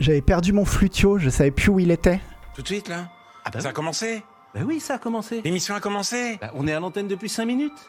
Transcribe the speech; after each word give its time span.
J'avais 0.00 0.22
perdu 0.22 0.52
mon 0.52 0.64
flutio, 0.64 1.18
je 1.18 1.28
savais 1.30 1.50
plus 1.50 1.68
où 1.70 1.78
il 1.78 1.90
était. 1.90 2.20
Tout 2.54 2.62
de 2.62 2.66
suite, 2.66 2.88
là 2.88 3.08
Ah 3.44 3.50
bah 3.50 3.60
Ça 3.60 3.68
a 3.68 3.72
commencé 3.72 4.22
Bah 4.54 4.60
oui, 4.64 4.80
ça 4.80 4.94
a 4.94 4.98
commencé. 4.98 5.42
L'émission 5.44 5.74
a 5.74 5.80
commencé 5.80 6.38
Bah, 6.40 6.50
on 6.54 6.66
est 6.66 6.72
à 6.72 6.80
l'antenne 6.80 7.06
depuis 7.06 7.28
5 7.28 7.44
minutes. 7.44 7.86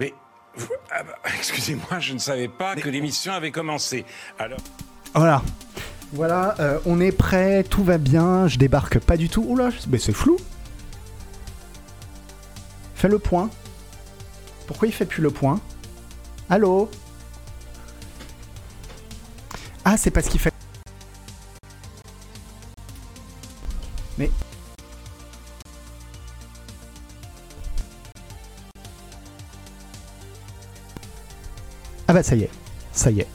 Mais... 0.00 0.12
vous- 0.56 0.68
ah 0.90 1.04
bah, 1.04 1.14
Excusez-moi, 1.38 2.00
je 2.00 2.14
ne 2.14 2.18
savais 2.18 2.48
pas 2.48 2.74
que 2.74 2.88
l'émission 2.88 3.32
avait 3.32 3.52
commencé. 3.52 4.04
Alors... 4.38 4.58
Voilà. 5.14 5.42
Voilà, 6.12 6.54
euh, 6.58 6.78
on 6.86 7.00
est 7.00 7.12
prêt, 7.12 7.62
tout 7.64 7.84
va 7.84 7.98
bien, 7.98 8.48
je 8.48 8.56
débarque 8.58 8.98
pas 8.98 9.16
du 9.18 9.28
tout. 9.28 9.44
Oula, 9.46 9.68
mais 9.88 9.98
c'est 9.98 10.12
flou. 10.14 10.38
Fais 12.94 13.08
le 13.08 13.18
point. 13.18 13.50
Pourquoi 14.66 14.88
il 14.88 14.92
fait 14.92 15.04
plus 15.04 15.22
le 15.22 15.30
point? 15.30 15.60
Allô? 16.50 16.90
Ah, 19.90 19.96
c'est 19.96 20.10
parce 20.10 20.28
qu'il 20.28 20.38
fait. 20.38 20.52
Mais. 24.18 24.30
Ah 32.06 32.14
bah 32.14 32.22
ça 32.22 32.34
y 32.36 32.42
est, 32.42 32.50
ça 32.92 33.10
y 33.10 33.20
est. 33.20 33.26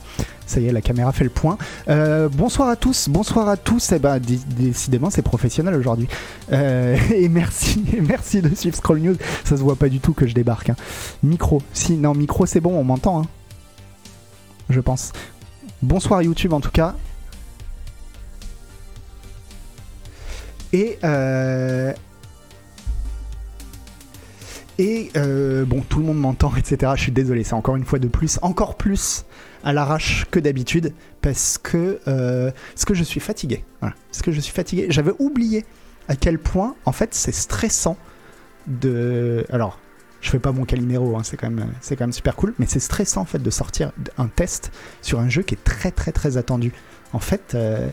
Ça 0.46 0.60
y 0.60 0.66
est, 0.66 0.72
la 0.72 0.82
caméra 0.82 1.10
fait 1.10 1.24
le 1.24 1.30
point. 1.30 1.56
Euh, 1.88 2.28
bonsoir 2.28 2.68
à 2.68 2.76
tous, 2.76 3.08
bonsoir 3.08 3.48
à 3.48 3.56
tous. 3.56 3.92
Eh 3.92 3.98
ben, 3.98 4.18
dé- 4.18 4.38
décidément, 4.58 5.08
c'est 5.08 5.22
professionnel 5.22 5.74
aujourd'hui. 5.74 6.06
Euh, 6.52 6.96
et 7.14 7.28
merci, 7.30 7.82
et 7.96 8.00
merci 8.02 8.42
de 8.42 8.54
suivre 8.54 8.76
Scroll 8.76 8.98
News. 9.00 9.16
Ça 9.44 9.56
se 9.56 9.62
voit 9.62 9.76
pas 9.76 9.88
du 9.88 10.00
tout 10.00 10.12
que 10.12 10.26
je 10.26 10.34
débarque. 10.34 10.68
hein. 10.70 10.76
Micro, 11.22 11.62
si, 11.72 11.94
non, 11.94 12.14
micro, 12.14 12.44
c'est 12.44 12.60
bon, 12.60 12.76
on 12.78 12.84
m'entend. 12.84 13.22
hein. 13.22 13.26
Je 14.68 14.80
pense. 14.80 15.12
Bonsoir 15.84 16.22
YouTube 16.22 16.54
en 16.54 16.60
tout 16.60 16.70
cas. 16.70 16.94
Et 20.72 20.98
euh, 21.04 21.92
et 24.78 25.10
euh, 25.14 25.66
bon, 25.66 25.82
tout 25.82 25.98
le 25.98 26.06
monde 26.06 26.18
m'entend, 26.18 26.56
etc. 26.56 26.92
Je 26.96 27.02
suis 27.02 27.12
désolé, 27.12 27.44
c'est 27.44 27.52
encore 27.52 27.76
une 27.76 27.84
fois 27.84 27.98
de 27.98 28.08
plus, 28.08 28.38
encore 28.40 28.78
plus 28.78 29.26
à 29.62 29.74
l'arrache 29.74 30.24
que 30.30 30.40
d'habitude, 30.40 30.94
parce 31.20 31.58
que 31.58 32.00
euh, 32.08 32.50
parce 32.72 32.86
que 32.86 32.94
je 32.94 33.04
suis 33.04 33.20
fatigué. 33.20 33.62
Voilà. 33.80 33.94
Parce 34.10 34.22
que 34.22 34.32
je 34.32 34.40
suis 34.40 34.54
fatigué. 34.54 34.86
J'avais 34.88 35.12
oublié 35.18 35.66
à 36.08 36.16
quel 36.16 36.38
point, 36.38 36.76
en 36.86 36.92
fait, 36.92 37.12
c'est 37.12 37.34
stressant 37.34 37.98
de. 38.66 39.46
Alors, 39.50 39.78
je 40.24 40.30
fais 40.30 40.38
pas 40.38 40.52
mon 40.52 40.64
Calimero, 40.64 41.18
hein, 41.18 41.22
c'est 41.22 41.36
quand 41.36 41.50
même 41.50 42.12
super 42.12 42.34
cool, 42.34 42.54
mais 42.58 42.64
c'est 42.66 42.80
stressant 42.80 43.20
en 43.20 43.24
fait 43.26 43.40
de 43.40 43.50
sortir 43.50 43.92
un 44.16 44.26
test 44.26 44.72
sur 45.02 45.20
un 45.20 45.28
jeu 45.28 45.42
qui 45.42 45.54
est 45.54 45.62
très 45.62 45.90
très 45.90 46.12
très 46.12 46.38
attendu. 46.38 46.72
En 47.12 47.18
fait, 47.18 47.54
euh, 47.54 47.90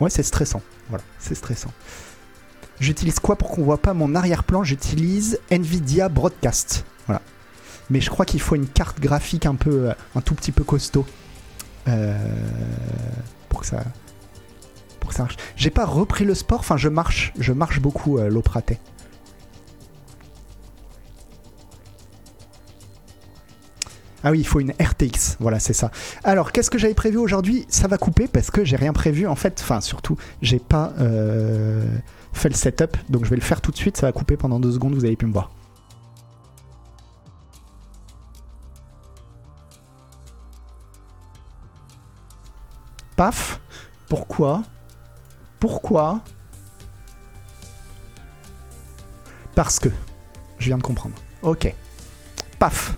ouais, 0.00 0.10
c'est 0.10 0.24
stressant. 0.24 0.60
Voilà, 0.88 1.04
c'est 1.20 1.36
stressant. 1.36 1.70
J'utilise 2.80 3.20
quoi 3.20 3.36
pour 3.36 3.50
qu'on 3.50 3.62
voit 3.62 3.80
pas 3.80 3.94
mon 3.94 4.16
arrière-plan? 4.16 4.64
J'utilise 4.64 5.38
Nvidia 5.52 6.08
Broadcast. 6.08 6.84
Voilà. 7.06 7.22
Mais 7.88 8.00
je 8.00 8.10
crois 8.10 8.24
qu'il 8.24 8.40
faut 8.40 8.56
une 8.56 8.66
carte 8.66 8.98
graphique 8.98 9.46
un 9.46 9.54
peu, 9.54 9.90
euh, 9.90 9.94
un 10.16 10.20
tout 10.20 10.34
petit 10.34 10.50
peu 10.50 10.64
costaud 10.64 11.06
euh, 11.86 12.18
pour 13.48 13.60
que 13.60 13.66
ça, 13.66 13.84
pour 14.98 15.12
ça 15.12 15.22
marche. 15.22 15.36
J'ai 15.54 15.70
pas 15.70 15.86
repris 15.86 16.24
le 16.24 16.34
sport. 16.34 16.58
Enfin, 16.58 16.76
je 16.76 16.88
marche, 16.88 17.32
je 17.38 17.52
marche 17.52 17.78
beaucoup 17.78 18.18
euh, 18.18 18.28
l'eau 18.28 18.42
Ah 24.22 24.30
oui, 24.30 24.40
il 24.40 24.46
faut 24.46 24.60
une 24.60 24.72
RTX, 24.72 25.36
voilà, 25.40 25.58
c'est 25.58 25.72
ça. 25.72 25.90
Alors, 26.24 26.52
qu'est-ce 26.52 26.70
que 26.70 26.78
j'avais 26.78 26.94
prévu 26.94 27.16
aujourd'hui? 27.16 27.64
Ça 27.68 27.88
va 27.88 27.96
couper 27.96 28.28
parce 28.28 28.50
que 28.50 28.64
j'ai 28.64 28.76
rien 28.76 28.92
prévu 28.92 29.26
en 29.26 29.34
fait. 29.34 29.58
Enfin, 29.62 29.80
surtout, 29.80 30.16
j'ai 30.42 30.58
pas 30.58 30.92
euh, 31.00 31.86
fait 32.32 32.50
le 32.50 32.54
setup, 32.54 32.96
donc 33.08 33.24
je 33.24 33.30
vais 33.30 33.36
le 33.36 33.42
faire 33.42 33.62
tout 33.62 33.70
de 33.70 33.76
suite. 33.76 33.96
Ça 33.96 34.06
va 34.06 34.12
couper 34.12 34.36
pendant 34.36 34.60
deux 34.60 34.72
secondes, 34.72 34.94
vous 34.94 35.04
avez 35.06 35.16
pu 35.16 35.26
me 35.26 35.32
voir. 35.32 35.50
Paf. 43.16 43.60
Pourquoi? 44.08 44.62
Pourquoi? 45.58 46.20
Parce 49.54 49.78
que. 49.78 49.88
Je 50.58 50.66
viens 50.66 50.78
de 50.78 50.82
comprendre. 50.82 51.14
Ok. 51.42 51.74
Paf. 52.58 52.96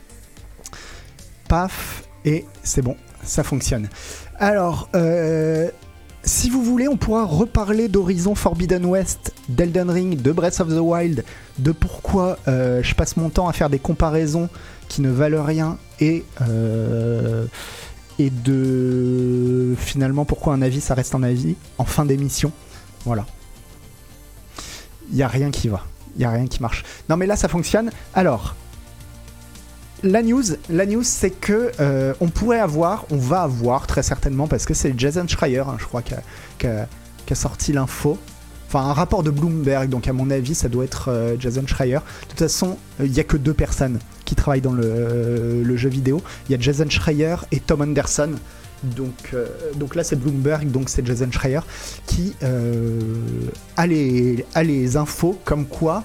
Paf. 1.53 2.05
Et 2.25 2.47
c'est 2.63 2.81
bon. 2.81 2.97
Ça 3.25 3.43
fonctionne. 3.43 3.91
Alors, 4.39 4.89
euh, 4.95 5.69
si 6.25 6.49
vous 6.49 6.63
voulez, 6.63 6.89
on 6.89 6.97
pourra 6.97 7.27
reparler 7.27 7.89
d'Horizon 7.89 8.35
Forbidden 8.35 8.87
West, 8.87 9.35
d'Elden 9.51 9.91
Ring, 9.91 10.23
de 10.23 10.33
Breath 10.33 10.61
of 10.61 10.69
the 10.69 10.81
Wild, 10.81 11.27
de 11.59 11.73
pourquoi 11.73 12.39
euh, 12.49 12.83
je 12.83 12.95
passe 12.95 13.19
mon 13.19 13.29
temps 13.29 13.49
à 13.49 13.53
faire 13.53 13.69
des 13.69 13.79
comparaisons 13.79 14.49
qui 14.89 15.03
ne 15.03 15.11
valent 15.11 15.45
rien 15.45 15.77
et, 16.01 16.25
euh, 16.41 17.45
et 18.19 18.31
de 18.31 19.75
finalement 19.77 20.25
pourquoi 20.25 20.55
un 20.55 20.63
avis 20.63 20.81
ça 20.81 20.95
reste 20.95 21.15
un 21.15 21.23
avis 21.23 21.57
en 21.77 21.85
fin 21.85 22.07
d'émission. 22.07 22.51
Voilà. 23.05 23.27
Il 25.11 25.17
n'y 25.17 25.23
a 25.23 25.29
rien 25.29 25.51
qui 25.51 25.69
va. 25.69 25.85
Il 26.17 26.21
n'y 26.21 26.25
a 26.25 26.31
rien 26.31 26.47
qui 26.47 26.63
marche. 26.63 26.83
Non 27.11 27.19
mais 27.19 27.27
là 27.27 27.37
ça 27.37 27.49
fonctionne. 27.49 27.91
Alors, 28.15 28.55
la 30.03 30.23
news, 30.23 31.03
c'est 31.03 31.31
que 31.31 31.73
euh, 31.81 32.15
on 32.21 32.29
pourrait 32.29 32.59
avoir, 32.59 33.05
on 33.11 33.17
va 33.17 33.43
avoir 33.43 33.87
très 33.87 34.03
certainement, 34.03 34.49
parce 34.49 34.67
que 34.67 34.75
c'est 34.75 34.99
Jason 34.99 35.27
Schreier, 35.29 35.61
hein, 35.61 35.77
je 35.79 35.85
crois, 35.85 36.03
qui 36.03 36.15
a, 36.67 36.87
sorti 37.35 37.73
l'info. 37.73 38.19
Enfin, 38.69 38.81
un 38.81 38.93
rapport 38.93 39.23
de 39.23 39.31
Bloomberg, 39.31 39.89
donc 39.89 40.07
à 40.07 40.13
mon 40.13 40.31
avis, 40.31 40.55
ça 40.55 40.69
doit 40.69 40.85
être 40.85 41.11
euh, 41.11 41.37
Jason 41.39 41.67
Schreier. 41.67 41.99
De 42.23 42.29
toute 42.29 42.39
façon, 42.39 42.79
euh, 43.01 43.07
il 43.07 43.13
n'y 43.13 43.21
a 43.21 43.25
que 43.25 43.37
deux 43.37 43.55
personnes 43.55 43.99
qui 44.25 44.35
travaillent 44.35 44.61
dans 44.61 44.73
le, 44.73 45.77
jeu 45.77 45.89
vidéo. 45.89 46.21
Il 46.49 46.53
y 46.53 46.55
a 46.55 46.61
Jason 46.61 46.89
Schreier 46.89 47.37
et 47.53 47.61
Tom 47.61 47.81
Anderson. 47.81 48.33
Donc, 48.83 49.95
là, 49.95 50.05
c'est 50.05 50.17
Bloomberg, 50.17 50.71
donc 50.71 50.89
c'est 50.89 51.07
Jason 51.07 51.31
Schreier 51.31 51.61
qui 52.07 52.35
a, 53.77 53.87
les, 53.87 54.45
a 54.55 54.63
les 54.65 54.97
infos 54.97 55.39
comme 55.45 55.67
quoi 55.67 56.03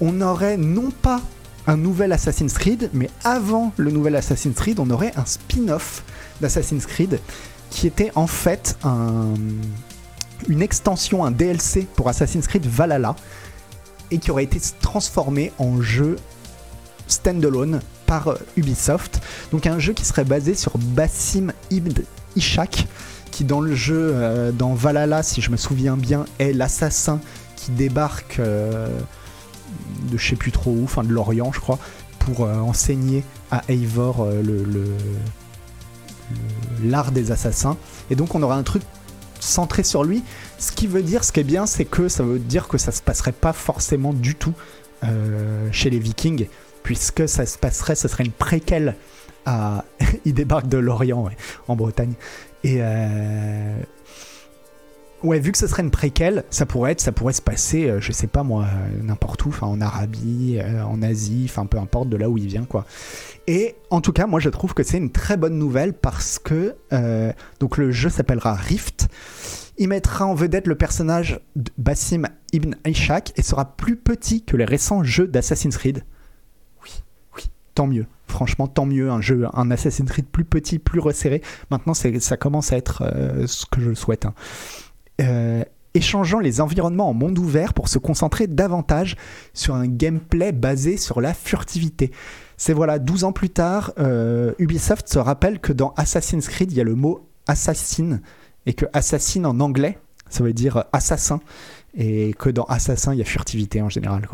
on 0.00 0.20
aurait 0.20 0.56
non 0.56 0.90
pas 0.90 1.20
un 1.68 1.76
nouvel 1.76 2.12
Assassin's 2.12 2.52
Creed, 2.54 2.90
mais 2.92 3.08
avant 3.24 3.72
le 3.76 3.90
nouvel 3.92 4.16
Assassin's 4.16 4.56
Creed, 4.56 4.80
on 4.80 4.90
aurait 4.90 5.12
un 5.16 5.24
spin-off 5.24 6.02
d'Assassin's 6.40 6.86
Creed 6.86 7.20
qui 7.70 7.86
était 7.86 8.10
en 8.16 8.26
fait 8.26 8.76
un- 8.82 9.34
une 10.48 10.62
extension, 10.62 11.24
un 11.24 11.30
DLC 11.30 11.86
pour 11.94 12.08
Assassin's 12.08 12.46
Creed 12.46 12.64
Valhalla 12.66 13.14
et 14.10 14.18
qui 14.18 14.30
aurait 14.30 14.44
été 14.44 14.58
transformé 14.80 15.52
en 15.58 15.80
jeu 15.82 16.16
standalone 17.06 17.80
par 18.06 18.38
Ubisoft. 18.56 19.20
Donc 19.52 19.66
un 19.66 19.78
jeu 19.78 19.92
qui 19.92 20.04
serait 20.04 20.24
basé 20.24 20.54
sur 20.54 20.78
Bassim 20.78 21.52
Ibn 21.70 21.92
Ishak, 22.36 22.86
qui 23.30 23.44
dans 23.44 23.60
le 23.60 23.74
jeu, 23.74 24.12
euh, 24.14 24.52
dans 24.52 24.72
Valhalla, 24.74 25.22
si 25.22 25.42
je 25.42 25.50
me 25.50 25.56
souviens 25.58 25.96
bien, 25.96 26.24
est 26.38 26.52
l'assassin 26.52 27.20
qui 27.56 27.70
débarque 27.72 28.38
euh, 28.38 28.88
de 30.10 30.16
je 30.18 30.28
sais 30.30 30.36
plus 30.36 30.52
trop 30.52 30.70
où, 30.70 30.84
enfin 30.84 31.02
de 31.04 31.12
l'Orient 31.12 31.52
je 31.52 31.60
crois, 31.60 31.78
pour 32.18 32.44
euh, 32.44 32.56
enseigner 32.58 33.24
à 33.50 33.62
Eivor 33.68 34.22
euh, 34.22 34.42
le- 34.42 34.96
l'art 36.82 37.12
des 37.12 37.30
assassins. 37.32 37.76
Et 38.10 38.14
donc 38.16 38.34
on 38.34 38.42
aura 38.42 38.56
un 38.56 38.62
truc 38.62 38.82
centré 39.40 39.82
sur 39.82 40.04
lui. 40.04 40.22
Ce 40.58 40.72
qui 40.72 40.86
veut 40.86 41.02
dire, 41.02 41.24
ce 41.24 41.32
qui 41.32 41.40
est 41.40 41.44
bien, 41.44 41.66
c'est 41.66 41.84
que 41.84 42.08
ça 42.08 42.22
veut 42.22 42.38
dire 42.38 42.68
que 42.68 42.78
ça 42.78 42.92
se 42.92 43.02
passerait 43.02 43.32
pas 43.32 43.52
forcément 43.52 44.12
du 44.12 44.34
tout 44.34 44.54
euh, 45.04 45.68
chez 45.72 45.90
les 45.90 45.98
Vikings, 45.98 46.48
puisque 46.82 47.28
ça 47.28 47.46
se 47.46 47.56
passerait, 47.56 47.94
ce 47.94 48.08
serait 48.08 48.24
une 48.24 48.32
préquelle 48.32 48.96
à. 49.46 49.84
Il 50.24 50.34
débarque 50.34 50.68
de 50.68 50.78
l'Orient, 50.78 51.28
en 51.68 51.76
Bretagne. 51.76 52.14
Et. 52.64 52.80
Ouais, 55.24 55.40
vu 55.40 55.50
que 55.50 55.58
ce 55.58 55.66
serait 55.66 55.82
une 55.82 55.90
préquelle, 55.90 56.44
ça 56.48 56.64
pourrait 56.64 56.92
être, 56.92 57.00
ça 57.00 57.10
pourrait 57.10 57.32
se 57.32 57.42
passer, 57.42 57.88
euh, 57.90 58.00
je 58.00 58.12
sais 58.12 58.28
pas 58.28 58.44
moi, 58.44 58.66
euh, 58.66 59.02
n'importe 59.02 59.44
où, 59.46 59.54
en 59.62 59.80
Arabie, 59.80 60.58
euh, 60.62 60.84
en 60.84 61.02
Asie, 61.02 61.46
enfin 61.48 61.66
peu 61.66 61.76
importe 61.78 62.08
de 62.08 62.16
là 62.16 62.30
où 62.30 62.38
il 62.38 62.46
vient 62.46 62.64
quoi. 62.64 62.86
Et 63.48 63.74
en 63.90 64.00
tout 64.00 64.12
cas, 64.12 64.28
moi 64.28 64.38
je 64.38 64.48
trouve 64.48 64.74
que 64.74 64.84
c'est 64.84 64.98
une 64.98 65.10
très 65.10 65.36
bonne 65.36 65.58
nouvelle 65.58 65.92
parce 65.92 66.38
que 66.38 66.76
donc 67.58 67.78
le 67.78 67.90
jeu 67.90 68.10
s'appellera 68.10 68.54
Rift. 68.54 69.08
Il 69.76 69.88
mettra 69.88 70.24
en 70.24 70.34
vedette 70.34 70.66
le 70.68 70.76
personnage 70.76 71.40
de 71.56 71.70
Bassim 71.78 72.22
Ibn 72.52 72.74
Ishaq 72.86 73.32
et 73.36 73.42
sera 73.42 73.76
plus 73.76 73.96
petit 73.96 74.44
que 74.44 74.56
les 74.56 74.64
récents 74.64 75.02
jeux 75.02 75.26
d'Assassin's 75.26 75.76
Creed. 75.76 76.04
Oui, 76.84 76.90
oui, 77.36 77.50
tant 77.74 77.86
mieux. 77.86 78.06
Franchement, 78.26 78.66
tant 78.66 78.86
mieux. 78.86 79.08
Un 79.10 79.20
jeu, 79.20 79.46
un 79.54 79.70
Assassin's 79.70 80.10
Creed 80.10 80.26
plus 80.26 80.44
petit, 80.44 80.78
plus 80.78 81.00
resserré. 81.00 81.42
Maintenant, 81.70 81.94
ça 81.94 82.36
commence 82.36 82.72
à 82.72 82.76
être 82.76 83.04
ce 83.46 83.66
que 83.66 83.80
je 83.80 83.94
souhaite. 83.94 84.26
hein. 84.26 84.34
Euh, 85.20 85.64
échangeant 85.94 86.38
les 86.38 86.60
environnements 86.60 87.08
en 87.08 87.14
monde 87.14 87.38
ouvert 87.38 87.74
pour 87.74 87.88
se 87.88 87.98
concentrer 87.98 88.46
davantage 88.46 89.16
sur 89.52 89.74
un 89.74 89.88
gameplay 89.88 90.52
basé 90.52 90.96
sur 90.96 91.20
la 91.20 91.34
furtivité. 91.34 92.12
C'est 92.56 92.72
voilà, 92.72 92.98
12 92.98 93.24
ans 93.24 93.32
plus 93.32 93.50
tard, 93.50 93.92
euh, 93.98 94.52
Ubisoft 94.58 95.08
se 95.08 95.18
rappelle 95.18 95.58
que 95.58 95.72
dans 95.72 95.94
Assassin's 95.96 96.46
Creed, 96.48 96.70
il 96.72 96.78
y 96.78 96.80
a 96.80 96.84
le 96.84 96.94
mot 96.94 97.26
assassin 97.46 98.20
et 98.66 98.74
que 98.74 98.84
assassin 98.92 99.44
en 99.44 99.58
anglais, 99.60 99.98
ça 100.28 100.44
veut 100.44 100.52
dire 100.52 100.84
assassin 100.92 101.40
et 101.96 102.34
que 102.38 102.50
dans 102.50 102.64
assassin 102.64 103.14
il 103.14 103.18
y 103.18 103.22
a 103.22 103.24
furtivité 103.24 103.80
en 103.82 103.88
général. 103.88 104.28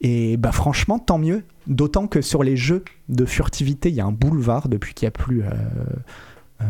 Et 0.00 0.36
bah 0.36 0.52
franchement 0.52 0.98
tant 0.98 1.18
mieux, 1.18 1.44
d'autant 1.66 2.06
que 2.06 2.20
sur 2.20 2.42
les 2.42 2.56
jeux 2.56 2.84
de 3.08 3.24
furtivité 3.24 3.88
il 3.88 3.94
y 3.94 4.00
a 4.00 4.04
un 4.04 4.12
boulevard 4.12 4.68
depuis 4.68 4.94
qu'il 4.94 5.06
n'y 5.06 5.08
a 5.08 5.12
plus 5.12 5.42
euh, 5.42 6.64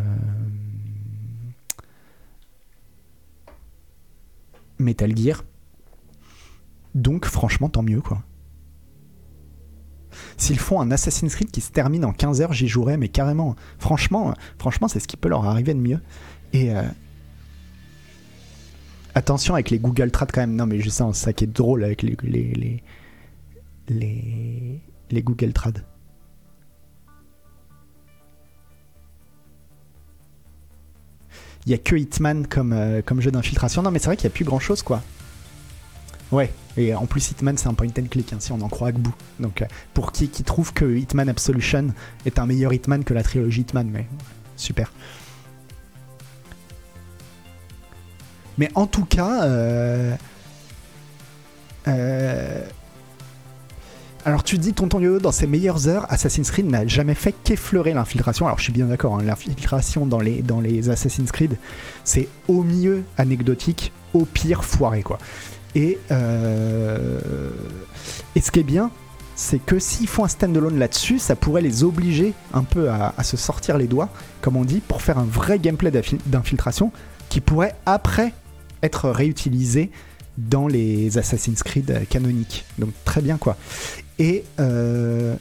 Metal 4.79 5.17
Gear. 5.17 5.45
Donc 6.95 7.27
franchement 7.27 7.69
tant 7.69 7.83
mieux 7.83 8.01
quoi. 8.01 8.23
S'ils 10.37 10.59
font 10.59 10.81
un 10.81 10.91
Assassin's 10.91 11.35
Creed 11.35 11.51
qui 11.51 11.61
se 11.61 11.71
termine 11.71 12.05
en 12.05 12.13
15 12.13 12.41
heures, 12.41 12.53
j'y 12.53 12.69
jouerai, 12.69 12.97
mais 12.97 13.09
carrément. 13.09 13.57
Franchement, 13.79 14.35
franchement, 14.59 14.89
c'est 14.89 15.01
ce 15.01 15.09
qui 15.09 15.17
peut 15.17 15.29
leur 15.29 15.45
arriver 15.45 15.75
de 15.75 15.81
mieux. 15.81 16.01
Et 16.53 16.75
euh, 16.75 16.83
attention 19.15 19.55
avec 19.55 19.71
les 19.71 19.79
Google 19.79 20.11
Trad 20.11 20.31
quand 20.33 20.41
même. 20.41 20.57
Non, 20.57 20.67
mais 20.67 20.81
je 20.81 20.89
sais, 20.89 21.05
ça 21.13 21.33
qui 21.33 21.45
est 21.45 21.49
drôle 21.49 21.85
avec 21.85 22.03
les 22.03 22.17
les 22.23 22.83
les, 23.89 24.81
les, 25.11 25.23
Google 25.23 25.53
Trad. 25.53 25.85
Il 31.69 31.71
y 31.71 31.75
a 31.75 31.79
que 31.79 31.95
Hitman 31.95 32.47
comme, 32.47 32.73
euh, 32.73 33.03
comme 33.05 33.21
jeu 33.21 33.31
d'infiltration. 33.31 33.83
Non, 33.83 33.91
mais 33.91 33.99
c'est 33.99 34.07
vrai 34.07 34.17
qu'il 34.17 34.27
n'y 34.27 34.33
a 34.33 34.35
plus 34.35 34.45
grand 34.45 34.59
chose, 34.59 34.83
quoi. 34.83 35.03
Ouais, 36.31 36.53
et 36.77 36.95
en 36.95 37.07
plus 37.07 37.31
Hitman 37.31 37.57
c'est 37.57 37.69
un 37.69 37.75
point 37.75 37.89
and 37.89 38.07
click, 38.11 38.33
hein, 38.33 38.37
si 38.39 38.53
on 38.53 38.61
en 38.61 38.69
croit 38.69 38.93
bout. 38.93 39.15
Donc 39.41 39.63
euh, 39.63 39.67
pour 39.95 40.13
qui 40.13 40.29
qui 40.29 40.45
trouve 40.45 40.75
que 40.75 40.85
Hitman 40.85 41.29
Absolution 41.29 41.89
est 42.27 42.39
un 42.39 42.47
meilleur 42.47 42.73
Hitman 42.73 43.03
que 43.03 43.15
la 43.15 43.23
trilogie 43.23 43.63
Hitman, 43.63 43.89
mais 43.91 44.07
super. 44.57 44.93
Mais 48.59 48.71
en 48.75 48.87
tout 48.87 49.05
cas, 49.05 49.45
euh, 49.45 50.17
euh, 51.87 52.67
alors 54.25 54.43
tu 54.43 54.59
dis 54.59 54.73
Tonton 54.73 55.01
Yo 55.01 55.21
dans 55.21 55.33
ses 55.33 55.47
meilleures 55.47 55.89
heures, 55.89 56.07
Assassin's 56.11 56.51
Creed 56.51 56.67
n'a 56.67 56.87
jamais 56.87 57.15
fait 57.15 57.35
qu'effleurer 57.45 57.95
l'infiltration. 57.95 58.47
Alors 58.47 58.59
je 58.59 58.65
suis 58.65 58.73
bien 58.73 58.87
d'accord, 58.87 59.17
hein, 59.17 59.23
l'infiltration 59.23 60.07
dans 60.07 60.21
les, 60.21 60.91
Assassin's 60.91 61.33
Creed, 61.33 61.57
c'est 62.05 62.29
au 62.49 62.63
mieux 62.63 63.05
anecdotique, 63.17 63.93
au 64.15 64.25
pire 64.25 64.65
foiré 64.65 65.03
quoi. 65.03 65.19
Euh, 66.11 67.51
et, 68.35 68.41
ce 68.41 68.51
qui 68.51 68.61
est 68.61 68.65
bien, 68.65 68.91
c'est 69.37 69.65
que 69.65 69.79
s'ils 69.79 70.09
font 70.09 70.25
un 70.25 70.29
standalone 70.29 70.79
là-dessus, 70.79 71.19
ça 71.19 71.37
pourrait 71.37 71.63
les 71.63 71.85
obliger 71.85 72.35
un 72.53 72.65
peu 72.65 72.91
à, 72.91 73.15
se 73.23 73.37
sortir 73.37 73.79
les 73.79 73.87
doigts, 73.87 74.09
comme 74.41 74.57
on 74.57 74.65
dit, 74.65 74.81
pour 74.81 75.03
faire 75.03 75.19
un 75.19 75.25
vrai 75.25 75.59
gameplay 75.59 75.93
d'infiltration 76.27 76.91
qui 77.29 77.41
pourrait 77.41 77.75
après 77.87 78.33
être 78.83 79.11
réutilisé 79.11 79.91
dans 80.37 80.69
les 80.69 81.19
Assassin's 81.19 81.63
Creed 81.63 82.07
canoniques. 82.09 82.65
Donc 82.79 82.91
très 83.05 83.21
bien 83.21 83.39
quoi. 83.39 83.57
Et 84.19 84.45
euh, 84.59 85.37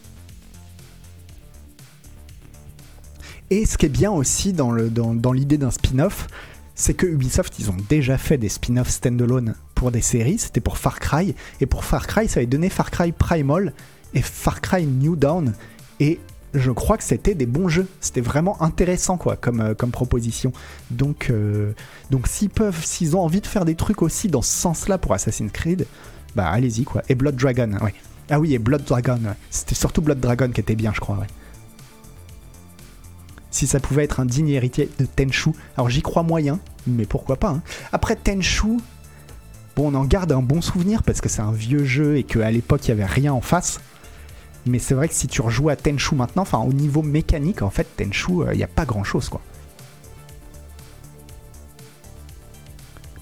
et 3.49 3.65
ce 3.65 3.77
qui 3.77 3.85
est 3.85 3.89
bien 3.89 4.11
aussi 4.11 4.53
dans 4.53 4.71
l'idée 4.71 4.89
dans, 4.89 5.13
dans 5.13 5.33
d'un 5.33 5.71
spin-off, 5.71 6.27
c'est 6.75 6.93
que 6.93 7.07
Ubisoft, 7.07 7.57
ils 7.59 7.71
ont 7.71 7.77
déjà 7.89 8.17
fait 8.17 8.37
des 8.37 8.49
spin-offs 8.49 8.89
standalone 8.89 9.55
pour 9.73 9.91
des 9.91 10.01
séries, 10.01 10.37
c'était 10.37 10.61
pour 10.61 10.77
Far 10.77 10.99
Cry, 10.99 11.33
et 11.61 11.65
pour 11.65 11.85
Far 11.85 12.07
Cry, 12.07 12.27
ça 12.27 12.39
avait 12.39 12.47
donné 12.47 12.69
Far 12.69 12.91
Cry 12.91 13.11
Primal 13.11 13.73
et 14.13 14.21
Far 14.21 14.61
Cry 14.61 14.85
New 14.85 15.15
Dawn, 15.15 15.53
et 15.99 16.19
je 16.53 16.71
crois 16.71 16.97
que 16.97 17.03
c'était 17.03 17.35
des 17.35 17.45
bons 17.45 17.69
jeux, 17.69 17.87
c'était 17.99 18.21
vraiment 18.21 18.61
intéressant 18.61 19.17
quoi 19.17 19.35
comme, 19.35 19.61
euh, 19.61 19.73
comme 19.73 19.91
proposition. 19.91 20.51
Donc, 20.91 21.29
euh, 21.29 21.73
donc 22.09 22.27
s'ils 22.27 22.49
peuvent, 22.49 22.83
s'ils 22.83 23.15
ont 23.15 23.21
envie 23.21 23.41
de 23.41 23.47
faire 23.47 23.65
des 23.65 23.75
trucs 23.75 24.01
aussi 24.01 24.27
dans 24.27 24.41
ce 24.41 24.53
sens-là 24.53 24.97
pour 24.97 25.13
Assassin's 25.13 25.51
Creed, 25.51 25.85
bah 26.35 26.47
allez-y 26.47 26.83
quoi. 26.83 27.01
Et 27.09 27.15
Blood 27.15 27.35
Dragon, 27.35 27.71
ouais. 27.81 27.93
Ah 28.29 28.39
oui, 28.39 28.53
et 28.53 28.59
Blood 28.59 28.83
Dragon, 28.83 29.19
c'était 29.49 29.75
surtout 29.75 30.01
Blood 30.01 30.19
Dragon 30.19 30.49
qui 30.49 30.59
était 30.59 30.75
bien, 30.75 30.91
je 30.93 30.99
crois, 30.99 31.17
ouais 31.17 31.27
si 33.57 33.65
ça 33.65 33.79
pouvait 33.79 34.03
être 34.03 34.19
un 34.19 34.25
digne 34.25 34.49
héritier 34.49 34.89
de 34.99 35.05
Tenchu. 35.05 35.51
Alors 35.75 35.89
j'y 35.89 36.03
crois 36.03 36.21
moyen, 36.21 36.59
mais 36.85 37.05
pourquoi 37.05 37.37
pas. 37.37 37.49
Hein. 37.49 37.61
Après 37.91 38.15
Tenchu, 38.15 38.77
bon, 39.75 39.91
on 39.91 39.95
en 39.95 40.05
garde 40.05 40.31
un 40.31 40.43
bon 40.43 40.61
souvenir 40.61 41.01
parce 41.01 41.21
que 41.21 41.29
c'est 41.29 41.41
un 41.41 41.51
vieux 41.51 41.83
jeu 41.83 42.17
et 42.17 42.23
qu'à 42.23 42.51
l'époque 42.51 42.87
il 42.87 42.95
n'y 42.95 43.01
avait 43.01 43.11
rien 43.11 43.33
en 43.33 43.41
face. 43.41 43.79
Mais 44.67 44.79
c'est 44.79 44.93
vrai 44.93 45.07
que 45.07 45.15
si 45.15 45.27
tu 45.27 45.41
rejoues 45.41 45.69
à 45.69 45.75
Tenchu 45.75 46.13
maintenant, 46.13 46.43
enfin 46.43 46.59
au 46.59 46.73
niveau 46.73 47.01
mécanique, 47.01 47.63
en 47.63 47.71
fait, 47.71 47.87
Tenchu, 47.97 48.41
euh, 48.41 48.53
il 48.53 48.57
n'y 48.57 48.63
a 48.63 48.67
pas 48.67 48.85
grand 48.85 49.03
chose 49.03 49.27
quoi. 49.29 49.41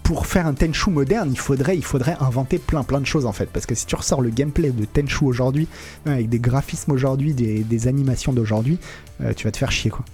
Pour 0.05 0.27
faire 0.27 0.45
un 0.45 0.53
Tenchu 0.53 0.91
moderne, 0.91 1.31
il 1.31 1.39
faudrait, 1.39 1.75
il 1.75 1.83
faudrait 1.83 2.15
inventer 2.19 2.59
plein 2.59 2.83
plein 2.83 3.01
de 3.01 3.07
choses 3.07 3.25
en 3.25 3.31
fait. 3.31 3.47
Parce 3.47 3.65
que 3.65 3.73
si 3.73 3.87
tu 3.87 3.95
ressors 3.95 4.21
le 4.21 4.29
gameplay 4.29 4.69
de 4.69 4.85
Tenchu 4.85 5.25
aujourd'hui, 5.25 5.67
avec 6.05 6.29
des 6.29 6.37
graphismes 6.37 6.91
aujourd'hui, 6.91 7.33
des, 7.33 7.87
animations 7.87 8.31
d'aujourd'hui, 8.31 8.77
euh, 9.21 9.33
tu 9.33 9.45
vas 9.45 9.51
te 9.51 9.57
faire 9.57 9.71
chier 9.71 9.89
quoi. 9.89 10.05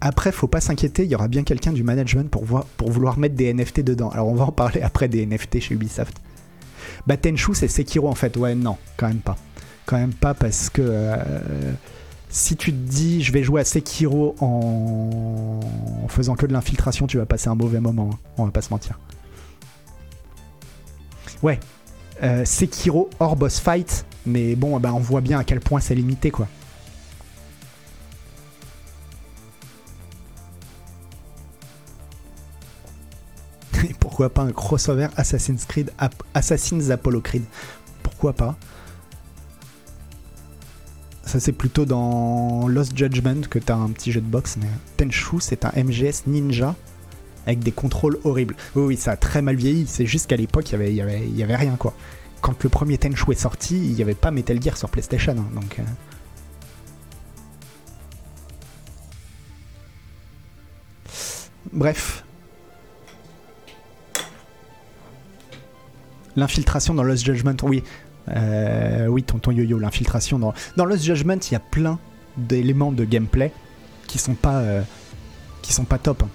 Après, 0.00 0.30
faut 0.30 0.46
pas 0.46 0.60
s'inquiéter, 0.60 1.02
il 1.02 1.10
y 1.10 1.16
aura 1.16 1.26
bien 1.26 1.42
quelqu'un 1.42 1.72
du 1.72 1.82
management 1.82 2.30
pour, 2.30 2.44
voir, 2.44 2.64
pour 2.76 2.92
vouloir 2.92 3.18
mettre 3.18 3.34
des 3.34 3.52
NFT 3.52 3.80
dedans. 3.80 4.10
Alors 4.10 4.28
on 4.28 4.36
va 4.36 4.44
en 4.44 4.52
parler 4.52 4.80
après 4.80 5.08
des 5.08 5.26
NFT 5.26 5.58
chez 5.58 5.74
Ubisoft. 5.74 6.16
Bah 7.08 7.16
Tenchu 7.16 7.56
c'est 7.56 7.66
Sekiro 7.66 8.08
en 8.08 8.14
fait. 8.14 8.36
Ouais 8.36 8.54
non, 8.54 8.76
quand 8.96 9.08
même 9.08 9.18
pas. 9.18 9.36
Quand 9.84 9.98
même 9.98 10.14
pas 10.14 10.34
parce 10.34 10.70
que 10.70 10.80
euh, 10.80 11.16
si 12.30 12.56
tu 12.56 12.72
te 12.72 12.76
dis 12.76 13.22
je 13.22 13.32
vais 13.32 13.42
jouer 13.42 13.60
à 13.60 13.64
Sekiro 13.64 14.36
en, 14.40 15.60
faisant 16.08 16.36
que 16.36 16.46
de 16.46 16.52
l'infiltration, 16.52 17.06
tu 17.06 17.18
vas 17.18 17.26
passer 17.26 17.48
un 17.48 17.54
mauvais 17.54 17.80
moment. 17.80 18.10
Hein. 18.12 18.18
On 18.38 18.44
va 18.44 18.50
pas 18.50 18.62
se 18.62 18.70
mentir. 18.70 18.98
Ouais, 21.42 21.58
euh, 22.22 22.44
Sekiro 22.44 23.10
hors 23.18 23.36
boss 23.36 23.58
fight, 23.60 24.04
mais 24.26 24.54
bon, 24.54 24.78
bah, 24.78 24.92
on 24.94 25.00
voit 25.00 25.20
bien 25.20 25.38
à 25.38 25.44
quel 25.44 25.60
point 25.60 25.80
c'est 25.80 25.94
limité 25.94 26.30
quoi. 26.30 26.46
pourquoi 34.00 34.28
pas 34.28 34.42
un 34.42 34.52
crossover 34.52 35.08
Assassin's 35.16 35.64
Creed, 35.64 35.90
Assassin's 36.34 36.90
Apollo 36.90 37.22
Creed? 37.22 37.44
Pourquoi 38.02 38.32
pas? 38.34 38.56
Ça 41.30 41.38
c'est 41.38 41.52
plutôt 41.52 41.84
dans 41.84 42.66
Lost 42.66 42.98
Judgment 42.98 43.42
que 43.48 43.60
t'as 43.60 43.76
un 43.76 43.90
petit 43.90 44.10
jeu 44.10 44.20
de 44.20 44.26
boxe, 44.26 44.56
mais 44.60 44.66
Tenchu 44.96 45.36
c'est 45.38 45.64
un 45.64 45.70
MGS 45.76 46.26
ninja 46.26 46.74
avec 47.46 47.60
des 47.60 47.70
contrôles 47.70 48.18
horribles. 48.24 48.56
Oui, 48.74 48.82
oui, 48.82 48.96
ça 48.96 49.12
a 49.12 49.16
très 49.16 49.40
mal 49.40 49.54
vieilli, 49.54 49.86
c'est 49.86 50.06
juste 50.06 50.26
qu'à 50.26 50.36
l'époque 50.36 50.68
il 50.70 50.72
y 50.72 51.00
avait, 51.00 51.28
y 51.28 51.42
avait 51.42 51.56
rien 51.56 51.76
quoi. 51.76 51.94
Quand 52.40 52.64
le 52.64 52.68
premier 52.68 52.98
Tenchu 52.98 53.30
est 53.30 53.36
sorti, 53.36 53.76
il 53.76 53.92
n'y 53.92 54.02
avait 54.02 54.14
pas 54.14 54.32
Metal 54.32 54.60
Gear 54.60 54.76
sur 54.76 54.88
PlayStation, 54.88 55.36
hein, 55.38 55.46
donc... 55.54 55.78
Euh. 55.78 55.82
Bref, 61.72 62.24
L'infiltration 66.34 66.94
dans 66.94 67.02
Lost 67.02 67.24
Judgment, 67.24 67.56
oui. 67.62 67.82
Euh, 68.28 69.06
oui, 69.06 69.22
tonton 69.22 69.50
yo-yo, 69.50 69.78
l'infiltration 69.78 70.38
dans... 70.38 70.54
Dans 70.76 70.84
Lost 70.84 71.04
Judgment, 71.04 71.38
il 71.48 71.52
y 71.52 71.56
a 71.56 71.60
plein 71.60 71.98
d'éléments 72.36 72.92
de 72.92 73.04
gameplay 73.04 73.52
qui 74.06 74.18
sont 74.18 74.34
pas, 74.34 74.58
euh, 74.58 74.82
qui 75.62 75.72
sont 75.72 75.84
pas 75.84 75.98
top. 75.98 76.22
Hein. 76.22 76.28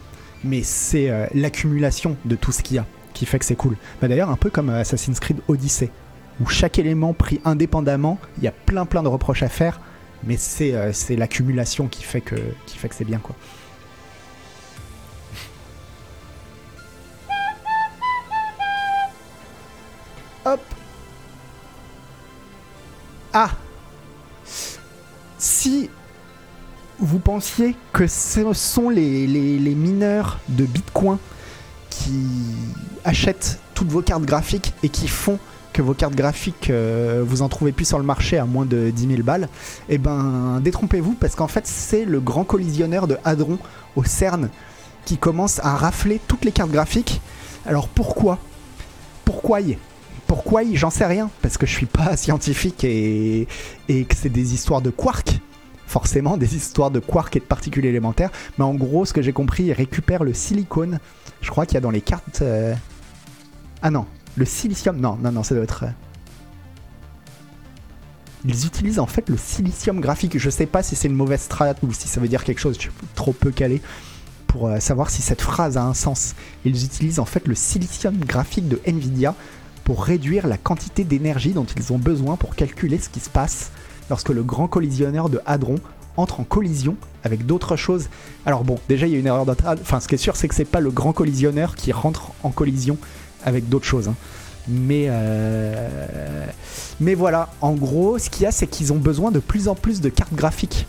Mais 0.44 0.62
c'est 0.64 1.10
euh, 1.10 1.28
l'accumulation 1.34 2.18
de 2.26 2.36
tout 2.36 2.52
ce 2.52 2.62
qu'il 2.62 2.78
y 2.78 2.80
a 2.80 2.86
qui 3.14 3.26
fait 3.26 3.40
que 3.40 3.46
c'est 3.46 3.56
cool. 3.56 3.78
Bah, 4.02 4.08
D'ailleurs, 4.08 4.30
un 4.30 4.36
peu 4.36 4.50
comme 4.50 4.70
Assassin's 4.70 5.20
Creed 5.20 5.40
Odyssey, 5.48 5.90
où 6.42 6.48
chaque 6.48 6.78
élément 6.78 7.14
pris 7.14 7.40
indépendamment, 7.46 8.20
il 8.38 8.44
y 8.44 8.48
a 8.48 8.52
plein 8.52 8.86
plein 8.86 9.04
de 9.04 9.08
reproches 9.08 9.42
à 9.42 9.48
faire, 9.48 9.80
mais 10.26 10.36
c'est 10.38 11.16
l'accumulation 11.16 11.88
qui 11.88 12.04
fait 12.04 12.20
que, 12.22 12.36
qui 12.66 12.78
fait 12.78 12.90
que 12.90 12.96
c'est 12.96 13.06
bien 13.06 13.20
quoi. 13.20 13.36
Hop. 20.46 20.75
Ah. 23.38 23.50
Si 25.38 25.90
vous 27.00 27.20
pensiez 27.20 27.76
que 27.92 28.08
ce 28.08 28.54
sont 28.54 28.90
les, 28.90 29.28
mineurs 29.76 30.40
de 30.48 30.64
Bitcoin 30.64 31.18
qui 31.90 32.28
achètent 33.04 33.60
toutes 33.74 33.90
vos 33.90 34.02
cartes 34.02 34.24
graphiques 34.24 34.74
et 34.84 34.90
qui 34.90 35.10
font 35.10 35.38
que 35.74 35.82
vos 35.82 35.94
cartes 35.94 36.16
graphiques, 36.16 36.70
euh, 36.70 37.26
vous 37.28 37.42
en 37.42 37.50
trouvez 37.50 37.74
plus 37.74 37.84
sur 37.84 37.98
le 37.98 38.06
marché 38.06 38.38
à 38.38 38.46
moins 38.46 38.66
de 38.66 38.90
10 38.90 39.08
000 39.08 39.24
balles, 39.24 39.50
eh 39.90 39.98
ben 39.98 40.62
détrompez-vous 40.62 41.16
parce 41.16 41.36
qu'en 41.36 41.50
fait 41.50 41.68
c'est 41.68 42.06
le 42.06 42.22
grand 42.22 42.46
collisionneur 42.46 43.06
de 43.06 43.18
Hadron 43.26 43.60
au 43.98 44.06
CERN 44.06 44.50
qui 45.04 45.18
commence 45.18 45.60
à 45.60 45.76
rafler 45.76 46.22
toutes 46.26 46.46
les 46.46 46.54
cartes 46.54 46.72
graphiques. 46.72 47.20
Alors 47.66 47.90
pourquoi? 47.90 48.40
Pourquoi 49.26 49.60
y 49.60 49.78
pourquoi 50.28 50.62
J'en 50.74 50.90
sais 50.90 51.06
rien, 51.06 51.30
parce 51.42 51.58
que 51.58 51.66
je 51.66 51.72
suis 51.74 51.86
pas 51.86 52.16
scientifique 52.18 52.84
et, 52.84 53.48
que 53.88 54.16
c'est 54.16 54.30
des 54.30 54.54
histoires 54.54 54.82
de 54.82 54.90
quarks. 54.90 55.40
forcément 55.88 56.38
des 56.38 56.56
histoires 56.56 56.92
de 56.92 57.00
quarks 57.00 57.36
et 57.36 57.40
de 57.40 57.46
particules 57.46 57.86
élémentaires. 57.86 58.32
Mais 58.58 58.66
en 58.66 58.74
gros, 58.74 59.06
ce 59.06 59.14
que 59.14 59.22
j'ai 59.22 59.34
compris, 59.34 59.66
ils 59.66 59.74
récupèrent 59.74 60.24
le 60.24 60.34
silicone. 60.34 61.00
Je 61.42 61.50
crois 61.52 61.66
qu'il 61.66 61.76
y 61.76 61.78
a 61.78 61.82
dans 61.82 61.92
les 61.92 62.02
cartes. 62.02 62.42
euh, 62.42 62.74
Ah 63.82 63.92
non, 63.92 64.06
le 64.36 64.46
silicium. 64.46 64.98
Non, 65.00 65.18
non, 65.22 65.32
non, 65.32 65.44
ça 65.44 65.54
doit 65.56 65.64
être. 65.64 65.84
euh, 65.84 65.92
Ils 68.46 68.66
utilisent 68.66 69.00
en 69.00 69.08
fait 69.08 69.30
le 69.30 69.38
silicium 69.38 70.00
graphique. 70.02 70.38
Je 70.38 70.50
sais 70.50 70.66
pas 70.68 70.84
si 70.84 70.96
c'est 70.96 71.08
une 71.08 71.16
mauvaise 71.16 71.42
strat 71.42 71.74
ou 71.84 71.92
si 71.94 72.08
ça 72.08 72.20
veut 72.22 72.28
dire 72.28 72.44
quelque 72.44 72.60
chose. 72.60 72.76
Je 72.76 72.82
suis 72.82 72.92
trop 73.16 73.34
peu 73.34 73.52
calé 73.52 73.82
pour 74.48 74.68
euh, 74.68 74.80
savoir 74.80 75.10
si 75.10 75.22
cette 75.22 75.42
phrase 75.42 75.78
a 75.78 75.84
un 75.84 75.94
sens. 75.94 76.36
Ils 76.64 76.84
utilisent 76.86 77.20
en 77.20 77.26
fait 77.26 77.48
le 77.48 77.56
silicium 77.56 78.16
graphique 78.18 78.68
de 78.68 78.80
Nvidia 78.86 79.36
pour 79.86 80.04
réduire 80.04 80.48
la 80.48 80.58
quantité 80.58 81.06
d'énergie 81.06 81.52
dont 81.54 81.64
ils 81.78 81.94
ont 81.94 81.98
besoin 81.98 82.36
pour 82.36 82.56
calculer 82.56 82.98
ce 82.98 83.08
qui 83.08 83.22
se 83.22 83.30
passe 83.30 83.72
lorsque 84.10 84.30
le 84.30 84.44
grand 84.44 84.68
collisionneur 84.68 85.30
de 85.30 85.40
Hadron 85.46 85.76
entre 86.18 86.40
en 86.40 86.44
collision 86.44 86.98
avec 87.24 87.46
d'autres 87.46 87.76
choses. 87.76 88.10
Alors 88.46 88.64
bon, 88.64 88.80
déjà 88.90 89.08
il 89.08 89.14
y 89.14 89.16
a 89.16 89.20
une 89.20 89.28
erreur 89.28 89.46
trad. 89.56 89.80
Enfin, 89.82 90.00
ce 90.00 90.08
qui 90.08 90.16
est 90.16 90.20
sûr, 90.20 90.36
c'est 90.36 90.48
que 90.48 90.56
c'est 90.56 90.66
pas 90.66 90.80
le 90.80 90.90
grand 90.90 91.14
collisionneur 91.14 91.76
qui 91.76 91.92
rentre 91.92 92.32
en 92.44 92.50
collision 92.50 92.98
avec 93.46 93.70
d'autres 93.70 93.86
choses. 93.86 94.10
hein. 94.10 94.16
Mais, 94.68 95.06
euh, 95.10 96.48
mais 97.00 97.14
voilà, 97.14 97.50
en 97.62 97.74
gros, 97.74 98.18
ce 98.18 98.32
qu'il 98.32 98.44
y 98.44 98.46
a, 98.48 98.52
c'est 98.52 98.66
qu'ils 98.66 98.92
ont 98.92 98.98
besoin 98.98 99.30
de 99.30 99.38
plus 99.38 99.68
en 99.68 99.76
plus 99.76 100.02
de 100.02 100.10
cartes 100.10 100.34
graphiques. 100.34 100.88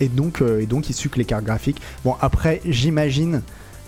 Et 0.00 0.08
donc, 0.08 0.40
euh, 0.40 0.60
et 0.60 0.66
donc 0.66 0.88
ils 0.88 0.94
sucent 0.94 1.16
les 1.16 1.26
cartes 1.26 1.44
graphiques. 1.44 1.82
Bon, 2.04 2.16
après, 2.22 2.62
j'imagine 2.64 3.42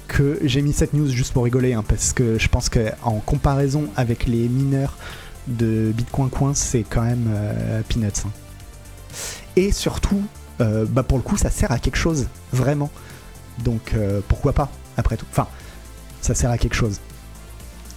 que 0.08 0.38
j'ai 0.42 0.62
mis 0.62 0.72
cette 0.72 0.94
news 0.94 1.08
juste 1.08 1.32
pour 1.32 1.44
rigoler, 1.44 1.74
hein, 1.74 1.84
parce 1.86 2.12
que 2.12 2.38
je 2.38 2.48
pense 2.48 2.68
qu'en 2.68 3.20
comparaison 3.24 3.84
avec 3.96 4.26
les 4.26 4.48
mineurs 4.48 4.96
de 5.46 5.92
Bitcoin 5.94 6.28
Coin, 6.30 6.54
c'est 6.54 6.82
quand 6.82 7.02
même 7.02 7.26
euh, 7.30 7.80
peanuts. 7.88 8.06
hein. 8.26 8.30
Et 9.56 9.70
surtout, 9.72 10.22
euh, 10.60 10.84
bah 10.88 11.02
pour 11.02 11.18
le 11.18 11.22
coup, 11.22 11.36
ça 11.36 11.50
sert 11.50 11.70
à 11.72 11.78
quelque 11.78 11.96
chose, 11.96 12.26
vraiment. 12.52 12.90
Donc 13.64 13.92
euh, 13.94 14.20
pourquoi 14.28 14.52
pas, 14.52 14.70
après 14.96 15.16
tout. 15.16 15.26
Enfin, 15.30 15.46
ça 16.20 16.34
sert 16.34 16.50
à 16.50 16.58
quelque 16.58 16.74
chose. 16.74 17.00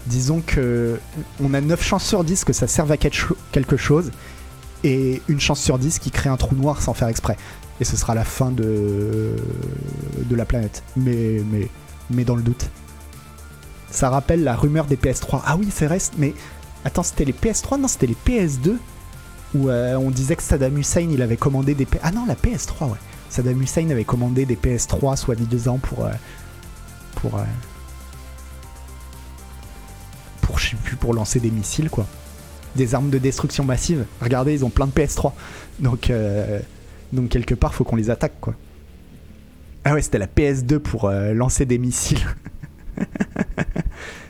Disons 0.07 0.41
que 0.45 0.99
on 1.43 1.53
a 1.53 1.61
9 1.61 1.81
chances 1.83 2.05
sur 2.05 2.23
10 2.23 2.43
que 2.43 2.53
ça 2.53 2.67
serve 2.67 2.91
à 2.91 2.97
quelque 2.97 3.15
cho- 3.17 3.37
quelque 3.51 3.77
chose, 3.77 4.11
et 4.83 5.21
une 5.27 5.39
chance 5.39 5.61
sur 5.61 5.77
10 5.77 5.99
qui 5.99 6.09
crée 6.09 6.29
un 6.29 6.37
trou 6.37 6.55
noir 6.55 6.81
sans 6.81 6.93
faire 6.93 7.07
exprès. 7.07 7.37
Et 7.79 7.83
ce 7.83 7.97
sera 7.97 8.15
la 8.15 8.23
fin 8.25 8.49
de, 8.51 9.35
de 10.23 10.35
la 10.35 10.45
planète. 10.45 10.83
Mais, 10.95 11.41
mais, 11.51 11.67
mais 12.13 12.23
dans 12.23 12.35
le 12.35 12.41
doute. 12.43 12.69
Ça 13.89 14.09
rappelle 14.09 14.43
la 14.43 14.55
rumeur 14.55 14.85
des 14.85 14.95
PS3. 14.95 15.41
Ah 15.45 15.57
oui, 15.57 15.67
c'est 15.73 15.85
vrai, 15.85 15.97
mais 16.17 16.33
attends, 16.85 17.03
c'était 17.03 17.25
les 17.25 17.33
PS3 17.33 17.79
Non, 17.79 17.87
c'était 17.87 18.07
les 18.07 18.15
PS2 18.25 18.75
où 19.53 19.69
euh, 19.69 19.95
on 19.95 20.11
disait 20.11 20.37
que 20.37 20.43
Saddam 20.43 20.77
Hussein 20.77 21.09
il 21.11 21.21
avait 21.21 21.35
commandé 21.35 21.75
des 21.75 21.85
P- 21.85 21.99
ah 22.03 22.11
non 22.13 22.25
la 22.25 22.35
PS3 22.35 22.85
ouais. 22.85 22.97
Saddam 23.29 23.61
Hussein 23.61 23.89
avait 23.89 24.05
commandé 24.05 24.45
des 24.45 24.55
PS3 24.55 25.17
soit 25.17 25.35
disant 25.35 25.77
pour 25.77 26.05
euh, 26.05 26.11
pour 27.15 27.35
euh, 27.37 27.43
pour 30.41 30.57
je 30.57 30.69
sais 30.69 30.75
plus 30.77 30.95
pour 30.95 31.13
lancer 31.13 31.39
des 31.41 31.51
missiles 31.51 31.89
quoi. 31.89 32.05
Des 32.77 32.95
armes 32.95 33.09
de 33.09 33.17
destruction 33.17 33.65
massive. 33.65 34.05
Regardez 34.21 34.53
ils 34.53 34.63
ont 34.65 34.69
plein 34.69 34.87
de 34.87 34.91
PS3 34.93 35.33
donc 35.79 36.09
euh, 36.09 36.59
donc 37.11 37.27
quelque 37.29 37.53
part 37.55 37.73
faut 37.73 37.83
qu'on 37.83 37.97
les 37.97 38.09
attaque 38.09 38.39
quoi 38.39 38.53
ah 39.83 39.93
ouais 39.93 40.01
c'était 40.01 40.19
la 40.19 40.27
PS2 40.27 40.79
pour 40.79 41.05
euh, 41.05 41.33
lancer 41.33 41.65
des 41.65 41.77
missiles 41.77 42.19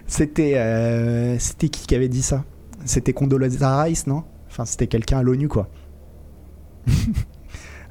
c'était 0.08 0.58
euh, 0.58 1.38
c'était 1.40 1.70
qui 1.70 1.88
qui 1.88 1.96
avait 1.96 2.10
dit 2.10 2.22
ça? 2.22 2.46
C'était 2.86 3.14
Condoleezza 3.14 3.84
Rice 3.84 4.08
non? 4.08 4.24
Enfin, 4.52 4.66
c'était 4.66 4.88
quelqu'un 4.88 5.20
à 5.20 5.24
l'ONU, 5.24 5.48
quoi. 5.48 5.70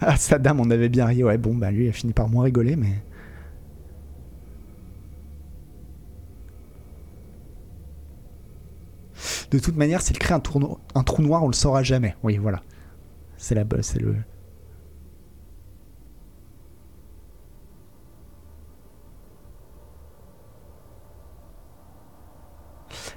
ah, 0.01 0.17
Saddam, 0.17 0.61
on 0.61 0.71
avait 0.71 0.91
bien 0.91 1.07
ri. 1.07 1.25
Ouais, 1.25 1.39
bon, 1.39 1.55
bah 1.55 1.71
lui, 1.71 1.87
il 1.87 1.89
a 1.89 1.93
fini 1.93 2.13
par 2.13 2.29
moins 2.29 2.45
rigoler, 2.45 2.77
mais. 2.77 3.03
De 9.51 9.59
toute 9.59 9.77
manière, 9.77 10.03
s'il 10.03 10.19
crée 10.19 10.35
un, 10.35 10.43
un 10.95 11.03
trou 11.03 11.23
noir, 11.23 11.43
on 11.43 11.47
le 11.49 11.55
saura 11.55 11.83
jamais. 11.83 12.15
Oui, 12.23 12.37
voilà. 12.37 12.63
C'est 13.39 13.55
la 13.55 13.65
c'est 13.81 14.01
le. 14.01 14.17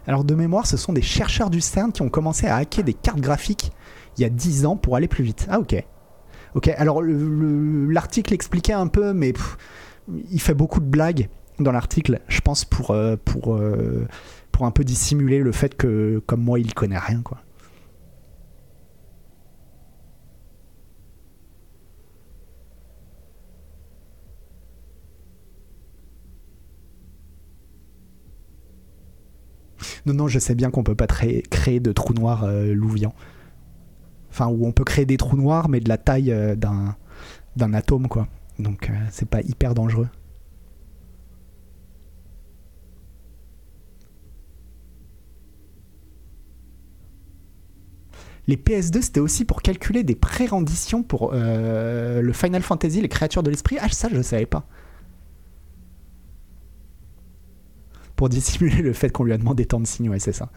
Alors 0.07 0.23
de 0.23 0.35
mémoire, 0.35 0.65
ce 0.67 0.77
sont 0.77 0.93
des 0.93 1.01
chercheurs 1.01 1.49
du 1.49 1.61
CERN 1.61 1.91
qui 1.91 2.01
ont 2.01 2.09
commencé 2.09 2.47
à 2.47 2.57
hacker 2.57 2.83
des 2.83 2.93
cartes 2.93 3.21
graphiques 3.21 3.71
il 4.17 4.21
y 4.21 4.25
a 4.25 4.29
10 4.29 4.65
ans 4.65 4.75
pour 4.77 4.95
aller 4.95 5.07
plus 5.07 5.23
vite. 5.23 5.47
Ah 5.49 5.59
ok. 5.59 5.75
Ok, 6.55 6.67
alors 6.77 7.01
le- 7.01 7.13
le- 7.17 7.91
l'article 7.91 8.33
expliquait 8.33 8.73
un 8.73 8.87
peu, 8.87 9.11
mais 9.13 9.33
il 10.29 10.39
fait 10.39 10.53
beaucoup 10.53 10.79
de 10.81 10.85
blagues 10.85 11.29
dans 11.59 11.71
l'article, 11.71 12.19
je 12.27 12.41
pense 12.41 12.63
pour, 12.65 12.91
euh, 12.91 13.15
euh, 13.47 14.05
pour 14.51 14.65
un 14.65 14.71
peu 14.71 14.83
dissimuler 14.83 15.39
le 15.39 15.51
fait 15.51 15.75
que, 15.75 16.21
comme 16.27 16.41
moi, 16.43 16.59
il 16.59 16.73
connaît 16.75 16.97
rien, 16.99 17.21
quoi. 17.21 17.39
Non, 30.05 30.13
non, 30.13 30.27
je 30.27 30.39
sais 30.39 30.55
bien 30.55 30.69
qu'on 30.69 30.83
peut 30.83 30.95
pas 30.95 31.07
créer 31.07 31.79
de 31.79 31.91
trous 31.91 32.13
noirs 32.13 32.43
euh, 32.43 32.73
louviants. 32.73 33.13
Enfin, 34.29 34.47
où 34.47 34.65
on 34.65 34.71
peut 34.71 34.83
créer 34.83 35.05
des 35.05 35.17
trous 35.17 35.37
noirs, 35.37 35.69
mais 35.69 35.79
de 35.79 35.87
la 35.89 35.97
taille 35.97 36.31
euh, 36.31 36.55
d'un 36.55 37.73
atome, 37.73 38.07
quoi. 38.07 38.27
Donc, 38.59 38.89
euh, 38.89 38.93
c'est 39.11 39.29
pas 39.29 39.41
hyper 39.41 39.73
dangereux. 39.75 40.07
Les 48.47 48.57
PS2, 48.57 49.01
c'était 49.01 49.19
aussi 49.21 49.45
pour 49.45 49.61
calculer 49.61 50.03
des 50.03 50.15
pré-renditions 50.15 51.01
pour 51.03 51.31
euh, 51.33 52.21
le 52.21 52.33
Final 52.33 52.61
Fantasy, 52.61 53.01
les 53.01 53.07
créatures 53.09 53.43
de 53.43 53.49
l'esprit. 53.49 53.77
Ah, 53.79 53.87
ça, 53.89 54.09
je 54.11 54.21
savais 54.21 54.45
pas. 54.45 54.67
Pour 58.23 58.29
dissimuler 58.29 58.81
le 58.81 58.93
fait 58.93 59.09
qu'on 59.09 59.25
lui 59.25 59.33
a 59.33 59.37
demandé 59.37 59.65
tant 59.65 59.81
de 59.81 59.85
signes, 59.85 60.07
ouais, 60.07 60.17
c'est 60.17 60.31
ça. 60.31 60.49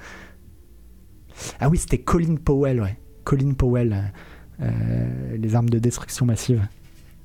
Ah 1.59 1.69
oui, 1.69 1.79
c'était 1.79 1.99
Colin 1.99 2.37
Powell, 2.37 2.81
ouais. 2.81 2.97
Colin 3.25 3.55
Powell, 3.55 3.93
euh, 3.93 4.67
euh, 4.67 5.37
les 5.37 5.57
armes 5.57 5.69
de 5.69 5.81
destruction 5.81 6.27
massive. 6.27 6.65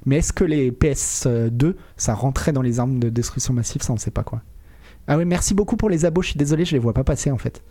Mais 0.07 0.15
est-ce 0.15 0.33
que 0.33 0.43
les 0.43 0.71
PS2, 0.71 1.75
ça 1.95 2.15
rentrait 2.15 2.53
dans 2.53 2.63
les 2.63 2.79
armes 2.79 2.98
de 2.98 3.10
destruction 3.10 3.53
massive 3.53 3.83
Ça, 3.83 3.93
on 3.93 3.98
sait 3.98 4.10
pas 4.10 4.24
quoi. 4.24 4.41
Ah 5.05 5.15
oui, 5.15 5.25
merci 5.25 5.53
beaucoup 5.53 5.77
pour 5.77 5.91
les 5.91 6.05
abos. 6.05 6.24
Je 6.24 6.29
suis 6.29 6.39
désolé, 6.39 6.65
je 6.65 6.71
les 6.71 6.79
vois 6.79 6.93
pas 6.93 7.03
passer 7.03 7.29
en 7.29 7.38
fait. 7.38 7.63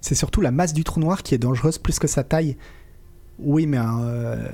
C'est 0.00 0.14
surtout 0.14 0.42
la 0.42 0.52
masse 0.52 0.74
du 0.74 0.84
trou 0.84 1.00
noir 1.00 1.24
qui 1.24 1.34
est 1.34 1.38
dangereuse 1.38 1.78
plus 1.78 1.98
que 1.98 2.06
sa 2.06 2.22
taille. 2.22 2.56
Oui, 3.40 3.66
mais 3.66 3.78
euh, 3.80 4.48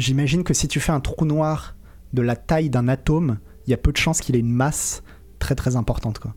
j'imagine 0.00 0.44
que 0.44 0.54
si 0.54 0.68
tu 0.68 0.80
fais 0.80 0.92
un 0.92 1.00
trou 1.00 1.24
noir 1.24 1.76
de 2.12 2.22
la 2.22 2.36
taille 2.36 2.70
d'un 2.70 2.88
atome, 2.88 3.38
il 3.66 3.70
y 3.70 3.74
a 3.74 3.76
peu 3.76 3.92
de 3.92 3.96
chances 3.96 4.20
qu'il 4.20 4.34
ait 4.34 4.40
une 4.40 4.52
masse 4.52 5.02
très 5.38 5.54
très 5.54 5.76
importante 5.76 6.18
quoi. 6.18 6.34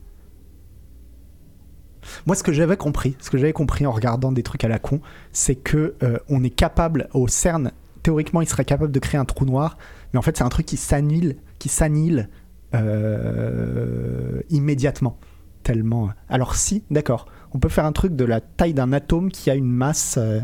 Moi, 2.26 2.36
ce 2.36 2.44
que 2.44 2.52
j'avais 2.52 2.76
compris, 2.76 3.16
ce 3.20 3.30
que 3.30 3.38
j'avais 3.38 3.54
compris 3.54 3.86
en 3.86 3.92
regardant 3.92 4.34
des 4.34 4.44
trucs 4.44 4.66
à 4.66 4.68
la 4.68 4.78
con, 4.78 5.00
c'est 5.32 5.56
que 5.56 5.96
euh, 6.04 6.18
on 6.28 6.44
est 6.44 6.50
capable 6.50 7.08
au 7.14 7.30
CERN, 7.30 7.72
théoriquement, 8.04 8.42
il 8.42 8.48
serait 8.48 8.66
capable 8.66 8.92
de 8.92 9.00
créer 9.00 9.20
un 9.20 9.26
trou 9.26 9.46
noir, 9.46 9.78
mais 10.12 10.20
en 10.20 10.22
fait, 10.22 10.36
c'est 10.36 10.44
un 10.44 10.50
truc 10.50 10.66
qui 10.66 10.76
s'annule, 10.76 11.38
qui 11.60 11.70
s'annule 11.70 12.28
euh, 12.76 14.42
immédiatement, 14.50 15.18
tellement. 15.64 16.10
Alors 16.28 16.56
si, 16.56 16.84
d'accord, 16.92 17.28
on 17.54 17.60
peut 17.60 17.70
faire 17.70 17.86
un 17.86 17.94
truc 17.94 18.16
de 18.16 18.26
la 18.26 18.42
taille 18.42 18.74
d'un 18.74 18.92
atome 18.92 19.32
qui 19.32 19.50
a 19.50 19.56
une 19.56 19.72
masse 19.72 20.16
euh, 20.18 20.42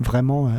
vraiment. 0.00 0.52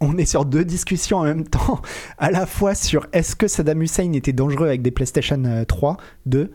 On 0.00 0.16
est 0.16 0.24
sur 0.24 0.44
deux 0.44 0.64
discussions 0.64 1.18
en 1.18 1.24
même 1.24 1.44
temps, 1.44 1.80
à 2.18 2.30
la 2.30 2.46
fois 2.46 2.74
sur 2.74 3.06
est-ce 3.12 3.36
que 3.36 3.48
Saddam 3.48 3.82
Hussein 3.82 4.12
était 4.12 4.32
dangereux 4.32 4.66
avec 4.66 4.82
des 4.82 4.90
PlayStation 4.90 5.42
euh, 5.44 5.64
3, 5.64 5.98
2, 6.26 6.50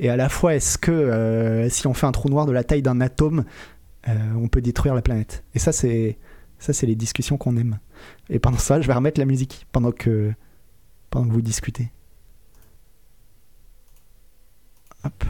et 0.00 0.10
à 0.10 0.16
la 0.16 0.28
fois 0.28 0.54
est-ce 0.54 0.78
que 0.78 0.90
euh, 0.90 1.68
si 1.68 1.86
on 1.86 1.94
fait 1.94 2.06
un 2.06 2.12
trou 2.12 2.28
noir 2.28 2.46
de 2.46 2.52
la 2.52 2.64
taille 2.64 2.82
d'un 2.82 3.00
atome, 3.00 3.44
euh, 4.08 4.12
on 4.36 4.48
peut 4.48 4.60
détruire 4.60 4.94
la 4.94 5.02
planète. 5.02 5.44
Et 5.54 5.58
ça, 5.58 5.72
c'est 5.72 6.18
ça, 6.58 6.72
c'est 6.72 6.86
les 6.86 6.96
discussions 6.96 7.36
qu'on 7.36 7.56
aime. 7.56 7.78
Et 8.30 8.38
pendant 8.40 8.58
ça, 8.58 8.80
je 8.80 8.86
vais 8.88 8.94
remettre 8.94 9.20
la 9.20 9.26
musique 9.26 9.66
pendant 9.72 9.92
que 9.92 10.32
pendant 11.10 11.28
que 11.28 11.32
vous 11.32 11.42
discutez. 11.42 11.90
Hop. 15.04 15.24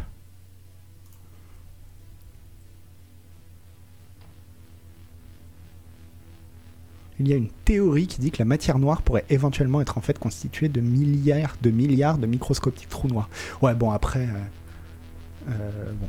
Il 7.20 7.28
y 7.28 7.32
a 7.32 7.36
une 7.36 7.48
théorie 7.64 8.06
qui 8.06 8.20
dit 8.20 8.30
que 8.30 8.38
la 8.38 8.44
matière 8.44 8.78
noire 8.78 9.02
pourrait 9.02 9.24
éventuellement 9.28 9.80
être 9.80 9.98
en 9.98 10.00
fait 10.00 10.18
constituée 10.18 10.68
de 10.68 10.80
milliards 10.80 11.56
de 11.62 11.70
milliards 11.70 12.18
de 12.18 12.26
microscopiques 12.26 12.88
trous 12.88 13.08
noirs. 13.08 13.28
Ouais, 13.60 13.74
bon 13.74 13.90
après, 13.90 14.26
euh, 14.26 15.50
euh, 15.50 15.92
bon, 16.00 16.08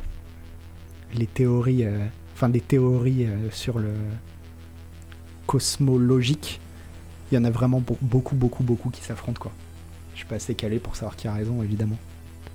les 1.14 1.26
théories, 1.26 1.84
euh, 1.84 2.06
enfin 2.34 2.48
des 2.48 2.60
théories 2.60 3.26
euh, 3.26 3.50
sur 3.50 3.78
le 3.78 3.90
cosmologique, 5.46 6.60
il 7.30 7.34
y 7.34 7.38
en 7.38 7.44
a 7.44 7.50
vraiment 7.50 7.80
beau- 7.80 7.98
beaucoup, 8.00 8.34
beaucoup, 8.36 8.62
beaucoup 8.62 8.90
qui 8.90 9.02
s'affrontent 9.02 9.40
quoi. 9.40 9.52
Je 10.12 10.18
suis 10.18 10.26
pas 10.26 10.36
assez 10.36 10.54
calé 10.54 10.78
pour 10.78 10.96
savoir 10.96 11.16
qui 11.16 11.28
a 11.28 11.32
raison 11.32 11.62
évidemment. 11.62 11.98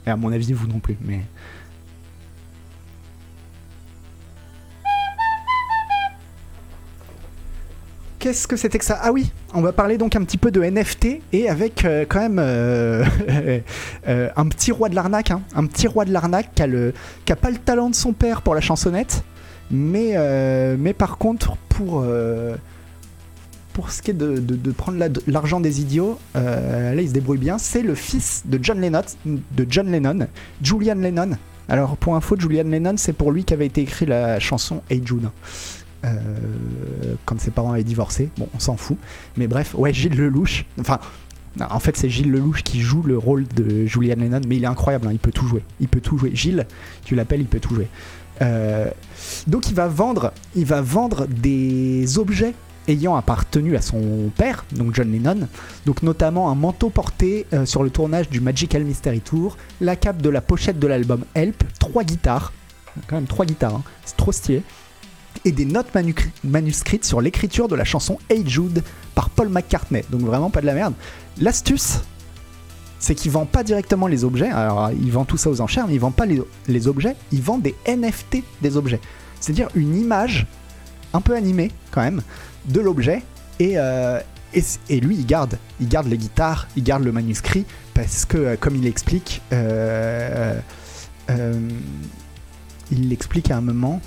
Et 0.06 0.10
à 0.12 0.16
mon 0.16 0.32
avis, 0.32 0.54
vous 0.54 0.68
non 0.68 0.80
plus, 0.80 0.98
mais. 1.02 1.22
Qu'est-ce 8.26 8.48
que 8.48 8.58
c'était 8.58 8.80
que 8.80 8.86
ça? 8.86 8.98
Ah 9.04 9.12
oui, 9.12 9.32
on 9.54 9.62
va 9.62 9.72
parler 9.72 10.00
donc 10.00 10.16
un 10.16 10.24
petit 10.24 10.40
peu 10.40 10.50
de 10.50 10.64
NFT 10.64 11.20
et 11.32 11.48
avec 11.48 11.86
euh, 11.86 12.06
quand 12.10 12.22
même 12.22 12.40
euh, 12.40 13.06
euh, 14.08 14.30
un 14.36 14.48
petit 14.48 14.72
roi 14.72 14.90
de 14.90 14.96
l'arnaque, 14.96 15.30
hein. 15.30 15.44
un 15.56 15.68
petit 15.68 15.86
roi 15.86 16.06
de 16.06 16.12
l'arnaque 16.12 16.50
qui 16.56 16.64
a, 16.64 17.36
pas 17.36 17.52
le 17.52 17.58
talent 17.58 17.92
de 17.92 17.94
son 17.94 18.14
père 18.14 18.42
pour 18.42 18.56
la 18.56 18.62
chansonnette, 18.62 19.24
mais, 19.70 20.16
par 20.98 21.20
contre 21.20 21.56
pour, 21.70 22.04
pour 23.74 23.92
ce 23.92 24.02
qui 24.02 24.10
est 24.10 24.16
de, 24.16 24.72
prendre 24.72 24.98
l'argent 25.28 25.60
des 25.60 25.82
idiots, 25.82 26.18
là 26.34 27.00
il 27.00 27.08
se 27.08 27.14
débrouille 27.14 27.38
bien, 27.38 27.60
c'est 27.60 27.84
le 27.84 27.94
fils 27.94 28.42
de 28.46 28.58
John 28.60 28.82
Lennon, 28.82 29.04
de 29.26 29.82
Lennon, 29.84 30.28
Julian 30.64 30.96
Lennon. 30.96 31.38
Alors 31.70 31.96
pour 31.96 32.16
info, 32.16 32.36
Julian 32.40 32.64
Lennon, 32.64 32.96
c'est 32.98 33.14
pour 33.14 33.32
lui 33.32 33.44
qu'avait 33.44 33.68
été 33.68 33.82
écrit 33.82 34.08
la 34.08 34.40
chanson 34.40 34.82
Hey 34.90 35.04
Jude. 35.06 35.30
Euh, 36.06 37.16
quand 37.26 37.40
ses 37.40 37.52
parents 37.52 37.74
avaient 37.74 37.84
divorcé, 37.84 38.30
bon, 38.38 38.48
on 38.54 38.60
s'en 38.60 38.78
fout. 38.78 38.98
Mais 39.38 39.48
bref, 39.48 39.74
ouais, 39.76 39.94
Gilles 39.94 40.16
Lelouch. 40.16 40.66
Enfin, 40.80 41.00
en 41.60 41.80
fait, 41.80 41.98
c'est 41.98 42.10
Gilles 42.10 42.32
Lelouch 42.32 42.64
qui 42.64 42.82
joue 42.82 43.02
le 43.02 43.18
rôle 43.18 43.48
de 43.48 43.86
Julian 43.86 44.16
Lennon, 44.18 44.42
mais 44.48 44.58
il 44.58 44.64
est 44.64 44.68
incroyable, 44.68 45.08
hein, 45.08 45.12
il 45.14 45.20
peut 45.20 45.32
tout 45.32 45.48
jouer. 45.48 45.64
Il 45.80 45.88
peut 45.88 46.02
tout 46.02 46.18
jouer. 46.18 46.32
Gilles, 46.34 46.68
tu 47.04 47.16
l'appelles, 47.16 47.42
il 47.42 47.48
peut 47.48 47.60
tout 47.60 47.76
jouer. 47.76 47.88
Euh, 48.42 48.90
donc, 49.48 49.70
il 49.70 49.76
va 49.76 49.88
vendre, 49.88 50.34
il 50.56 50.66
va 50.66 50.82
vendre 50.82 51.26
des 51.28 52.20
objets 52.20 52.54
ayant 52.88 53.16
appartenu 53.16 53.76
à 53.76 53.82
son 53.82 54.32
père, 54.38 54.66
donc 54.72 54.94
John 54.94 55.12
Lennon, 55.12 55.48
donc 55.88 56.04
notamment 56.04 56.52
un 56.52 56.56
manteau 56.56 56.90
porté 56.90 57.48
euh, 57.54 57.66
sur 57.66 57.84
le 57.84 57.90
tournage 57.90 58.30
du 58.30 58.42
Magical 58.42 58.84
Mystery 58.84 59.22
Tour, 59.22 59.58
la 59.82 59.96
cape 59.96 60.22
de 60.22 60.30
la 60.30 60.42
pochette 60.42 60.78
de 60.78 60.86
l'album 60.86 61.26
Help, 61.34 61.64
trois 61.80 62.04
guitares, 62.04 62.54
quand 63.08 63.16
même 63.16 63.26
trois 63.26 63.46
guitares, 63.46 63.76
hein, 63.76 63.84
c'est 64.06 64.18
trop 64.18 64.32
stylé, 64.32 64.62
et 65.46 65.52
des 65.52 65.66
notes 65.66 65.88
manuscrites 66.44 67.06
sur 67.06 67.22
l'écriture 67.22 67.68
de 67.68 67.76
la 67.76 67.86
chanson 67.86 68.18
Hey 68.30 68.44
Jude 68.48 68.84
par 69.14 69.30
Paul 69.30 69.50
McCartney. 69.50 70.04
Donc 70.10 70.22
vraiment 70.22 70.50
pas 70.50 70.62
de 70.62 70.66
la 70.66 70.74
merde. 70.74 70.94
L'astuce, 71.40 72.00
c'est 73.00 73.14
qu'il 73.14 73.32
vend 73.32 73.46
pas 73.46 73.64
directement 73.64 74.08
les 74.08 74.24
objets. 74.24 74.50
Alors 74.50 74.90
il 74.92 75.12
vend 75.12 75.24
tout 75.24 75.38
ça 75.38 75.50
aux 75.50 75.62
enchères, 75.62 75.88
mais 75.88 75.94
il 75.94 76.00
vend 76.00 76.12
pas 76.12 76.26
les, 76.26 76.88
objets, 76.88 77.16
il 77.32 77.42
vend 77.42 77.60
des 77.60 77.76
NFT 77.88 78.44
des 78.62 78.76
objets. 78.76 79.00
C'est-à-dire 79.40 79.70
une 79.76 79.96
image 79.96 80.48
un 81.14 81.22
peu 81.22 81.36
animée 81.36 81.72
quand 81.92 82.02
même 82.02 82.24
de 82.66 82.80
l'objet 82.80 83.22
et, 83.60 83.74
euh, 83.76 84.20
et, 84.90 85.00
lui 85.00 85.16
il 85.16 85.26
garde, 85.26 85.58
il 85.80 85.88
garde 85.88 86.08
les 86.08 86.18
guitares, 86.18 86.68
il 86.76 86.84
garde 86.84 87.04
le 87.04 87.12
manuscrit 87.12 87.66
parce 87.94 88.26
que 88.26 88.38
euh, 88.38 88.56
comme 88.60 88.76
il 88.76 88.88
explique, 88.88 89.42
euh, 89.54 90.60
il 92.92 93.10
l'explique 93.10 93.52
à 93.52 93.58
un 93.58 93.62
moment. 93.62 94.02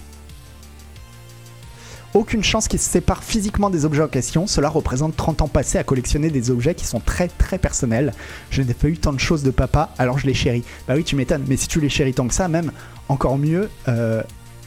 Aucune 2.15 2.43
chance 2.43 2.69
qu'ils 2.69 2.79
se 2.79 2.89
séparent 2.89 3.23
physiquement 3.23 3.69
des 3.69 3.85
objets 3.85 4.03
en 4.03 4.09
question. 4.09 4.47
Cela 4.47 4.71
représente 4.71 5.15
30 5.15 5.43
ans 5.43 5.49
passés 5.49 5.77
à 5.77 5.85
collectionner 5.85 6.31
des 6.31 6.51
objets 6.51 6.75
qui 6.75 6.87
sont 6.87 7.01
très 7.01 7.29
très 7.29 7.59
personnels. 7.59 8.15
Je 8.51 8.63
n'ai 8.63 8.73
pas 8.73 8.89
eu 8.89 8.97
tant 8.97 9.13
de 9.13 9.21
choses 9.21 9.43
de 9.43 9.51
papa, 9.51 9.91
alors 9.99 10.19
je 10.19 10.27
les 10.27 10.35
chéris. 10.35 10.65
Bah 10.87 10.95
oui, 10.97 11.05
tu 11.05 11.17
m'étonnes, 11.17 11.45
mais 11.47 11.57
si 11.57 11.69
tu 11.69 11.81
les 11.81 11.91
chéris 11.91 12.15
tant 12.15 12.27
que 12.27 12.35
ça, 12.35 12.49
même 12.49 12.73
encore 13.09 13.37
mieux, 13.37 13.69
euh, 13.89 14.23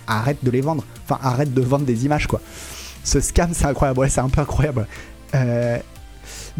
arrête 0.05 0.37
de 0.43 0.51
les 0.51 0.61
vendre. 0.61 0.83
Enfin, 1.03 1.19
arrête 1.23 1.53
de 1.53 1.61
vendre 1.61 1.85
des 1.85 2.05
images, 2.05 2.27
quoi. 2.27 2.41
Ce 3.03 3.19
scam, 3.19 3.49
c'est 3.53 3.65
incroyable. 3.65 3.99
Ouais, 3.99 4.09
c'est 4.09 4.21
un 4.21 4.29
peu 4.29 4.41
incroyable. 4.41 4.85
Euh, 5.33 5.79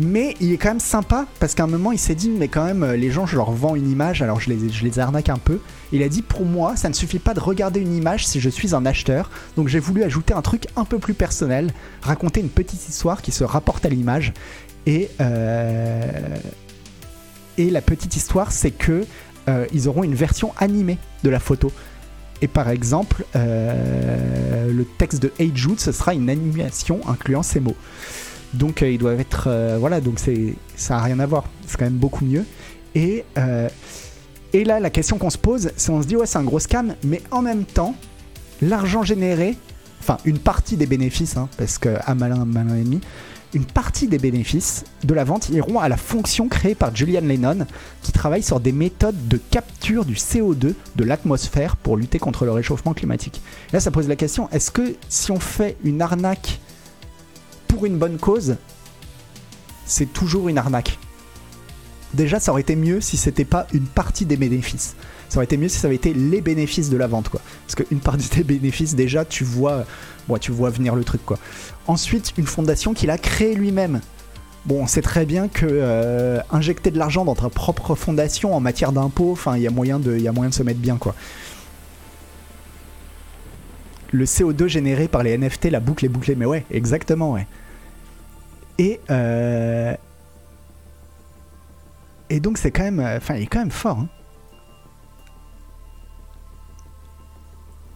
mais 0.01 0.35
il 0.39 0.51
est 0.51 0.57
quand 0.57 0.69
même 0.69 0.79
sympa 0.79 1.27
parce 1.39 1.55
qu'à 1.55 1.63
un 1.63 1.67
moment 1.67 1.91
il 1.91 1.99
s'est 1.99 2.15
dit 2.15 2.29
mais 2.29 2.47
quand 2.47 2.65
même 2.65 2.85
les 2.93 3.11
gens 3.11 3.25
je 3.25 3.35
leur 3.35 3.51
vends 3.51 3.75
une 3.75 3.89
image 3.89 4.21
alors 4.21 4.39
je 4.39 4.49
les, 4.49 4.69
je 4.69 4.83
les 4.83 4.99
arnaque 4.99 5.29
un 5.29 5.37
peu. 5.37 5.59
Il 5.91 6.03
a 6.03 6.09
dit 6.09 6.21
pour 6.21 6.45
moi 6.45 6.75
ça 6.75 6.89
ne 6.89 6.93
suffit 6.93 7.19
pas 7.19 7.33
de 7.33 7.39
regarder 7.39 7.79
une 7.79 7.95
image 7.95 8.25
si 8.25 8.39
je 8.39 8.49
suis 8.49 8.73
un 8.75 8.85
acheteur 8.85 9.29
donc 9.55 9.67
j'ai 9.67 9.79
voulu 9.79 10.03
ajouter 10.03 10.33
un 10.33 10.41
truc 10.41 10.65
un 10.75 10.85
peu 10.85 10.99
plus 10.99 11.13
personnel, 11.13 11.71
raconter 12.01 12.39
une 12.39 12.49
petite 12.49 12.87
histoire 12.89 13.21
qui 13.21 13.31
se 13.31 13.43
rapporte 13.43 13.85
à 13.85 13.89
l'image 13.89 14.33
et 14.85 15.09
euh, 15.19 16.37
et 17.57 17.69
la 17.69 17.81
petite 17.81 18.15
histoire 18.15 18.51
c'est 18.51 18.71
que 18.71 19.05
euh, 19.49 19.65
ils 19.73 19.87
auront 19.87 20.03
une 20.03 20.15
version 20.15 20.53
animée 20.57 20.97
de 21.23 21.29
la 21.29 21.39
photo. 21.39 21.71
Et 22.41 22.47
par 22.47 22.69
exemple, 22.69 23.23
euh, 23.35 24.71
le 24.71 24.85
texte 24.85 25.21
de 25.21 25.31
Hey 25.37 25.53
ce 25.77 25.91
sera 25.91 26.13
une 26.13 26.29
animation 26.29 27.01
incluant 27.07 27.43
ces 27.43 27.59
mots. 27.59 27.75
Donc 28.53 28.83
euh, 28.83 28.91
ils 28.91 28.97
doivent 28.97 29.19
être 29.19 29.45
euh, 29.47 29.77
voilà 29.79 30.01
donc 30.01 30.19
c'est 30.19 30.55
ça 30.75 30.97
a 30.97 31.01
rien 31.01 31.19
à 31.19 31.25
voir 31.25 31.45
c'est 31.67 31.77
quand 31.77 31.85
même 31.85 31.93
beaucoup 31.93 32.25
mieux 32.25 32.45
et 32.95 33.23
euh, 33.37 33.69
et 34.51 34.65
là 34.65 34.79
la 34.79 34.89
question 34.89 35.17
qu'on 35.17 35.29
se 35.29 35.37
pose 35.37 35.71
c'est 35.77 35.89
on 35.91 36.01
se 36.01 36.07
dit 36.07 36.17
ouais 36.17 36.25
c'est 36.25 36.37
un 36.37 36.43
gros 36.43 36.59
scam 36.59 36.95
mais 37.03 37.21
en 37.31 37.41
même 37.41 37.63
temps 37.63 37.95
l'argent 38.61 39.03
généré 39.03 39.55
enfin 40.01 40.17
une 40.25 40.37
partie 40.39 40.75
des 40.75 40.85
bénéfices 40.85 41.37
hein, 41.37 41.47
parce 41.57 41.77
que 41.77 41.89
à 42.03 42.13
malin 42.13 42.43
malin 42.43 42.75
ennemi 42.75 42.99
une 43.53 43.65
partie 43.65 44.07
des 44.07 44.17
bénéfices 44.17 44.83
de 45.03 45.13
la 45.13 45.23
vente 45.23 45.49
iront 45.49 45.79
à 45.79 45.89
la 45.89 45.97
fonction 45.97 46.47
créée 46.47 46.75
par 46.75 46.95
Julian 46.95 47.21
Lennon 47.21 47.65
qui 48.01 48.11
travaille 48.11 48.43
sur 48.43 48.59
des 48.59 48.71
méthodes 48.71 49.27
de 49.27 49.37
capture 49.37 50.05
du 50.05 50.15
CO2 50.15 50.73
de 50.95 51.03
l'atmosphère 51.03 51.75
pour 51.75 51.97
lutter 51.97 52.17
contre 52.17 52.45
le 52.45 52.51
réchauffement 52.51 52.93
climatique. 52.93 53.41
Là 53.73 53.79
ça 53.79 53.91
pose 53.91 54.07
la 54.07 54.15
question 54.15 54.49
est-ce 54.51 54.71
que 54.71 54.95
si 55.09 55.31
on 55.31 55.39
fait 55.39 55.77
une 55.83 56.01
arnaque 56.01 56.59
pour 57.71 57.85
une 57.85 57.97
bonne 57.97 58.17
cause, 58.17 58.57
c'est 59.85 60.11
toujours 60.11 60.49
une 60.49 60.57
arnaque. 60.57 60.99
Déjà, 62.13 62.41
ça 62.41 62.51
aurait 62.51 62.61
été 62.61 62.75
mieux 62.75 62.99
si 62.99 63.15
c'était 63.15 63.45
pas 63.45 63.65
une 63.71 63.85
partie 63.85 64.25
des 64.25 64.35
bénéfices. 64.35 64.95
Ça 65.29 65.37
aurait 65.37 65.45
été 65.45 65.55
mieux 65.55 65.69
si 65.69 65.79
ça 65.79 65.87
avait 65.87 65.95
été 65.95 66.13
les 66.13 66.41
bénéfices 66.41 66.89
de 66.89 66.97
la 66.97 67.07
vente, 67.07 67.29
quoi. 67.29 67.39
Parce 67.65 67.75
qu'une 67.75 68.01
partie 68.01 68.27
des 68.35 68.43
bénéfices, 68.43 68.93
déjà, 68.93 69.23
tu 69.23 69.45
vois, 69.45 69.85
bon, 70.27 70.37
tu 70.37 70.51
vois 70.51 70.69
venir 70.69 70.95
le 70.95 71.05
truc, 71.05 71.25
quoi. 71.25 71.39
Ensuite, 71.87 72.33
une 72.37 72.45
fondation 72.45 72.93
qu'il 72.93 73.09
a 73.09 73.17
créée 73.17 73.55
lui-même. 73.55 74.01
Bon, 74.65 74.83
on 74.83 74.87
sait 74.87 75.01
très 75.01 75.25
bien 75.25 75.47
que 75.47 75.65
euh, 75.65 76.41
injecter 76.51 76.91
de 76.91 76.99
l'argent 76.99 77.23
dans 77.23 77.35
ta 77.35 77.47
propre 77.47 77.95
fondation 77.95 78.53
en 78.53 78.59
matière 78.59 78.91
d'impôts, 78.91 79.31
enfin, 79.31 79.55
il 79.55 79.63
y 79.63 79.67
a 79.67 79.71
moyen 79.71 79.97
de, 79.97 80.17
il 80.17 80.21
y 80.21 80.27
a 80.27 80.33
moyen 80.33 80.49
de 80.49 80.55
se 80.55 80.63
mettre 80.63 80.81
bien, 80.81 80.97
quoi. 80.97 81.15
Le 84.11 84.25
CO2 84.25 84.67
généré 84.67 85.07
par 85.07 85.23
les 85.23 85.37
NFT, 85.37 85.71
la 85.71 85.79
boucle 85.79 86.03
est 86.03 86.09
bouclée, 86.09 86.35
mais 86.35 86.45
ouais, 86.45 86.65
exactement, 86.69 87.31
ouais. 87.31 87.47
Et 88.77 88.99
euh, 89.09 89.95
et 92.29 92.39
donc 92.39 92.57
c'est 92.57 92.71
quand 92.71 92.83
même, 92.83 92.99
euh, 92.99 93.17
enfin 93.17 93.35
il 93.35 93.43
est 93.43 93.47
quand 93.47 93.59
même 93.59 93.71
fort. 93.71 93.99
hein. 93.99 94.07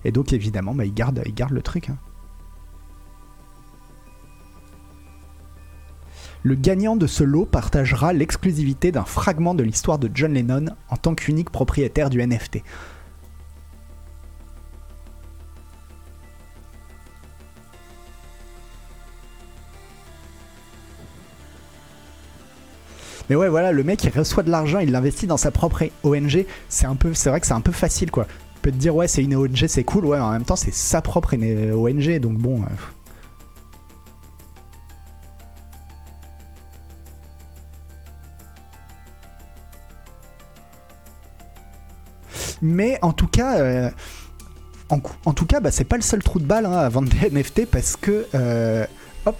Et 0.04 0.12
donc 0.12 0.34
évidemment, 0.34 0.76
bah, 0.76 0.86
il 0.86 0.94
garde, 0.94 1.22
il 1.26 1.34
garde 1.34 1.52
le 1.52 1.62
truc. 1.62 1.90
hein. 1.90 1.98
Le 6.44 6.54
gagnant 6.54 6.96
de 6.96 7.08
ce 7.08 7.24
lot 7.24 7.48
partagera 7.48 8.14
l'exclusivité 8.14 8.92
d'un 8.92 9.04
fragment 9.06 9.56
de 9.56 9.64
l'histoire 9.64 9.98
de 9.98 10.12
John 10.14 10.34
Lennon 10.34 10.66
en 10.90 10.96
tant 10.96 11.16
qu'unique 11.16 11.50
propriétaire 11.50 12.12
du 12.12 12.22
NFT. 12.22 12.62
Mais 23.30 23.36
ouais, 23.36 23.50
voilà, 23.50 23.72
le 23.72 23.84
mec 23.84 24.04
il 24.04 24.10
reçoit 24.18 24.44
de 24.44 24.52
l'argent, 24.52 24.80
il 24.80 24.92
l'investit 24.92 25.28
dans 25.28 25.38
sa 25.38 25.52
propre 25.52 25.84
ONG. 26.04 26.46
C'est 26.70 26.86
un 26.86 26.96
peu, 26.96 27.14
c'est 27.14 27.30
vrai 27.30 27.40
que 27.40 27.48
c'est 27.48 27.54
un 27.54 27.62
peu 27.62 27.72
facile 27.72 28.12
quoi. 28.12 28.26
Tu 28.26 28.62
peux 28.62 28.72
te 28.72 28.78
dire 28.78 28.96
ouais, 28.96 29.08
c'est 29.08 29.24
une 29.24 29.36
ONG, 29.36 29.66
c'est 29.68 29.84
cool, 29.84 30.06
ouais, 30.06 30.18
mais 30.18 30.24
en 30.24 30.32
même 30.32 30.44
temps 30.46 30.56
c'est 30.56 30.74
sa 30.74 31.02
propre 31.02 31.34
une- 31.34 31.74
ONG, 31.74 32.20
donc 32.20 32.38
bon. 32.38 32.62
euh, 32.62 32.66
Mais 42.62 42.98
en 43.02 43.12
tout 43.14 43.28
cas, 43.28 43.58
euh, 43.60 43.90
en 44.90 45.34
tout 45.34 45.46
cas, 45.46 45.60
bah, 45.60 45.72
c'est 45.72 45.84
pas 45.84 45.98
le 45.98 46.02
seul 46.02 46.24
trou 46.24 46.40
de 46.40 46.46
balle 46.46 46.66
hein, 46.66 46.72
à 46.74 46.90
vendre 46.90 47.10
des 47.10 47.30
NFT 47.32 47.66
parce 47.66 47.96
que 47.96 48.26
euh, 48.36 48.86
hop. 49.26 49.36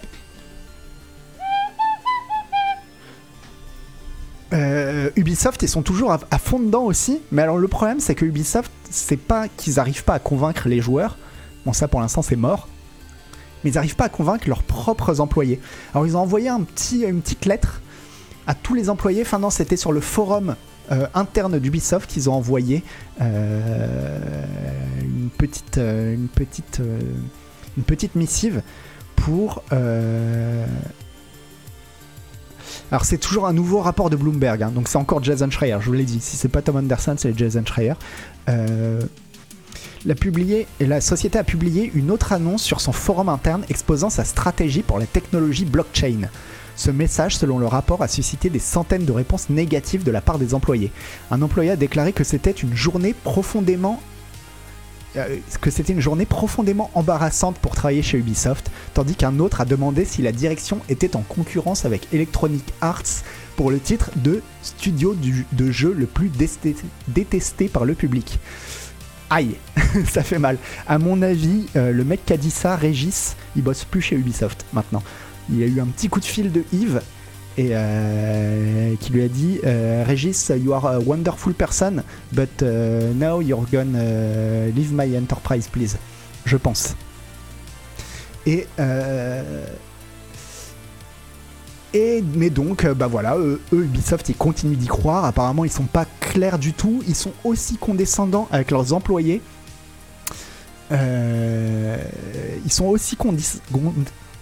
Euh, 4.56 5.10
Ubisoft, 5.16 5.62
ils 5.62 5.68
sont 5.68 5.82
toujours 5.82 6.12
à, 6.12 6.38
fond 6.38 6.58
dedans 6.58 6.84
aussi. 6.84 7.20
Mais 7.30 7.42
alors 7.42 7.58
le 7.58 7.68
problème, 7.68 8.00
c'est 8.00 8.14
que 8.14 8.24
Ubisoft, 8.24 8.72
c'est 8.90 9.18
pas 9.18 9.48
qu'ils 9.48 9.78
arrivent 9.78 10.04
pas 10.04 10.14
à 10.14 10.18
convaincre 10.18 10.68
les 10.68 10.80
joueurs. 10.80 11.18
Bon, 11.64 11.72
ça 11.72 11.88
pour 11.88 12.00
l'instant, 12.00 12.22
c'est 12.22 12.36
mort. 12.36 12.68
mais 13.62 13.70
ils 13.70 13.74
n'arrivent 13.74 13.96
pas 13.96 14.06
à 14.06 14.08
convaincre 14.08 14.48
leurs 14.48 14.62
propres 14.62 15.20
employés. 15.20 15.60
Alors 15.92 16.06
ils 16.06 16.16
ont 16.16 16.20
envoyé 16.20 16.48
un 16.48 16.62
petit, 16.62 17.02
une 17.02 17.20
petite 17.20 17.44
lettre 17.44 17.82
à 18.46 18.54
tous 18.54 18.74
les 18.74 18.88
employés. 18.88 19.22
Enfin 19.22 19.38
non, 19.38 19.50
c'était 19.50 19.76
sur 19.76 19.92
le 19.92 20.00
forum 20.00 20.56
euh, 20.90 21.06
interne 21.14 21.58
d'Ubisoft 21.58 22.08
qu'ils 22.08 22.30
ont 22.30 22.34
envoyé 22.34 22.82
euh, 23.20 24.18
une 25.02 25.30
petite, 25.36 25.76
une 25.78 26.28
petite, 26.28 26.80
une 27.76 27.84
petite 27.84 28.14
missive 28.14 28.62
pour. 29.16 29.62
Alors 32.90 33.04
c'est 33.04 33.18
toujours 33.18 33.46
un 33.46 33.52
nouveau 33.52 33.80
rapport 33.80 34.10
de 34.10 34.16
Bloomberg, 34.16 34.62
hein, 34.62 34.70
donc 34.74 34.88
c'est 34.88 34.98
encore 34.98 35.22
Jason 35.22 35.50
Schreier. 35.50 35.78
Je 35.80 35.86
vous 35.86 35.92
l'ai 35.92 36.04
dit, 36.04 36.20
si 36.20 36.36
c'est 36.36 36.48
pas 36.48 36.62
Tom 36.62 36.76
Anderson, 36.76 37.14
c'est 37.16 37.36
Jason 37.36 37.64
Schreier. 37.64 37.94
Euh, 38.48 39.00
la, 40.04 40.14
publié, 40.14 40.66
la 40.80 41.00
société 41.00 41.38
a 41.38 41.44
publié 41.44 41.90
une 41.94 42.10
autre 42.10 42.32
annonce 42.32 42.62
sur 42.62 42.80
son 42.80 42.92
forum 42.92 43.28
interne 43.28 43.64
exposant 43.68 44.10
sa 44.10 44.24
stratégie 44.24 44.82
pour 44.82 44.98
la 44.98 45.06
technologie 45.06 45.64
blockchain. 45.64 46.28
Ce 46.76 46.90
message, 46.90 47.36
selon 47.36 47.58
le 47.58 47.66
rapport, 47.66 48.02
a 48.02 48.08
suscité 48.08 48.50
des 48.50 48.58
centaines 48.58 49.06
de 49.06 49.12
réponses 49.12 49.48
négatives 49.48 50.04
de 50.04 50.10
la 50.10 50.20
part 50.20 50.38
des 50.38 50.52
employés. 50.52 50.92
Un 51.30 51.40
employé 51.40 51.70
a 51.70 51.76
déclaré 51.76 52.12
que 52.12 52.22
c'était 52.22 52.50
une 52.50 52.76
journée 52.76 53.14
profondément 53.14 54.00
que 55.60 55.70
c'était 55.70 55.92
une 55.92 56.00
journée 56.00 56.26
profondément 56.26 56.90
embarrassante 56.94 57.56
pour 57.58 57.74
travailler 57.74 58.02
chez 58.02 58.18
Ubisoft, 58.18 58.70
tandis 58.94 59.14
qu'un 59.14 59.38
autre 59.38 59.60
a 59.60 59.64
demandé 59.64 60.04
si 60.04 60.22
la 60.22 60.32
direction 60.32 60.80
était 60.88 61.16
en 61.16 61.22
concurrence 61.22 61.84
avec 61.84 62.12
Electronic 62.12 62.64
Arts 62.80 63.22
pour 63.56 63.70
le 63.70 63.78
titre 63.78 64.10
de 64.16 64.42
studio 64.62 65.16
de 65.52 65.70
jeu 65.70 65.94
le 65.96 66.06
plus 66.06 66.30
détesté 67.08 67.68
par 67.68 67.84
le 67.84 67.94
public. 67.94 68.38
Aïe, 69.30 69.56
ça 70.08 70.22
fait 70.22 70.38
mal. 70.38 70.58
À 70.86 70.98
mon 70.98 71.20
avis, 71.22 71.66
euh, 71.74 71.90
le 71.90 72.04
mec 72.04 72.24
qui 72.24 72.32
a 72.32 72.36
dit 72.36 72.50
ça, 72.50 72.76
Régis, 72.76 73.36
il 73.56 73.62
bosse 73.62 73.84
plus 73.84 74.00
chez 74.00 74.16
Ubisoft 74.16 74.64
maintenant. 74.72 75.02
Il 75.50 75.62
a 75.62 75.66
eu 75.66 75.80
un 75.80 75.86
petit 75.86 76.08
coup 76.08 76.20
de 76.20 76.24
fil 76.24 76.52
de 76.52 76.64
Yves 76.72 77.00
et 77.58 77.68
euh, 77.72 78.94
qui 79.00 79.12
lui 79.12 79.22
a 79.22 79.28
dit 79.28 79.60
euh, 79.64 80.04
Régis, 80.06 80.52
you 80.62 80.72
are 80.74 80.86
a 80.86 80.98
wonderful 80.98 81.54
person, 81.54 82.02
but 82.32 82.62
uh, 82.62 83.14
now 83.14 83.40
you're 83.40 83.66
gonna 83.72 83.98
uh, 83.98 84.70
leave 84.74 84.92
my 84.92 85.16
enterprise, 85.16 85.66
please. 85.68 85.96
Je 86.44 86.56
pense. 86.56 86.94
Et 88.46 88.66
euh, 88.78 89.64
et 91.94 92.22
mais 92.34 92.50
donc, 92.50 92.84
euh, 92.84 92.94
bah 92.94 93.06
voilà, 93.06 93.36
eux, 93.38 93.60
Ubisoft, 93.72 94.28
ils 94.28 94.36
continuent 94.36 94.76
d'y 94.76 94.86
croire. 94.86 95.24
Apparemment, 95.24 95.64
ils 95.64 95.72
sont 95.72 95.84
pas 95.84 96.04
clairs 96.20 96.58
du 96.58 96.72
tout. 96.72 97.02
Ils 97.08 97.14
sont 97.14 97.32
aussi 97.42 97.76
condescendants 97.78 98.48
avec 98.52 98.70
leurs 98.70 98.92
employés. 98.92 99.40
Euh, 100.92 101.96
ils 102.64 102.72
sont 102.72 102.84
aussi 102.84 103.16
condis- 103.16 103.60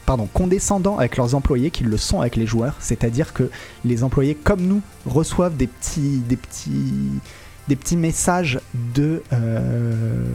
pardon, 0.06 0.28
condescendants 0.32 0.98
avec 0.98 1.16
leurs 1.16 1.34
employés 1.34 1.70
qu'ils 1.70 1.88
le 1.88 1.96
sont 1.96 2.20
avec 2.20 2.36
les 2.36 2.46
joueurs. 2.46 2.76
C'est-à-dire 2.80 3.32
que 3.32 3.50
les 3.84 4.04
employés, 4.04 4.34
comme 4.34 4.62
nous, 4.62 4.82
reçoivent 5.06 5.56
des 5.56 5.66
petits, 5.66 6.22
des 6.28 6.36
petits, 6.36 7.20
des 7.68 7.76
petits 7.76 7.96
messages 7.96 8.60
de 8.94 9.22
euh, 9.32 10.26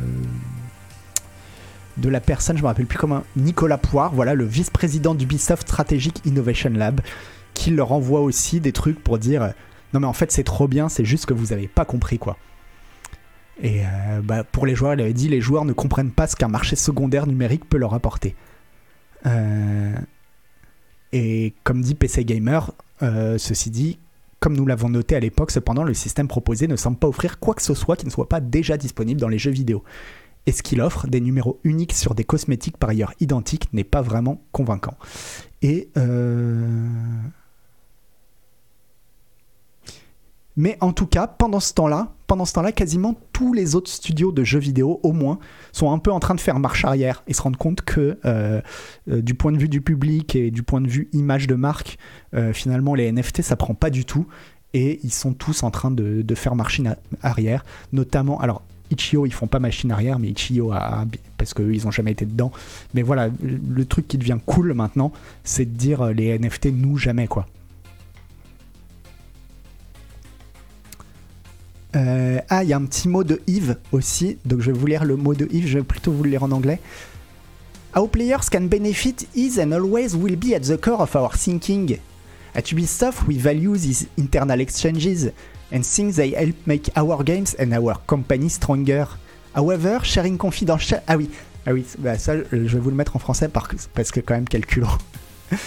de 1.98 2.10
la 2.10 2.22
personne, 2.22 2.58
je 2.58 2.62
me 2.62 2.68
rappelle 2.68 2.86
plus 2.86 2.98
comment, 2.98 3.24
Nicolas 3.36 3.78
Poire, 3.78 4.14
voilà, 4.14 4.34
le 4.34 4.46
vice-président 4.46 5.16
d'Ubisoft 5.16 5.64
Strategic 5.64 6.26
Innovation 6.26 6.70
Lab, 6.70 7.02
qui 7.54 7.72
leur 7.72 7.92
envoie 7.92 8.22
aussi 8.22 8.62
des 8.62 8.72
trucs 8.72 9.04
pour 9.04 9.20
dire 9.20 9.44
euh, 9.44 9.50
non 9.94 10.00
mais 10.00 10.08
en 10.08 10.14
fait 10.14 10.32
c'est 10.32 10.44
trop 10.44 10.68
bien, 10.68 10.88
c'est 10.88 11.04
juste 11.04 11.26
que 11.26 11.34
vous 11.34 11.52
avez 11.52 11.68
pas 11.68 11.84
compris 11.84 12.18
quoi. 12.18 12.38
Et 13.62 13.82
euh, 13.82 14.22
bah, 14.24 14.46
pour 14.46 14.66
les 14.66 14.76
joueurs, 14.76 14.94
il 14.94 15.02
avait 15.02 15.14
dit 15.14 15.28
les 15.28 15.42
joueurs 15.42 15.66
ne 15.66 15.74
comprennent 15.74 16.12
pas 16.12 16.28
ce 16.28 16.38
qu'un 16.38 16.48
marché 16.48 16.78
secondaire 16.78 17.28
numérique 17.28 17.68
peut 17.68 17.78
leur 17.78 17.94
apporter. 17.94 18.36
Euh, 19.26 19.96
et 21.12 21.54
comme 21.64 21.82
dit 21.82 21.96
PC 21.96 22.26
Gamer, 22.26 22.72
euh, 23.02 23.38
ceci 23.38 23.70
dit, 23.70 24.00
comme 24.40 24.56
nous 24.56 24.66
l'avons 24.66 24.90
noté 24.90 25.16
à 25.16 25.20
l'époque, 25.20 25.52
cependant, 25.52 25.84
le 25.84 25.94
système 25.94 26.28
proposé 26.28 26.68
ne 26.68 26.76
semble 26.76 26.98
pas 26.98 27.08
offrir 27.08 27.40
quoi 27.40 27.54
que 27.56 27.62
ce 27.62 27.74
soit 27.74 27.96
qui 27.96 28.06
ne 28.06 28.12
soit 28.12 28.30
pas 28.30 28.40
déjà 28.40 28.78
disponible 28.78 29.20
dans 29.20 29.28
les 29.28 29.40
jeux 29.40 29.52
vidéo. 29.52 29.84
Et 30.46 30.52
ce 30.52 30.64
qu'il 30.64 30.82
offre, 30.82 31.08
des 31.08 31.20
numéros 31.20 31.60
uniques 31.64 31.94
sur 31.94 32.16
des 32.16 32.24
cosmétiques 32.24 32.78
par 32.78 32.90
ailleurs 32.90 33.14
identiques, 33.20 33.72
n'est 33.74 33.84
pas 33.84 34.02
vraiment 34.02 34.42
convaincant. 34.52 34.96
Et 35.62 35.90
euh, 35.98 36.88
Mais 40.60 40.78
en 40.82 40.92
tout 40.92 41.08
cas, 41.08 41.26
pendant 41.26 41.62
ce 41.62 41.74
temps-là, 41.74 42.14
pendant 42.30 42.46
ce 42.46 42.54
temps-là, 42.54 42.72
quasiment 42.72 43.16
tous 43.34 43.54
les 43.54 43.74
autres 43.74 43.90
studios 43.90 44.32
de 44.32 44.44
jeux 44.44 44.60
vidéo, 44.60 45.00
au 45.02 45.14
moins, 45.14 45.40
sont 45.72 45.92
un 45.92 45.98
peu 45.98 46.12
en 46.12 46.20
train 46.20 46.36
de 46.36 46.40
faire 46.40 46.60
marche 46.60 46.86
arrière 46.86 47.24
et 47.28 47.34
se 47.34 47.42
rendent 47.42 47.58
compte 47.58 47.82
que, 47.82 48.20
euh, 48.24 48.62
euh, 49.10 49.22
du 49.24 49.34
point 49.34 49.52
de 49.52 49.58
vue 49.58 49.68
du 49.68 49.82
public 49.82 50.36
et 50.36 50.52
du 50.52 50.62
point 50.62 50.80
de 50.80 50.88
vue 50.88 51.10
image 51.12 51.48
de 51.48 51.56
marque, 51.56 51.98
euh, 52.36 52.54
finalement, 52.54 52.94
les 52.94 53.12
NFT, 53.12 53.42
ça 53.42 53.56
prend 53.56 53.74
pas 53.74 53.90
du 53.90 54.06
tout. 54.06 54.28
Et 54.76 55.00
ils 55.04 55.12
sont 55.12 55.34
tous 55.34 55.64
en 55.64 55.72
train 55.72 55.90
de, 55.90 56.24
faire 56.36 56.54
machine 56.54 56.96
arrière, 57.24 57.66
notamment. 57.94 58.40
Alors, 58.40 58.62
Ichio, 58.92 59.26
ils 59.26 59.34
font 59.34 59.48
pas 59.48 59.58
machine 59.58 59.92
arrière, 59.92 60.20
mais 60.20 60.30
Ichio 60.30 60.72
a, 60.72 61.06
parce 61.40 61.56
qu'eux, 61.56 61.74
ils 61.74 61.88
ont 61.88 61.92
jamais 61.92 62.12
été 62.12 62.28
dedans. 62.28 62.52
Mais 62.94 63.02
voilà, 63.02 63.30
le 63.42 63.86
truc 63.86 64.08
qui 64.08 64.20
devient 64.20 64.38
cool 64.46 64.74
maintenant, 64.76 65.12
c'est 65.44 65.66
de 65.66 65.76
dire 65.76 66.06
les 66.14 66.38
NFT, 66.38 66.68
nous, 66.68 66.96
jamais, 66.98 67.26
quoi. 67.26 67.48
Euh, 71.96 72.40
ah, 72.50 72.64
il 72.64 72.70
y 72.70 72.74
a 72.74 72.78
un 72.78 72.86
petit 72.86 73.08
mot 73.08 73.24
de 73.24 73.42
Yves 73.48 73.78
aussi, 73.92 74.38
donc 74.46 74.62
je 74.62 74.72
vais 74.72 74.78
vous 74.78 74.86
lire 74.86 75.06
le 75.06 75.16
mot 75.16 75.34
de 75.34 75.48
Yves, 75.52 75.68
je 75.68 75.78
vais 75.80 75.84
plutôt 75.84 76.12
vous 76.12 76.24
le 76.24 76.30
lire 76.30 76.44
en 76.44 76.52
anglais. 76.52 76.80
Our 77.96 78.08
players 78.08 78.46
can 78.52 78.66
benefit 78.66 79.28
is 79.36 79.60
and 79.60 79.72
always 79.72 80.16
will 80.16 80.36
be 80.36 80.54
at 80.54 80.60
the 80.60 80.80
core 80.80 81.02
of 81.02 81.16
our 81.16 81.36
thinking. 81.36 81.98
At 82.54 82.72
Ubisoft, 82.72 83.28
we 83.28 83.38
value 83.38 83.76
these 83.76 84.08
internal 84.18 84.60
exchanges 84.60 85.32
and 85.74 85.82
think 85.82 86.14
they 86.14 86.36
help 86.36 86.56
make 86.68 86.92
our 86.96 87.24
games 87.24 87.56
and 87.60 87.74
our 87.74 87.96
company 88.06 88.50
stronger. 88.50 89.08
However, 89.56 90.00
sharing 90.04 90.38
confidential... 90.38 91.02
Ah 91.08 91.18
oui, 91.18 91.30
ah 91.66 91.74
oui 91.74 91.86
bah 91.98 92.20
ça, 92.20 92.34
je 92.52 92.58
vais 92.58 92.80
vous 92.80 92.92
le 92.92 92.96
mettre 92.96 93.16
en 93.16 93.20
français 93.20 93.48
par- 93.48 93.68
parce 93.96 94.12
que 94.12 94.20
quand 94.20 94.36
même 94.36 94.48
quel 94.48 94.66
culot. 94.68 94.88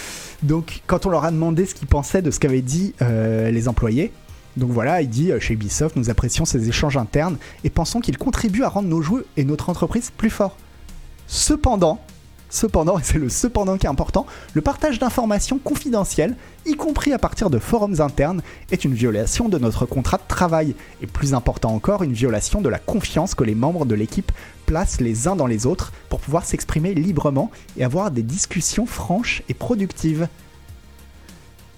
Donc, 0.43 0.81
quand 0.87 1.05
on 1.05 1.09
leur 1.09 1.25
a 1.25 1.31
demandé 1.31 1.65
ce 1.65 1.75
qu'ils 1.75 1.87
pensaient 1.87 2.21
de 2.21 2.31
ce 2.31 2.39
qu'avaient 2.39 2.61
dit 2.61 2.93
euh, 3.01 3.49
les 3.51 3.67
employés, 3.67 4.11
donc 4.57 4.71
voilà, 4.71 5.01
il 5.01 5.09
dit 5.09 5.31
euh, 5.31 5.39
chez 5.39 5.55
Ubisoft, 5.55 5.95
nous 5.95 6.09
apprécions 6.09 6.45
ces 6.45 6.69
échanges 6.69 6.97
internes 6.97 7.37
et 7.63 7.69
pensons 7.69 7.99
qu'ils 7.99 8.17
contribuent 8.17 8.63
à 8.63 8.69
rendre 8.69 8.87
nos 8.87 9.01
jeux 9.01 9.25
et 9.37 9.45
notre 9.45 9.69
entreprise 9.69 10.11
plus 10.15 10.29
forts. 10.29 10.57
Cependant, 11.27 11.99
cependant, 12.49 12.99
et 12.99 13.03
c'est 13.03 13.17
le 13.17 13.29
cependant 13.29 13.77
qui 13.77 13.87
est 13.87 13.89
important, 13.89 14.27
le 14.53 14.61
partage 14.61 14.99
d'informations 14.99 15.57
confidentielles, 15.57 16.35
y 16.65 16.75
compris 16.75 17.13
à 17.13 17.17
partir 17.17 17.49
de 17.49 17.57
forums 17.57 17.99
internes, 17.99 18.43
est 18.71 18.85
une 18.85 18.93
violation 18.93 19.49
de 19.49 19.57
notre 19.57 19.87
contrat 19.87 20.17
de 20.17 20.27
travail 20.27 20.75
et 21.01 21.07
plus 21.07 21.33
important 21.33 21.73
encore, 21.73 22.03
une 22.03 22.13
violation 22.13 22.61
de 22.61 22.69
la 22.69 22.79
confiance 22.79 23.33
que 23.33 23.43
les 23.43 23.55
membres 23.55 23.85
de 23.85 23.95
l'équipe 23.95 24.31
placent 24.67 25.01
les 25.01 25.27
uns 25.27 25.35
dans 25.35 25.47
les 25.47 25.65
autres 25.65 25.91
pour 26.09 26.19
pouvoir 26.19 26.45
s'exprimer 26.45 26.93
librement 26.93 27.49
et 27.75 27.83
avoir 27.83 28.11
des 28.11 28.23
discussions 28.23 28.85
franches 28.85 29.41
et 29.49 29.53
productives. 29.53 30.27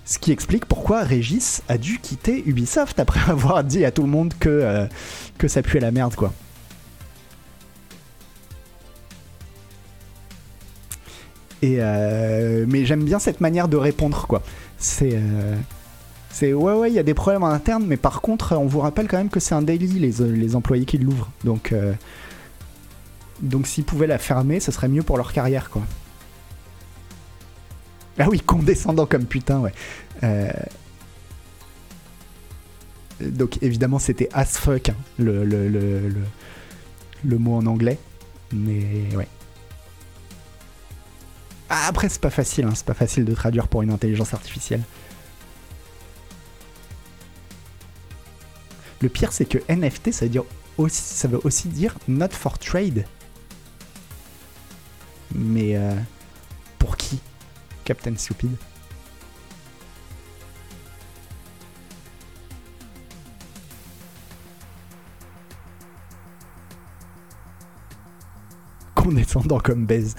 Ce 0.06 0.20
qui 0.20 0.32
explique 0.32 0.66
pourquoi 0.66 1.02
Régis 1.02 1.64
a 1.68 1.80
dû 1.80 2.00
quitter 2.00 2.44
Ubisoft 2.48 3.00
après 3.00 3.20
avoir 3.32 3.64
dit 3.64 3.84
à 3.86 3.92
tout 3.92 4.04
le 4.04 4.08
monde 4.08 4.34
que, 4.40 4.50
euh, 4.50 4.86
que 5.40 5.48
ça 5.48 5.64
puait 5.64 5.80
la 5.80 5.92
merde, 5.92 6.16
quoi. 6.16 6.32
Et 11.62 11.78
euh, 11.80 12.66
mais 12.68 12.86
j'aime 12.86 13.04
bien 13.04 13.18
cette 13.18 13.42
manière 13.42 13.68
de 13.68 13.78
répondre, 13.78 14.28
quoi. 14.28 14.44
C'est. 14.78 15.14
euh, 15.16 15.56
c'est 16.30 16.54
ouais, 16.54 16.74
ouais, 16.74 16.92
il 16.92 16.94
y 16.94 17.00
a 17.00 17.04
des 17.04 17.14
problèmes 17.14 17.44
en 17.44 17.50
interne, 17.50 17.86
mais 17.88 17.98
par 17.98 18.22
contre, 18.22 18.56
on 18.58 18.66
vous 18.66 18.82
rappelle 18.82 19.08
quand 19.08 19.18
même 19.18 19.30
que 19.30 19.40
c'est 19.40 19.56
un 19.56 19.62
daily, 19.62 19.88
les, 19.88 20.12
les 20.12 20.56
employés 20.56 20.86
qui 20.86 20.98
l'ouvrent. 20.98 21.32
Donc, 21.46 21.74
donc 23.42 23.68
s'ils 23.68 23.86
pouvaient 23.86 24.06
la 24.06 24.18
fermer, 24.18 24.60
ce 24.60 24.70
serait 24.74 24.90
mieux 24.90 25.02
pour 25.02 25.16
leur 25.16 25.32
carrière, 25.32 25.70
quoi. 25.70 25.84
Ah 28.18 28.28
oui, 28.30 28.40
condescendant 28.40 29.06
comme 29.06 29.26
putain, 29.26 29.60
ouais. 29.60 29.74
Euh, 30.24 30.52
Donc 33.22 33.62
évidemment 33.62 34.00
c'était 34.00 34.30
as 34.34 34.58
fuck, 34.58 34.90
hein, 34.90 34.96
le, 35.18 35.44
le, 35.46 35.68
le, 35.70 36.10
le, 37.24 37.38
mot 37.38 37.56
en 37.56 37.66
anglais. 37.66 37.98
Mais 38.54 39.14
ouais. 39.16 39.28
Ah, 41.70 41.88
après 41.88 42.10
c'est 42.10 42.22
pas 42.22 42.30
facile, 42.30 42.66
hein, 42.66 42.74
c'est 42.76 42.86
pas 42.86 42.94
facile 42.94 43.26
de 43.26 43.34
traduire 43.34 43.68
pour 43.68 43.82
une 43.82 43.92
intelligence 43.92 44.34
artificielle. 44.34 44.82
Le 49.02 49.10
pire 49.10 49.32
c'est 49.34 49.46
que 49.46 49.58
NFT 49.70 50.12
ça 50.12 50.26
veut, 50.26 50.32
dire 50.32 50.44
aussi, 50.78 51.02
ça 51.02 51.28
veut 51.28 51.40
aussi 51.44 51.68
dire 51.68 51.98
not 52.08 52.30
for 52.32 52.58
trade. 52.60 53.06
Mais 55.34 55.76
euh, 55.76 55.94
pour 56.80 56.98
qui? 56.98 57.20
Captain 57.86 58.16
Stupid. 58.18 58.52
Condescendant 68.96 69.60
comme 69.60 69.86
baise. 69.86 70.16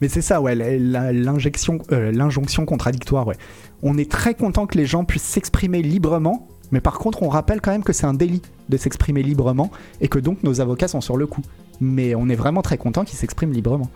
Mais 0.00 0.08
c'est 0.08 0.22
ça, 0.22 0.40
ouais, 0.40 0.56
euh, 0.56 2.12
l'injonction 2.12 2.64
contradictoire, 2.64 3.26
ouais. 3.26 3.36
On 3.82 3.98
est 3.98 4.08
très 4.10 4.34
content 4.34 4.66
que 4.66 4.78
les 4.78 4.86
gens 4.86 5.04
puissent 5.04 5.24
s'exprimer 5.24 5.82
librement, 5.82 6.46
mais 6.70 6.80
par 6.80 6.98
contre, 6.98 7.24
on 7.24 7.28
rappelle 7.28 7.60
quand 7.60 7.72
même 7.72 7.82
que 7.82 7.92
c'est 7.92 8.06
un 8.06 8.14
délit 8.14 8.42
de 8.68 8.76
s'exprimer 8.76 9.24
librement 9.24 9.72
et 10.00 10.06
que 10.06 10.20
donc 10.20 10.44
nos 10.44 10.60
avocats 10.60 10.86
sont 10.86 11.00
sur 11.00 11.16
le 11.16 11.26
coup. 11.26 11.42
Mais 11.80 12.14
on 12.14 12.28
est 12.28 12.34
vraiment 12.34 12.62
très 12.62 12.78
content 12.78 13.04
qu'ils 13.04 13.18
s'expriment 13.18 13.52
librement. 13.52 13.90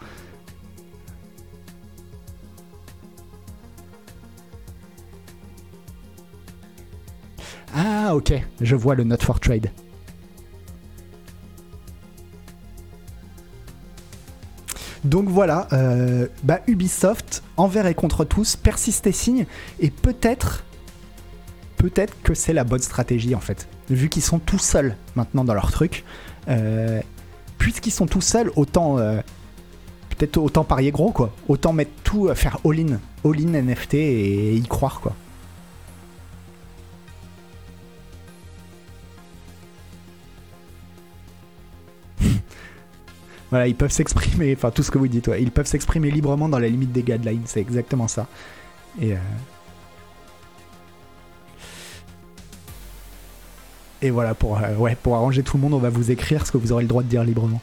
Ah, 7.75 8.15
ok, 8.15 8.35
je 8.61 8.77
vois 8.77 8.95
le 8.95 9.05
Not 9.05 9.19
for 9.21 9.41
Trade. 9.41 9.71
Donc 15.05 15.29
voilà, 15.29 15.67
euh, 15.73 16.29
bah 16.45 16.61
Ubisoft, 16.69 17.43
envers 17.57 17.87
et 17.87 17.95
contre 17.95 18.25
tous, 18.25 18.55
persiste 18.55 19.07
et 19.09 19.13
signe, 19.13 19.47
et 19.81 19.91
peut-être, 19.91 20.65
peut-être 21.77 22.15
que 22.23 22.35
c'est 22.35 22.53
la 22.53 22.63
bonne 22.63 22.83
stratégie 22.83 23.35
en 23.35 23.41
fait, 23.41 23.67
vu 23.91 24.09
qu'ils 24.09 24.23
sont 24.23 24.39
tout 24.39 24.61
seuls 24.61 24.97
maintenant 25.17 25.45
dans 25.45 25.55
leur 25.55 25.73
truc. 25.73 26.05
Euh, 26.49 27.01
Puisqu'ils 27.63 27.93
sont 27.93 28.07
tout 28.07 28.21
seuls, 28.21 28.51
autant 28.57 28.99
euh, 28.99 29.21
peut-être 30.09 30.37
autant 30.39 30.65
parier 30.65 30.91
gros 30.91 31.13
quoi, 31.13 31.33
autant 31.47 31.73
mettre 31.73 31.93
tout, 32.03 32.27
euh, 32.27 32.35
faire 32.35 32.59
all-in, 32.65 32.99
all-in 33.25 33.63
NFT 33.63 33.95
et 33.95 34.57
y 34.57 34.63
croire 34.63 35.01
quoi. 35.01 35.15
Voilà, 43.51 43.69
ils 43.69 43.77
peuvent 43.77 43.93
s'exprimer, 43.93 44.55
enfin 44.57 44.73
tout 44.73 44.83
ce 44.83 44.91
que 44.91 44.99
vous 44.99 45.07
dites, 45.07 45.31
ils 45.39 45.53
peuvent 45.53 45.69
s'exprimer 45.69 46.11
librement 46.11 46.49
dans 46.49 46.59
la 46.59 46.69
limite 46.69 46.91
des 46.91 47.05
guidelines, 47.05 47.43
c'est 47.45 47.61
exactement 47.61 48.09
ça. 48.09 48.27
Et, 49.01 49.13
euh, 49.13 49.19
Et 54.03 54.11
voilà, 54.11 54.35
pour, 54.35 54.59
euh, 54.59 54.95
pour 55.03 55.15
arranger 55.15 55.45
tout 55.45 55.57
le 55.57 55.63
monde, 55.63 55.75
on 55.75 55.79
va 55.79 55.89
vous 55.89 56.11
écrire 56.11 56.45
ce 56.45 56.53
que 56.53 56.59
vous 56.59 56.73
aurez 56.73 56.83
le 56.83 56.89
droit 56.89 57.05
de 57.05 57.09
dire 57.09 57.23
librement. 57.23 57.63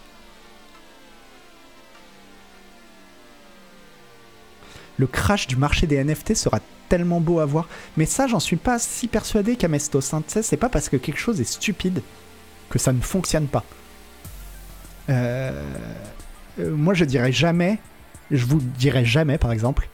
Le 4.98 5.06
crash 5.06 5.48
du 5.48 5.58
marché 5.58 5.86
des 5.86 6.02
NFT 6.04 6.36
sera 6.36 6.60
tellement 6.88 7.20
beau 7.20 7.40
à 7.40 7.46
voir. 7.46 7.68
Mais 7.98 8.06
ça, 8.06 8.28
j'en 8.28 8.40
suis 8.40 8.56
pas 8.56 8.80
si 8.80 9.08
persuadé. 9.08 9.56
Tu 9.56 9.68
sais, 9.80 10.42
C'est 10.42 10.58
pas 10.58 10.70
parce 10.70 10.90
que 10.90 10.98
quelque 10.98 11.20
chose 11.20 11.40
est 11.40 11.46
stupide 11.46 12.02
que 12.70 12.80
ça 12.80 12.94
ne 12.94 13.02
fonctionne 13.02 13.48
pas. 13.48 13.64
Euh, 15.10 15.64
euh, 16.60 16.76
moi, 16.76 16.94
je 16.94 17.06
dirais 17.06 17.32
jamais, 17.32 17.80
je 18.32 18.46
vous 18.46 18.60
dirais 18.60 19.06
jamais, 19.06 19.38
par 19.38 19.52
exemple, 19.52 19.90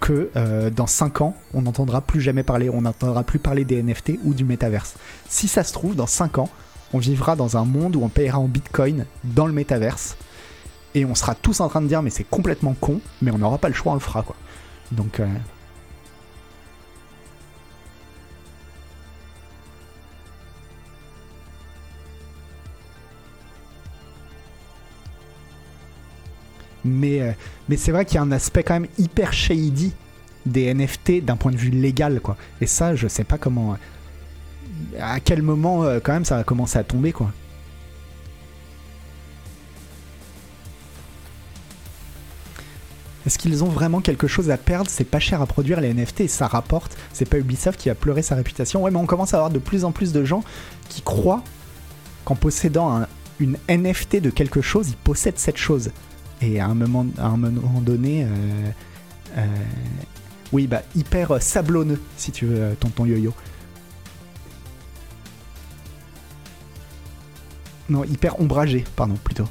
que 0.00 0.30
euh, 0.36 0.70
dans 0.70 0.86
5 0.86 1.20
ans, 1.20 1.34
on 1.54 1.62
n'entendra 1.62 2.00
plus 2.00 2.20
jamais 2.20 2.42
parler, 2.42 2.70
on 2.70 2.82
n'entendra 2.82 3.22
plus 3.22 3.38
parler 3.38 3.64
des 3.64 3.82
NFT 3.82 4.14
ou 4.24 4.34
du 4.34 4.44
métaverse. 4.44 4.94
Si 5.28 5.46
ça 5.46 5.62
se 5.62 5.72
trouve, 5.72 5.94
dans 5.94 6.06
5 6.06 6.38
ans, 6.38 6.48
on 6.92 6.98
vivra 6.98 7.36
dans 7.36 7.56
un 7.56 7.64
monde 7.64 7.96
où 7.96 8.02
on 8.02 8.08
payera 8.08 8.38
en 8.38 8.48
bitcoin 8.48 9.06
dans 9.22 9.46
le 9.46 9.52
métaverse 9.52 10.16
et 10.94 11.04
on 11.04 11.14
sera 11.14 11.34
tous 11.34 11.60
en 11.60 11.68
train 11.68 11.80
de 11.82 11.86
dire 11.86 12.02
mais 12.02 12.10
c'est 12.10 12.24
complètement 12.24 12.74
con, 12.80 13.00
mais 13.22 13.30
on 13.30 13.38
n'aura 13.38 13.58
pas 13.58 13.68
le 13.68 13.74
choix, 13.74 13.92
on 13.92 13.96
le 13.96 14.00
fera 14.00 14.22
quoi. 14.22 14.36
Donc. 14.90 15.20
euh, 15.20 15.26
Mais, 26.84 27.20
euh, 27.20 27.32
mais 27.68 27.76
c'est 27.76 27.92
vrai 27.92 28.04
qu'il 28.04 28.14
y 28.16 28.18
a 28.18 28.22
un 28.22 28.32
aspect 28.32 28.62
quand 28.62 28.74
même 28.74 28.88
hyper 28.98 29.32
shady 29.32 29.92
des 30.46 30.72
NFT 30.74 31.20
d'un 31.22 31.36
point 31.36 31.52
de 31.52 31.56
vue 31.56 31.70
légal, 31.70 32.20
quoi. 32.20 32.36
Et 32.60 32.66
ça, 32.66 32.94
je 32.96 33.06
sais 33.08 33.24
pas 33.24 33.38
comment. 33.38 33.72
euh, 33.74 33.76
À 35.00 35.20
quel 35.20 35.42
moment, 35.42 35.84
euh, 35.84 36.00
quand 36.02 36.12
même, 36.12 36.24
ça 36.24 36.36
va 36.36 36.44
commencer 36.44 36.78
à 36.78 36.84
tomber, 36.84 37.12
quoi. 37.12 37.30
Est-ce 43.26 43.38
qu'ils 43.38 43.62
ont 43.62 43.68
vraiment 43.68 44.00
quelque 44.00 44.26
chose 44.26 44.50
à 44.50 44.56
perdre? 44.56 44.88
C'est 44.90 45.04
pas 45.04 45.20
cher 45.20 45.42
à 45.42 45.46
produire 45.46 45.80
les 45.80 45.92
NFT 45.92 46.22
et 46.22 46.28
ça 46.28 46.46
rapporte. 46.46 46.96
C'est 47.12 47.28
pas 47.28 47.38
Ubisoft 47.38 47.78
qui 47.78 47.88
va 47.90 47.94
pleurer 47.94 48.22
sa 48.22 48.34
réputation. 48.34 48.82
Ouais, 48.82 48.90
mais 48.90 48.98
on 48.98 49.06
commence 49.06 49.34
à 49.34 49.36
avoir 49.36 49.50
de 49.50 49.58
plus 49.58 49.84
en 49.84 49.92
plus 49.92 50.12
de 50.12 50.24
gens 50.24 50.42
qui 50.88 51.02
croient 51.02 51.42
qu'en 52.24 52.34
possédant 52.34 52.96
un- 53.02 53.06
une 53.38 53.58
NFT 53.68 54.20
de 54.20 54.30
quelque 54.30 54.62
chose, 54.62 54.88
ils 54.88 54.96
possèdent 54.96 55.38
cette 55.38 55.58
chose. 55.58 55.90
Et 56.42 56.58
à 56.58 56.66
un 56.66 56.74
moment, 56.74 57.04
donné, 57.82 58.24
euh, 58.24 58.70
euh, 59.36 59.46
oui, 60.52 60.66
bah 60.66 60.82
hyper 60.96 61.40
sablonneux, 61.42 62.00
si 62.16 62.32
tu 62.32 62.46
veux, 62.46 62.60
euh, 62.60 62.74
tonton 62.74 63.04
yo-yo. 63.04 63.34
Non, 67.90 68.04
hyper 68.04 68.40
ombragé, 68.40 68.84
pardon, 68.96 69.16
plutôt. 69.16 69.48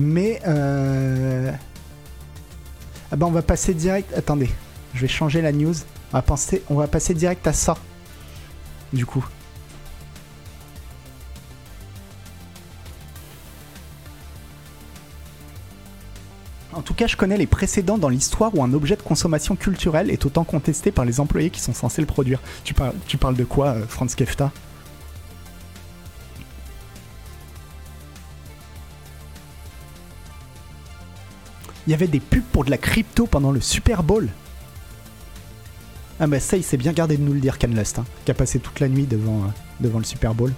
Mais 0.00 0.40
euh... 0.46 1.52
ah 3.12 3.16
bah 3.16 3.26
on 3.26 3.30
va 3.30 3.42
passer 3.42 3.74
direct. 3.74 4.10
Attendez, 4.16 4.48
je 4.94 5.02
vais 5.02 5.08
changer 5.08 5.42
la 5.42 5.52
news. 5.52 5.74
On 6.12 6.16
va 6.16 6.22
penser, 6.22 6.62
on 6.70 6.76
va 6.76 6.86
passer 6.88 7.12
direct 7.12 7.46
à 7.46 7.52
ça. 7.52 7.76
Du 8.94 9.04
coup. 9.04 9.24
Je 17.06 17.16
connais 17.16 17.36
les 17.36 17.46
précédents 17.46 17.98
dans 17.98 18.08
l'histoire 18.08 18.54
où 18.54 18.62
un 18.62 18.72
objet 18.72 18.96
de 18.96 19.02
consommation 19.02 19.56
culturelle 19.56 20.10
est 20.10 20.26
autant 20.26 20.44
contesté 20.44 20.90
par 20.90 21.04
les 21.04 21.20
employés 21.20 21.50
qui 21.50 21.60
sont 21.60 21.74
censés 21.74 22.00
le 22.00 22.06
produire. 22.06 22.40
Tu 22.64 22.74
parles, 22.74 23.36
de 23.36 23.44
quoi, 23.44 23.68
euh, 23.68 23.86
Franz 23.88 24.14
Kefta? 24.16 24.50
Il 31.86 31.90
y 31.90 31.94
avait 31.94 32.06
des 32.06 32.20
pubs 32.20 32.42
pour 32.52 32.64
de 32.64 32.70
la 32.70 32.78
crypto 32.78 33.26
pendant 33.26 33.50
le 33.50 33.60
Super 33.60 34.02
Bowl. 34.02 34.28
Ah 36.20 36.26
bah 36.26 36.38
ça, 36.38 36.56
il 36.56 36.62
s'est 36.62 36.76
bien 36.76 36.92
gardé 36.92 37.16
de 37.16 37.22
nous 37.22 37.32
le 37.32 37.40
dire, 37.40 37.58
Canlust, 37.58 37.98
hein, 37.98 38.04
qui 38.24 38.30
a 38.30 38.34
passé 38.34 38.58
toute 38.58 38.78
la 38.80 38.88
nuit 38.88 39.06
devant, 39.06 39.38
euh, 39.38 39.50
devant 39.80 39.98
le 39.98 40.04
Super 40.04 40.34
Bowl. 40.34 40.52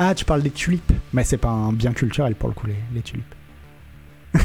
Ah, 0.00 0.14
tu 0.14 0.24
parles 0.24 0.42
des 0.42 0.50
tulipes. 0.52 0.92
Mais 1.12 1.24
c'est 1.24 1.38
pas 1.38 1.48
un 1.48 1.72
bien 1.72 1.92
culturel 1.92 2.36
pour 2.36 2.48
le 2.48 2.54
coup, 2.54 2.68
les, 2.94 3.02
tulipes. 3.02 3.34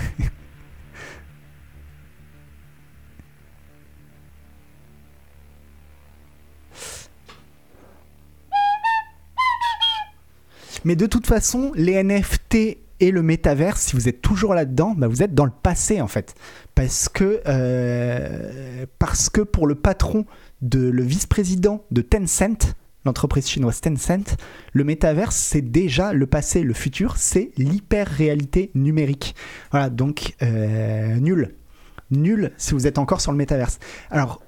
Mais 10.85 10.95
de 10.95 11.05
toute 11.05 11.27
façon, 11.27 11.71
les 11.75 12.03
NFT 12.03 12.79
et 12.99 13.11
le 13.11 13.21
métaverse, 13.21 13.81
si 13.81 13.95
vous 13.95 14.09
êtes 14.09 14.21
toujours 14.23 14.55
là-dedans, 14.55 14.95
bah 14.97 15.07
vous 15.07 15.21
êtes 15.21 15.35
dans 15.35 15.45
le 15.45 15.51
passé 15.51 16.01
en 16.01 16.07
fait. 16.07 16.33
Parce 16.73 17.07
que, 17.09 17.41
euh, 17.47 18.85
parce 18.97 19.29
que 19.29 19.41
pour 19.41 19.67
le 19.67 19.75
patron, 19.75 20.25
de, 20.61 20.89
le 20.89 21.03
vice-président 21.03 21.85
de 21.91 22.01
Tencent, 22.01 22.75
l'entreprise 23.05 23.47
chinoise 23.47 23.81
Tencent, 23.81 24.37
le 24.71 24.83
métaverse, 24.83 25.35
c'est 25.35 25.61
déjà 25.61 26.13
le 26.13 26.25
passé. 26.27 26.63
Le 26.63 26.73
futur, 26.73 27.17
c'est 27.17 27.51
l'hyper-réalité 27.57 28.71
numérique. 28.75 29.35
Voilà, 29.71 29.89
donc 29.89 30.35
euh, 30.41 31.15
nul. 31.17 31.55
Nul 32.11 32.51
si 32.57 32.73
vous 32.73 32.87
êtes 32.87 32.97
encore 32.97 33.21
sur 33.21 33.31
le 33.31 33.37
métaverse. 33.37 33.79
Alors, 34.09 34.41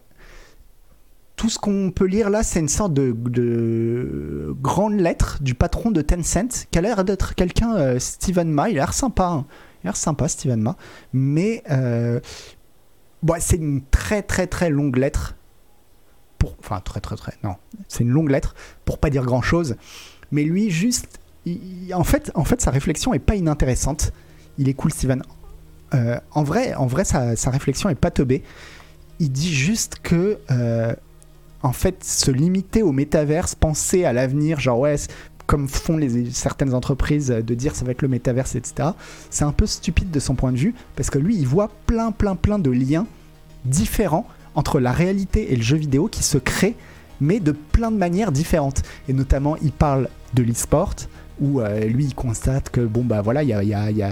tout 1.36 1.50
ce 1.50 1.60
qu'on 1.60 1.91
peut 1.91 2.06
lire 2.06 2.30
là, 2.30 2.44
c'est 2.44 2.60
une 2.60 2.70
sorte 2.70 2.94
de, 2.94 3.13
de 3.15 4.56
grande 4.62 5.00
lettre 5.00 5.38
du 5.41 5.54
patron 5.54 5.91
de 5.91 6.02
Tencent, 6.02 6.68
qui 6.72 6.80
a 6.80 6.82
l'air 6.82 7.04
d'être 7.04 7.36
quelqu'un, 7.36 7.76
euh, 7.76 8.00
Steven 8.00 8.50
Ma. 8.50 8.70
Il 8.70 8.78
a 8.78 8.82
l'air 8.82 8.94
sympa, 8.94 9.26
hein. 9.26 9.46
il 9.84 9.88
a 9.88 9.89
l'air 9.89 9.98
sympa, 9.98 10.28
Steven 10.28 10.62
Ma. 10.62 10.78
Mais 11.12 11.62
euh, 11.70 12.22
bon, 13.22 13.36
c'est 13.39 13.58
une 13.58 13.82
très 13.91 14.22
très 14.22 14.48
très 14.48 14.70
longue 14.70 14.96
lettre. 14.96 15.36
Enfin, 16.60 16.80
très 16.80 17.00
très 17.00 17.16
très, 17.16 17.34
non. 17.44 17.56
C'est 17.88 18.04
une 18.04 18.10
longue 18.10 18.30
lettre 18.30 18.56
pour 18.86 18.98
pas 18.98 19.10
dire 19.10 19.24
grand 19.24 19.42
chose. 19.42 19.76
Mais 20.32 20.44
lui, 20.44 20.70
juste, 20.70 21.20
en, 21.94 22.04
fait, 22.04 22.32
en 22.36 22.44
fait, 22.44 22.62
sa 22.62 22.72
réflexion 22.72 23.14
est 23.14 23.20
pas 23.20 23.36
inintéressante. 23.36 24.12
Il 24.58 24.70
est 24.70 24.74
cool, 24.74 24.92
Steven. 24.92 25.22
Euh, 25.94 26.20
en 26.32 26.44
vrai, 26.44 26.74
en 26.74 26.88
vrai 26.88 27.06
sa, 27.06 27.36
sa 27.36 27.52
réflexion 27.52 27.90
est 27.90 27.96
pas 27.96 28.12
teubée. 28.12 28.44
Il 29.20 29.32
dit 29.32 29.54
juste 29.54 29.98
que 30.02 30.40
euh, 30.52 30.94
en 31.62 31.72
fait, 31.72 32.04
se 32.04 32.32
limiter 32.32 32.84
au 32.84 32.92
métaverse, 32.92 33.56
penser 33.56 34.06
à 34.06 34.14
l'avenir, 34.14 34.60
genre 34.60 34.80
ouais, 34.80 34.96
comme 35.46 35.68
font 35.68 35.98
les, 35.98 36.32
certaines 36.32 36.74
entreprises, 36.74 37.28
de 37.28 37.56
dire 37.56 37.76
ça 37.76 37.86
va 37.86 37.92
être 37.92 38.02
le 38.02 38.08
métaverse, 38.08 38.56
etc. 38.56 38.90
C'est 39.30 39.46
un 39.46 39.52
peu 39.52 39.66
stupide 39.66 40.12
de 40.12 40.20
son 40.20 40.36
point 40.36 40.52
de 40.52 40.58
vue, 40.58 40.76
parce 40.96 41.10
que 41.10 41.20
lui, 41.20 41.36
il 41.36 41.48
voit 41.48 41.72
plein, 41.86 42.12
plein, 42.12 42.36
plein 42.36 42.60
de 42.60 42.72
liens 42.72 43.08
différents 43.64 44.28
entre 44.56 44.80
la 44.80 44.91
réalité 44.91 45.52
et 45.54 45.56
le 45.56 45.63
jeu 45.63 45.78
vidéo 45.78 46.08
qui 46.08 46.24
se 46.24 46.38
créent 46.38 46.76
mais 47.22 47.39
de 47.39 47.54
plein 47.54 47.91
de 47.91 47.98
manières 47.98 48.34
différentes. 48.34 48.82
Et 49.08 49.13
notamment, 49.13 49.56
il 49.62 49.72
parle 49.72 50.10
de 50.34 50.44
l'e-sport, 50.44 50.96
où 51.39 51.62
euh, 51.62 51.86
lui, 51.86 52.06
il 52.06 52.13
constate 52.13 52.70
que, 52.70 52.82
bon, 52.82 53.06
bah 53.06 53.22
voilà, 53.22 53.41
il 53.44 53.50
y 53.50 53.54
a, 53.54 53.63
y 53.63 53.74
a- 53.74 53.89
y 53.91 54.04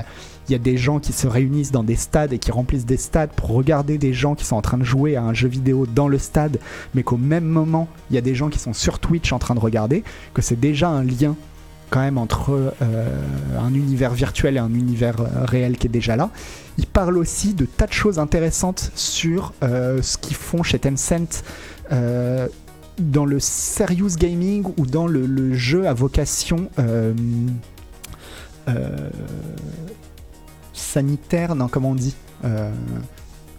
y 0.49 0.55
a 0.55 0.57
des 0.57 0.75
gens 0.77 0.99
qui 0.99 1.13
se 1.13 1.25
réunissent 1.27 1.71
dans 1.71 1.83
des 1.83 1.95
stades 1.95 2.33
et 2.33 2.37
qui 2.37 2.51
remplissent 2.51 2.85
des 2.85 2.97
stades 2.97 3.29
pour 3.31 3.49
regarder 3.51 3.97
des 3.97 4.13
gens 4.13 4.35
qui 4.35 4.43
sont 4.45 4.55
en 4.57 4.61
train 4.61 4.77
de 4.77 4.83
jouer 4.83 5.15
à 5.15 5.23
un 5.23 5.33
jeu 5.33 5.47
vidéo 5.47 5.85
dans 5.85 6.09
le 6.09 6.17
stade, 6.17 6.59
mais 6.93 7.03
qu'au 7.03 7.15
même 7.17 7.45
moment, 7.45 7.87
il 8.09 8.15
y 8.15 8.17
a 8.17 8.21
des 8.21 8.35
gens 8.35 8.49
qui 8.49 8.59
sont 8.59 8.73
sur 8.73 8.99
Twitch 8.99 9.31
en 9.31 9.39
train 9.39 9.55
de 9.55 9.61
regarder, 9.61 10.03
que 10.33 10.41
c'est 10.41 10.59
déjà 10.59 10.89
un 10.89 11.03
lien 11.03 11.35
quand 11.93 11.99
même 11.99 12.17
entre 12.17 12.73
euh, 12.81 13.07
un 13.59 13.71
univers 13.75 14.15
virtuel 14.15 14.55
et 14.55 14.59
un 14.59 14.73
univers 14.73 15.21
euh, 15.21 15.45
réel 15.45 15.77
qui 15.77 15.85
est 15.85 15.91
déjà 15.91 16.15
là. 16.15 16.31
Il 16.79 16.87
parle 16.87 17.19
aussi 17.19 17.53
de 17.53 17.65
tas 17.65 17.85
de 17.85 17.93
choses 17.93 18.17
intéressantes 18.17 18.91
sur 18.95 19.53
euh, 19.61 20.01
ce 20.01 20.17
qu'ils 20.17 20.35
font 20.35 20.63
chez 20.63 20.79
Tencent 20.79 21.43
dans 21.91 23.25
le 23.25 23.39
serious 23.39 24.15
gaming 24.17 24.65
ou 24.77 24.87
dans 24.87 25.05
le, 25.05 25.53
jeu 25.53 25.87
à 25.87 25.93
vocation 25.93 26.69
sanitaire, 30.73 31.53
non, 31.53 31.67
comment 31.67 31.91
on 31.91 31.95
dit 31.95 32.15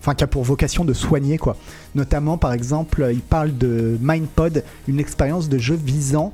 Enfin, 0.00 0.14
qui 0.14 0.24
a 0.24 0.26
pour 0.26 0.42
vocation 0.42 0.84
de 0.84 0.92
soigner, 0.92 1.38
quoi. 1.38 1.56
Notamment, 1.94 2.36
par 2.36 2.52
exemple, 2.52 3.08
il 3.12 3.20
parle 3.20 3.56
de 3.56 3.96
MindPod, 4.02 4.64
une 4.86 5.00
expérience 5.00 5.48
de 5.48 5.56
jeu 5.56 5.76
visant 5.76 6.32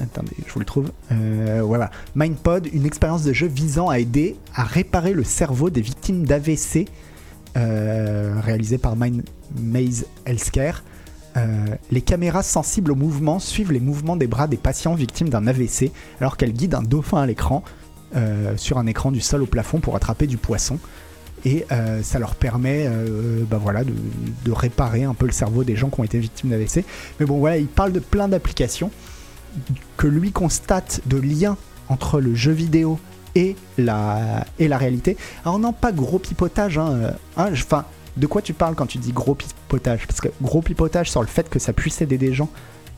Attendez, 0.00 0.32
je 0.46 0.52
vous 0.52 0.60
le 0.60 0.64
trouve. 0.64 0.90
Euh, 1.10 1.62
voilà. 1.64 1.90
MindPod, 2.14 2.68
une 2.72 2.86
expérience 2.86 3.22
de 3.24 3.32
jeu 3.32 3.46
visant 3.46 3.88
à 3.88 3.98
aider 3.98 4.36
à 4.54 4.64
réparer 4.64 5.12
le 5.12 5.24
cerveau 5.24 5.70
des 5.70 5.80
victimes 5.80 6.26
d'AVC, 6.26 6.88
euh, 7.56 8.40
réalisé 8.42 8.78
par 8.78 8.96
Mind 8.96 9.22
Maze 9.60 10.06
Healthcare. 10.24 10.82
Euh, 11.36 11.66
les 11.90 12.00
caméras 12.00 12.42
sensibles 12.42 12.92
au 12.92 12.94
mouvement 12.94 13.38
suivent 13.38 13.72
les 13.72 13.80
mouvements 13.80 14.16
des 14.16 14.26
bras 14.26 14.46
des 14.46 14.56
patients 14.56 14.94
victimes 14.94 15.30
d'un 15.30 15.46
AVC 15.46 15.90
alors 16.20 16.36
qu'elles 16.36 16.52
guident 16.52 16.74
un 16.74 16.82
dauphin 16.82 17.22
à 17.22 17.26
l'écran, 17.26 17.62
euh, 18.16 18.54
sur 18.56 18.76
un 18.78 18.86
écran 18.86 19.12
du 19.12 19.20
sol 19.20 19.42
au 19.42 19.46
plafond 19.46 19.80
pour 19.80 19.96
attraper 19.96 20.26
du 20.26 20.36
poisson. 20.36 20.78
Et 21.44 21.66
ça 22.04 22.20
leur 22.20 22.36
permet 22.36 22.88
bah 23.50 23.58
voilà, 23.60 23.82
de, 23.82 23.92
de 24.44 24.52
réparer 24.52 25.02
un 25.02 25.12
peu 25.12 25.26
le 25.26 25.32
cerveau 25.32 25.64
des 25.64 25.74
gens 25.74 25.90
qui 25.90 25.98
ont 25.98 26.04
été 26.04 26.20
victimes 26.20 26.50
d'AVC. 26.50 26.84
Mais 27.18 27.26
bon, 27.26 27.38
voilà, 27.38 27.58
il 27.58 27.66
parle 27.66 27.90
de 27.90 27.98
plein 27.98 28.28
d'applications 28.28 28.92
que 29.96 30.06
lui 30.06 30.32
constate 30.32 31.00
de 31.06 31.16
liens 31.18 31.56
entre 31.88 32.20
le 32.20 32.34
jeu 32.34 32.52
vidéo 32.52 32.98
et 33.34 33.56
la, 33.78 34.46
et 34.58 34.68
la 34.68 34.78
réalité. 34.78 35.16
Alors 35.44 35.58
non, 35.58 35.72
pas 35.72 35.92
gros 35.92 36.18
pipotage. 36.18 36.78
Hein, 36.78 36.90
euh, 36.92 37.10
hein, 37.36 37.48
Enfin, 37.52 37.84
de 38.16 38.26
quoi 38.26 38.42
tu 38.42 38.52
parles 38.52 38.74
quand 38.74 38.86
tu 38.86 38.98
dis 38.98 39.12
gros 39.12 39.34
pipotage? 39.34 40.06
Parce 40.06 40.20
que 40.20 40.28
gros 40.40 40.62
pipotage 40.62 41.10
sur 41.10 41.20
le 41.20 41.26
fait 41.28 41.48
que 41.48 41.58
ça 41.58 41.72
puisse 41.72 42.02
aider 42.02 42.18
des 42.18 42.32
gens, 42.32 42.48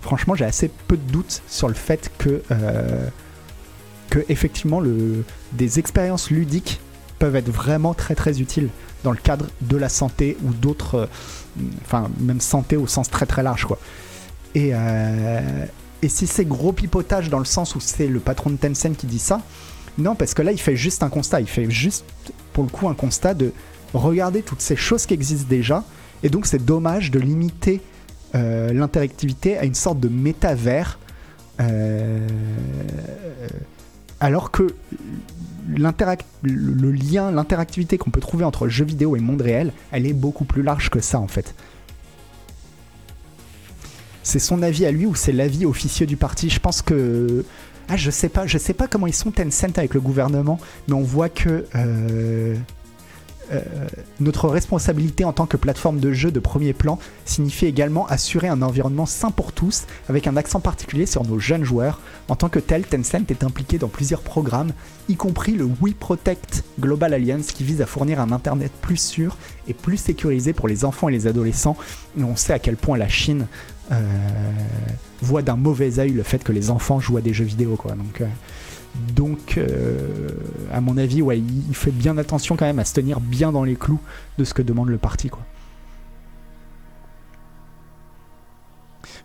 franchement, 0.01 0.35
j'ai 0.35 0.45
assez 0.45 0.71
peu 0.88 0.97
de 0.97 1.12
doutes 1.12 1.43
sur 1.47 1.69
le 1.69 1.75
fait 1.75 2.11
que, 2.19 2.43
euh, 2.51 3.07
que 4.11 4.25
effectivement, 4.29 4.81
le, 4.81 5.25
des 5.53 5.79
expériences 5.79 6.31
ludiques 6.31 6.81
peuvent 7.19 7.37
être 7.37 7.51
vraiment 7.51 7.95
très 7.95 8.14
très 8.14 8.40
utiles 8.40 8.69
dans 9.05 9.12
le 9.12 9.19
cadre 9.19 9.47
de 9.61 9.77
la 9.77 9.88
santé 9.88 10.37
ou 10.45 10.53
d'autres, 10.53 10.95
euh, 10.95 11.07
enfin 11.85 12.11
même 12.19 12.40
santé 12.40 12.77
au 12.77 12.87
sens 12.87 13.09
très 13.09 13.27
très 13.27 13.43
large 13.43 13.67
quoi. 13.67 13.79
Et, 14.55 14.71
euh, 14.73 15.67
et 16.02 16.09
si 16.09 16.26
c'est 16.26 16.44
gros 16.44 16.72
pipotage 16.72 17.30
dans 17.30 17.38
le 17.38 17.44
sens 17.44 17.74
où 17.74 17.80
c'est 17.80 18.07
le 18.07 18.20
patron 18.20 18.50
de 18.50 18.57
Tencent 18.57 18.94
qui 18.96 19.07
dit 19.07 19.18
ça, 19.18 19.40
non, 19.96 20.14
parce 20.14 20.35
que 20.35 20.42
là, 20.42 20.52
il 20.52 20.61
fait 20.61 20.76
juste 20.76 21.02
un 21.02 21.09
constat. 21.09 21.40
Il 21.40 21.46
fait 21.46 21.70
juste, 21.70 22.04
pour 22.52 22.64
le 22.64 22.70
coup, 22.70 22.88
un 22.88 22.94
constat 22.94 23.35
de 23.35 23.52
regarder 23.92 24.42
toutes 24.42 24.61
ces 24.61 24.76
choses 24.76 25.07
qui 25.07 25.14
existent 25.14 25.48
déjà. 25.48 25.85
Et 26.22 26.28
donc, 26.28 26.46
c'est 26.46 26.64
dommage 26.64 27.11
de 27.11 27.20
limiter 27.20 27.80
euh, 28.35 28.72
l'interactivité 28.72 29.57
à 29.57 29.64
une 29.64 29.74
sorte 29.74 30.00
de 30.00 30.09
métavers. 30.09 30.98
euh, 31.61 32.26
alors 34.20 34.50
que 34.50 34.74
le 36.42 36.90
lien, 36.90 37.30
l'interactivité 37.30 37.98
qu'on 37.98 38.11
peut 38.11 38.20
trouver 38.20 38.44
entre 38.44 38.68
jeux 38.68 38.85
vidéo 38.85 39.16
et 39.16 39.20
monde 39.20 39.40
réel, 39.40 39.72
elle 39.92 40.07
est 40.07 40.12
beaucoup 40.12 40.44
plus 40.44 40.62
large 40.62 40.90
que 40.90 41.00
ça, 41.00 41.20
en 41.20 41.28
fait 41.28 41.54
c'est 44.24 44.40
son 44.40 44.62
avis 44.62 44.87
à 44.87 44.90
lui 44.90 45.06
ou 45.06 45.14
c'est 45.14 45.32
l'avis 45.32 45.66
officieux 45.66 46.06
du 46.06 46.16
parti? 46.16 46.50
Je 46.50 46.58
pense 46.58 46.82
que 46.82 47.44
ah 47.88 47.96
je 47.96 48.10
sais 48.10 48.28
pas, 48.30 48.46
je 48.46 48.58
sais 48.58 48.72
pas 48.72 48.88
comment 48.88 49.06
ils 49.06 49.14
sont 49.14 49.30
Tencent 49.30 49.78
avec 49.78 49.94
le 49.94 50.00
gouvernement, 50.00 50.58
mais 50.88 50.94
on 50.94 51.02
voit 51.02 51.28
que 51.28 51.66
euh, 51.74 52.56
euh, 53.52 53.60
notre 54.20 54.48
responsabilité 54.48 55.24
en 55.24 55.34
tant 55.34 55.44
que 55.44 55.58
plateforme 55.58 56.00
de 56.00 56.12
jeu 56.12 56.30
de 56.30 56.40
premier 56.40 56.72
plan 56.72 56.98
signifie 57.26 57.66
également 57.66 58.06
assurer 58.06 58.48
un 58.48 58.62
environnement 58.62 59.04
sain 59.04 59.30
pour 59.30 59.52
tous, 59.52 59.84
avec 60.08 60.26
un 60.26 60.37
accent 60.38 60.60
particulier 60.60 61.04
sur 61.04 61.24
nos 61.24 61.38
jeunes 61.38 61.64
joueurs. 61.64 62.00
En 62.28 62.37
tant 62.37 62.48
que 62.48 62.58
tel, 62.58 62.84
Tencent 62.87 63.26
est 63.28 63.44
impliqué 63.44 63.76
dans 63.76 63.88
plusieurs 63.88 64.22
programmes, 64.22 64.72
y 65.10 65.16
compris 65.16 65.52
le 65.52 65.68
We 65.82 65.92
Protect 65.92 66.64
Global 66.80 67.12
Alliance 67.12 67.52
qui 67.52 67.64
vise 67.64 67.82
à 67.82 67.87
fournir 67.87 68.18
un 68.18 68.32
Internet 68.32 68.72
plus 68.80 68.96
sûr 68.96 69.37
et 69.68 69.74
plus 69.74 69.98
sécurisé 69.98 70.54
pour 70.54 70.68
les 70.68 70.87
enfants 70.87 71.10
et 71.10 71.12
les 71.12 71.26
adolescents. 71.26 71.76
On 72.18 72.37
sait 72.37 72.54
à 72.54 72.58
quel 72.58 72.76
point 72.76 72.96
la 72.96 73.08
Chine 73.08 73.46
euh, 73.92 73.97
voit 75.20 75.42
d'un 75.42 75.57
mauvais 75.57 75.99
œil 75.99 76.12
le 76.12 76.23
fait 76.23 76.42
que 76.42 76.53
les 76.53 76.70
enfants 76.70 77.01
jouent 77.01 77.18
à 77.18 77.20
des 77.20 77.35
jeux 77.35 77.44
vidéo. 77.44 77.77
Quoi. 77.77 77.92
Donc, 77.92 78.20
euh, 78.20 78.27
donc 79.14 79.59
euh, 79.59 80.29
à 80.73 80.81
mon 80.81 80.97
avis, 80.97 81.23
ouais, 81.23 81.38
il, 81.38 81.75
fait 81.75 81.90
bien 81.90 82.16
attention 82.16 82.57
quand 82.57 82.64
même 82.64 82.79
à 82.79 82.85
se 82.85 82.94
tenir 82.94 83.20
bien 83.20 83.53
dans 83.53 83.64
les 83.64 83.77
clous 83.77 84.01
de 84.38 84.44
ce 84.44 84.55
que 84.55 84.62
demande 84.62 84.88
le 84.88 84.99
parti. 84.99 85.29
Quoi. 85.29 85.42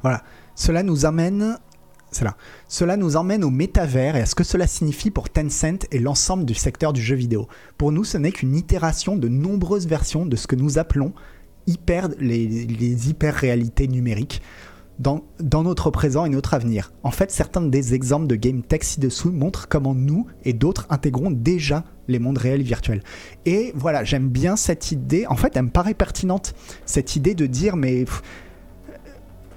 Voilà. 0.01 0.23
Cela 0.55 0.83
nous 0.83 1.05
amène. 1.05 1.57
Cela 2.67 2.97
nous 2.97 3.17
emmène 3.17 3.43
au 3.43 3.51
métavers 3.51 4.15
et 4.15 4.21
à 4.21 4.25
ce 4.25 4.33
que 4.33 4.43
cela 4.43 4.65
signifie 4.65 5.11
pour 5.11 5.29
Tencent 5.29 5.85
et 5.91 5.99
l'ensemble 5.99 6.43
du 6.43 6.55
secteur 6.55 6.91
du 6.91 7.03
jeu 7.03 7.15
vidéo. 7.15 7.47
Pour 7.77 7.91
nous, 7.91 8.03
ce 8.03 8.17
n'est 8.17 8.31
qu'une 8.31 8.55
itération 8.55 9.15
de 9.15 9.27
nombreuses 9.27 9.85
versions 9.85 10.25
de 10.25 10.35
ce 10.35 10.47
que 10.47 10.55
nous 10.55 10.79
appelons 10.79 11.13
hyper, 11.69 12.09
les, 12.19 13.09
hyper-réalités 13.09 13.87
numériques 13.87 14.41
dans, 14.97 15.23
dans 15.39 15.63
notre 15.63 15.91
présent 15.91 16.25
et 16.25 16.29
notre 16.29 16.53
avenir. 16.53 16.91
En 17.03 17.11
fait, 17.11 17.31
certains 17.31 17.61
des 17.61 17.93
exemples 17.93 18.27
de 18.27 18.35
game 18.35 18.61
tech 18.61 18.81
ci-dessous 18.83 19.31
montrent 19.31 19.67
comment 19.69 19.95
nous 19.95 20.27
et 20.43 20.53
d'autres 20.53 20.87
intégrons 20.89 21.31
déjà 21.31 21.85
les 22.07 22.19
mondes 22.19 22.37
réels 22.37 22.63
virtuels. 22.63 23.03
Et 23.45 23.71
voilà, 23.75 24.03
j'aime 24.03 24.27
bien 24.27 24.55
cette 24.55 24.91
idée. 24.91 25.25
En 25.27 25.35
fait, 25.35 25.55
elle 25.55 25.63
me 25.63 25.69
paraît 25.69 25.93
pertinente, 25.93 26.53
cette 26.85 27.15
idée 27.15 27.35
de 27.35 27.45
dire, 27.45 27.75
mais 27.75 28.03
pff, 28.03 28.21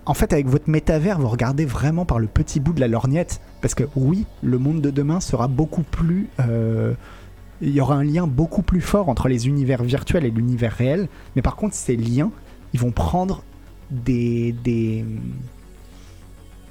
en 0.04 0.14
fait, 0.14 0.32
avec 0.32 0.46
votre 0.48 0.68
métavers, 0.68 1.18
vous 1.18 1.28
regardez 1.28 1.64
vraiment 1.64 2.04
par 2.04 2.18
le 2.18 2.26
petit 2.26 2.60
bout 2.60 2.72
de 2.72 2.80
la 2.80 2.88
lorgnette. 2.88 3.40
Parce 3.62 3.74
que 3.74 3.84
oui, 3.96 4.26
le 4.42 4.58
monde 4.58 4.80
de 4.80 4.90
demain 4.90 5.20
sera 5.20 5.48
beaucoup 5.48 5.82
plus... 5.84 6.28
euh, 6.40 6.94
il 7.62 7.70
y 7.70 7.80
aura 7.80 7.94
un 7.94 8.04
lien 8.04 8.26
beaucoup 8.26 8.62
plus 8.62 8.80
fort 8.80 9.08
entre 9.08 9.28
les 9.28 9.46
univers 9.46 9.82
virtuels 9.84 10.24
et 10.24 10.30
l'univers 10.30 10.72
réel. 10.72 11.08
Mais 11.36 11.42
par 11.42 11.56
contre, 11.56 11.74
ces 11.74 11.96
liens, 11.96 12.30
ils 12.74 12.80
vont 12.80 12.90
prendre 12.90 13.44
des, 13.90 14.52
des, 14.64 15.04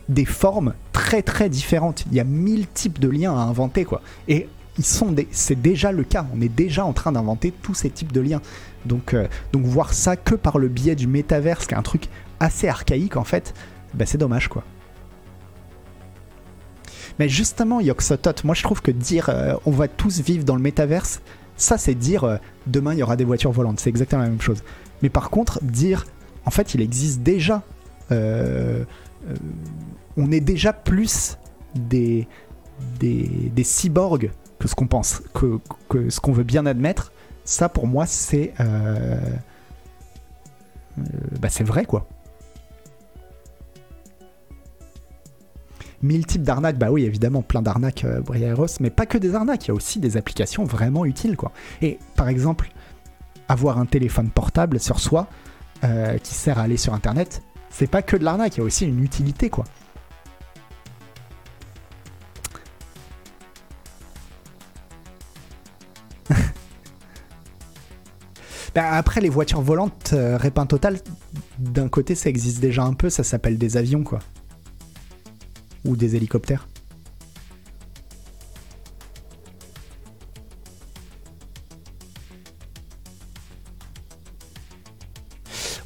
des 0.09 0.25
formes 0.25 0.73
très 0.91 1.21
très 1.21 1.49
différentes. 1.49 2.05
Il 2.11 2.15
y 2.15 2.19
a 2.19 2.25
mille 2.25 2.67
types 2.67 2.99
de 2.99 3.07
liens 3.07 3.33
à 3.33 3.41
inventer, 3.41 3.85
quoi. 3.85 4.01
Et 4.27 4.47
c'est 4.79 5.61
déjà 5.61 5.91
le 5.91 6.03
cas. 6.03 6.27
On 6.35 6.41
est 6.41 6.53
déjà 6.53 6.85
en 6.85 6.93
train 6.93 7.11
d'inventer 7.11 7.53
tous 7.61 7.73
ces 7.73 7.89
types 7.89 8.11
de 8.11 8.21
liens. 8.21 8.41
Donc, 8.85 9.13
euh, 9.13 9.27
donc 9.53 9.63
voir 9.63 9.93
ça 9.93 10.15
que 10.15 10.35
par 10.35 10.57
le 10.57 10.67
biais 10.67 10.95
du 10.95 11.07
métaverse, 11.07 11.67
qui 11.67 11.73
est 11.73 11.77
un 11.77 11.83
truc 11.83 12.09
assez 12.39 12.67
archaïque 12.67 13.15
en 13.15 13.23
fait, 13.23 13.53
bah 13.93 14.05
c'est 14.05 14.17
dommage 14.17 14.47
quoi. 14.47 14.63
Mais 17.21 17.29
justement, 17.29 17.79
Yoxotot, 17.79 18.33
moi 18.45 18.55
je 18.55 18.63
trouve 18.63 18.81
que 18.81 18.89
dire 18.89 19.29
euh, 19.29 19.53
on 19.67 19.69
va 19.69 19.87
tous 19.87 20.21
vivre 20.21 20.43
dans 20.43 20.55
le 20.55 20.61
métaverse, 20.63 21.21
ça 21.55 21.77
c'est 21.77 21.93
dire 21.93 22.23
euh, 22.23 22.37
demain 22.65 22.93
il 22.93 22.97
y 22.97 23.03
aura 23.03 23.15
des 23.15 23.25
voitures 23.25 23.51
volantes, 23.51 23.79
c'est 23.79 23.91
exactement 23.91 24.23
la 24.23 24.29
même 24.29 24.41
chose. 24.41 24.63
Mais 25.03 25.09
par 25.09 25.29
contre, 25.29 25.63
dire 25.63 26.07
en 26.47 26.49
fait 26.49 26.73
il 26.73 26.81
existe 26.81 27.21
déjà, 27.21 27.61
euh, 28.11 28.85
on 30.17 30.31
est 30.31 30.39
déjà 30.39 30.73
plus 30.73 31.37
des, 31.75 32.27
des, 32.99 33.51
des 33.55 33.63
cyborgs 33.63 34.31
que 34.57 34.67
ce 34.67 34.73
qu'on 34.73 34.87
pense, 34.87 35.21
que, 35.35 35.59
que 35.89 36.09
ce 36.09 36.19
qu'on 36.19 36.31
veut 36.31 36.41
bien 36.43 36.65
admettre, 36.65 37.11
ça 37.45 37.69
pour 37.69 37.85
moi 37.85 38.07
c'est 38.07 38.51
bah, 41.39 41.49
c'est 41.51 41.65
vrai 41.65 41.85
quoi. 41.85 42.07
Mille 46.03 46.25
types 46.25 46.41
d'arnaques, 46.41 46.79
bah 46.79 46.89
oui, 46.91 47.03
évidemment, 47.03 47.43
plein 47.43 47.61
d'arnaques, 47.61 48.05
euh, 48.05 48.21
mais 48.79 48.89
pas 48.89 49.05
que 49.05 49.19
des 49.19 49.35
arnaques, 49.35 49.65
il 49.65 49.67
y 49.67 49.71
a 49.71 49.75
aussi 49.75 49.99
des 49.99 50.17
applications 50.17 50.63
vraiment 50.63 51.05
utiles, 51.05 51.37
quoi. 51.37 51.51
Et 51.81 51.99
par 52.15 52.27
exemple, 52.27 52.71
avoir 53.47 53.77
un 53.77 53.85
téléphone 53.85 54.29
portable 54.29 54.79
sur 54.79 54.99
soi 54.99 55.27
euh, 55.83 56.17
qui 56.17 56.33
sert 56.33 56.57
à 56.57 56.63
aller 56.63 56.77
sur 56.77 56.95
Internet, 56.95 57.43
c'est 57.69 57.87
pas 57.87 58.01
que 58.01 58.17
de 58.17 58.23
l'arnaque, 58.23 58.57
il 58.57 58.61
y 58.61 58.63
a 58.63 58.65
aussi 58.65 58.85
une 58.87 59.03
utilité, 59.03 59.49
quoi. 59.49 59.65
Bah, 68.73 68.93
après, 68.93 69.19
les 69.19 69.27
voitures 69.27 69.61
volantes, 69.61 70.11
euh, 70.13 70.37
Répin 70.37 70.65
Total, 70.65 70.97
d'un 71.59 71.89
côté, 71.89 72.15
ça 72.15 72.29
existe 72.29 72.61
déjà 72.61 72.83
un 72.83 72.93
peu, 72.93 73.09
ça 73.09 73.21
s'appelle 73.21 73.57
des 73.57 73.75
avions, 73.75 74.03
quoi. 74.03 74.19
Ou 75.85 75.95
des 75.95 76.15
hélicoptères. 76.15 76.67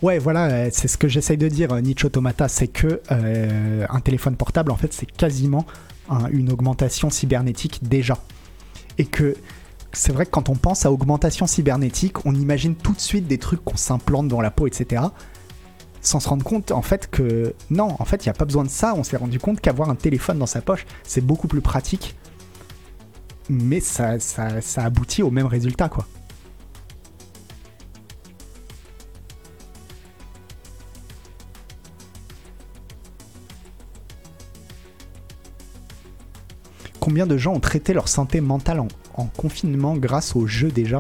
Ouais, 0.02 0.20
voilà, 0.20 0.48
euh, 0.48 0.70
c'est 0.72 0.88
ce 0.88 0.98
que 0.98 1.08
j'essaye 1.08 1.38
de 1.38 1.48
dire, 1.48 1.72
euh, 1.72 1.80
Nietzsche 1.82 2.06
Automata, 2.06 2.48
c'est 2.48 2.68
que 2.68 3.02
euh, 3.12 3.86
un 3.90 4.00
téléphone 4.02 4.36
portable, 4.36 4.72
en 4.72 4.76
fait, 4.76 4.94
c'est 4.94 5.10
quasiment 5.10 5.66
un- 6.10 6.28
une 6.30 6.52
augmentation 6.52 7.10
cybernétique 7.10 7.80
déjà. 7.88 8.18
Et 8.98 9.06
que 9.06 9.36
c'est 9.94 10.12
vrai 10.12 10.26
que 10.26 10.32
quand 10.32 10.50
on 10.50 10.56
pense 10.56 10.86
à 10.86 10.92
augmentation 10.92 11.48
cybernétique, 11.48 12.26
on 12.26 12.36
imagine 12.36 12.76
tout 12.76 12.94
de 12.94 13.00
suite 13.00 13.28
des 13.28 13.38
trucs 13.38 13.64
qu'on 13.64 13.78
s'implante 13.78 14.28
dans 14.28 14.42
la 14.42 14.52
peau, 14.52 14.68
etc. 14.68 15.02
Sans 16.06 16.20
se 16.20 16.30
rendre 16.30 16.44
compte, 16.44 16.72
en 16.72 16.84
fait, 16.84 17.10
que 17.10 17.56
non, 17.72 17.96
en 17.98 18.06
fait, 18.06 18.24
il 18.24 18.30
n'y 18.30 18.30
a 18.30 18.34
pas 18.34 18.46
besoin 18.46 18.64
de 18.64 18.70
ça. 18.70 18.94
On 18.96 19.04
s'est 19.04 19.18
rendu 19.18 19.40
compte 19.40 19.60
qu'avoir 19.60 19.90
un 19.90 19.96
téléphone 19.96 20.38
dans 20.38 20.46
sa 20.46 20.62
poche, 20.62 20.86
c'est 21.04 21.20
beaucoup 21.20 21.48
plus 21.48 21.62
pratique. 21.62 22.16
Mais 23.50 23.80
ça, 23.80 24.20
ça, 24.20 24.62
ça 24.62 24.84
aboutit 24.84 25.24
au 25.24 25.32
même 25.32 25.48
résultat, 25.48 25.90
quoi. 25.90 26.06
Combien 37.00 37.26
de 37.26 37.38
gens 37.38 37.54
ont 37.54 37.60
traité 37.60 37.94
leur 37.94 38.08
santé 38.10 38.42
mentale 38.42 38.80
en, 38.80 38.88
en 39.16 39.26
confinement 39.26 39.96
grâce 39.96 40.36
aux 40.36 40.46
jeux 40.46 40.72
déjà? 40.72 41.00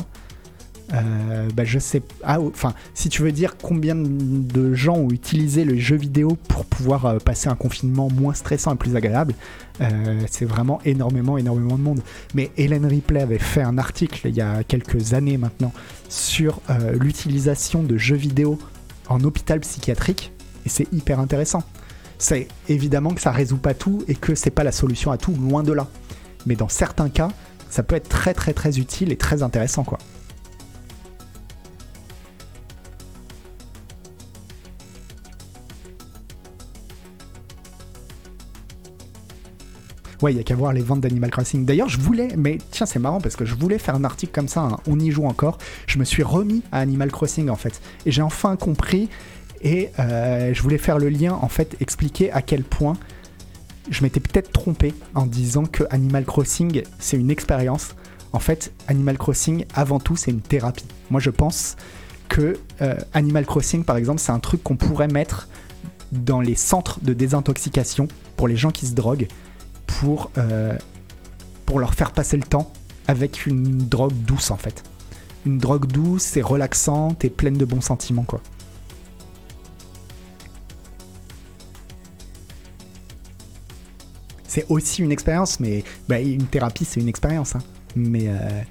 Euh, 0.94 1.50
bah, 1.56 1.64
je 1.66 1.80
sais 1.80 2.04
ah, 2.24 2.40
enfin 2.40 2.76
si 2.94 3.10
tu 3.10 3.24
veux 3.24 3.32
dire 3.32 3.58
combien 3.58 3.96
de 3.96 4.74
gens 4.76 4.96
ont 4.96 5.10
utilisé 5.10 5.66
le 5.66 5.76
jeu 5.78 5.96
vidéo 5.96 6.38
pour 6.48 6.64
pouvoir 6.66 7.08
euh, 7.08 7.18
passer 7.18 7.50
un 7.50 7.56
confinement 7.56 8.08
moins 8.12 8.36
stressant 8.36 8.76
et 8.76 8.78
plus 8.78 8.96
agréable 8.96 9.34
euh, 9.82 10.22
c'est 10.30 10.46
vraiment 10.46 10.80
énormément 10.86 11.40
énormément 11.40 11.78
de 11.78 11.82
monde. 11.82 12.02
Mais 12.36 12.52
Hélène 12.58 12.86
Ripley 12.86 13.20
avait 13.20 13.40
fait 13.40 13.64
un 13.64 13.80
article 13.80 14.28
il 14.28 14.36
y 14.36 14.42
a 14.42 14.64
quelques 14.64 15.14
années 15.14 15.38
maintenant 15.38 15.74
sur 16.08 16.62
l'utilisation 16.94 17.82
de 17.82 17.98
jeux 17.98 18.16
vidéo 18.16 18.60
en 19.10 19.24
hôpital 19.24 19.62
psychiatrique 19.62 20.32
et 20.66 20.70
c'est 20.70 20.92
hyper 20.94 21.20
intéressant. 21.20 21.64
C'est 22.20 22.48
évidemment 22.70 23.14
que 23.14 23.22
ça 23.22 23.32
résout 23.32 23.58
pas 23.58 23.74
tout 23.74 24.04
et 24.08 24.14
que 24.14 24.36
c'est 24.36 24.52
pas 24.52 24.64
la 24.64 24.72
solution 24.72 25.12
à 25.12 25.18
tout 25.18 25.34
loin 25.34 25.64
de 25.64 25.74
là. 25.74 25.88
Mais 26.46 26.56
dans 26.56 26.70
certains 26.70 27.10
cas 27.10 27.30
ça 27.72 27.82
peut 27.82 27.96
être 27.96 28.08
très 28.08 28.36
très 28.36 28.54
très 28.54 28.78
utile 28.78 29.12
et 29.12 29.18
très 29.18 29.42
intéressant 29.42 29.84
quoi 29.84 29.98
Ouais, 40.22 40.34
il 40.34 40.38
y 40.38 40.40
a 40.40 40.44
qu'à 40.44 40.56
voir 40.56 40.74
les 40.74 40.82
ventes 40.82 41.02
d'Animal 41.02 41.30
Crossing. 41.30 41.66
D'ailleurs, 41.66 41.90
je 41.90 42.00
voulais, 42.00 42.30
mais 42.38 42.58
tiens, 42.72 42.86
c'est 42.86 43.00
marrant 43.00 43.20
parce 43.20 43.36
que 43.36 43.46
je 43.46 43.56
voulais 43.56 43.78
faire 43.78 43.96
un 43.96 44.04
article 44.04 44.34
comme 44.34 44.48
ça, 44.48 44.62
hein, 44.62 44.78
on 44.88 45.00
y 45.00 45.12
joue 45.12 45.26
encore. 45.26 45.58
Je 45.88 46.00
me 46.00 46.06
suis 46.06 46.24
remis 46.24 46.64
à 46.72 46.80
Animal 46.80 47.12
Crossing 47.12 47.50
en 47.50 47.56
fait. 47.56 47.82
Et 48.06 48.12
j'ai 48.12 48.22
enfin 48.22 48.56
compris, 48.56 49.10
et 49.62 49.90
euh, 50.00 50.54
je 50.54 50.62
voulais 50.62 50.78
faire 50.78 51.00
le 51.00 51.10
lien, 51.10 51.34
en 51.42 51.48
fait, 51.48 51.76
expliquer 51.80 52.32
à 52.32 52.42
quel 52.42 52.64
point 52.64 52.98
je 53.90 54.04
m'étais 54.04 54.20
peut-être 54.20 54.52
trompé 54.52 54.94
en 55.14 55.26
disant 55.26 55.66
que 55.66 55.84
Animal 55.90 56.26
Crossing, 56.26 56.84
c'est 57.00 57.18
une 57.18 57.32
expérience. 57.32 57.96
En 58.32 58.40
fait, 58.40 58.74
Animal 58.88 59.18
Crossing, 59.18 59.66
avant 59.74 60.00
tout, 60.00 60.16
c'est 60.16 60.32
une 60.32 60.42
thérapie. 60.42 60.86
Moi, 61.10 61.20
je 61.20 61.30
pense 61.30 61.78
que 62.30 62.58
euh, 62.82 62.96
Animal 63.14 63.46
Crossing, 63.46 63.84
par 63.84 63.98
exemple, 63.98 64.20
c'est 64.20 64.32
un 64.32 64.40
truc 64.40 64.64
qu'on 64.64 64.76
pourrait 64.76 65.08
mettre 65.08 65.48
dans 66.12 66.42
les 66.42 66.56
centres 66.56 67.00
de 67.02 67.14
désintoxication 67.14 68.08
pour 68.38 68.48
les 68.48 68.56
gens 68.56 68.72
qui 68.72 68.86
se 68.86 68.94
droguent 68.94 69.28
pour, 70.00 70.32
euh, 70.38 70.78
pour 71.66 71.80
leur 71.80 71.94
faire 71.94 72.12
passer 72.12 72.38
le 72.38 72.44
temps 72.44 72.72
avec 73.08 73.46
une 73.46 73.78
drogue 73.78 74.14
douce 74.14 74.52
en 74.52 74.58
fait. 74.58 74.84
Une 75.46 75.58
drogue 75.58 75.86
douce 75.86 76.38
et 76.38 76.42
relaxante 76.42 77.24
et 77.24 77.30
pleine 77.30 77.58
de 77.58 77.66
bons 77.66 77.82
sentiments 77.82 78.24
quoi. 78.24 78.42
C'est 84.48 84.66
aussi 84.70 85.02
une 85.02 85.12
expérience, 85.12 85.60
mais 85.60 85.84
bah, 86.08 86.20
une 86.20 86.46
thérapie 86.46 86.86
c'est 86.86 87.02
une 87.02 87.10
expérience. 87.10 87.56
hein. 87.56 87.62
Mais, 87.96 88.28
euh, 88.28 88.62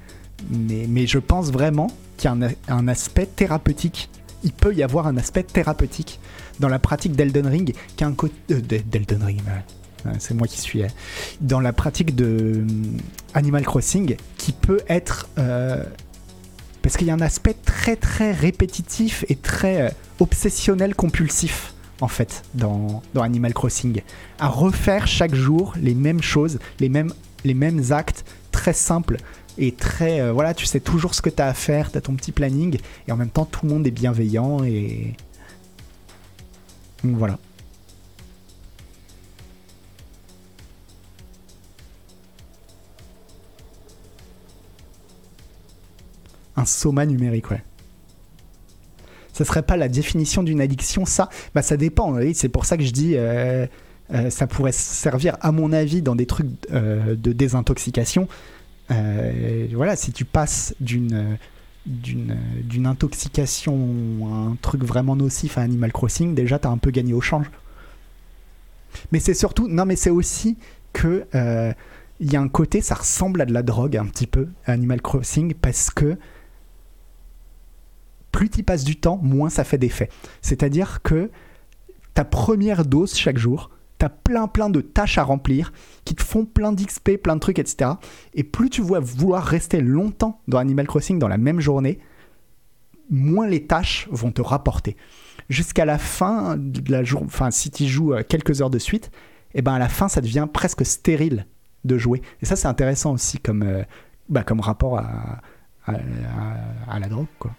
mais, 0.51 0.87
mais 0.89 1.07
je 1.07 1.19
pense 1.19 1.51
vraiment 1.51 1.89
qu'il 2.17 2.31
y 2.31 2.33
a 2.33 2.49
un, 2.69 2.89
aspect 2.89 3.27
thérapeutique. 3.27 4.11
Il 4.43 4.53
peut 4.53 4.75
y 4.75 4.83
avoir 4.83 5.07
un 5.07 5.17
aspect 5.17 5.43
thérapeutique 5.43 6.21
dans 6.61 6.69
la 6.69 6.79
pratique 6.79 7.13
d'Elden 7.13 7.47
Ring 7.47 7.75
qui 7.97 8.05
a 8.05 8.07
un 8.07 8.13
côté. 8.13 8.35
Ring, 8.49 9.41
c'est 10.19 10.35
moi 10.35 10.47
qui 10.47 10.61
suis. 10.61 10.83
euh, 10.83 10.89
dans 11.41 11.61
la 11.61 11.73
pratique 11.73 12.15
de 12.15 12.63
hum, 12.69 12.97
Animal 13.35 13.65
Crossing 13.65 14.17
qui 14.37 14.53
peut 14.53 14.81
être. 14.89 15.29
euh, 15.39 15.85
parce 16.83 16.99
qu'il 16.99 17.07
y 17.07 17.11
a 17.11 17.15
un 17.15 17.21
aspect 17.23 17.55
très 17.65 17.97
très 17.97 18.33
répétitif 18.33 19.25
et 19.31 19.37
très 19.37 19.81
euh, 19.83 19.91
obsessionnel 20.21 20.95
compulsif 20.95 21.73
en 22.03 22.09
fait 22.09 22.43
dans, 22.55 23.03
dans 23.15 23.23
Animal 23.23 23.55
Crossing. 23.55 24.03
À 24.39 24.49
refaire 24.49 25.07
chaque 25.07 25.35
jour 25.35 25.73
les 25.81 25.95
mêmes 25.95 26.21
choses, 26.21 26.59
les 26.81 26.91
mêmes, 26.91 27.13
les 27.45 27.55
mêmes 27.55 27.83
actes 27.91 28.25
très 28.51 28.75
simples 28.75 29.17
et 29.57 29.73
très. 29.73 30.21
euh, 30.21 30.33
voilà, 30.33 30.53
tu 30.53 30.67
sais 30.67 30.81
toujours 30.81 31.15
ce 31.15 31.23
que 31.23 31.31
tu 31.31 31.41
as 31.41 31.47
à 31.47 31.55
faire, 31.55 31.91
tu 31.91 31.97
as 31.97 32.03
ton 32.03 32.15
petit 32.15 32.33
planning 32.33 32.79
et 33.09 33.13
en 33.13 33.17
même 33.17 33.31
temps 33.31 33.47
tout 33.47 33.65
le 33.65 33.73
monde 33.73 33.87
est 33.87 33.91
bienveillant 33.91 34.63
et. 34.65 35.15
Donc 37.03 37.17
voilà. 37.17 37.39
Un 46.57 46.65
soma 46.65 47.07
numérique, 47.07 47.51
ouais. 47.51 47.63
Ça 49.35 49.45
serait 49.45 49.63
pas 49.63 49.77
la 49.77 49.89
définition 49.89 50.45
d'une 50.45 50.61
addiction, 50.61 51.05
ça? 51.05 51.29
Bah 51.55 51.63
ça 51.63 51.77
dépend, 51.77 52.17
c'est 52.35 52.49
pour 52.49 52.65
ça 52.65 52.77
que 52.77 52.85
je 52.85 52.93
dis 52.93 53.15
euh, 53.17 53.67
euh, 54.13 54.31
ça 54.31 54.47
pourrait 54.47 54.71
servir 54.71 55.37
à 55.41 55.51
mon 55.51 55.73
avis 55.73 56.03
dans 56.03 56.15
des 56.15 56.27
trucs 56.27 56.47
euh, 56.73 57.17
de 57.17 57.33
désintoxication. 57.33 58.29
Voilà, 58.89 59.97
si 59.97 60.13
tu 60.13 60.25
passes 60.25 60.75
d'une 60.81 61.37
d'une 61.85 62.87
intoxication 62.87 63.77
un 64.33 64.57
truc 64.63 64.85
vraiment 64.85 65.17
nocif 65.17 65.59
à 65.59 65.63
Animal 65.63 65.93
Crossing, 65.93 66.35
déjà 66.35 66.59
t'as 66.59 66.71
un 66.71 66.79
peu 66.79 66.93
gagné 66.93 67.13
au 67.13 67.21
change. 67.21 67.51
Mais 69.11 69.19
c'est 69.19 69.35
surtout, 69.35 69.67
non 69.69 69.85
mais 69.85 69.97
c'est 69.97 70.11
aussi 70.11 70.57
que 70.93 71.27
il 72.21 72.33
y 72.33 72.37
a 72.37 72.41
un 72.41 72.49
côté, 72.49 72.81
ça 72.83 72.95
ressemble 72.95 73.41
à 73.41 73.47
de 73.47 73.53
la 73.53 73.65
drogue 73.65 73.97
un 73.97 74.07
petit 74.07 74.29
peu, 74.29 74.47
à 74.65 74.73
Animal 74.73 75.03
Crossing, 75.03 75.55
parce 75.55 75.91
que 75.91 76.17
plus 78.35 78.51
tu 78.51 78.65
passes 78.65 78.83
du 78.85 78.97
temps, 78.97 79.19
moins 79.23 79.49
ça 79.49 79.63
fait 79.63 79.79
d'effet. 79.79 80.09
C'est-à-dire 80.43 81.03
que 81.03 81.31
ta 82.15 82.25
première 82.25 82.85
dose 82.85 83.15
chaque 83.15 83.39
jour, 83.39 83.71
tu 84.01 84.05
as 84.05 84.09
plein 84.09 84.49
plein 84.49 84.71
de 84.71 84.81
tâches 84.81 85.19
à 85.19 85.23
remplir 85.23 85.73
qui 86.05 86.17
te 86.17 86.23
font 86.23 86.45
plein 86.45 86.73
d'XP, 86.73 87.17
plein 87.23 87.37
de 87.37 87.41
trucs, 87.41 87.61
etc. 87.61 87.93
Et 88.35 88.43
plus 88.43 88.71
tu 88.71 88.83
vas 88.83 88.99
vouloir 88.99 89.45
rester 89.45 89.81
longtemps 89.81 90.41
dans 90.49 90.59
Animal 90.59 90.89
Crossing 90.89 91.21
dans 91.21 91.29
la 91.29 91.39
même 91.39 91.61
journée, 91.61 92.01
moins 93.09 93.47
les 93.47 93.67
tâches 93.67 94.09
vont 94.11 94.33
te 94.33 94.43
rapporter. 94.43 94.97
Jusqu'à 95.49 95.85
la 95.85 95.99
fin 95.99 96.57
de 96.59 96.91
la 96.91 97.05
journée, 97.05 97.27
enfin 97.27 97.51
si 97.53 97.71
tu 97.71 97.85
joues 97.87 98.15
euh, 98.15 98.23
quelques 98.29 98.61
heures 98.63 98.71
de 98.71 98.79
suite, 98.81 99.11
et 99.55 99.63
ben 99.63 99.75
à 99.75 99.79
la 99.79 99.89
fin 99.89 100.09
ça 100.09 100.21
devient 100.21 100.49
presque 100.53 100.85
stérile 100.85 101.47
de 101.85 101.99
jouer. 101.99 102.21
Et 102.43 102.47
ça 102.47 102.57
c'est 102.57 102.67
intéressant 102.69 103.13
aussi 103.13 103.39
comme, 103.39 103.63
euh, 103.63 103.83
bah, 104.29 104.43
comme 104.43 104.61
rapport 104.61 104.99
à- 104.99 105.41
à 105.87 106.99
la 106.99 107.09
drogue 107.09 107.27
quoi. 107.39 107.53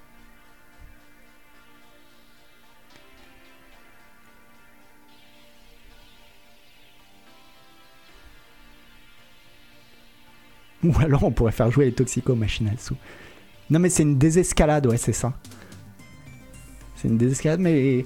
Ou 10.95 11.01
alors 11.01 11.23
on 11.23 11.31
pourrait 11.31 11.51
faire 11.51 11.71
jouer 11.71 11.85
les 11.85 11.91
toxicomachines 11.91 12.71
sous. 12.77 12.95
Non 13.69 13.79
mais 13.79 13.89
c'est 13.89 14.03
une 14.03 14.17
désescalade, 14.17 14.85
ouais 14.87 14.97
c'est 14.97 15.13
ça. 15.13 15.33
C'est 16.95 17.07
une 17.07 17.17
désescalade, 17.17 17.59
mais 17.59 18.05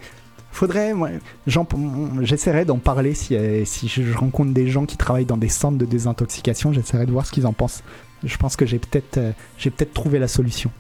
faudrait, 0.52 0.94
j'essaierai 2.22 2.66
d'en 2.66 2.78
parler 2.78 3.14
si, 3.14 3.36
euh, 3.36 3.64
si 3.66 3.88
je 3.88 4.18
rencontre 4.18 4.52
des 4.54 4.68
gens 4.68 4.86
qui 4.86 4.98
travaillent 4.98 5.26
dans 5.26 5.38
des 5.38 5.50
centres 5.50 5.78
de 5.78 5.86
désintoxication, 5.86 6.74
j'essaierai 6.74 7.06
de 7.06 7.12
voir 7.12 7.26
ce 7.26 7.32
qu'ils 7.32 7.46
en 7.46 7.54
pensent. 7.54 7.84
Je 8.24 8.38
pense 8.38 8.56
que 8.56 8.66
j'ai 8.66 8.80
peut-être 8.80 9.18
euh, 9.18 9.32
j'ai 9.58 9.70
peut-être 9.70 9.94
trouvé 9.94 10.20
la 10.20 10.28
solution. 10.28 10.72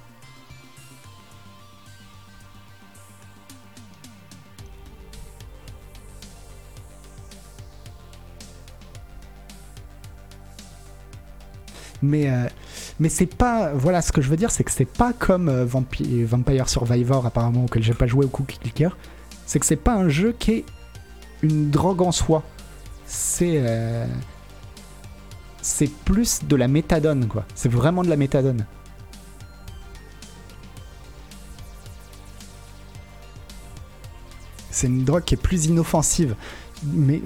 Mais, 12.01 12.29
euh, 12.29 12.47
mais 12.99 13.09
c'est 13.09 13.25
pas. 13.25 13.73
Voilà, 13.73 14.01
ce 14.01 14.11
que 14.11 14.21
je 14.21 14.29
veux 14.29 14.37
dire, 14.37 14.51
c'est 14.51 14.63
que 14.63 14.71
c'est 14.71 14.85
pas 14.85 15.11
comme 15.13 15.49
euh, 15.49 15.65
Vampi- 15.65 16.23
Vampire 16.23 16.69
Survivor, 16.69 17.25
apparemment, 17.25 17.65
auquel 17.65 17.83
j'ai 17.83 17.93
pas 17.93 18.07
joué 18.07 18.25
au 18.25 18.29
Cookie 18.29 18.57
Clicker. 18.57 18.95
c'est 19.45 19.59
que 19.59 19.65
c'est 19.65 19.75
pas 19.75 19.95
un 19.95 20.07
jeu 20.09 20.33
qui 20.37 20.51
est 20.51 20.65
une 21.41 21.69
drogue 21.69 22.01
en 22.01 22.11
soi. 22.11 22.43
C'est 23.05 23.55
euh, 23.57 24.05
c'est 25.61 25.91
plus 25.91 26.39
de 26.45 26.55
la 26.55 26.67
méthadone 26.67 27.27
quoi. 27.27 27.45
C'est 27.55 27.69
vraiment 27.71 28.03
de 28.03 28.09
la 28.09 28.15
méthadone. 28.17 28.65
C'est 34.71 34.87
une 34.87 35.03
drogue 35.03 35.23
qui 35.23 35.33
est 35.35 35.41
plus 35.41 35.65
inoffensive. 35.65 36.35
Mais 36.83 37.21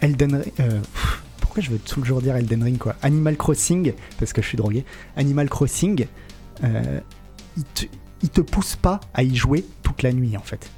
Elden 0.00 0.36
Ring. 0.36 0.52
Je 1.60 1.70
veux 1.70 1.78
toujours 1.78 2.22
dire 2.22 2.36
Elden 2.36 2.62
Ring 2.62 2.78
quoi? 2.78 2.96
Animal 3.02 3.36
Crossing, 3.36 3.92
parce 4.18 4.32
que 4.32 4.42
je 4.42 4.48
suis 4.48 4.56
drogué. 4.56 4.84
Animal 5.16 5.48
Crossing, 5.48 6.06
euh, 6.64 7.00
il, 7.56 7.64
te, 7.64 7.86
te 8.26 8.40
pousse 8.40 8.76
pas 8.76 9.00
à 9.14 9.22
y 9.22 9.34
jouer 9.34 9.64
toute 9.82 10.02
la 10.02 10.12
nuit 10.12 10.36
en 10.36 10.42
fait. 10.42 10.70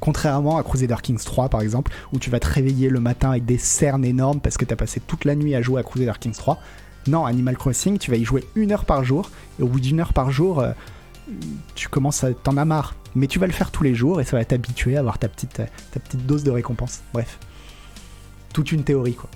Contrairement 0.00 0.58
à 0.58 0.62
Crusader 0.62 0.96
Kings 1.02 1.22
3 1.22 1.48
par 1.48 1.62
exemple, 1.62 1.92
où 2.12 2.18
tu 2.18 2.30
vas 2.30 2.40
te 2.40 2.46
réveiller 2.46 2.88
le 2.88 3.00
matin 3.00 3.30
avec 3.30 3.44
des 3.44 3.58
cernes 3.58 4.04
énormes 4.04 4.40
parce 4.40 4.58
que 4.58 4.64
tu 4.64 4.72
as 4.72 4.76
passé 4.76 5.00
toute 5.00 5.24
la 5.24 5.34
nuit 5.34 5.54
à 5.54 5.62
jouer 5.62 5.80
à 5.80 5.82
Crusader 5.82 6.18
Kings 6.20 6.34
3. 6.34 6.58
Non, 7.06 7.26
Animal 7.26 7.56
Crossing, 7.56 7.98
tu 7.98 8.10
vas 8.10 8.16
y 8.16 8.24
jouer 8.24 8.44
une 8.54 8.72
heure 8.72 8.84
par 8.84 9.04
jour, 9.04 9.30
et 9.58 9.62
au 9.62 9.68
bout 9.68 9.80
d'une 9.80 10.00
heure 10.00 10.14
par 10.14 10.30
jour, 10.30 10.60
euh, 10.60 10.72
tu 11.74 11.88
commences 11.88 12.24
à 12.24 12.32
t'en 12.32 12.56
as 12.56 12.64
marre. 12.64 12.94
Mais 13.14 13.26
tu 13.26 13.38
vas 13.38 13.46
le 13.46 13.52
faire 13.52 13.70
tous 13.70 13.84
les 13.84 13.94
jours 13.94 14.20
et 14.20 14.24
ça 14.24 14.36
va 14.36 14.44
t'habituer 14.44 14.96
à 14.96 15.00
avoir 15.00 15.18
ta 15.18 15.28
petite, 15.28 15.62
ta 15.92 16.00
petite 16.00 16.26
dose 16.26 16.42
de 16.42 16.50
récompense. 16.50 17.02
Bref. 17.12 17.38
Toute 18.52 18.72
une 18.72 18.82
théorie 18.82 19.14
quoi. 19.14 19.30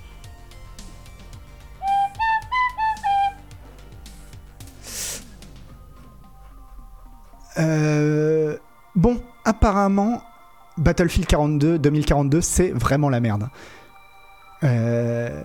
Bon, 8.95 9.21
apparemment, 9.45 10.23
Battlefield 10.77 11.27
42, 11.27 11.79
2042, 11.79 12.41
c'est 12.41 12.71
vraiment 12.71 13.09
la 13.09 13.21
merde. 13.21 13.49
Euh, 14.65 15.45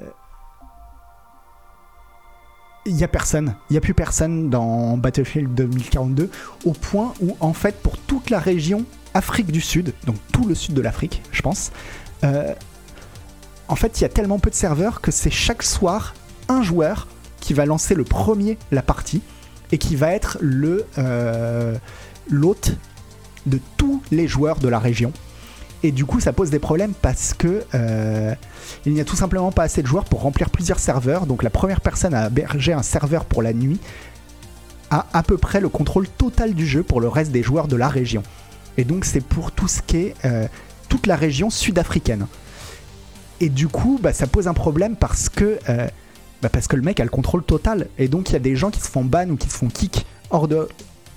Il 2.86 2.98
y 2.98 3.04
a 3.06 3.08
personne, 3.08 3.56
il 3.70 3.76
y 3.76 3.78
a 3.78 3.82
plus 3.82 3.94
personne 3.94 4.50
dans 4.50 4.98
Battlefield 4.98 5.54
2042, 5.56 6.30
au 6.66 6.74
point 6.74 7.14
où, 7.22 7.38
en 7.40 7.54
fait, 7.54 7.82
pour 7.82 7.98
toute 7.98 8.30
la 8.30 8.40
région 8.40 8.84
Afrique 9.14 9.52
du 9.52 9.62
Sud, 9.62 9.94
donc 10.06 10.18
tout 10.34 10.46
le 10.46 10.54
sud 10.54 10.74
de 10.74 10.82
l'Afrique, 10.82 11.22
je 11.32 11.42
pense, 11.42 11.72
euh, 12.26 12.54
en 13.70 13.76
fait, 13.76 14.00
il 14.00 14.04
y 14.04 14.06
a 14.06 14.10
tellement 14.10 14.38
peu 14.38 14.50
de 14.50 14.56
serveurs 14.56 15.00
que 15.00 15.12
c'est 15.12 15.30
chaque 15.30 15.64
soir 15.64 16.14
un 16.50 16.62
joueur 16.62 17.08
qui 17.40 17.54
va 17.54 17.66
lancer 17.66 17.96
le 17.96 18.04
premier 18.04 18.58
la 18.72 18.82
partie 18.82 19.22
et 19.72 19.78
qui 19.78 19.96
va 19.96 20.12
être 20.12 20.38
le 20.42 20.86
euh, 20.98 21.78
l'hôte 22.30 22.76
de 23.46 23.60
tous 23.78 24.02
les 24.12 24.28
joueurs 24.28 24.60
de 24.60 24.68
la 24.68 24.80
région. 24.80 25.12
Et 25.84 25.92
du 25.92 26.06
coup, 26.06 26.22
ça 26.22 26.32
pose 26.32 26.50
des 26.50 26.60
problèmes 26.60 26.94
parce 26.94 27.34
que 27.34 27.66
euh, 27.74 28.34
il 28.86 28.94
n'y 28.94 29.02
a 29.02 29.06
tout 29.06 29.18
simplement 29.18 29.52
pas 29.52 29.64
assez 29.64 29.82
de 29.82 29.88
joueurs 29.88 30.06
pour 30.06 30.22
remplir 30.22 30.50
plusieurs 30.50 30.80
serveurs. 30.80 31.26
Donc, 31.26 31.44
la 31.44 31.50
première 31.50 31.82
personne 31.82 32.14
à 32.14 32.28
héberger 32.28 32.72
un 32.72 32.84
serveur 32.84 33.26
pour 33.26 33.42
la 33.42 33.54
nuit 33.54 33.80
a 34.90 35.08
à 35.12 35.24
peu 35.24 35.38
près 35.38 35.60
le 35.60 35.68
contrôle 35.68 36.08
total 36.08 36.54
du 36.54 36.66
jeu 36.66 36.84
pour 36.84 37.02
le 37.02 37.10
reste 37.10 37.32
des 37.32 37.44
joueurs 37.44 37.68
de 37.68 37.76
la 37.76 37.90
région. 37.90 38.24
Et 38.78 38.86
donc, 38.86 39.04
c'est 39.04 39.22
pour 39.22 39.52
tout 39.52 39.68
ce 39.68 39.82
qui 39.82 39.98
est 39.98 40.16
euh, 40.24 40.48
toute 40.88 41.06
la 41.06 41.18
région 41.18 41.50
sud-africaine. 41.50 42.28
Et 43.42 43.50
du 43.50 43.68
coup, 43.68 44.00
bah, 44.02 44.14
ça 44.14 44.26
pose 44.26 44.48
un 44.48 44.54
problème 44.54 44.96
parce 44.96 45.28
que 45.28 45.60
euh, 45.68 45.88
bah, 46.42 46.50
parce 46.50 46.68
que 46.68 46.78
le 46.78 46.82
mec 46.82 47.02
a 47.02 47.04
le 47.04 47.10
contrôle 47.10 47.44
total. 47.44 47.88
Et 47.98 48.08
donc, 48.08 48.30
il 48.30 48.34
y 48.34 48.36
a 48.38 48.40
des 48.40 48.56
gens 48.56 48.72
qui 48.72 48.80
se 48.80 48.88
font 48.88 49.04
ban 49.04 49.30
ou 49.30 49.36
qui 49.36 49.50
se 49.50 49.58
font 49.58 49.68
kick 49.68 50.06
hors 50.30 50.48
de, 50.48 50.70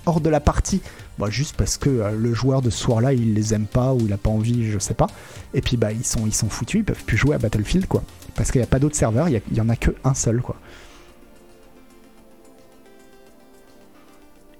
hors 0.07 0.21
de 0.21 0.29
la 0.29 0.39
partie. 0.39 0.81
Bah, 1.19 1.29
juste 1.29 1.55
parce 1.57 1.77
que 1.77 1.89
euh, 1.89 2.11
le 2.11 2.33
joueur 2.33 2.61
de 2.61 2.69
ce 2.69 2.77
soir-là, 2.79 3.13
il 3.13 3.33
les 3.33 3.53
aime 3.53 3.65
pas 3.65 3.93
ou 3.93 3.99
il 4.05 4.13
a 4.13 4.17
pas 4.17 4.29
envie, 4.29 4.69
je 4.71 4.79
sais 4.79 4.93
pas. 4.93 5.07
Et 5.53 5.61
puis, 5.61 5.77
bah, 5.77 5.91
ils 5.91 6.05
sont, 6.05 6.25
ils 6.25 6.33
sont 6.33 6.49
foutus, 6.49 6.79
ils 6.81 6.83
peuvent 6.83 7.03
plus 7.03 7.17
jouer 7.17 7.35
à 7.35 7.37
Battlefield, 7.39 7.87
quoi. 7.87 8.03
Parce 8.35 8.51
qu'il 8.51 8.61
n'y 8.61 8.65
a 8.65 8.69
pas 8.69 8.79
d'autres 8.79 8.95
serveurs, 8.95 9.29
il 9.29 9.33
y 9.33 9.37
a- 9.37 9.41
il 9.51 9.57
y, 9.57 9.61
en 9.61 9.69
a 9.69 9.75
que 9.75 9.91
un 10.03 10.13
seul, 10.13 10.41
quoi. 10.41 10.55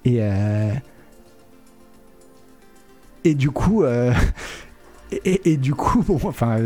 Et, 0.05 0.17
euh, 0.21 0.71
et 3.23 3.35
du 3.35 3.51
coup, 3.51 3.83
euh, 3.83 4.13
et, 5.25 5.57
du 5.57 5.73
coup, 5.75 6.01
bon, 6.03 6.19
enfin, 6.23 6.59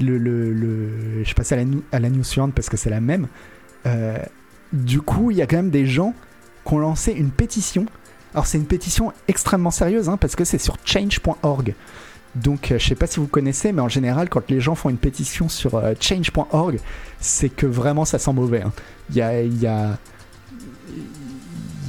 le, 0.00 0.18
le, 0.18 1.24
je 1.24 1.34
passe 1.34 1.52
à 1.52 1.56
la, 1.56 1.64
à 1.92 2.00
la 2.00 2.10
news 2.10 2.24
suivante 2.24 2.54
parce 2.54 2.68
que 2.68 2.76
c'est 2.76 2.90
la 2.90 3.00
même. 3.00 3.28
Du 4.72 5.00
coup, 5.02 5.30
il 5.30 5.36
y 5.36 5.42
a 5.42 5.46
quand 5.46 5.56
même 5.56 5.70
des 5.70 5.86
gens 5.86 6.14
qui 6.66 6.74
ont 6.74 6.78
lancé 6.78 7.12
une 7.12 7.30
pétition. 7.30 7.86
Alors, 8.34 8.46
c'est 8.46 8.58
une 8.58 8.66
pétition 8.66 9.12
extrêmement 9.28 9.70
sérieuse 9.70 10.08
hein, 10.08 10.16
parce 10.16 10.36
que 10.36 10.44
c'est 10.44 10.58
sur 10.58 10.76
change.org. 10.84 11.74
Donc, 12.34 12.72
euh, 12.72 12.78
je 12.78 12.86
sais 12.86 12.94
pas 12.94 13.06
si 13.06 13.20
vous 13.20 13.26
connaissez, 13.26 13.72
mais 13.72 13.82
en 13.82 13.88
général, 13.88 14.28
quand 14.28 14.50
les 14.50 14.60
gens 14.60 14.74
font 14.74 14.88
une 14.88 14.96
pétition 14.96 15.48
sur 15.48 15.74
euh, 15.74 15.92
change.org, 16.00 16.80
c'est 17.20 17.50
que 17.50 17.66
vraiment 17.66 18.04
ça 18.04 18.18
sent 18.18 18.32
mauvais. 18.32 18.62
hein. 18.62 18.72
Il 19.10 19.16
y, 19.16 19.20
a, 19.66 19.98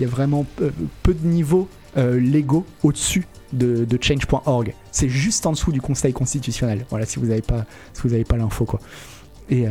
vraiment 0.02 0.46
peu, 0.58 1.14
de 1.14 1.26
niveaux 1.26 1.70
euh, 1.96 2.20
légaux 2.20 2.66
au-dessus 2.84 3.26
de, 3.54 3.88
change.org. 4.02 4.74
C'est 4.92 5.08
juste 5.08 5.46
en 5.46 5.54
dessous 5.54 5.72
du 5.72 5.80
Conseil 5.80 6.12
constitutionnel. 6.12 6.86
Voilà, 6.90 7.06
si 7.06 7.20
vous 7.20 7.28
n'avez 7.28 7.42
pas, 7.42 7.66
si 7.94 8.02
vous 8.02 8.14
avez 8.14 8.26
pas 8.26 8.36
l'info, 8.36 8.66
quoi. 8.66 8.82
Et 9.50 9.66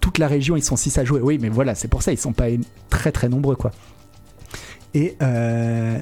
toute 0.00 0.18
la 0.18 0.28
région, 0.28 0.56
ils 0.56 0.62
sont 0.62 0.76
6 0.76 0.96
à 0.98 1.04
jouer. 1.04 1.20
Oui, 1.20 1.38
mais 1.40 1.48
voilà, 1.48 1.74
c'est 1.74 1.88
pour 1.88 2.02
ça, 2.02 2.12
ils 2.12 2.18
sont 2.18 2.32
pas 2.32 2.46
très 2.88 3.10
très 3.10 3.28
nombreux, 3.28 3.56
quoi. 3.56 3.72
Et 4.96 5.14
euh, 5.20 6.00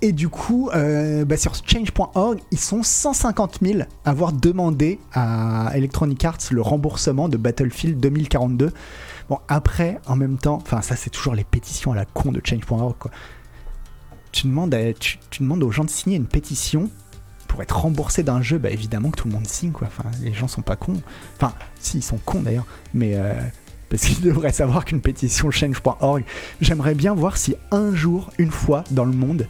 et 0.00 0.12
du 0.12 0.30
coup, 0.30 0.70
euh, 0.74 1.26
bah, 1.26 1.36
sur 1.36 1.54
change.org, 1.54 2.38
ils 2.50 2.58
sont 2.58 2.82
150 2.82 3.58
000 3.60 3.80
à 4.04 4.10
avoir 4.10 4.32
demandé 4.32 4.98
à 5.12 5.70
Electronic 5.74 6.24
Arts 6.24 6.38
le 6.50 6.62
remboursement 6.62 7.28
de 7.28 7.36
Battlefield 7.36 8.00
2042. 8.00 8.72
Bon, 9.28 9.38
après, 9.48 10.00
en 10.06 10.16
même 10.16 10.38
temps, 10.38 10.58
enfin, 10.62 10.80
ça, 10.80 10.96
c'est 10.96 11.10
toujours 11.10 11.34
les 11.34 11.44
pétitions 11.44 11.92
à 11.92 11.96
la 11.96 12.06
con 12.06 12.32
de 12.32 12.40
change.org. 12.42 12.94
Tu 14.32 14.46
demandes, 14.46 14.74
tu, 14.98 15.18
demandes 15.40 15.62
aux 15.62 15.70
gens 15.70 15.84
de 15.84 15.90
signer 15.90 16.16
une 16.16 16.26
pétition 16.26 16.90
pour 17.48 17.60
être 17.62 17.78
remboursé 17.78 18.22
d'un 18.22 18.40
jeu, 18.40 18.58
bah 18.58 18.70
évidemment 18.70 19.10
que 19.10 19.16
tout 19.20 19.28
le 19.28 19.34
monde 19.34 19.46
signe, 19.46 19.72
quoi. 19.72 19.88
Les 20.22 20.32
gens 20.32 20.48
sont 20.48 20.62
pas 20.62 20.76
cons. 20.76 21.02
Enfin, 21.36 21.52
si, 21.80 21.98
ils 21.98 22.02
sont 22.02 22.18
cons 22.24 22.40
d'ailleurs, 22.40 22.66
mais. 22.94 23.12
euh, 23.14 23.34
parce 23.88 24.02
qu'ils 24.04 24.20
devraient 24.22 24.52
savoir 24.52 24.84
qu'une 24.84 25.00
pétition 25.00 25.50
change.org. 25.50 26.24
J'aimerais 26.60 26.94
bien 26.94 27.14
voir 27.14 27.36
si 27.36 27.54
un 27.70 27.94
jour, 27.94 28.30
une 28.38 28.50
fois 28.50 28.84
dans 28.90 29.04
le 29.04 29.12
monde, 29.12 29.46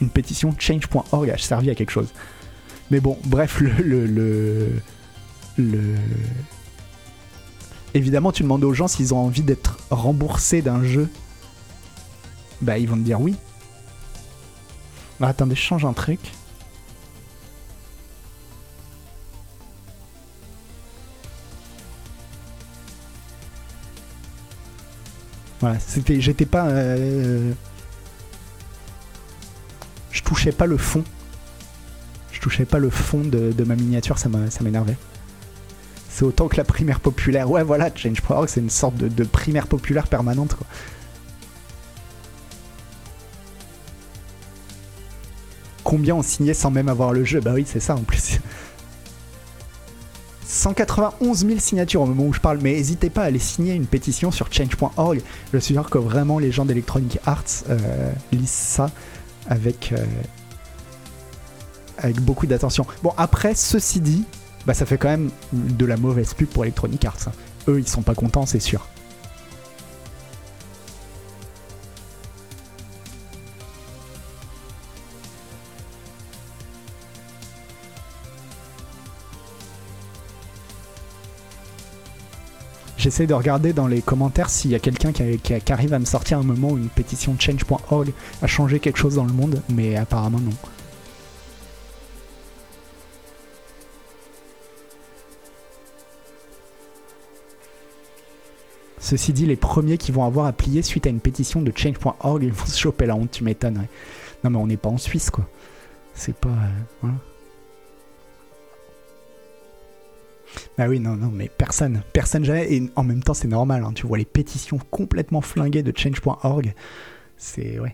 une 0.00 0.10
pétition 0.10 0.54
change.org 0.58 1.30
a 1.30 1.38
servi 1.38 1.70
à 1.70 1.74
quelque 1.74 1.90
chose. 1.90 2.08
Mais 2.90 3.00
bon, 3.00 3.18
bref, 3.24 3.60
le, 3.60 3.70
le, 3.82 4.06
le, 4.06 4.68
le- 5.58 5.94
Évidemment, 7.94 8.32
tu 8.32 8.42
demandes 8.42 8.64
aux 8.64 8.74
gens 8.74 8.86
s'ils 8.88 9.14
ont 9.14 9.18
envie 9.18 9.42
d'être 9.42 9.78
remboursés 9.90 10.62
d'un 10.62 10.82
jeu. 10.84 11.08
Bah, 12.60 12.78
ils 12.78 12.88
vont 12.88 12.96
te 12.96 13.02
dire 13.02 13.20
oui. 13.20 13.34
Ah, 15.20 15.28
attendez, 15.28 15.54
je 15.54 15.60
change 15.60 15.84
un 15.84 15.92
truc. 15.94 16.20
Voilà, 25.60 25.78
c'était, 25.80 26.20
j'étais 26.20 26.46
pas, 26.46 26.66
euh, 26.68 27.52
je 30.12 30.22
touchais 30.22 30.52
pas 30.52 30.66
le 30.66 30.76
fond. 30.76 31.02
Je 32.32 32.40
touchais 32.40 32.64
pas 32.64 32.78
le 32.78 32.90
fond 32.90 33.20
de, 33.20 33.52
de 33.52 33.64
ma 33.64 33.74
miniature, 33.74 34.18
ça 34.18 34.28
m'énervait. 34.60 34.96
C'est 36.08 36.24
autant 36.24 36.48
que 36.48 36.56
la 36.56 36.64
primaire 36.64 37.00
populaire. 37.00 37.50
Ouais, 37.50 37.64
voilà, 37.64 37.90
Change.org, 37.94 38.48
c'est 38.48 38.60
une 38.60 38.70
sorte 38.70 38.96
de, 38.96 39.08
de 39.08 39.24
primaire 39.24 39.66
populaire 39.66 40.06
permanente, 40.06 40.54
quoi. 40.54 40.66
Combien 45.84 46.16
ont 46.16 46.22
signé 46.22 46.54
sans 46.54 46.70
même 46.70 46.88
avoir 46.88 47.12
le 47.12 47.24
jeu? 47.24 47.40
Bah 47.40 47.52
oui, 47.54 47.64
c'est 47.66 47.80
ça 47.80 47.94
en 47.94 48.02
plus. 48.02 48.40
191 50.48 51.46
000 51.46 51.60
signatures 51.60 52.00
au 52.00 52.06
moment 52.06 52.24
où 52.24 52.32
je 52.32 52.40
parle, 52.40 52.58
mais 52.62 52.72
n'hésitez 52.72 53.10
pas 53.10 53.22
à 53.22 53.24
aller 53.26 53.38
signer 53.38 53.74
une 53.74 53.86
pétition 53.86 54.30
sur 54.30 54.50
change.org. 54.50 55.20
Je 55.52 55.58
suis 55.58 55.74
sûr 55.74 55.90
que 55.90 55.98
vraiment 55.98 56.38
les 56.38 56.50
gens 56.50 56.64
d'Electronic 56.64 57.18
Arts 57.26 57.44
euh, 57.68 58.10
lisent 58.32 58.48
ça 58.48 58.90
avec, 59.46 59.92
euh, 59.92 60.02
avec 61.98 62.20
beaucoup 62.22 62.46
d'attention. 62.46 62.86
Bon, 63.02 63.12
après, 63.18 63.54
ceci 63.54 64.00
dit, 64.00 64.24
bah, 64.64 64.72
ça 64.72 64.86
fait 64.86 64.96
quand 64.96 65.08
même 65.08 65.30
de 65.52 65.84
la 65.84 65.98
mauvaise 65.98 66.32
pub 66.32 66.48
pour 66.48 66.64
Electronic 66.64 67.04
Arts. 67.04 67.18
hein. 67.26 67.32
Eux, 67.68 67.78
ils 67.80 67.86
sont 67.86 68.02
pas 68.02 68.14
contents, 68.14 68.46
c'est 68.46 68.58
sûr. 68.58 68.88
j'essaie 83.08 83.26
de 83.26 83.32
regarder 83.32 83.72
dans 83.72 83.86
les 83.86 84.02
commentaires 84.02 84.50
s'il 84.50 84.70
y 84.70 84.74
a 84.74 84.78
quelqu'un 84.78 85.12
qui, 85.12 85.72
arrive 85.72 85.94
à 85.94 85.98
me 85.98 86.04
sortir 86.04 86.40
un 86.40 86.42
moment 86.42 86.72
où 86.72 86.76
une 86.76 86.90
pétition 86.90 87.34
change.org 87.38 88.12
a 88.42 88.46
changé 88.46 88.80
quelque 88.80 88.98
chose 88.98 89.14
dans 89.14 89.24
le 89.24 89.32
monde, 89.32 89.62
mais 89.70 89.96
apparemment 89.96 90.38
non. 90.38 90.52
Ceci 98.98 99.32
dit, 99.32 99.46
les 99.46 99.56
premiers 99.56 99.96
qui 99.96 100.12
vont 100.12 100.24
avoir 100.24 100.44
à 100.44 100.52
plier 100.52 100.82
suite 100.82 101.06
à 101.06 101.08
une 101.08 101.20
pétition 101.20 101.62
de 101.62 101.72
change.org, 101.74 102.42
ils 102.42 102.52
vont 102.52 102.66
se 102.66 102.78
choper 102.78 103.06
la 103.06 103.16
honte, 103.16 103.30
tu 103.30 103.42
m'étonnes. 103.42 103.86
Non 104.44 104.50
mais 104.50 104.58
on 104.58 104.66
n'est 104.66 104.76
pas 104.76 104.90
en 104.90 104.98
Suisse 104.98 105.30
quoi. 105.30 105.48
C'est 106.12 106.36
pas... 106.36 106.50
Euh, 106.50 106.82
voilà. 107.00 107.16
Bah 110.76 110.86
oui, 110.88 111.00
non, 111.00 111.16
non, 111.16 111.30
mais 111.32 111.48
personne, 111.48 112.02
personne 112.12 112.44
jamais. 112.44 112.72
Et 112.72 112.90
en 112.96 113.04
même 113.04 113.22
temps, 113.22 113.34
c'est 113.34 113.48
normal, 113.48 113.84
hein, 113.84 113.92
tu 113.94 114.06
vois 114.06 114.18
les 114.18 114.24
pétitions 114.24 114.78
complètement 114.90 115.40
flinguées 115.40 115.82
de 115.82 115.92
change.org. 115.96 116.74
C'est. 117.36 117.78
Ouais. 117.78 117.92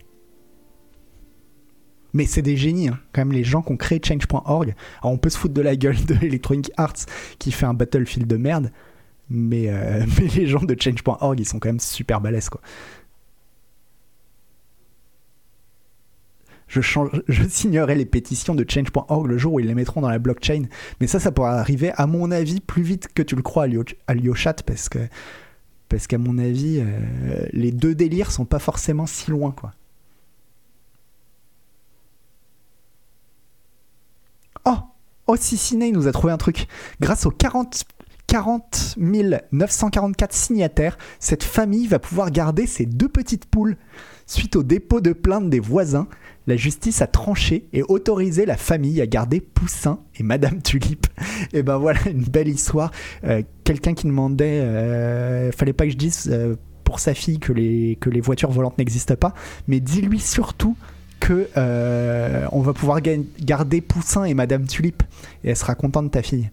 Mais 2.13 2.27
c'est 2.27 2.43
des 2.43 2.57
génies, 2.57 2.89
hein, 2.89 2.99
quand 3.13 3.23
même, 3.23 3.33
les 3.33 3.43
gens 3.43 3.61
qui 3.61 3.73
ont 3.73 3.77
créé 3.77 4.01
change.org. 4.03 4.75
Alors, 5.03 5.13
on 5.13 5.19
peut 5.19 5.31
se 5.31 5.37
foutre 5.37 5.55
de 5.55 5.63
la 5.63 5.75
gueule 5.77 6.03
de 6.05 6.15
Electronic 6.25 6.71
Arts 6.77 7.07
qui 7.39 7.51
fait 7.51 7.67
un 7.67 7.75
Battlefield 7.75 8.29
de 8.29 8.37
merde, 8.37 8.71
mais, 9.29 9.69
euh, 9.69 10.05
mais 10.19 10.29
les 10.29 10.47
gens 10.47 10.63
de 10.63 10.77
change.org, 10.79 11.41
ils 11.41 11.47
sont 11.47 11.59
quand 11.59 11.69
même 11.69 11.81
super 11.81 12.21
balèzes, 12.21 12.49
quoi. 12.49 12.61
Je, 16.69 16.81
change, 16.81 17.11
signerai 17.49 17.95
les 17.95 18.07
pétitions 18.07 18.55
de 18.55 18.65
change.org 18.69 19.27
le 19.27 19.39
jour 19.39 19.55
où 19.55 19.61
ils 19.61 19.67
les 19.67 19.75
mettront 19.75 20.01
dans 20.01 20.09
la 20.09 20.19
blockchain. 20.19 20.65
Mais 21.01 21.07
ça, 21.07 21.21
ça 21.21 21.33
pourra 21.33 21.59
arriver, 21.59 21.93
à 21.97 22.07
mon 22.07 22.31
avis, 22.31 22.61
plus 22.61 22.83
vite 22.83 23.09
que 23.15 23.23
tu 23.23 23.37
le 23.37 23.43
crois 23.43 23.67
à 24.07 24.15
Liochat, 24.15 24.57
parce 24.67 24.89
que 24.89 24.99
parce 25.89 26.07
qu'à 26.07 26.19
mon 26.19 26.39
avis, 26.39 26.81
euh, 26.81 27.47
les 27.53 27.71
deux 27.71 27.95
délires 27.95 28.33
sont 28.33 28.47
pas 28.47 28.59
forcément 28.59 29.07
si 29.07 29.31
loin, 29.31 29.53
quoi. 29.53 29.75
Oh 34.65 34.79
Oh, 35.27 35.37
nous 35.93 36.07
a 36.07 36.13
trouvé 36.13 36.33
un 36.33 36.37
truc. 36.37 36.67
Grâce 37.01 37.27
aux 37.27 37.31
40, 37.31 37.85
40 38.27 38.97
944 39.53 40.33
signataires, 40.35 40.99
cette 41.19 41.45
famille 41.45 41.87
va 41.87 41.99
pouvoir 41.99 42.31
garder 42.31 42.67
ses 42.67 42.85
deux 42.85 43.09
petites 43.09 43.47
poules. 43.47 43.77
Suite 44.27 44.57
au 44.57 44.63
dépôt 44.63 45.01
de 45.01 45.13
plainte 45.13 45.51
des 45.51 45.61
voisins, 45.61 46.07
la 46.47 46.57
justice 46.57 47.03
a 47.03 47.07
tranché 47.07 47.67
et 47.73 47.83
autorisé 47.83 48.47
la 48.47 48.57
famille 48.57 49.01
à 49.01 49.07
garder 49.07 49.41
Poussin 49.41 50.01
et 50.19 50.23
Madame 50.23 50.63
Tulipe. 50.63 51.07
Et 51.53 51.63
ben 51.63 51.77
voilà, 51.79 52.01
une 52.09 52.25
belle 52.25 52.49
histoire. 52.49 52.91
Euh, 53.25 53.43
Quelqu'un 53.65 53.95
qui 53.95 54.07
demandait, 54.07 54.61
euh, 54.61 55.51
fallait 55.53 55.73
pas 55.73 55.85
que 55.87 55.91
je 55.93 55.97
dise 55.97 56.29
euh, 56.31 56.55
pour 56.85 57.01
sa 57.01 57.15
fille 57.15 57.39
que 57.39 57.53
les, 57.53 57.97
que 57.99 58.11
les 58.11 58.21
voitures 58.21 58.51
volantes 58.51 58.77
n'existent 58.77 59.17
pas, 59.17 59.33
mais 59.69 59.81
dis-lui 59.81 60.21
surtout 60.21 60.77
que 61.21 61.49
euh, 61.57 62.47
on 62.53 62.61
va 62.61 62.75
pouvoir 62.75 63.01
ga- 63.01 63.17
garder 63.41 63.81
Poussin 63.81 64.25
et 64.25 64.35
Madame 64.35 64.67
Tulipe 64.67 65.03
et 65.45 65.51
elle 65.51 65.57
sera 65.57 65.75
contente 65.75 66.07
de 66.07 66.11
ta 66.11 66.23
fille. 66.23 66.51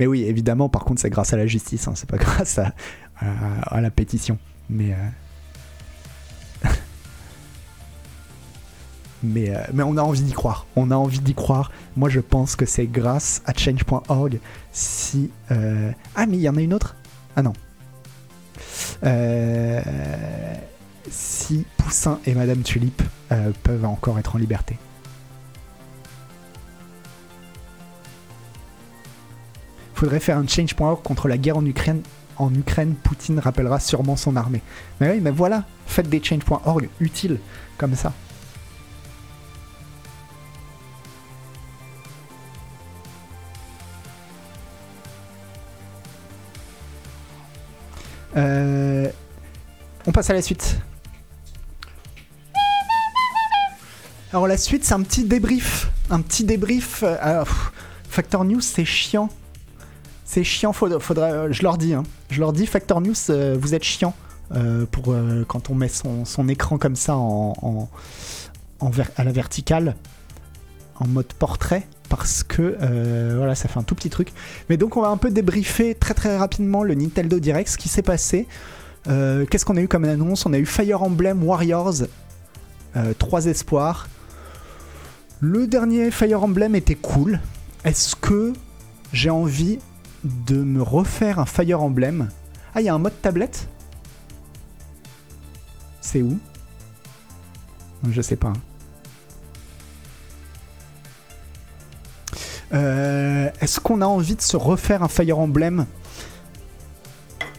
Mais 0.00 0.06
oui, 0.06 0.24
évidemment, 0.24 0.68
par 0.68 0.84
contre, 0.84 1.00
c'est 1.00 1.10
grâce 1.10 1.32
à 1.32 1.36
la 1.36 1.46
justice, 1.46 1.86
hein, 1.88 1.92
c'est 1.94 2.08
pas 2.08 2.16
grâce 2.18 2.58
à, 2.58 3.80
la 3.80 3.90
pétition. 3.90 4.38
Mais. 4.68 4.94
euh, 6.64 6.68
mais, 9.22 9.50
euh, 9.50 9.58
mais 9.72 9.82
on 9.82 9.96
a 9.96 10.02
envie 10.02 10.22
d'y 10.22 10.32
croire. 10.32 10.66
On 10.76 10.90
a 10.90 10.96
envie 10.96 11.20
d'y 11.20 11.34
croire. 11.34 11.70
Moi, 11.96 12.08
je 12.08 12.20
pense 12.20 12.56
que 12.56 12.66
c'est 12.66 12.86
grâce 12.86 13.42
à 13.46 13.54
change.org 13.54 14.38
si. 14.72 15.30
euh, 15.50 15.90
Ah, 16.14 16.26
mais 16.26 16.36
il 16.36 16.42
y 16.42 16.48
en 16.48 16.56
a 16.56 16.60
une 16.60 16.74
autre? 16.74 16.96
Ah 17.36 17.42
non. 17.42 17.52
Euh, 19.04 19.82
Si 21.10 21.66
Poussin 21.76 22.20
et 22.26 22.34
Madame 22.34 22.62
Tulipe 22.62 23.02
euh, 23.32 23.52
peuvent 23.62 23.84
encore 23.84 24.18
être 24.18 24.36
en 24.36 24.38
liberté. 24.38 24.78
Faudrait 29.94 30.20
faire 30.20 30.38
un 30.38 30.46
change.org 30.46 31.02
contre 31.02 31.28
la 31.28 31.38
guerre 31.38 31.56
en 31.56 31.64
Ukraine. 31.64 32.02
En 32.36 32.52
Ukraine, 32.52 32.94
Poutine 32.94 33.38
rappellera 33.38 33.78
sûrement 33.78 34.16
son 34.16 34.34
armée. 34.36 34.60
Mais 35.00 35.12
oui, 35.12 35.20
mais 35.20 35.30
voilà, 35.30 35.64
faites 35.86 36.08
des 36.08 36.22
change.org 36.22 36.88
utiles 37.00 37.38
comme 37.78 37.94
ça. 37.94 38.12
Euh, 48.36 49.08
on 50.06 50.12
passe 50.12 50.28
à 50.30 50.34
la 50.34 50.42
suite. 50.42 50.76
Alors 54.32 54.48
la 54.48 54.56
suite, 54.56 54.84
c'est 54.84 54.94
un 54.94 55.02
petit 55.02 55.24
débrief. 55.24 55.88
Un 56.10 56.20
petit 56.20 56.42
débrief. 56.42 57.04
euh, 57.04 57.44
Factor 58.08 58.44
News, 58.44 58.60
c'est 58.60 58.84
chiant. 58.84 59.28
C'est 60.34 60.42
chiant, 60.42 60.72
faudra, 60.72 60.98
euh, 61.26 61.48
je 61.52 61.62
leur 61.62 61.78
dis. 61.78 61.94
hein. 61.94 62.02
Je 62.28 62.40
leur 62.40 62.52
dis, 62.52 62.66
Factor 62.66 63.00
News, 63.00 63.14
euh, 63.30 63.56
vous 63.56 63.72
êtes 63.76 63.84
chiant. 63.84 64.14
euh, 64.52 64.84
pour 64.90 65.14
quand 65.46 65.70
on 65.70 65.76
met 65.76 65.86
son, 65.88 66.48
écran 66.48 66.76
comme 66.76 66.96
ça 66.96 67.14
en, 67.16 67.88
en- 68.80 68.90
ver- 68.90 69.12
à 69.16 69.22
la 69.22 69.30
verticale, 69.30 69.94
en 70.96 71.06
mode 71.06 71.32
portrait, 71.34 71.86
parce 72.08 72.42
que 72.42 72.76
voilà, 73.36 73.54
ça 73.54 73.68
fait 73.68 73.78
un 73.78 73.84
tout 73.84 73.94
petit 73.94 74.10
truc. 74.10 74.32
Mais 74.68 74.76
donc 74.76 74.96
on 74.96 75.02
va 75.02 75.08
un 75.08 75.16
peu 75.18 75.30
débriefer 75.30 75.94
très 75.94 76.14
très 76.14 76.36
rapidement 76.36 76.82
le 76.82 76.94
Nintendo 76.96 77.38
Direct, 77.38 77.68
ce 77.70 77.78
qui 77.78 77.88
s'est 77.88 78.02
passé. 78.02 78.48
Qu'est-ce 79.04 79.64
qu'on 79.64 79.76
a 79.76 79.80
eu 79.80 79.88
comme 79.88 80.04
annonce? 80.04 80.46
On 80.46 80.52
a 80.52 80.58
eu 80.58 80.66
Fire 80.66 81.00
Emblem 81.04 81.44
Warriors, 81.44 82.02
euh, 82.96 83.14
3 83.16 83.46
espoirs. 83.46 84.08
Le 85.40 85.68
dernier 85.68 86.10
Fire 86.10 86.42
Emblem 86.42 86.74
était 86.74 86.96
cool. 86.96 87.38
Est-ce 87.84 88.16
que 88.16 88.52
j'ai 89.12 89.30
envie 89.30 89.78
de 90.24 90.56
me 90.56 90.82
refaire 90.82 91.38
un 91.38 91.46
Fire 91.46 91.82
Emblem 91.82 92.28
Ah, 92.74 92.80
il 92.80 92.84
y 92.84 92.88
a 92.88 92.94
un 92.94 92.98
mode 92.98 93.20
tablette? 93.20 93.68
C'est 96.00 96.22
où? 96.22 96.38
Je 98.10 98.20
sais 98.20 98.36
pas. 98.36 98.52
Euh, 102.72 103.50
Est-ce 103.60 103.80
qu'on 103.80 104.00
a 104.00 104.06
envie 104.06 104.34
de 104.34 104.40
se 104.42 104.56
refaire 104.56 105.02
un 105.02 105.08
Fire 105.08 105.38
Emblem? 105.38 105.86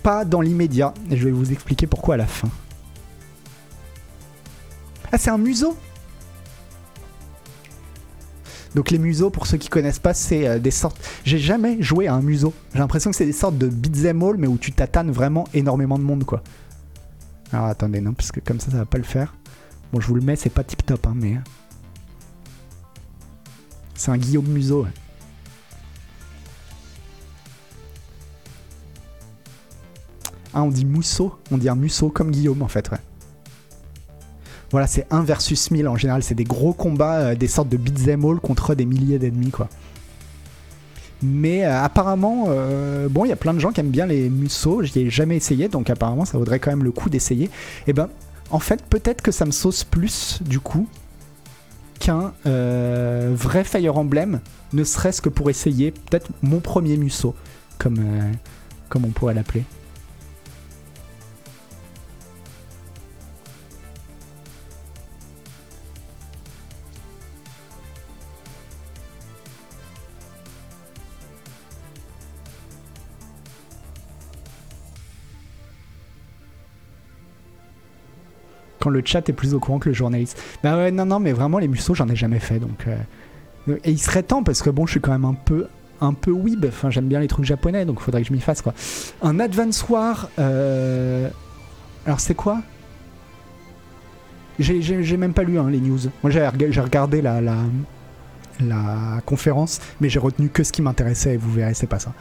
Pas 0.03 0.25
dans 0.25 0.41
l'immédiat. 0.41 0.93
Et 1.09 1.17
je 1.17 1.25
vais 1.25 1.31
vous 1.31 1.51
expliquer 1.51 1.87
pourquoi 1.87 2.15
à 2.15 2.17
la 2.17 2.27
fin. 2.27 2.49
Ah, 5.11 5.17
c'est 5.17 5.29
un 5.29 5.37
museau? 5.37 5.77
Donc 8.75 8.91
les 8.91 8.99
museaux, 8.99 9.29
pour 9.29 9.47
ceux 9.47 9.57
qui 9.57 9.69
connaissent 9.69 9.99
pas, 9.99 10.13
c'est 10.13 10.45
euh, 10.45 10.59
des 10.59 10.69
sortes. 10.69 10.97
J'ai 11.23 11.39
jamais 11.39 11.81
joué 11.81 12.07
à 12.07 12.13
un 12.13 12.21
museau. 12.21 12.53
J'ai 12.73 12.79
l'impression 12.79 13.09
que 13.09 13.15
c'est 13.15 13.25
des 13.25 13.31
sortes 13.31 13.57
de 13.57 13.67
beat'em 13.67 14.21
all, 14.21 14.35
mais 14.37 14.47
où 14.47 14.57
tu 14.57 14.73
tatanes 14.73 15.11
vraiment 15.11 15.47
énormément 15.53 15.97
de 15.97 16.03
monde, 16.03 16.25
quoi. 16.25 16.43
Alors 17.53 17.67
attendez, 17.67 18.01
non, 18.01 18.13
parce 18.13 18.33
que 18.33 18.41
comme 18.41 18.59
ça, 18.59 18.71
ça 18.71 18.77
va 18.77 18.85
pas 18.85 18.97
le 18.97 19.05
faire. 19.05 19.33
Bon, 19.93 20.01
je 20.01 20.07
vous 20.07 20.15
le 20.15 20.21
mets, 20.21 20.35
c'est 20.35 20.49
pas 20.49 20.65
tip 20.65 20.85
top, 20.85 21.07
hein, 21.07 21.13
mais. 21.15 21.37
C'est 23.93 24.11
un 24.11 24.17
Guillaume 24.17 24.47
Museau. 24.47 24.83
ouais. 24.83 24.89
Ah, 30.53 30.63
on 30.63 30.69
dit 30.69 30.85
Mousseau 30.85 31.37
On 31.51 31.57
dit 31.57 31.69
un 31.69 31.75
Musso 31.75 32.09
comme 32.09 32.31
Guillaume, 32.31 32.61
en 32.61 32.67
fait, 32.67 32.91
ouais. 32.91 32.99
Voilà, 34.75 34.87
c'est 34.87 35.07
1 35.09 35.23
versus 35.23 35.71
1000 35.71 35.87
en 35.87 35.95
général. 35.95 36.21
C'est 36.21 36.35
des 36.35 36.43
gros 36.43 36.73
combats, 36.73 37.19
euh, 37.19 37.35
des 37.35 37.47
sortes 37.47 37.69
de 37.69 37.77
beat'em 37.77 38.25
all 38.25 38.41
contre 38.41 38.75
des 38.75 38.83
milliers 38.83 39.17
d'ennemis, 39.17 39.49
quoi. 39.49 39.69
Mais 41.23 41.63
euh, 41.63 41.81
apparemment, 41.81 42.47
euh, 42.49 43.07
bon, 43.07 43.23
il 43.23 43.29
y 43.29 43.31
a 43.31 43.37
plein 43.37 43.53
de 43.53 43.59
gens 43.59 43.71
qui 43.71 43.79
aiment 43.79 43.89
bien 43.89 44.05
les 44.05 44.29
Musso. 44.29 44.83
J'y 44.83 44.99
ai 44.99 45.09
jamais 45.09 45.37
essayé, 45.37 45.69
donc 45.69 45.89
apparemment, 45.89 46.25
ça 46.25 46.37
vaudrait 46.37 46.59
quand 46.59 46.71
même 46.71 46.83
le 46.83 46.91
coup 46.91 47.09
d'essayer. 47.09 47.49
Et 47.87 47.93
ben, 47.93 48.09
en 48.51 48.59
fait, 48.59 48.83
peut-être 48.83 49.21
que 49.21 49.31
ça 49.31 49.45
me 49.45 49.51
sauce 49.51 49.85
plus, 49.85 50.39
du 50.43 50.59
coup, 50.59 50.89
qu'un 52.01 52.33
vrai 52.43 53.63
Fire 53.63 53.97
Emblem, 53.97 54.41
ne 54.73 54.83
serait-ce 54.83 55.21
que 55.21 55.29
pour 55.29 55.49
essayer 55.49 55.91
peut-être 55.91 56.31
mon 56.41 56.59
premier 56.59 56.97
Musso, 56.97 57.33
comme, 57.77 58.03
comme 58.89 59.05
on 59.05 59.11
pourrait 59.11 59.35
l'appeler. 59.35 59.63
Quand 78.85 78.91
le 78.91 79.01
chat 79.03 79.27
est 79.27 79.33
plus 79.33 79.53
au 79.55 79.59
courant 79.59 79.79
que 79.79 79.89
le 79.89 79.95
journaliste. 79.95 80.39
Bah 80.63 80.77
ouais, 80.77 80.91
non, 80.91 81.05
non, 81.05 81.19
mais 81.19 81.33
vraiment, 81.33 81.57
les 81.57 81.67
musos, 81.67 81.95
j'en 81.95 82.07
ai 82.07 82.15
jamais 82.15 82.39
fait. 82.39 82.59
Donc, 82.59 82.85
euh, 82.87 83.75
Et 83.83 83.91
il 83.91 83.97
serait 83.99 84.21
temps, 84.23 84.43
parce 84.43 84.61
que 84.61 84.69
bon, 84.69 84.85
je 84.85 84.91
suis 84.91 85.01
quand 85.01 85.11
même 85.11 85.25
un 85.25 85.33
peu, 85.33 85.67
un 86.01 86.13
peu 86.13 86.31
weeb. 86.31 86.65
Enfin, 86.67 86.89
j'aime 86.91 87.07
bien 87.07 87.19
les 87.19 87.27
trucs 87.27 87.45
japonais, 87.45 87.83
donc 87.85 87.99
faudrait 87.99 88.21
que 88.21 88.27
je 88.27 88.33
m'y 88.33 88.39
fasse, 88.41 88.61
quoi. 88.61 88.73
Un 89.23 89.39
Advance 89.39 89.89
War. 89.89 90.29
euh, 90.39 91.29
Alors, 92.05 92.19
c'est 92.19 92.35
quoi? 92.35 92.61
J'ai- 94.59 95.17
même 95.17 95.33
pas 95.33 95.43
lu 95.43 95.57
hein, 95.59 95.69
les 95.69 95.79
news. 95.81 95.99
Moi, 96.23 96.29
j'ai 96.31 96.47
rega- 96.47 96.71
j'ai 96.71 96.81
regardé 96.81 97.21
la, 97.21 97.41
la, 97.41 97.57
la 98.61 99.19
conférence, 99.25 99.81
mais 99.99 100.07
j'ai 100.09 100.19
retenu 100.19 100.47
que 100.49 100.63
ce 100.63 100.71
qui 100.71 100.81
m'intéressait 100.81 101.33
et 101.33 101.37
vous 101.37 101.51
verrez, 101.51 101.73
c'est 101.73 101.87
pas 101.87 101.99
ça. 101.99 102.13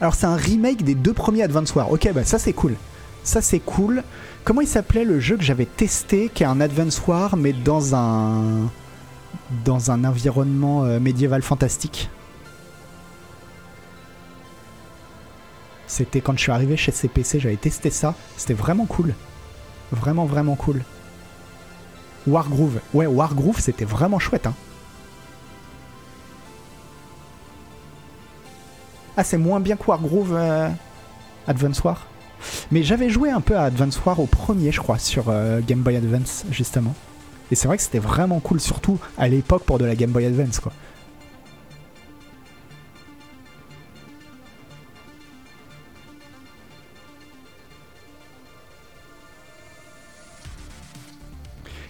Alors 0.00 0.14
c'est 0.14 0.26
un 0.26 0.36
remake 0.36 0.82
des 0.82 0.94
deux 0.94 1.12
premiers 1.14 1.42
Advance 1.44 1.74
Wars. 1.74 1.90
Ok, 1.90 2.10
bah 2.12 2.24
ça 2.24 2.38
c'est 2.38 2.52
cool. 2.52 2.74
Ça 3.24 3.40
c'est 3.40 3.58
cool. 3.58 4.04
Comment 4.44 4.60
il 4.60 4.68
s'appelait 4.68 5.04
le 5.04 5.18
jeu 5.18 5.36
que 5.36 5.42
j'avais 5.42 5.64
testé, 5.64 6.30
qui 6.32 6.42
est 6.42 6.46
un 6.46 6.60
Advance 6.60 7.00
War, 7.06 7.36
mais 7.36 7.54
dans 7.54 7.94
un 7.94 8.70
dans 9.64 9.90
un 9.90 10.04
environnement 10.04 10.84
euh, 10.84 11.00
médiéval 11.00 11.42
fantastique? 11.42 12.10
C'était 15.86 16.20
quand 16.20 16.34
je 16.36 16.42
suis 16.42 16.52
arrivé 16.52 16.76
chez 16.76 16.92
CPC, 16.92 17.40
j'avais 17.40 17.56
testé 17.56 17.90
ça. 17.90 18.14
C'était 18.36 18.54
vraiment 18.54 18.84
cool. 18.84 19.14
Vraiment, 19.92 20.26
vraiment 20.26 20.56
cool. 20.56 20.82
Wargroove. 22.26 22.80
Ouais, 22.92 23.06
Wargroove, 23.06 23.60
c'était 23.60 23.84
vraiment 23.84 24.18
chouette. 24.18 24.46
Hein. 24.46 24.54
Ah, 29.16 29.24
c'est 29.24 29.38
moins 29.38 29.60
bien 29.60 29.76
que 29.76 29.84
Wargroove 29.86 30.34
euh, 30.34 30.68
Advance. 31.46 31.80
Mais 32.70 32.82
j'avais 32.82 33.10
joué 33.10 33.30
un 33.30 33.40
peu 33.40 33.56
à 33.56 33.64
Advance 33.64 34.00
War 34.04 34.20
au 34.20 34.26
premier, 34.26 34.72
je 34.72 34.80
crois, 34.80 34.98
sur 34.98 35.26
euh, 35.28 35.60
Game 35.66 35.80
Boy 35.80 35.96
Advance, 35.96 36.44
justement. 36.50 36.94
Et 37.50 37.54
c'est 37.54 37.68
vrai 37.68 37.76
que 37.76 37.82
c'était 37.82 37.98
vraiment 37.98 38.40
cool, 38.40 38.60
surtout 38.60 38.98
à 39.18 39.28
l'époque 39.28 39.64
pour 39.64 39.78
de 39.78 39.84
la 39.84 39.94
Game 39.94 40.10
Boy 40.10 40.26
Advance, 40.26 40.60
quoi. 40.60 40.72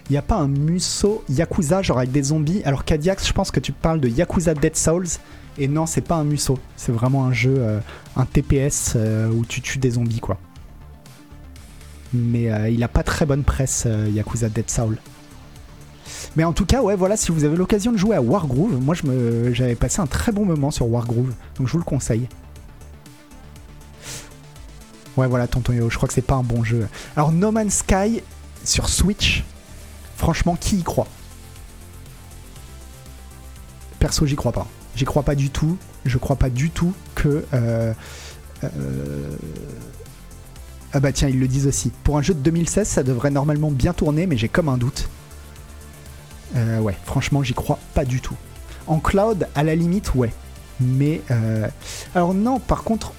Il 0.09 0.17
a 0.17 0.21
pas 0.21 0.35
un 0.35 0.47
Muso 0.47 1.23
Yakuza, 1.29 1.81
genre 1.81 1.97
avec 1.97 2.11
des 2.11 2.21
zombies? 2.21 2.61
Alors, 2.63 2.85
Kadiax, 2.85 3.27
je 3.27 3.33
pense 3.33 3.49
que 3.49 3.59
tu 3.59 3.71
parles 3.71 3.99
de 3.99 4.07
Yakuza 4.07 4.53
Dead 4.53 4.75
Souls. 4.75 5.07
Et 5.57 5.67
non, 5.67 5.85
c'est 5.87 6.01
pas 6.01 6.15
un 6.15 6.23
Muso. 6.23 6.59
C'est 6.75 6.91
vraiment 6.91 7.25
un 7.25 7.33
jeu, 7.33 7.55
euh, 7.57 7.79
un 8.15 8.25
TPS 8.25 8.93
euh, 8.95 9.31
où 9.31 9.45
tu 9.45 9.61
tues 9.61 9.79
des 9.79 9.91
zombies, 9.91 10.19
quoi. 10.19 10.37
Mais 12.15 12.51
euh, 12.51 12.69
il 12.69 12.83
a 12.83 12.87
pas 12.87 13.03
très 13.03 13.25
bonne 13.25 13.43
presse, 13.43 13.87
Yakuza 14.11 14.49
Dead 14.49 14.69
Soul. 14.69 14.97
Mais 16.35 16.43
en 16.43 16.53
tout 16.53 16.65
cas, 16.65 16.81
ouais, 16.81 16.95
voilà, 16.95 17.17
si 17.17 17.31
vous 17.31 17.43
avez 17.43 17.55
l'occasion 17.55 17.91
de 17.91 17.97
jouer 17.97 18.15
à 18.15 18.21
Wargroove, 18.21 18.79
moi 18.81 18.95
j'avais 19.51 19.75
passé 19.75 20.01
un 20.01 20.07
très 20.07 20.31
bon 20.31 20.45
moment 20.45 20.71
sur 20.71 20.87
Wargroove, 20.87 21.33
donc 21.57 21.67
je 21.67 21.71
vous 21.71 21.77
le 21.77 21.83
conseille. 21.83 22.27
Ouais, 25.17 25.27
voilà, 25.27 25.47
Tonton 25.47 25.73
Yo, 25.73 25.89
je 25.89 25.95
crois 25.95 26.07
que 26.07 26.13
c'est 26.13 26.21
pas 26.21 26.35
un 26.35 26.43
bon 26.43 26.63
jeu. 26.63 26.87
Alors, 27.15 27.31
No 27.31 27.51
Man's 27.51 27.75
Sky 27.75 28.21
sur 28.65 28.89
Switch, 28.89 29.45
franchement, 30.17 30.57
qui 30.59 30.77
y 30.77 30.83
croit? 30.83 31.07
Perso, 33.99 34.25
j'y 34.25 34.35
crois 34.35 34.51
pas. 34.51 34.67
J'y 34.95 35.05
crois 35.05 35.23
pas 35.23 35.35
du 35.35 35.49
tout. 35.49 35.77
Je 36.03 36.17
crois 36.17 36.35
pas 36.35 36.49
du 36.49 36.69
tout 36.69 36.93
que. 37.15 37.45
Euh, 37.53 37.93
euh, 38.63 39.35
ah 40.95 40.99
bah 40.99 41.11
tiens, 41.11 41.27
ils 41.27 41.39
le 41.39 41.47
disent 41.47 41.67
aussi. 41.67 41.91
Pour 42.03 42.17
un 42.17 42.23
jeu 42.23 42.33
de 42.33 42.39
2016, 42.39 42.87
ça 42.87 43.03
devrait 43.03 43.29
normalement 43.29 43.69
bien 43.69 43.93
tourner, 43.93 44.25
mais 44.25 44.37
j'ai 44.37 44.49
comme 44.49 44.69
un 44.69 44.77
doute. 44.77 45.07
Euh, 46.55 46.79
ouais, 46.79 46.95
franchement, 47.05 47.43
j'y 47.43 47.53
crois 47.53 47.77
pas 47.93 48.05
du 48.05 48.21
tout. 48.21 48.35
En 48.87 48.99
cloud, 48.99 49.47
à 49.55 49.63
la 49.63 49.75
limite, 49.75 50.15
ouais. 50.15 50.31
Mais. 50.79 51.21
Alors 52.15 52.33
non, 52.33 52.59
par 52.59 52.83
contre, 52.83 53.13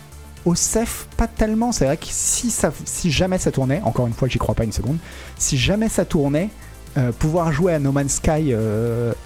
au 0.45 0.55
CEF, 0.55 1.07
pas 1.17 1.29
tellement. 1.29 1.71
C'est 1.71 1.85
vrai 1.85 1.97
que 1.97 2.07
si, 2.09 2.51
ça, 2.51 2.73
si 2.85 3.11
jamais 3.11 3.39
ça 3.39 3.53
tournait, 3.53 3.81
encore 3.85 4.07
une 4.07 4.15
fois, 4.15 4.27
j'y 4.27 4.39
crois 4.39 4.55
pas 4.55 4.65
une 4.65 4.73
seconde, 4.73 4.99
si 5.39 5.57
jamais 5.57 5.89
ça 5.89 6.05
tournait, 6.05 6.51
pouvoir 7.19 7.53
jouer 7.53 7.75
à 7.75 7.79
No 7.79 7.93
Man's 7.93 8.15
Sky 8.15 8.55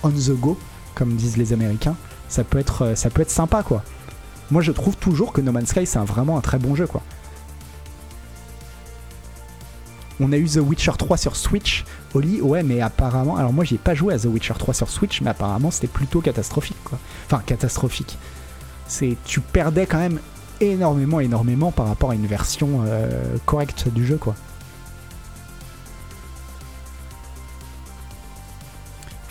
on 0.02 0.10
the 0.10 0.30
go, 0.30 0.58
comme 0.94 1.14
disent 1.14 1.36
les 1.36 1.52
Américains, 1.52 1.96
ça 2.28 2.44
peut 2.44 2.58
être, 2.58 2.82
euh, 2.82 2.94
ça 2.94 3.10
peut 3.10 3.22
être 3.22 3.30
sympa 3.30 3.62
quoi. 3.62 3.82
Moi 4.50 4.62
je 4.62 4.72
trouve 4.72 4.96
toujours 4.96 5.32
que 5.32 5.40
No 5.40 5.52
Man's 5.52 5.68
Sky 5.68 5.84
c'est 5.84 5.98
vraiment 5.98 6.38
un 6.38 6.40
très 6.40 6.58
bon 6.58 6.74
jeu 6.74 6.86
quoi. 6.86 7.02
On 10.20 10.32
a 10.32 10.36
eu 10.36 10.46
The 10.46 10.58
Witcher 10.58 10.92
3 10.98 11.16
sur 11.16 11.34
Switch. 11.34 11.84
Oli, 12.14 12.40
ouais, 12.42 12.62
mais 12.62 12.80
apparemment. 12.80 13.36
Alors, 13.36 13.52
moi, 13.52 13.64
j'ai 13.64 13.78
pas 13.78 13.94
joué 13.94 14.12
à 14.12 14.18
The 14.18 14.26
Witcher 14.26 14.54
3 14.58 14.74
sur 14.74 14.90
Switch, 14.90 15.22
mais 15.22 15.30
apparemment, 15.30 15.70
c'était 15.70 15.86
plutôt 15.86 16.20
catastrophique, 16.20 16.76
quoi. 16.84 16.98
Enfin, 17.26 17.42
catastrophique. 17.44 18.18
C'est, 18.86 19.16
tu 19.24 19.40
perdais 19.40 19.86
quand 19.86 19.98
même 19.98 20.20
énormément, 20.60 21.20
énormément 21.20 21.72
par 21.72 21.86
rapport 21.86 22.10
à 22.10 22.14
une 22.14 22.26
version 22.26 22.82
euh, 22.84 23.08
correcte 23.46 23.88
du 23.88 24.06
jeu, 24.06 24.16
quoi. 24.16 24.34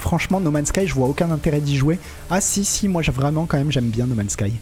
franchement, 0.10 0.40
No 0.40 0.50
Man's 0.50 0.70
Sky, 0.70 0.88
je 0.88 0.96
vois 0.96 1.08
aucun 1.08 1.30
intérêt 1.30 1.62
d'y 1.62 1.78
jouer. 1.78 2.00
Ah 2.32 2.42
si, 2.42 2.66
si, 2.66 2.88
moi 2.88 3.04
vraiment 3.04 3.46
quand 3.46 3.58
même 3.58 3.72
j'aime 3.72 3.90
bien 3.90 4.08
No 4.08 4.16
Man's 4.16 4.32
Sky. 4.32 4.54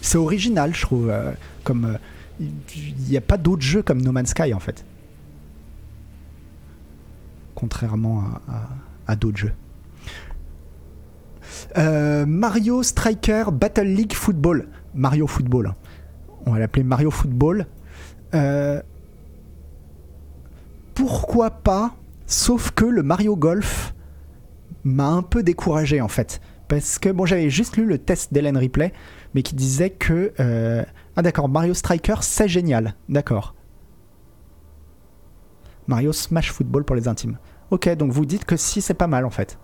C'est 0.00 0.18
original, 0.18 0.74
je 0.74 0.82
trouve. 0.82 1.10
Euh, 1.10 1.30
comme 1.62 1.96
il 2.40 2.46
euh, 2.46 3.08
n'y 3.08 3.16
a 3.16 3.20
pas 3.20 3.36
d'autres 3.36 3.62
jeux 3.62 3.82
comme 3.82 4.02
No 4.02 4.10
Man's 4.10 4.30
Sky 4.30 4.52
en 4.52 4.58
fait. 4.58 4.84
Contrairement 7.60 8.24
à, 9.06 9.16
d'autres 9.16 9.36
jeux. 9.36 9.52
Euh, 11.76 12.24
Mario 12.26 12.82
Striker 12.82 13.44
Battle 13.52 13.86
League 13.86 14.14
Football. 14.14 14.68
Mario 14.94 15.26
Football. 15.26 15.74
On 16.46 16.52
va 16.52 16.58
l'appeler 16.58 16.84
Mario 16.84 17.10
Football. 17.10 17.66
pourquoi 20.94 21.50
pas 21.50 21.94
Sauf 22.26 22.70
que 22.70 22.84
le 22.84 23.02
Mario 23.02 23.36
Golf, 23.36 23.92
m'a 24.84 25.08
un 25.08 25.22
peu 25.22 25.42
découragé 25.42 26.00
en 26.00 26.08
fait. 26.08 26.40
Parce 26.68 26.98
que 26.98 27.08
bon, 27.08 27.26
j'avais 27.26 27.50
juste 27.50 27.76
lu 27.76 27.84
le 27.84 27.98
test 27.98 28.32
d'Hélène 28.32 28.56
Ripley, 28.56 28.92
mais 29.34 29.42
qui 29.42 29.54
disait 29.54 29.90
que. 29.90 30.32
Euh, 30.38 30.84
ah 31.16 31.22
d'accord, 31.22 31.48
Mario 31.48 31.74
Striker, 31.74 32.16
c'est 32.20 32.48
génial. 32.48 32.94
D'accord. 33.08 33.54
Mario 35.86 36.12
Smash 36.12 36.52
Football 36.52 36.84
pour 36.84 36.94
les 36.94 37.08
intimes. 37.08 37.38
Ok, 37.70 37.88
donc 37.90 38.10
vous 38.10 38.26
dites 38.26 38.44
que 38.44 38.56
si, 38.56 38.80
c'est 38.80 38.94
pas 38.94 39.06
mal 39.06 39.24
en 39.24 39.30
fait. 39.30 39.58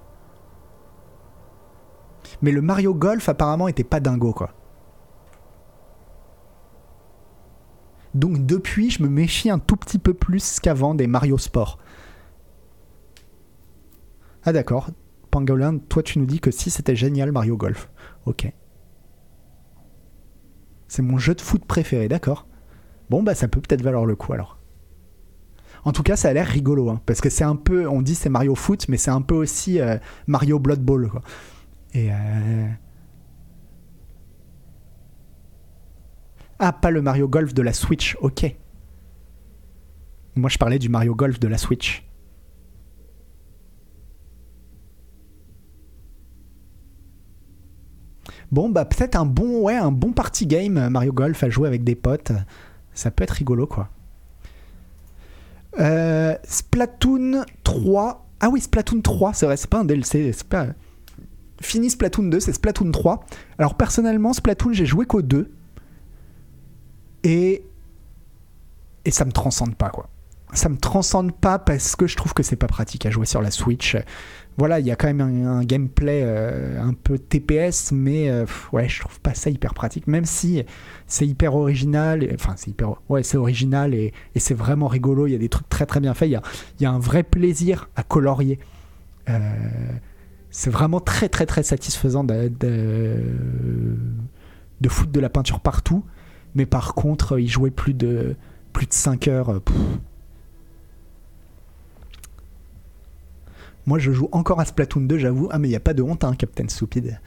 Mais 2.42 2.52
le 2.52 2.62
Mario 2.62 2.94
Golf 2.94 3.28
apparemment 3.28 3.68
était 3.68 3.84
pas 3.84 4.00
dingo 4.00 4.32
quoi. 4.32 4.52
Donc 8.14 8.46
depuis, 8.46 8.90
je 8.90 9.02
me 9.02 9.09
méfie 9.09 9.50
un 9.50 9.59
tout 9.59 9.76
petit 9.76 9.98
peu 9.98 10.14
plus 10.14 10.59
qu'avant 10.61 10.94
des 10.94 11.07
Mario 11.07 11.36
Sport. 11.36 11.78
Ah 14.44 14.52
d'accord, 14.52 14.90
Pangolin, 15.30 15.78
toi 15.78 16.02
tu 16.02 16.18
nous 16.18 16.26
dis 16.26 16.40
que 16.40 16.50
si 16.50 16.70
c'était 16.70 16.96
génial 16.96 17.32
Mario 17.32 17.57
Golf. 17.57 17.90
Ok. 18.24 18.50
C'est 20.88 21.02
mon 21.02 21.18
jeu 21.18 21.34
de 21.34 21.40
foot 21.40 21.64
préféré, 21.64 22.09
d'accord. 22.09 22.46
Bon 23.11 23.22
bah 23.22 23.34
ça 23.34 23.48
peut 23.48 23.61
peut-être 23.61 23.82
valoir 23.82 24.07
le 24.07 24.16
coup 24.16 24.32
alors. 24.32 24.55
En 25.87 25.93
tout 25.93 26.03
cas, 26.03 26.16
ça 26.16 26.30
a 26.30 26.32
l'air 26.32 26.49
rigolo, 26.49 26.91
hein, 26.91 27.01
parce 27.07 27.20
que 27.20 27.30
c'est 27.30 27.45
un 27.45 27.55
peu, 27.55 27.89
on 27.89 28.03
dit 28.03 28.16
c'est 28.16 28.28
Mario 28.28 28.57
Foot, 28.57 28.89
mais 28.89 28.97
c'est 28.97 29.12
un 29.12 29.22
peu 29.22 29.37
aussi 29.37 29.80
euh, 29.80 29.99
Mario 30.26 30.59
Blood 30.59 30.80
Bowl. 30.80 31.12
Et 31.95 32.12
euh... 32.12 32.68
ah, 36.59 36.72
pas 36.72 36.91
le 36.91 37.03
Mario 37.03 37.28
Golf 37.28 37.55
de 37.55 37.62
la 37.62 37.72
Switch, 37.72 38.16
ok. 38.20 38.53
Moi, 40.34 40.51
je 40.51 40.59
parlais 40.59 40.80
du 40.80 40.89
Mario 40.89 41.14
Golf 41.14 41.39
de 41.39 41.47
la 41.47 41.57
Switch. 41.57 42.05
Bon, 48.51 48.70
bah 48.70 48.84
peut-être 48.87 49.14
un 49.14 49.24
bon, 49.24 49.62
ouais, 49.62 49.76
un 49.76 49.93
bon 49.93 50.12
party 50.12 50.49
game 50.49 50.78
euh, 50.78 50.91
Mario 50.91 51.12
Golf 51.12 51.45
à 51.45 51.49
jouer 51.49 51.68
avec 51.68 51.84
des 51.84 51.95
potes. 51.95 52.32
Ça 52.93 53.12
peut 53.12 53.22
être 53.22 53.30
rigolo, 53.30 53.68
quoi. 53.68 53.89
Euh, 55.79 56.35
Splatoon 56.45 57.45
3. 57.64 58.27
Ah 58.41 58.49
oui, 58.51 58.61
Splatoon 58.61 59.01
3, 59.01 59.35
c'est 59.35 59.47
vrai, 59.47 59.57
c'est 59.57 59.70
pas 59.70 59.81
un 59.81 59.85
DLC. 59.85 60.33
C'est 60.33 60.49
pas. 60.49 60.68
Fini 61.61 61.91
Splatoon 61.91 62.24
2, 62.24 62.41
c'est 62.41 62.53
Splatoon 62.53 62.91
3. 62.93 63.24
Alors 63.59 63.77
personnellement, 63.77 64.33
Splatoon, 64.33 64.72
j'ai 64.72 64.87
joué 64.87 65.07
qu'au 65.07 65.22
2. 65.22 65.51
Et. 67.24 67.64
Et 69.05 69.11
ça 69.11 69.24
me 69.24 69.33
transcende 69.33 69.77
pas, 69.77 69.91
quoi 69.91 70.09
ça 70.53 70.68
me 70.68 70.77
transcende 70.77 71.33
pas 71.33 71.59
parce 71.59 71.97
que 71.97 72.07
je 72.07 72.16
trouve 72.16 72.35
que 72.35 72.43
c'est 72.43 72.57
pas 72.57 72.66
pratique 72.66 73.07
à 73.07 73.11
jouer 73.11 73.27
sur 73.27 73.43
la 73.43 73.51
Switch 73.51 73.97
voilà, 74.59 74.80
il 74.80 74.86
y 74.86 74.90
a 74.90 74.96
quand 74.96 75.12
même 75.12 75.20
un, 75.20 75.62
gameplay 75.64 76.22
euh, 76.24 76.82
un 76.82 76.94
peu 76.94 77.18
TPS, 77.18 77.92
mais 77.92 78.30
euh, 78.30 78.46
ouais, 78.72 78.88
je 78.88 79.00
trouve 79.00 79.20
pas 79.20 79.34
ça 79.34 79.50
hyper 79.50 79.74
pratique, 79.74 80.07
même 80.07 80.24
si 80.24 80.64
c'est 81.07 81.26
hyper 81.26 81.54
original, 81.54 82.26
enfin 82.34 82.54
c'est 82.57 82.70
hyper, 82.70 82.94
ouais, 83.11 83.22
c'est 83.22 83.36
original 83.36 83.92
et, 83.92 84.14
c'est 84.36 84.54
vraiment 84.54 84.88
rigolo, 84.88 85.26
il 85.26 85.32
y 85.32 85.34
a 85.34 85.38
des 85.38 85.50
trucs 85.50 85.68
très 85.68 85.84
très 85.84 86.00
bien 86.00 86.14
faits, 86.14 86.30
il 86.30 86.40
y 86.80 86.86
a, 86.86 86.90
un 86.90 86.98
vrai 86.98 87.22
plaisir 87.22 87.90
à 87.96 88.02
colorier. 88.02 88.59
Euh, 89.28 89.40
c'est 90.50 90.70
vraiment 90.70 91.00
très 91.00 91.28
très 91.28 91.44
très 91.44 91.62
satisfaisant 91.62 92.24
de, 92.24 92.48
de, 92.48 93.20
foutre 94.88 95.12
de 95.12 95.20
la 95.20 95.28
peinture 95.28 95.61
partout, 95.61 96.02
mais 96.54 96.64
par 96.64 96.94
contre, 96.94 97.38
y 97.38 97.46
jouer 97.46 97.70
plus 97.70 97.92
de, 97.92 98.36
plus 98.72 98.86
de 98.86 98.94
5 98.94 99.28
heures, 99.28 99.61
Moi, 103.87 103.99
je 103.99 104.11
joue 104.12 104.28
encore 104.32 104.61
à 104.61 104.64
Splatoon 104.64 105.03
2, 105.03 105.18
j'avoue. 105.18 105.49
Ah, 105.51 105.59
mais 105.59 105.68
il 105.68 105.70
n'y 105.70 105.76
a 105.76 105.80
pas 105.80 105.95
de 105.95 106.03
honte, 106.03 106.24
hein, 106.24 106.34
Captain 106.37 106.68
Stupid. 106.68 107.20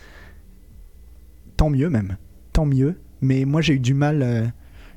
Tant 1.58 1.70
mieux, 1.70 1.90
même. 1.90 2.18
Tant 2.54 2.66
mieux. 2.66 3.00
Mais 3.22 3.46
moi, 3.46 3.62
j'ai 3.62 3.74
eu 3.76 3.80
du 3.80 3.94
mal. 3.94 4.22
euh, 4.22 4.46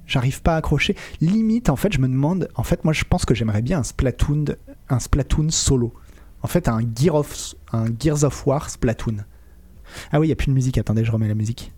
J'arrive 0.07 0.43
pas 0.43 0.55
à 0.55 0.57
accrocher. 0.59 0.97
Limite, 1.21 1.71
en 1.71 1.77
fait, 1.77 1.93
je 1.93 2.01
me 2.01 2.09
demande. 2.09 2.49
En 2.57 2.65
fait, 2.65 2.85
moi, 2.85 2.93
je 2.93 3.05
pense 3.05 3.25
que 3.25 3.35
j'aimerais 3.35 3.63
bien 3.63 3.79
un 3.79 3.83
Splatoon, 3.85 4.45
un 4.89 4.99
Splatoon 4.99 5.51
solo. 5.51 5.95
En 6.43 6.49
fait, 6.49 6.69
un, 6.69 6.81
Gear 6.95 7.23
un 7.73 7.85
Gears 7.99 8.25
of 8.25 8.47
War 8.47 8.69
Splatoon. 8.69 9.19
Ah 10.11 10.19
oui, 10.19 10.27
il 10.27 10.29
n'y 10.31 10.33
a 10.33 10.37
plus 10.37 10.49
de 10.49 10.53
musique. 10.53 10.79
Attendez, 10.79 11.05
je 11.05 11.13
remets 11.13 11.29
la 11.29 11.35
musique. 11.35 11.73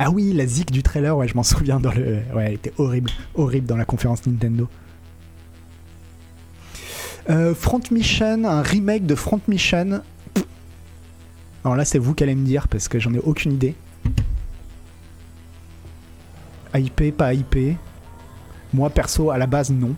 Ah 0.00 0.10
oui, 0.10 0.32
la 0.32 0.46
zik 0.46 0.70
du 0.70 0.84
trailer, 0.84 1.16
ouais, 1.16 1.26
je 1.26 1.34
m'en 1.34 1.42
souviens 1.42 1.80
dans 1.80 1.92
le. 1.92 2.20
Ouais, 2.32 2.46
elle 2.46 2.54
était 2.54 2.72
horrible, 2.78 3.10
horrible 3.34 3.66
dans 3.66 3.76
la 3.76 3.84
conférence 3.84 4.24
Nintendo. 4.26 4.68
Euh, 7.28 7.54
Front 7.54 7.80
Mission, 7.90 8.44
un 8.44 8.62
remake 8.62 9.04
de 9.04 9.16
Front 9.16 9.40
Mission. 9.48 10.02
Alors 11.64 11.76
là, 11.76 11.84
c'est 11.84 11.98
vous 11.98 12.14
qui 12.14 12.22
allez 12.22 12.36
me 12.36 12.46
dire 12.46 12.68
parce 12.68 12.86
que 12.86 13.00
j'en 13.00 13.12
ai 13.12 13.18
aucune 13.18 13.52
idée. 13.52 13.74
IP, 16.74 17.16
pas 17.16 17.34
IP. 17.34 17.76
Moi, 18.72 18.90
perso, 18.90 19.30
à 19.30 19.38
la 19.38 19.46
base, 19.46 19.70
non. 19.70 19.94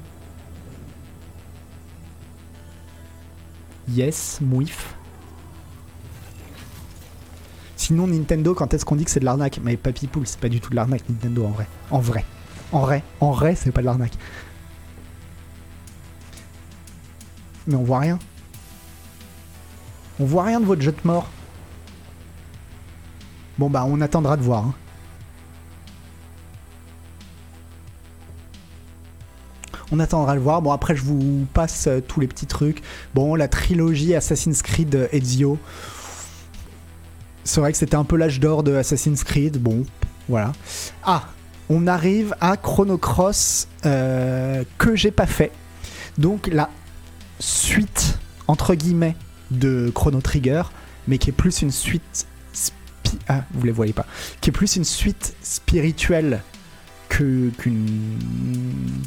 Yes, 3.89 4.39
mouif. 4.41 4.95
Sinon, 7.91 8.07
Nintendo, 8.07 8.55
quand 8.55 8.73
est-ce 8.73 8.85
qu'on 8.85 8.95
dit 8.95 9.05
que 9.05 9.11
c'est 9.11 9.19
de 9.19 9.25
l'arnaque? 9.25 9.59
Mais 9.65 9.77
Papy 9.77 10.07
Poule, 10.07 10.25
c'est 10.25 10.39
pas 10.39 10.49
du 10.49 10.61
tout 10.61 10.71
de 10.71 10.77
l'arnaque, 10.77 11.03
Nintendo, 11.09 11.45
en 11.45 11.51
vrai. 11.51 11.67
En 11.91 11.99
vrai. 11.99 12.25
En 12.71 12.79
vrai. 12.83 13.03
En 13.19 13.33
vrai, 13.33 13.57
c'est 13.57 13.73
pas 13.73 13.81
de 13.81 13.87
l'arnaque. 13.87 14.13
Mais 17.67 17.75
on 17.75 17.83
voit 17.83 17.99
rien. 17.99 18.21
On 20.21 20.25
voit 20.25 20.45
rien 20.45 20.61
de 20.61 20.67
votre 20.67 20.81
jeu 20.83 20.93
de 20.93 21.01
mort. 21.03 21.29
Bon, 23.59 23.69
bah, 23.69 23.85
on 23.89 24.01
attendra 24.01 24.37
de 24.37 24.43
voir. 24.43 24.67
hein. 24.67 24.75
On 29.91 29.99
attendra 29.99 30.37
de 30.37 30.41
voir. 30.41 30.63
Bon, 30.63 30.71
après, 30.71 30.95
je 30.95 31.03
vous 31.03 31.45
passe 31.53 31.89
euh, 31.89 32.01
tous 32.01 32.21
les 32.21 32.29
petits 32.29 32.47
trucs. 32.47 32.83
Bon, 33.17 33.35
la 33.35 33.49
trilogie 33.49 34.15
Assassin's 34.15 34.63
Creed 34.63 34.95
euh, 34.95 35.09
Ezio. 35.11 35.59
C'est 37.51 37.59
vrai 37.59 37.73
que 37.73 37.79
c'était 37.79 37.97
un 37.97 38.05
peu 38.05 38.17
l'âge 38.17 38.39
d'or 38.39 38.63
de 38.63 38.77
Assassin's 38.77 39.25
Creed. 39.25 39.61
Bon, 39.61 39.85
voilà. 40.29 40.53
Ah, 41.03 41.25
on 41.69 41.89
arrive 41.89 42.33
à 42.41 42.57
Chrono 42.57 42.97
Cross 42.97 43.67
euh, 43.87 44.63
que 44.79 44.95
j'ai 44.95 45.11
pas 45.11 45.27
fait. 45.27 45.51
Donc 46.17 46.47
la 46.47 46.71
suite 47.41 48.21
entre 48.47 48.77
guillemets 48.77 49.17
de 49.51 49.91
Chrono 49.93 50.21
Trigger, 50.21 50.63
mais 51.09 51.19
qui 51.19 51.31
est 51.31 51.33
plus 51.33 51.63
une 51.63 51.73
suite 51.73 52.29
ah, 53.27 53.43
vous 53.53 53.67
les 53.67 53.73
voyez 53.73 53.93
pas, 53.93 54.07
qui 54.41 54.51
est 54.51 54.53
plus 54.53 54.77
une 54.77 54.85
suite 54.85 55.35
spirituelle 55.43 56.43
que 57.09 57.51
qu'une 57.59 59.01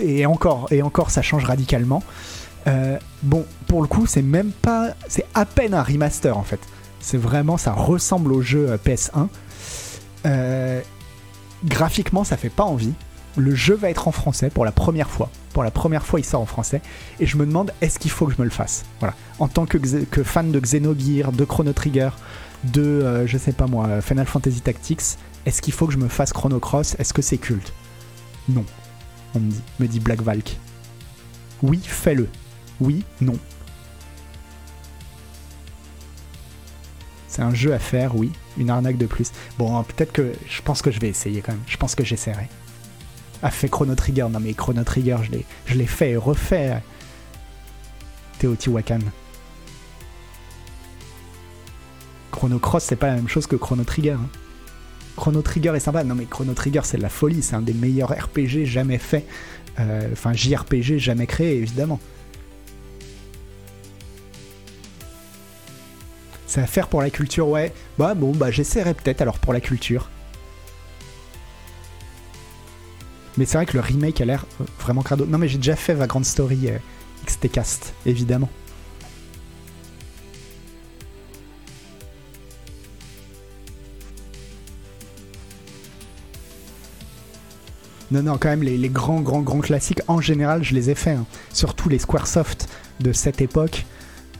et 0.00 0.26
encore 0.26 0.66
et 0.72 0.82
encore 0.82 1.12
ça 1.12 1.22
change 1.22 1.44
radicalement. 1.44 2.02
Euh, 2.66 2.98
bon, 3.22 3.46
pour 3.68 3.82
le 3.82 3.86
coup, 3.86 4.06
c'est 4.06 4.20
même 4.20 4.50
pas, 4.50 4.94
c'est 5.06 5.26
à 5.32 5.46
peine 5.46 5.74
un 5.74 5.84
remaster 5.84 6.36
en 6.36 6.42
fait. 6.42 6.58
C'est 7.00 7.16
vraiment, 7.16 7.56
ça 7.56 7.72
ressemble 7.72 8.32
au 8.32 8.42
jeu 8.42 8.70
euh, 8.70 8.76
PS1. 8.76 9.28
Euh, 10.26 10.80
graphiquement, 11.64 12.24
ça 12.24 12.36
fait 12.36 12.50
pas 12.50 12.64
envie. 12.64 12.92
Le 13.36 13.54
jeu 13.54 13.74
va 13.74 13.90
être 13.90 14.08
en 14.08 14.12
français 14.12 14.50
pour 14.50 14.64
la 14.64 14.72
première 14.72 15.08
fois. 15.08 15.30
Pour 15.52 15.64
la 15.64 15.70
première 15.70 16.04
fois, 16.04 16.20
il 16.20 16.24
sort 16.24 16.40
en 16.40 16.46
français. 16.46 16.82
Et 17.18 17.26
je 17.26 17.36
me 17.36 17.46
demande, 17.46 17.72
est-ce 17.80 17.98
qu'il 17.98 18.10
faut 18.10 18.26
que 18.26 18.34
je 18.34 18.38
me 18.38 18.44
le 18.44 18.50
fasse? 18.50 18.84
En 19.38 19.48
tant 19.48 19.66
que, 19.66 19.78
fan 20.22 20.52
de 20.52 20.60
Xenogear, 20.60 21.32
de 21.32 21.44
Chrono 21.44 21.72
Trigger, 21.72 22.10
de, 22.64 22.82
euh, 22.82 23.26
je 23.26 23.38
sais 23.38 23.52
pas 23.52 23.66
moi, 23.66 24.00
Final 24.02 24.26
Fantasy 24.26 24.60
Tactics, 24.60 25.16
est-ce 25.46 25.62
qu'il 25.62 25.72
faut 25.72 25.86
que 25.86 25.92
je 25.92 25.98
me 25.98 26.08
fasse 26.08 26.32
Chrono 26.32 26.60
Cross? 26.60 26.96
Est-ce 26.98 27.14
que 27.14 27.22
c'est 27.22 27.38
culte? 27.38 27.72
Non. 28.48 28.64
On 29.34 29.40
me 29.40 29.50
dit, 29.50 29.62
me 29.78 29.86
dit 29.86 30.00
Black 30.00 30.22
Valk. 30.22 30.58
Oui, 31.62 31.80
fais-le. 31.82 32.28
Oui, 32.80 33.04
non. 33.20 33.36
C'est 37.30 37.42
un 37.42 37.54
jeu 37.54 37.72
à 37.72 37.78
faire, 37.78 38.16
oui. 38.16 38.32
Une 38.58 38.70
arnaque 38.70 38.96
de 38.98 39.06
plus. 39.06 39.30
Bon, 39.56 39.80
peut-être 39.84 40.10
que 40.12 40.32
je 40.48 40.60
pense 40.62 40.82
que 40.82 40.90
je 40.90 40.98
vais 40.98 41.08
essayer 41.08 41.42
quand 41.42 41.52
même. 41.52 41.62
Je 41.68 41.76
pense 41.76 41.94
que 41.94 42.04
j'essaierai. 42.04 42.48
A 43.42 43.50
fait 43.52 43.68
Chrono 43.68 43.94
Trigger. 43.94 44.26
Non 44.30 44.40
mais 44.40 44.52
Chrono 44.52 44.82
Trigger, 44.82 45.18
je 45.22 45.30
l'ai, 45.30 45.46
je 45.66 45.74
l'ai 45.74 45.86
fait 45.86 46.10
et 46.10 46.16
refait. 46.16 46.82
Teotihuacan. 48.40 48.98
Chrono 52.32 52.58
Cross, 52.58 52.84
c'est 52.84 52.96
pas 52.96 53.08
la 53.08 53.14
même 53.14 53.28
chose 53.28 53.46
que 53.46 53.56
Chrono 53.56 53.84
Trigger. 53.84 54.12
hein. 54.12 54.28
Chrono 55.16 55.40
Trigger 55.42 55.72
est 55.76 55.80
sympa. 55.80 56.02
Non 56.04 56.14
mais 56.16 56.24
Chrono 56.26 56.52
Trigger, 56.54 56.80
c'est 56.84 56.96
de 56.96 57.02
la 57.02 57.08
folie. 57.08 57.42
C'est 57.42 57.54
un 57.54 57.62
des 57.62 57.74
meilleurs 57.74 58.10
RPG 58.10 58.64
jamais 58.64 58.98
fait. 58.98 59.24
Euh, 59.78 60.08
Enfin, 60.12 60.32
JRPG 60.32 60.98
jamais 60.98 61.26
créé, 61.26 61.56
évidemment. 61.58 62.00
C'est 66.50 66.60
à 66.60 66.66
faire 66.66 66.88
pour 66.88 67.00
la 67.00 67.10
culture, 67.10 67.46
ouais. 67.46 67.72
Bah 67.96 68.14
bon, 68.14 68.32
bah 68.32 68.50
j'essaierai 68.50 68.94
peut-être 68.94 69.20
alors 69.22 69.38
pour 69.38 69.52
la 69.52 69.60
culture. 69.60 70.10
Mais 73.38 73.44
c'est 73.44 73.56
vrai 73.56 73.66
que 73.66 73.74
le 73.74 73.80
remake 73.80 74.20
a 74.20 74.24
l'air 74.24 74.44
euh, 74.60 74.64
vraiment 74.80 75.02
crado. 75.02 75.26
Non 75.26 75.38
mais 75.38 75.46
j'ai 75.46 75.58
déjà 75.58 75.76
fait 75.76 75.94
Vagrant 75.94 76.24
Story 76.24 76.68
euh, 76.70 76.78
XT-Cast, 77.24 77.92
évidemment. 78.04 78.48
Non, 88.10 88.22
non, 88.24 88.38
quand 88.38 88.48
même, 88.48 88.64
les, 88.64 88.76
les 88.76 88.88
grands, 88.88 89.20
grands, 89.20 89.40
grands 89.42 89.60
classiques, 89.60 90.00
en 90.08 90.20
général, 90.20 90.64
je 90.64 90.74
les 90.74 90.90
ai 90.90 90.96
faits. 90.96 91.16
hein. 91.16 91.26
Surtout 91.52 91.88
les 91.88 92.00
Squaresoft 92.00 92.68
de 92.98 93.12
cette 93.12 93.40
époque. 93.40 93.86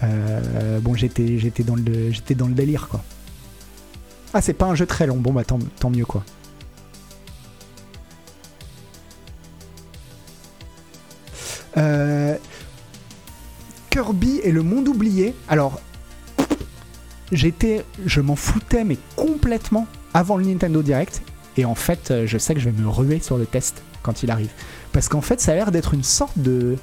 Euh, 0.03 0.81
bon, 0.81 0.95
j'étais, 0.95 1.39
j'étais 1.39 1.63
dans 1.63 1.77
le, 1.77 2.11
j'étais 2.11 2.35
dans 2.35 2.47
le 2.47 2.55
délire, 2.55 2.89
quoi. 2.89 3.03
Ah, 4.33 4.41
c'est 4.41 4.55
pas 4.55 4.67
un 4.67 4.75
jeu 4.75 4.87
très 4.87 5.07
long. 5.07 5.17
Bon, 5.17 5.33
bah 5.33 5.43
tant, 5.45 5.91
mieux, 5.91 6.05
quoi. 6.05 6.25
Euh, 11.77 12.37
Kirby 13.91 14.41
et 14.45 14.53
le 14.53 14.63
monde 14.63 14.89
oublié. 14.89 15.35
Alors, 15.49 15.81
j'étais, 17.33 17.85
je 18.07 18.21
m'en 18.21 18.37
foutais, 18.37 18.85
mais 18.85 18.99
complètement 19.17 19.87
avant 20.15 20.37
le 20.37 20.45
Nintendo 20.45 20.83
Direct. 20.83 21.23
Et 21.57 21.65
en 21.65 21.75
fait, 21.75 22.11
euh, 22.11 22.27
je 22.27 22.39
sais 22.39 22.55
que 22.55 22.61
je 22.61 22.71
vais 22.71 22.83
me 22.83 22.89
ruer 22.89 23.21
sur 23.21 23.37
le 23.37 23.47
test 23.47 23.83
quand 24.03 24.23
il 24.23 24.31
arrive. 24.31 24.51
Parce 24.93 25.09
qu'en 25.09 25.21
fait, 25.21 25.41
ça 25.41 25.53
a 25.53 25.55
l'air 25.57 25.71
d'être 25.73 25.95
une 25.95 26.05
sorte 26.05 26.39
de. 26.39 26.77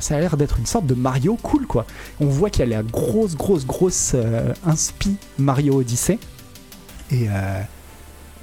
Ça 0.00 0.16
a 0.16 0.20
l'air 0.20 0.36
d'être 0.36 0.58
une 0.58 0.66
sorte 0.66 0.86
de 0.86 0.94
Mario 0.94 1.36
cool, 1.42 1.66
quoi. 1.66 1.86
On 2.20 2.26
voit 2.26 2.50
qu'il 2.50 2.60
y 2.60 2.72
a 2.72 2.76
la 2.76 2.82
grosse, 2.82 3.36
grosse, 3.36 3.66
grosse 3.66 4.12
euh, 4.14 4.52
inspi 4.64 5.16
Mario 5.38 5.80
Odyssey. 5.80 6.18
Et, 7.10 7.26
euh, 7.28 7.62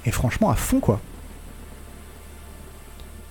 et 0.04 0.10
franchement, 0.10 0.50
à 0.50 0.56
fond, 0.56 0.80
quoi. 0.80 1.00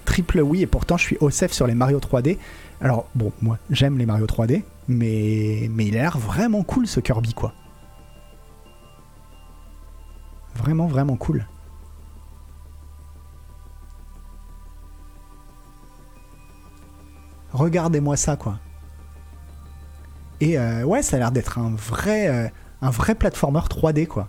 Triple 0.06 0.42
oui, 0.42 0.62
et 0.62 0.68
pourtant, 0.68 0.98
je 0.98 1.04
suis 1.04 1.18
OSEF 1.20 1.52
sur 1.52 1.68
les 1.68 1.76
Mario 1.76 2.00
3D. 2.00 2.38
Alors, 2.82 3.08
bon, 3.16 3.32
moi, 3.42 3.58
j'aime 3.70 3.98
les 3.98 4.06
Mario 4.06 4.26
3D, 4.26 4.64
mais, 4.88 5.70
mais 5.72 5.88
il 5.88 5.98
a 5.98 6.02
l'air 6.02 6.18
vraiment 6.18 6.64
cool, 6.64 6.88
ce 6.88 7.00
Kirby, 7.00 7.34
quoi. 7.34 7.54
Vraiment, 10.56 10.88
vraiment 10.88 11.18
cool. 11.18 11.46
Regardez-moi 17.56 18.18
ça, 18.18 18.36
quoi. 18.36 18.60
Et 20.42 20.60
euh, 20.60 20.84
ouais, 20.84 21.02
ça 21.02 21.16
a 21.16 21.20
l'air 21.20 21.32
d'être 21.32 21.58
un 21.58 21.74
vrai, 21.74 22.28
euh, 22.28 22.48
un 22.82 22.90
vrai 22.90 23.16
platformer 23.16 23.62
3D, 23.70 24.06
quoi. 24.08 24.28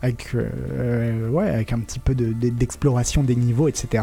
Avec, 0.00 0.34
euh, 0.34 0.48
euh, 0.72 1.28
ouais, 1.28 1.50
avec 1.50 1.74
un 1.74 1.80
petit 1.80 1.98
peu 1.98 2.14
de- 2.14 2.32
de- 2.32 2.48
d'exploration 2.48 3.22
des 3.22 3.36
niveaux, 3.36 3.68
etc. 3.68 4.02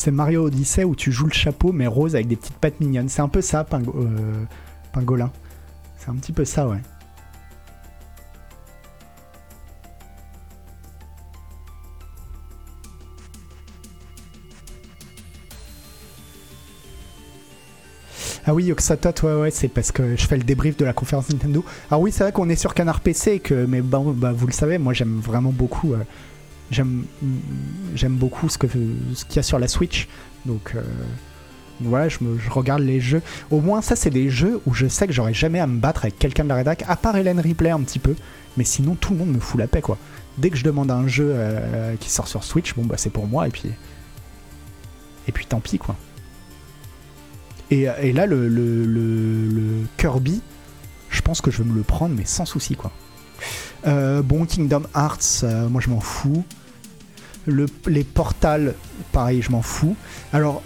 c'est 0.00 0.10
Mario 0.10 0.46
Odyssey 0.46 0.82
où 0.82 0.96
tu 0.96 1.12
joues 1.12 1.26
le 1.26 1.32
chapeau 1.32 1.72
mais 1.72 1.86
rose 1.86 2.14
avec 2.14 2.26
des 2.26 2.36
petites 2.36 2.56
pattes 2.56 2.80
mignonnes. 2.80 3.10
C'est 3.10 3.20
un 3.20 3.28
peu 3.28 3.42
ça, 3.42 3.64
Ping 3.64 3.84
euh, 3.94 4.44
Pingolin. 4.94 5.30
C'est 5.98 6.08
un 6.08 6.14
petit 6.14 6.32
peu 6.32 6.46
ça, 6.46 6.66
ouais. 6.66 6.78
Ah 18.46 18.54
oui, 18.54 18.72
Oxatot, 18.72 19.26
ouais, 19.26 19.34
ouais, 19.42 19.50
c'est 19.50 19.68
parce 19.68 19.92
que 19.92 20.16
je 20.16 20.26
fais 20.26 20.38
le 20.38 20.44
débrief 20.44 20.78
de 20.78 20.86
la 20.86 20.94
conférence 20.94 21.28
Nintendo. 21.28 21.62
Ah 21.90 21.98
oui, 21.98 22.10
c'est 22.10 22.24
vrai 22.24 22.32
qu'on 22.32 22.48
est 22.48 22.56
sur 22.56 22.72
Canard 22.72 23.00
PC, 23.00 23.38
que, 23.38 23.66
mais 23.66 23.82
bon, 23.82 24.12
vous 24.12 24.46
le 24.46 24.52
savez, 24.52 24.78
moi 24.78 24.94
j'aime 24.94 25.20
vraiment 25.20 25.52
beaucoup 25.52 25.92
euh, 25.92 25.98
j'aime, 26.70 27.04
j'aime 27.94 28.14
beaucoup 28.16 28.48
ce 28.48 28.58
que 28.58 28.66
ce 29.14 29.24
qu'il 29.24 29.36
y 29.36 29.38
a 29.38 29.42
sur 29.42 29.58
la 29.58 29.68
Switch. 29.68 30.08
Donc 30.46 30.72
euh, 30.74 30.82
voilà, 31.80 32.08
je, 32.08 32.18
me, 32.22 32.38
je 32.38 32.50
regarde 32.50 32.82
les 32.82 33.00
jeux. 33.00 33.22
Au 33.50 33.60
moins, 33.60 33.80
ça, 33.82 33.96
c'est 33.96 34.10
des 34.10 34.28
jeux 34.30 34.60
où 34.66 34.74
je 34.74 34.86
sais 34.86 35.06
que 35.06 35.12
j'aurais 35.12 35.34
jamais 35.34 35.60
à 35.60 35.66
me 35.66 35.78
battre 35.80 36.04
avec 36.04 36.18
quelqu'un 36.18 36.44
de 36.44 36.48
la 36.50 36.56
rédac, 36.56 36.84
à 36.88 36.96
part 36.96 37.16
Hélène 37.16 37.40
Ripley 37.40 37.70
un 37.70 37.80
petit 37.80 37.98
peu. 37.98 38.14
Mais 38.56 38.64
sinon, 38.64 38.94
tout 38.94 39.12
le 39.12 39.18
monde 39.18 39.32
me 39.32 39.40
fout 39.40 39.58
la 39.58 39.66
paix, 39.66 39.80
quoi. 39.80 39.96
Dès 40.38 40.50
que 40.50 40.56
je 40.56 40.64
demande 40.64 40.90
un 40.90 41.06
jeu 41.06 41.28
euh, 41.30 41.94
qui 41.98 42.10
sort 42.10 42.28
sur 42.28 42.44
Switch, 42.44 42.74
bon 42.74 42.84
bah 42.84 42.96
c'est 42.98 43.10
pour 43.10 43.26
moi, 43.26 43.46
et 43.46 43.50
puis 43.50 43.70
et 45.28 45.32
puis 45.32 45.46
tant 45.46 45.60
pis, 45.60 45.78
quoi. 45.78 45.96
Et, 47.70 47.86
et 48.02 48.12
là, 48.12 48.26
le, 48.26 48.48
le, 48.48 48.84
le- 48.84 49.86
Kirby, 49.96 50.40
je 51.08 51.20
pense 51.20 51.40
que 51.40 51.50
je 51.50 51.62
vais 51.62 51.68
me 51.68 51.74
le 51.76 51.82
prendre, 51.82 52.14
mais 52.16 52.24
sans 52.24 52.44
souci, 52.44 52.74
quoi. 52.74 52.90
Euh, 53.86 54.22
bon, 54.22 54.44
Kingdom 54.44 54.82
Hearts, 54.94 55.42
euh, 55.44 55.68
moi 55.68 55.80
je 55.80 55.88
m'en 55.88 56.00
fous. 56.00 56.44
Le, 57.46 57.66
les 57.86 58.04
Portal, 58.04 58.74
pareil, 59.12 59.42
je 59.42 59.50
m'en 59.50 59.62
fous. 59.62 59.96
Alors, 60.32 60.62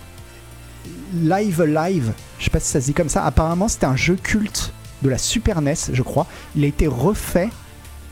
Live 1.14 1.62
Live, 1.62 2.12
je 2.38 2.44
sais 2.44 2.50
pas 2.50 2.60
si 2.60 2.70
ça 2.70 2.80
se 2.80 2.86
dit 2.86 2.94
comme 2.94 3.08
ça, 3.08 3.24
apparemment 3.24 3.68
c'était 3.68 3.86
un 3.86 3.96
jeu 3.96 4.16
culte 4.16 4.72
de 5.02 5.08
la 5.08 5.18
Super 5.18 5.62
NES, 5.62 5.74
je 5.92 6.02
crois. 6.02 6.26
Il 6.56 6.64
a 6.64 6.66
été 6.66 6.86
refait 6.86 7.50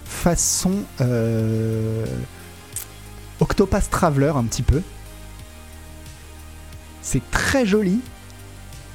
façon 0.04 0.72
euh, 1.00 2.06
Octopath 3.40 3.90
Traveler 3.90 4.32
un 4.36 4.44
petit 4.44 4.62
peu. 4.62 4.82
C'est 7.00 7.28
très 7.30 7.66
joli. 7.66 8.00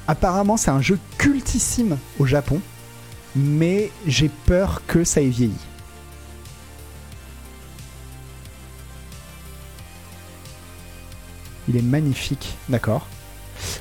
Apparemment, 0.06 0.56
c'est 0.56 0.70
un 0.70 0.80
jeu 0.80 0.98
cultissime 1.18 1.98
au 2.18 2.24
Japon, 2.24 2.62
mais 3.36 3.90
j'ai 4.06 4.30
peur 4.46 4.80
que 4.86 5.04
ça 5.04 5.20
ait 5.20 5.28
vieilli. 5.28 5.52
Il 11.68 11.76
est 11.76 11.82
magnifique, 11.82 12.56
d'accord. 12.68 13.06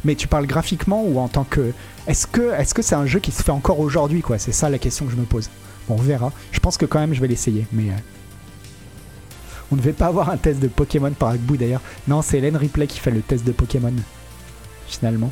Mais 0.04 0.16
tu 0.16 0.28
parles 0.28 0.48
graphiquement 0.48 1.04
ou 1.04 1.20
en 1.20 1.28
tant 1.28 1.44
que. 1.44 1.72
Est-ce 2.08 2.28
que 2.28 2.82
c'est 2.82 2.96
un 2.96 3.06
jeu 3.06 3.20
qui 3.20 3.32
se 3.32 3.44
fait 3.44 3.52
encore 3.52 3.80
aujourd'hui, 3.80 4.22
quoi? 4.22 4.38
C'est 4.40 4.52
ça 4.52 4.70
la 4.70 4.80
question 4.80 5.06
que 5.06 5.12
je 5.12 5.18
me 5.18 5.26
pose. 5.26 5.50
Bon, 5.88 5.96
on 5.98 6.02
verra. 6.02 6.32
Je 6.52 6.60
pense 6.60 6.78
que 6.78 6.86
quand 6.86 7.00
même 7.00 7.14
je 7.14 7.22
vais 7.22 7.28
l'essayer, 7.28 7.66
mais. 7.72 7.90
euh, 7.90 7.96
On 9.72 9.76
ne 9.76 9.82
devait 9.82 9.94
pas 9.94 10.08
avoir 10.08 10.30
un 10.30 10.38
test 10.38 10.60
de 10.60 10.68
Pokémon 10.68 11.12
par 11.12 11.30
Agbu 11.30 11.58
d'ailleurs. 11.58 11.82
Non, 12.08 12.22
c'est 12.22 12.38
Hélène 12.40 12.58
Ripley 12.58 12.88
qui 12.88 13.00
fait 13.00 13.12
le 13.12 13.22
test 13.22 13.46
de 13.46 13.52
Pokémon. 13.52 13.94
Finalement. 14.88 15.30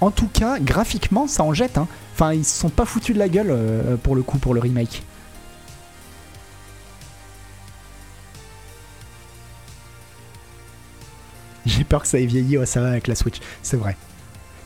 En 0.00 0.10
tout 0.10 0.28
cas, 0.28 0.58
graphiquement, 0.58 1.26
ça 1.26 1.42
en 1.44 1.54
jette. 1.54 1.78
Hein. 1.78 1.88
Enfin, 2.14 2.32
ils 2.34 2.44
se 2.44 2.58
sont 2.60 2.68
pas 2.68 2.84
foutus 2.84 3.14
de 3.14 3.18
la 3.18 3.28
gueule 3.28 3.48
euh, 3.50 3.96
pour 3.96 4.14
le 4.16 4.22
coup, 4.22 4.38
pour 4.38 4.54
le 4.54 4.60
remake. 4.60 5.02
J'ai 11.66 11.84
peur 11.84 12.02
que 12.02 12.08
ça 12.08 12.18
ait 12.18 12.26
vieilli, 12.26 12.58
ouais, 12.58 12.66
ça 12.66 12.80
va 12.80 12.88
avec 12.88 13.06
la 13.06 13.14
Switch, 13.14 13.38
c'est 13.62 13.76
vrai. 13.76 13.96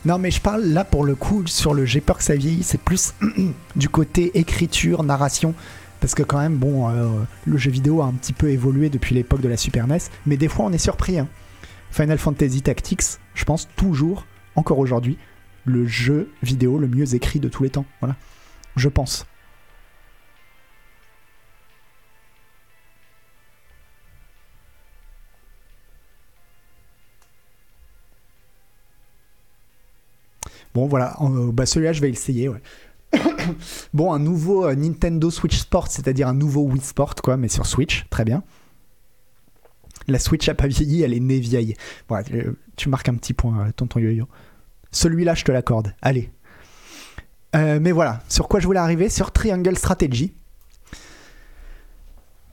Non, 0.05 0.17
mais 0.17 0.31
je 0.31 0.39
parle 0.39 0.63
là 0.63 0.85
pour 0.85 1.03
le 1.03 1.15
coup 1.15 1.45
sur 1.45 1.73
le 1.73 1.85
j'ai 1.85 1.99
peur 1.99 2.17
que 2.17 2.23
ça 2.23 2.35
vieillit, 2.35 2.63
c'est 2.63 2.79
plus 2.79 3.13
du 3.75 3.89
côté 3.89 4.37
écriture, 4.37 5.03
narration. 5.03 5.53
Parce 5.99 6.15
que 6.15 6.23
quand 6.23 6.39
même, 6.39 6.55
bon, 6.55 6.89
euh, 6.89 7.09
le 7.45 7.57
jeu 7.57 7.69
vidéo 7.71 8.01
a 8.01 8.05
un 8.05 8.13
petit 8.13 8.31
peu 8.31 8.49
évolué 8.49 8.89
depuis 8.89 9.13
l'époque 9.15 9.41
de 9.41 9.49
la 9.49 9.57
Super 9.57 9.85
NES, 9.85 9.97
mais 10.25 10.37
des 10.37 10.47
fois 10.47 10.65
on 10.65 10.71
est 10.71 10.77
surpris. 10.77 11.19
hein. 11.19 11.27
Final 11.91 12.17
Fantasy 12.17 12.61
Tactics, 12.61 13.01
je 13.33 13.43
pense 13.43 13.67
toujours, 13.75 14.25
encore 14.55 14.79
aujourd'hui, 14.79 15.17
le 15.65 15.85
jeu 15.87 16.29
vidéo 16.41 16.77
le 16.77 16.87
mieux 16.87 17.15
écrit 17.15 17.39
de 17.39 17.49
tous 17.49 17.63
les 17.63 17.69
temps. 17.69 17.85
Voilà. 17.99 18.15
Je 18.75 18.87
pense. 18.87 19.25
Bon, 30.73 30.87
voilà. 30.87 31.15
euh, 31.21 31.51
bah, 31.51 31.65
celui-là, 31.65 31.93
je 31.93 32.01
vais 32.01 32.09
essayer, 32.09 32.49
bon, 33.93 34.13
un 34.13 34.19
nouveau 34.19 34.65
euh, 34.65 34.75
Nintendo 34.75 35.31
Switch 35.31 35.57
Sport, 35.57 35.87
c'est-à-dire 35.87 36.27
un 36.27 36.33
nouveau 36.33 36.61
Wii 36.61 36.81
Sport, 36.81 37.15
quoi, 37.15 37.37
mais 37.37 37.47
sur 37.47 37.65
Switch, 37.65 38.05
très 38.09 38.23
bien. 38.23 38.43
La 40.07 40.19
Switch 40.19 40.47
a 40.49 40.53
pas 40.55 40.67
vieilli, 40.67 41.01
elle 41.01 41.13
est 41.13 41.19
née 41.19 41.39
vieille. 41.39 41.75
Euh, 42.11 42.53
tu 42.75 42.89
marques 42.89 43.09
un 43.09 43.15
petit 43.15 43.33
point, 43.33 43.71
tonton 43.75 43.99
yo-yo. 43.99 44.27
Celui-là, 44.91 45.35
je 45.35 45.43
te 45.43 45.51
l'accorde. 45.51 45.93
Allez. 46.01 46.31
Mais 47.53 47.91
voilà, 47.91 48.21
sur 48.29 48.47
quoi 48.47 48.59
je 48.59 48.67
voulais 48.67 48.79
arriver? 48.79 49.09
Sur 49.09 49.31
Triangle 49.31 49.75
Strategy, 49.75 50.33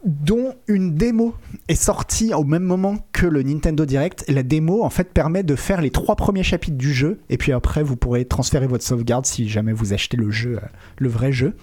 dont 0.07 0.55
une 0.69 0.95
démo 0.95 1.35
est 1.67 1.75
sortie 1.75 2.33
au 2.33 2.45
même 2.45 2.63
moment 2.63 2.97
que 3.13 3.27
le 3.27 3.43
Nintendo 3.43 3.85
Direct. 3.85 4.25
La 4.29 4.45
démo, 4.45 4.85
en 4.85 4.91
fait, 4.91 5.13
permet 5.13 5.43
de 5.43 5.57
faire 5.57 5.81
les 5.81 5.91
trois 5.91 6.15
premiers 6.15 6.45
chapitres 6.45 6.77
du 6.77 6.93
jeu, 6.93 7.19
et 7.29 7.37
puis 7.37 7.53
après, 7.53 7.83
vous 7.83 7.97
pourrez 7.97 8.25
transférer 8.25 8.69
votre 8.69 8.85
sauvegarde 8.85 9.27
si 9.27 9.49
jamais 9.49 9.73
vous 9.73 9.93
achetez 9.93 10.17
le 10.17 10.31
jeu, 10.31 10.59
euh, 10.63 10.67
le 10.99 11.09
vrai 11.09 11.33
jeu. 11.33 11.57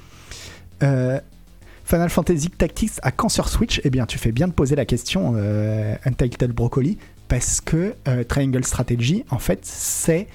Euh, 0.84 1.20
Final 1.86 2.10
Fantasy 2.10 2.50
Tactics 2.50 2.92
à 3.02 3.12
quand 3.12 3.30
sur 3.30 3.48
Switch? 3.48 3.80
Eh 3.86 3.90
bien, 3.90 4.06
tu 4.06 4.18
fais 4.18 4.34
bien 4.34 4.48
de 4.50 4.54
poser 4.54 4.76
la 4.76 4.86
question, 4.86 5.34
euh, 5.38 5.96
Untitled 6.06 6.52
Broccoli, 6.52 6.98
parce 7.30 7.62
que 7.62 7.96
euh, 8.08 8.26
Triangle 8.26 8.66
Strategy, 8.66 9.24
en 9.30 9.40
fait, 9.40 9.60
c'est 9.64 10.28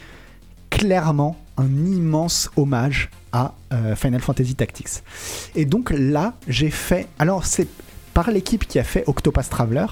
clairement 0.71 1.37
un 1.59 1.69
immense 1.87 2.51
hommage 2.57 3.11
à 3.33 3.55
Final 3.97 4.21
Fantasy 4.23 4.55
Tactics. 4.55 5.03
Et 5.55 5.67
donc 5.67 5.91
là, 5.91 6.35
j'ai 6.47 6.71
fait. 6.71 7.07
Alors, 7.19 7.45
c'est 7.45 7.69
par 8.19 8.33
l'équipe 8.33 8.67
qui 8.67 8.81
a 8.81 8.83
fait 8.83 9.05
Octopath 9.07 9.49
Traveler, 9.49 9.87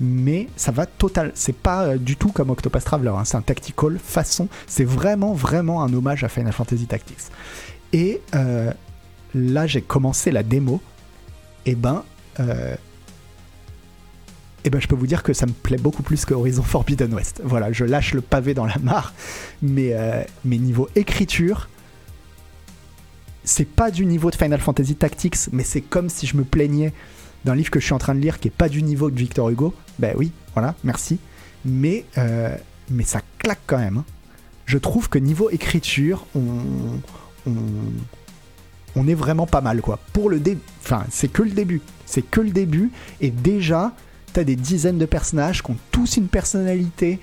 mais 0.00 0.48
ça 0.56 0.72
va 0.72 0.86
total. 0.86 1.30
C'est 1.34 1.54
pas 1.54 1.82
euh, 1.82 1.98
du 1.98 2.16
tout 2.16 2.32
comme 2.32 2.48
Octopath 2.48 2.84
Traveler, 2.84 3.10
hein, 3.10 3.26
c'est 3.26 3.36
un 3.36 3.42
tactical 3.42 3.98
façon. 3.98 4.48
C'est 4.66 4.86
vraiment, 4.86 5.34
vraiment 5.34 5.82
un 5.82 5.92
hommage 5.92 6.24
à 6.24 6.30
Final 6.30 6.54
Fantasy 6.54 6.86
Tactics. 6.86 7.18
Et 7.92 8.22
euh, 8.34 8.72
là, 9.34 9.66
j'ai 9.66 9.82
commencé 9.82 10.30
la 10.30 10.42
démo. 10.42 10.80
Et 11.66 11.74
ben. 11.74 12.02
euh, 12.40 12.76
et 14.64 14.70
ben, 14.70 14.80
je 14.80 14.88
peux 14.88 14.96
vous 14.96 15.06
dire 15.06 15.22
que 15.22 15.34
ça 15.34 15.44
me 15.44 15.52
plaît 15.52 15.76
beaucoup 15.76 16.02
plus 16.02 16.24
que 16.24 16.32
Horizon 16.32 16.62
Forbidden 16.62 17.12
West. 17.12 17.42
Voilà, 17.44 17.72
je 17.72 17.84
lâche 17.84 18.14
le 18.14 18.22
pavé 18.22 18.54
dans 18.54 18.64
la 18.64 18.78
mare, 18.78 19.12
mais, 19.60 19.90
euh, 19.92 20.24
mais 20.46 20.56
niveau 20.56 20.88
écriture, 20.96 21.68
c'est 23.44 23.68
pas 23.68 23.90
du 23.90 24.06
niveau 24.06 24.30
de 24.30 24.36
Final 24.36 24.60
Fantasy 24.60 24.94
Tactics, 24.94 25.36
mais 25.52 25.62
c'est 25.62 25.82
comme 25.82 26.08
si 26.08 26.26
je 26.26 26.38
me 26.38 26.44
plaignais 26.44 26.94
d'un 27.44 27.54
livre 27.54 27.70
que 27.70 27.80
je 27.80 27.84
suis 27.84 27.94
en 27.94 27.98
train 27.98 28.14
de 28.14 28.20
lire 28.20 28.40
qui 28.40 28.48
est 28.48 28.50
pas 28.50 28.68
du 28.68 28.82
niveau 28.82 29.10
de 29.10 29.16
Victor 29.18 29.50
Hugo. 29.50 29.74
Ben 29.98 30.14
oui, 30.16 30.32
voilà, 30.54 30.74
merci. 30.84 31.18
Mais, 31.64 32.04
euh, 32.18 32.56
ça 33.04 33.20
claque 33.38 33.60
quand 33.66 33.78
même. 33.78 33.98
hein. 33.98 34.04
Je 34.66 34.78
trouve 34.78 35.08
que 35.08 35.18
niveau 35.18 35.50
écriture, 35.50 36.26
on, 36.34 36.40
on, 37.46 37.52
on 38.96 39.06
est 39.08 39.14
vraiment 39.14 39.46
pas 39.46 39.60
mal, 39.60 39.80
quoi. 39.82 39.98
Pour 40.12 40.30
le 40.30 40.40
début, 40.40 40.60
enfin, 40.82 41.04
c'est 41.10 41.28
que 41.28 41.42
le 41.42 41.50
début. 41.50 41.80
C'est 42.06 42.22
que 42.22 42.40
le 42.40 42.50
début, 42.50 42.90
et 43.20 43.30
déjà, 43.30 43.92
t'as 44.32 44.44
des 44.44 44.56
dizaines 44.56 44.98
de 44.98 45.06
personnages 45.06 45.62
qui 45.62 45.70
ont 45.70 45.76
tous 45.90 46.16
une 46.16 46.28
personnalité, 46.28 47.18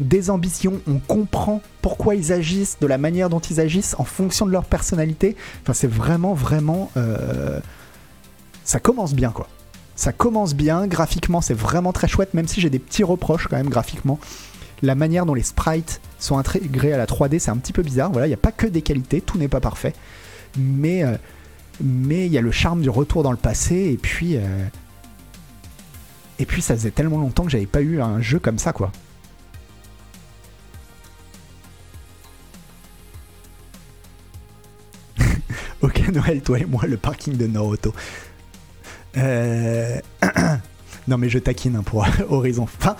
des 0.00 0.30
ambitions, 0.30 0.80
on 0.88 0.98
comprend 0.98 1.60
pourquoi 1.82 2.14
ils 2.14 2.32
agissent, 2.32 2.78
de 2.80 2.86
la 2.86 2.96
manière 2.98 3.28
dont 3.28 3.38
ils 3.40 3.60
agissent 3.60 3.94
en 3.98 4.04
fonction 4.04 4.46
de 4.46 4.50
leur 4.50 4.64
personnalité. 4.64 5.36
Enfin, 5.62 5.74
c'est 5.74 5.90
vraiment, 5.90 6.34
vraiment. 6.34 6.90
euh, 6.96 7.60
Ça 8.64 8.80
commence 8.80 9.14
bien, 9.14 9.30
quoi. 9.30 9.48
Ça 10.00 10.14
commence 10.14 10.54
bien, 10.54 10.86
graphiquement, 10.86 11.42
c'est 11.42 11.52
vraiment 11.52 11.92
très 11.92 12.08
chouette, 12.08 12.32
même 12.32 12.48
si 12.48 12.62
j'ai 12.62 12.70
des 12.70 12.78
petits 12.78 13.04
reproches 13.04 13.48
quand 13.48 13.58
même 13.58 13.68
graphiquement. 13.68 14.18
La 14.80 14.94
manière 14.94 15.26
dont 15.26 15.34
les 15.34 15.42
sprites 15.42 16.00
sont 16.18 16.38
intégrés 16.38 16.94
à 16.94 16.96
la 16.96 17.04
3D, 17.04 17.38
c'est 17.38 17.50
un 17.50 17.58
petit 17.58 17.74
peu 17.74 17.82
bizarre. 17.82 18.10
Voilà, 18.10 18.26
il 18.26 18.30
n'y 18.30 18.34
a 18.34 18.38
pas 18.38 18.50
que 18.50 18.66
des 18.66 18.80
qualités, 18.80 19.20
tout 19.20 19.36
n'est 19.36 19.46
pas 19.46 19.60
parfait. 19.60 19.92
Mais 20.56 21.04
euh, 21.04 21.18
mais 21.82 22.24
il 22.24 22.32
y 22.32 22.38
a 22.38 22.40
le 22.40 22.50
charme 22.50 22.80
du 22.80 22.88
retour 22.88 23.22
dans 23.22 23.30
le 23.30 23.36
passé, 23.36 23.90
et 23.92 23.98
puis. 23.98 24.38
euh, 24.38 24.40
et 26.38 26.46
puis 26.46 26.62
ça 26.62 26.74
faisait 26.74 26.92
tellement 26.92 27.18
longtemps 27.18 27.44
que 27.44 27.50
j'avais 27.50 27.66
pas 27.66 27.82
eu 27.82 28.00
un 28.00 28.22
jeu 28.22 28.38
comme 28.38 28.58
ça, 28.58 28.72
quoi. 28.72 28.92
ok, 35.82 36.08
Noël, 36.08 36.40
toi 36.40 36.58
et 36.58 36.64
moi, 36.64 36.86
le 36.86 36.96
parking 36.96 37.36
de 37.36 37.46
Naruto. 37.46 37.92
Euh... 39.16 40.00
non, 41.08 41.18
mais 41.18 41.28
je 41.28 41.38
taquine 41.38 41.76
hein, 41.76 41.82
pour 41.82 42.06
Horizon. 42.28 42.64
Enfin, 42.64 42.96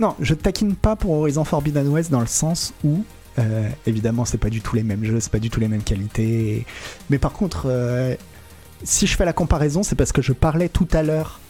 non, 0.00 0.14
je 0.20 0.34
taquine 0.34 0.74
pas 0.74 0.96
pour 0.96 1.12
Horizon 1.12 1.44
Forbidden 1.44 1.88
West 1.88 2.10
dans 2.10 2.20
le 2.20 2.26
sens 2.26 2.74
où, 2.84 3.02
euh, 3.38 3.68
évidemment, 3.86 4.24
c'est 4.24 4.38
pas 4.38 4.50
du 4.50 4.60
tout 4.60 4.76
les 4.76 4.82
mêmes 4.82 5.04
jeux, 5.04 5.20
c'est 5.20 5.32
pas 5.32 5.38
du 5.38 5.50
tout 5.50 5.60
les 5.60 5.68
mêmes 5.68 5.82
qualités. 5.82 6.66
Mais 7.08 7.18
par 7.18 7.32
contre, 7.32 7.64
euh, 7.66 8.14
si 8.82 9.06
je 9.06 9.16
fais 9.16 9.24
la 9.24 9.32
comparaison, 9.32 9.82
c'est 9.82 9.96
parce 9.96 10.12
que 10.12 10.22
je 10.22 10.32
parlais 10.32 10.68
tout 10.68 10.88
à 10.92 11.02
l'heure 11.02 11.40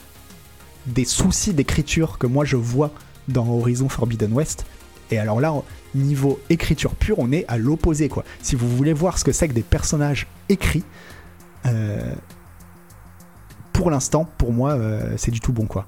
des 0.87 1.05
soucis 1.05 1.53
d'écriture 1.53 2.19
que 2.19 2.29
moi 2.29 2.45
je 2.45 2.57
vois 2.57 2.93
dans 3.27 3.49
Horizon 3.49 3.89
Forbidden 3.89 4.33
West. 4.33 4.65
Et 5.11 5.19
alors 5.19 5.41
là, 5.41 5.53
niveau 5.95 6.41
écriture 6.51 6.95
pure, 6.95 7.19
on 7.19 7.33
est 7.33 7.45
à 7.49 7.59
l'opposé 7.59 8.09
quoi. 8.09 8.25
Si 8.43 8.55
vous 8.55 8.69
voulez 8.69 8.93
voir 8.93 9.19
ce 9.19 9.25
que 9.25 9.33
c'est 9.33 9.49
que 9.49 9.53
des 9.53 9.63
personnages 9.63 10.27
écrits, 10.49 10.85
euh, 11.67 12.15
pour 13.77 13.91
l'instant, 13.91 14.27
pour 14.39 14.53
moi, 14.53 14.73
euh, 14.73 15.15
c'est 15.19 15.31
du 15.31 15.41
tout 15.41 15.53
bon 15.53 15.67
quoi. 15.67 15.87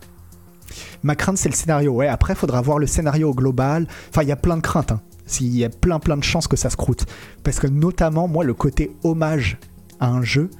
Ma 1.02 1.16
crainte, 1.16 1.38
c'est 1.38 1.48
le 1.48 1.54
scénario. 1.54 1.92
Ouais, 1.92 2.06
après, 2.06 2.34
faudra 2.34 2.60
voir 2.60 2.78
le 2.78 2.86
scénario 2.86 3.32
global. 3.32 3.88
Enfin, 4.10 4.22
il 4.22 4.28
y 4.28 4.32
a 4.32 4.36
plein 4.36 4.56
de 4.56 4.62
craintes. 4.62 4.92
Hein. 4.92 5.00
Il 5.40 5.56
y 5.56 5.64
a 5.64 5.70
plein, 5.70 5.98
plein 5.98 6.16
de 6.18 6.22
chances 6.22 6.46
que 6.46 6.56
ça 6.56 6.68
se 6.68 6.76
croûte. 6.76 7.06
Parce 7.42 7.58
que, 7.58 7.66
notamment, 7.66 8.28
moi, 8.28 8.44
le 8.44 8.52
côté 8.52 8.94
hommage 9.04 9.56
à 10.00 10.08
un 10.08 10.22
jeu, 10.22 10.50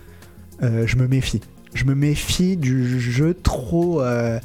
euh, 0.62 0.86
je 0.86 0.96
me 0.96 1.06
méfie. 1.06 1.42
Je 1.74 1.84
me 1.84 1.94
méfie 1.94 2.56
du 2.56 2.98
jeu 2.98 3.34
trop. 3.34 4.00
Euh, 4.00 4.40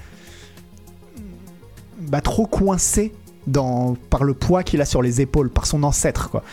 bah, 2.02 2.20
trop 2.20 2.46
coincé 2.46 3.14
dans, 3.48 3.96
par 4.10 4.26
le 4.26 4.34
poids 4.34 4.64
qu'il 4.64 4.82
a 4.82 4.86
sur 4.86 5.02
les 5.02 5.22
épaules, 5.22 5.50
par 5.50 5.66
son 5.66 5.84
ancêtre, 5.84 6.30
quoi. 6.30 6.44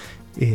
Et. 0.41 0.55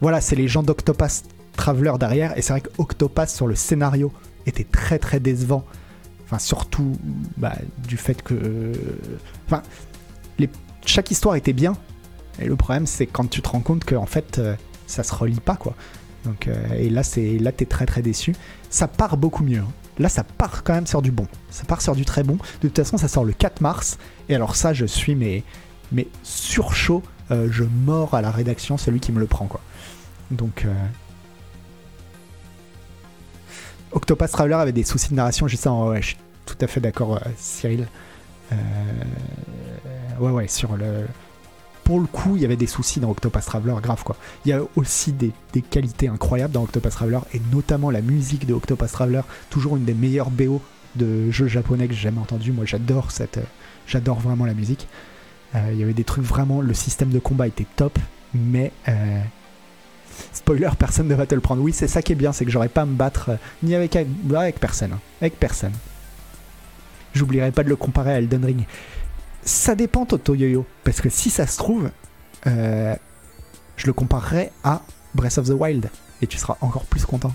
Voilà, 0.00 0.20
c'est 0.20 0.36
les 0.36 0.48
gens 0.48 0.62
d'Octopath 0.62 1.24
Traveler 1.60 1.92
derrière. 2.00 2.36
Et 2.38 2.42
c'est 2.42 2.54
vrai 2.54 2.62
qu'Octopath, 2.62 3.28
sur 3.28 3.46
le 3.46 3.54
scénario, 3.54 4.10
était 4.46 4.64
très, 4.64 4.98
très 4.98 5.20
décevant. 5.20 5.64
Enfin, 6.24 6.38
surtout 6.38 6.96
bah, 7.36 7.54
du 7.86 7.96
fait 7.98 8.22
que. 8.22 8.72
Enfin, 9.46 9.62
les, 10.38 10.48
chaque 10.86 11.10
histoire 11.10 11.36
était 11.36 11.52
bien. 11.52 11.74
Et 12.40 12.46
le 12.46 12.56
problème, 12.56 12.86
c'est 12.86 13.06
quand 13.06 13.28
tu 13.28 13.42
te 13.42 13.48
rends 13.50 13.60
compte 13.60 13.84
que 13.84 13.94
en 13.94 14.06
fait, 14.06 14.38
euh, 14.38 14.54
ça 14.86 15.02
se 15.02 15.14
relie 15.14 15.40
pas, 15.40 15.56
quoi. 15.56 15.74
Donc, 16.24 16.48
euh, 16.48 16.54
et 16.78 16.88
là, 16.88 17.02
c'est 17.02 17.38
là, 17.38 17.52
t'es 17.52 17.66
très 17.66 17.84
très 17.84 18.00
déçu. 18.00 18.34
Ça 18.70 18.88
part 18.88 19.16
beaucoup 19.18 19.44
mieux. 19.44 19.58
hein. 19.60 19.68
Là, 19.98 20.08
ça 20.08 20.24
part 20.24 20.62
quand 20.64 20.72
même 20.72 20.86
sur 20.86 21.02
du 21.02 21.10
bon. 21.10 21.26
Ça 21.50 21.64
part 21.64 21.82
sur 21.82 21.94
du 21.94 22.06
très 22.06 22.22
bon. 22.22 22.36
De 22.62 22.68
toute 22.68 22.76
façon, 22.76 22.96
ça 22.96 23.08
sort 23.08 23.24
le 23.24 23.32
4 23.34 23.60
mars. 23.60 23.98
Et 24.30 24.34
alors 24.34 24.56
ça, 24.56 24.72
je 24.72 24.86
suis 24.86 25.14
mais 25.14 25.42
mais 25.92 26.08
sur 26.22 26.72
chaud. 26.72 27.02
Euh, 27.30 27.48
je 27.50 27.64
mords 27.64 28.14
à 28.14 28.22
la 28.22 28.30
rédaction, 28.30 28.78
celui 28.78 29.00
qui 29.00 29.12
me 29.12 29.20
le 29.20 29.26
prend, 29.26 29.46
quoi. 29.46 29.60
Donc. 30.30 30.64
euh, 30.64 30.72
Octopath 33.92 34.30
Traveler 34.30 34.54
avait 34.54 34.72
des 34.72 34.84
soucis 34.84 35.10
de 35.10 35.14
narration 35.14 35.48
juste 35.48 35.64
ça. 35.64 35.72
Ouais, 35.72 36.00
je 36.00 36.08
suis 36.08 36.16
tout 36.46 36.56
à 36.60 36.66
fait 36.66 36.80
d'accord, 36.80 37.16
euh, 37.16 37.30
Cyril. 37.36 37.86
Euh, 38.52 38.56
ouais, 40.20 40.30
ouais, 40.30 40.48
sur 40.48 40.76
le. 40.76 41.06
Pour 41.84 41.98
le 41.98 42.06
coup, 42.06 42.36
il 42.36 42.42
y 42.42 42.44
avait 42.44 42.56
des 42.56 42.68
soucis 42.68 43.00
dans 43.00 43.10
Octopath 43.10 43.44
Traveler, 43.44 43.74
grave 43.82 44.04
quoi. 44.04 44.14
Il 44.44 44.50
y 44.50 44.52
a 44.52 44.60
aussi 44.76 45.12
des, 45.12 45.32
des 45.52 45.62
qualités 45.62 46.06
incroyables 46.06 46.52
dans 46.52 46.62
Octopath 46.62 46.92
Traveler, 46.92 47.18
et 47.34 47.40
notamment 47.52 47.90
la 47.90 48.00
musique 48.00 48.46
de 48.46 48.54
Octopath 48.54 48.92
Traveler, 48.92 49.22
toujours 49.48 49.76
une 49.76 49.84
des 49.84 49.94
meilleures 49.94 50.30
BO 50.30 50.62
de 50.94 51.30
jeux 51.32 51.48
japonais 51.48 51.88
que 51.88 51.94
j'ai 51.94 52.02
jamais 52.02 52.20
entendu. 52.20 52.52
Moi, 52.52 52.64
j'adore 52.64 53.10
cette, 53.10 53.38
euh, 53.38 53.44
j'adore 53.88 54.20
vraiment 54.20 54.44
la 54.44 54.54
musique. 54.54 54.86
Il 55.52 55.76
y 55.76 55.82
avait 55.82 55.94
des 55.94 56.04
trucs 56.04 56.22
vraiment, 56.22 56.60
le 56.60 56.74
système 56.74 57.08
de 57.10 57.18
combat 57.18 57.48
était 57.48 57.66
top, 57.74 57.98
mais 58.34 58.70
spoiler, 60.50 60.70
personne 60.76 61.06
ne 61.06 61.14
va 61.14 61.26
te 61.26 61.34
le 61.34 61.40
prendre. 61.40 61.62
Oui, 61.62 61.72
c'est 61.72 61.86
ça 61.86 62.02
qui 62.02 62.12
est 62.12 62.16
bien, 62.16 62.32
c'est 62.32 62.44
que 62.44 62.50
j'aurais 62.50 62.68
pas 62.68 62.82
à 62.82 62.86
me 62.86 62.94
battre 62.94 63.30
euh, 63.30 63.36
ni 63.62 63.74
avec 63.74 63.94
avec 63.96 64.58
personne, 64.58 64.92
hein. 64.92 65.00
avec 65.20 65.38
personne. 65.38 65.72
J'oublierai 67.14 67.52
pas 67.52 67.62
de 67.62 67.68
le 67.68 67.76
comparer 67.76 68.12
à 68.12 68.18
Elden 68.18 68.44
Ring. 68.44 68.66
Ça 69.42 69.76
dépend 69.76 70.06
Toto 70.06 70.34
Yo-Yo, 70.34 70.66
parce 70.82 71.00
que 71.00 71.08
si 71.08 71.30
ça 71.30 71.46
se 71.46 71.56
trouve, 71.56 71.90
euh, 72.46 72.96
je 73.76 73.86
le 73.86 73.92
comparerai 73.92 74.50
à 74.64 74.82
Breath 75.14 75.38
of 75.38 75.46
the 75.46 75.52
Wild, 75.52 75.88
et 76.20 76.26
tu 76.26 76.36
seras 76.36 76.56
encore 76.60 76.84
plus 76.84 77.04
content. 77.04 77.32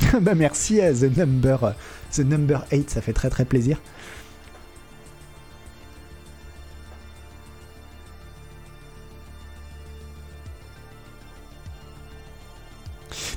bah 0.20 0.34
merci 0.34 0.80
à 0.80 0.92
The 0.92 1.16
Number, 1.16 1.64
euh, 1.64 1.72
The 2.10 2.20
Number 2.20 2.64
8, 2.72 2.90
ça 2.90 3.00
fait 3.00 3.12
très 3.12 3.30
très 3.30 3.44
plaisir. 3.44 3.80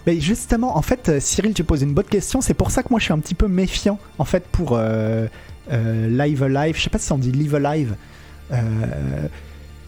Mais 0.06 0.20
justement, 0.20 0.78
en 0.78 0.82
fait, 0.82 1.10
euh, 1.10 1.20
Cyril, 1.20 1.53
tu 1.53 1.64
poses 1.64 1.82
une 1.82 1.93
bonne 1.93 2.06
question. 2.06 2.41
C'est 2.41 2.53
pour 2.53 2.72
ça 2.72 2.84
que 2.84 2.89
moi, 2.91 2.99
je 2.99 3.06
suis 3.06 3.14
un 3.14 3.20
petit 3.20 3.36
peu 3.36 3.47
méfiant, 3.47 3.99
en 4.20 4.26
fait, 4.26 4.43
pour 4.51 4.74
euh, 4.74 5.28
euh, 5.72 6.08
Live 6.08 6.43
Alive. 6.43 6.76
Je 6.78 6.84
sais 6.84 6.89
pas 6.89 6.99
si 6.99 7.12
on 7.12 7.18
dit 7.18 7.32
Live 7.32 7.56
Alive. 7.56 7.95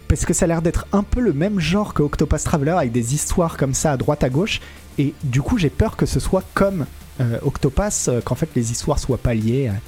Parce 0.07 0.25
que 0.25 0.33
ça 0.33 0.45
a 0.45 0.47
l'air 0.47 0.61
d'être 0.61 0.87
un 0.93 1.03
peu 1.03 1.19
le 1.19 1.33
même 1.33 1.59
genre 1.59 1.93
que 1.93 2.01
Octopath 2.01 2.43
Traveler, 2.43 2.71
avec 2.71 2.91
des 2.91 3.13
histoires 3.13 3.57
comme 3.57 3.73
ça 3.73 3.91
à 3.91 3.97
droite 3.97 4.23
à 4.23 4.29
gauche. 4.29 4.61
Et 4.97 5.13
du 5.23 5.41
coup, 5.41 5.57
j'ai 5.57 5.69
peur 5.69 5.97
que 5.97 6.05
ce 6.05 6.19
soit 6.19 6.43
comme 6.53 6.85
euh, 7.19 7.39
qu'en 8.23 8.35
fait, 8.35 8.49
les 8.55 8.71
histoires 8.71 8.99
soient 8.99 9.17
pas 9.17 9.33
liées. 9.33 9.67
hein. 9.67 9.79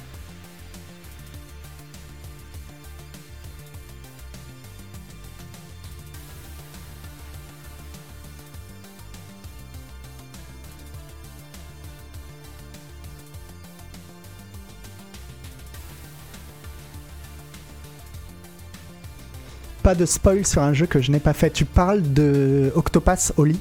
De 19.94 20.06
spoil 20.06 20.46
sur 20.46 20.62
un 20.62 20.72
jeu 20.72 20.86
que 20.86 21.00
je 21.00 21.10
n'ai 21.10 21.20
pas 21.20 21.32
fait. 21.32 21.50
Tu 21.50 21.64
parles 21.64 22.02
de 22.02 22.72
Octopath 22.74 23.32
Oli 23.36 23.58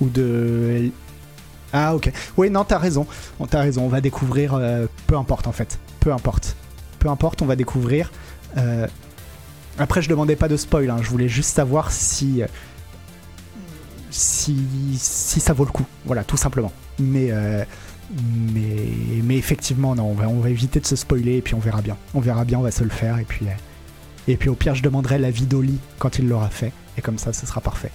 Ou 0.00 0.08
de. 0.08 0.90
Ah, 1.72 1.94
ok. 1.94 2.12
Oui, 2.36 2.50
non, 2.50 2.64
t'as 2.64 2.78
raison. 2.78 3.06
On 3.40 3.46
T'as 3.46 3.60
raison. 3.62 3.82
On 3.84 3.88
va 3.88 4.00
découvrir. 4.00 4.54
euh, 4.54 4.86
peu 5.06 5.16
importe, 5.16 5.46
en 5.46 5.52
fait. 5.52 5.78
Peu 6.00 6.12
importe. 6.12 6.56
Peu 6.98 7.08
importe, 7.08 7.42
on 7.42 7.46
va 7.46 7.56
découvrir. 7.56 8.10
Euh, 8.56 8.86
Après, 9.78 10.00
je 10.02 10.08
demandais 10.08 10.36
pas 10.36 10.48
de 10.48 10.56
spoil. 10.56 10.88
hein. 10.90 10.98
Je 11.02 11.10
voulais 11.10 11.28
juste 11.28 11.54
savoir 11.54 11.90
si. 11.90 12.42
euh, 12.42 12.46
Si, 14.10 14.56
si 14.98 15.40
ça 15.40 15.52
vaut 15.52 15.64
le 15.64 15.72
coup. 15.72 15.86
Voilà, 16.04 16.22
tout 16.24 16.36
simplement. 16.36 16.72
Mais. 17.00 17.32
mais, 18.54 18.86
mais 19.24 19.36
effectivement, 19.36 19.94
non, 19.96 20.04
on 20.04 20.14
va, 20.14 20.28
on 20.28 20.38
va 20.40 20.50
éviter 20.50 20.78
de 20.78 20.86
se 20.86 20.94
spoiler 20.94 21.38
et 21.38 21.42
puis 21.42 21.54
on 21.54 21.58
verra 21.58 21.82
bien. 21.82 21.96
On 22.14 22.20
verra 22.20 22.44
bien, 22.44 22.58
on 22.58 22.62
va 22.62 22.70
se 22.70 22.84
le 22.84 22.90
faire 22.90 23.18
et 23.18 23.24
puis, 23.24 23.46
et 24.28 24.36
puis 24.36 24.48
au 24.48 24.54
pire, 24.54 24.74
je 24.74 24.82
demanderai 24.82 25.18
l'avis 25.18 25.46
d'Oli 25.46 25.78
quand 25.98 26.18
il 26.18 26.28
l'aura 26.28 26.48
fait. 26.50 26.72
Et 26.96 27.02
comme 27.02 27.18
ça, 27.18 27.32
ce 27.32 27.44
sera 27.46 27.60
parfait. 27.60 27.90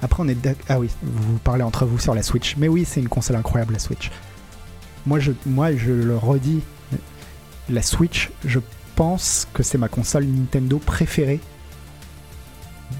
Après, 0.00 0.22
on 0.22 0.28
est 0.28 0.34
d'ac- 0.34 0.58
Ah 0.68 0.78
oui, 0.78 0.88
vous 1.02 1.38
parlez 1.38 1.62
entre 1.64 1.84
vous 1.84 1.98
sur 1.98 2.14
la 2.14 2.22
Switch. 2.22 2.56
Mais 2.56 2.68
oui, 2.68 2.84
c'est 2.86 3.00
une 3.00 3.08
console 3.08 3.36
incroyable, 3.36 3.72
la 3.72 3.78
Switch. 3.80 4.10
Moi, 5.06 5.18
je, 5.18 5.32
moi, 5.46 5.74
je 5.74 5.92
le 5.92 6.16
redis. 6.16 6.60
La 7.68 7.82
Switch, 7.82 8.30
je 8.44 8.60
pense 8.94 9.46
que 9.52 9.62
c'est 9.62 9.78
ma 9.78 9.88
console 9.88 10.24
Nintendo 10.24 10.78
préférée 10.78 11.40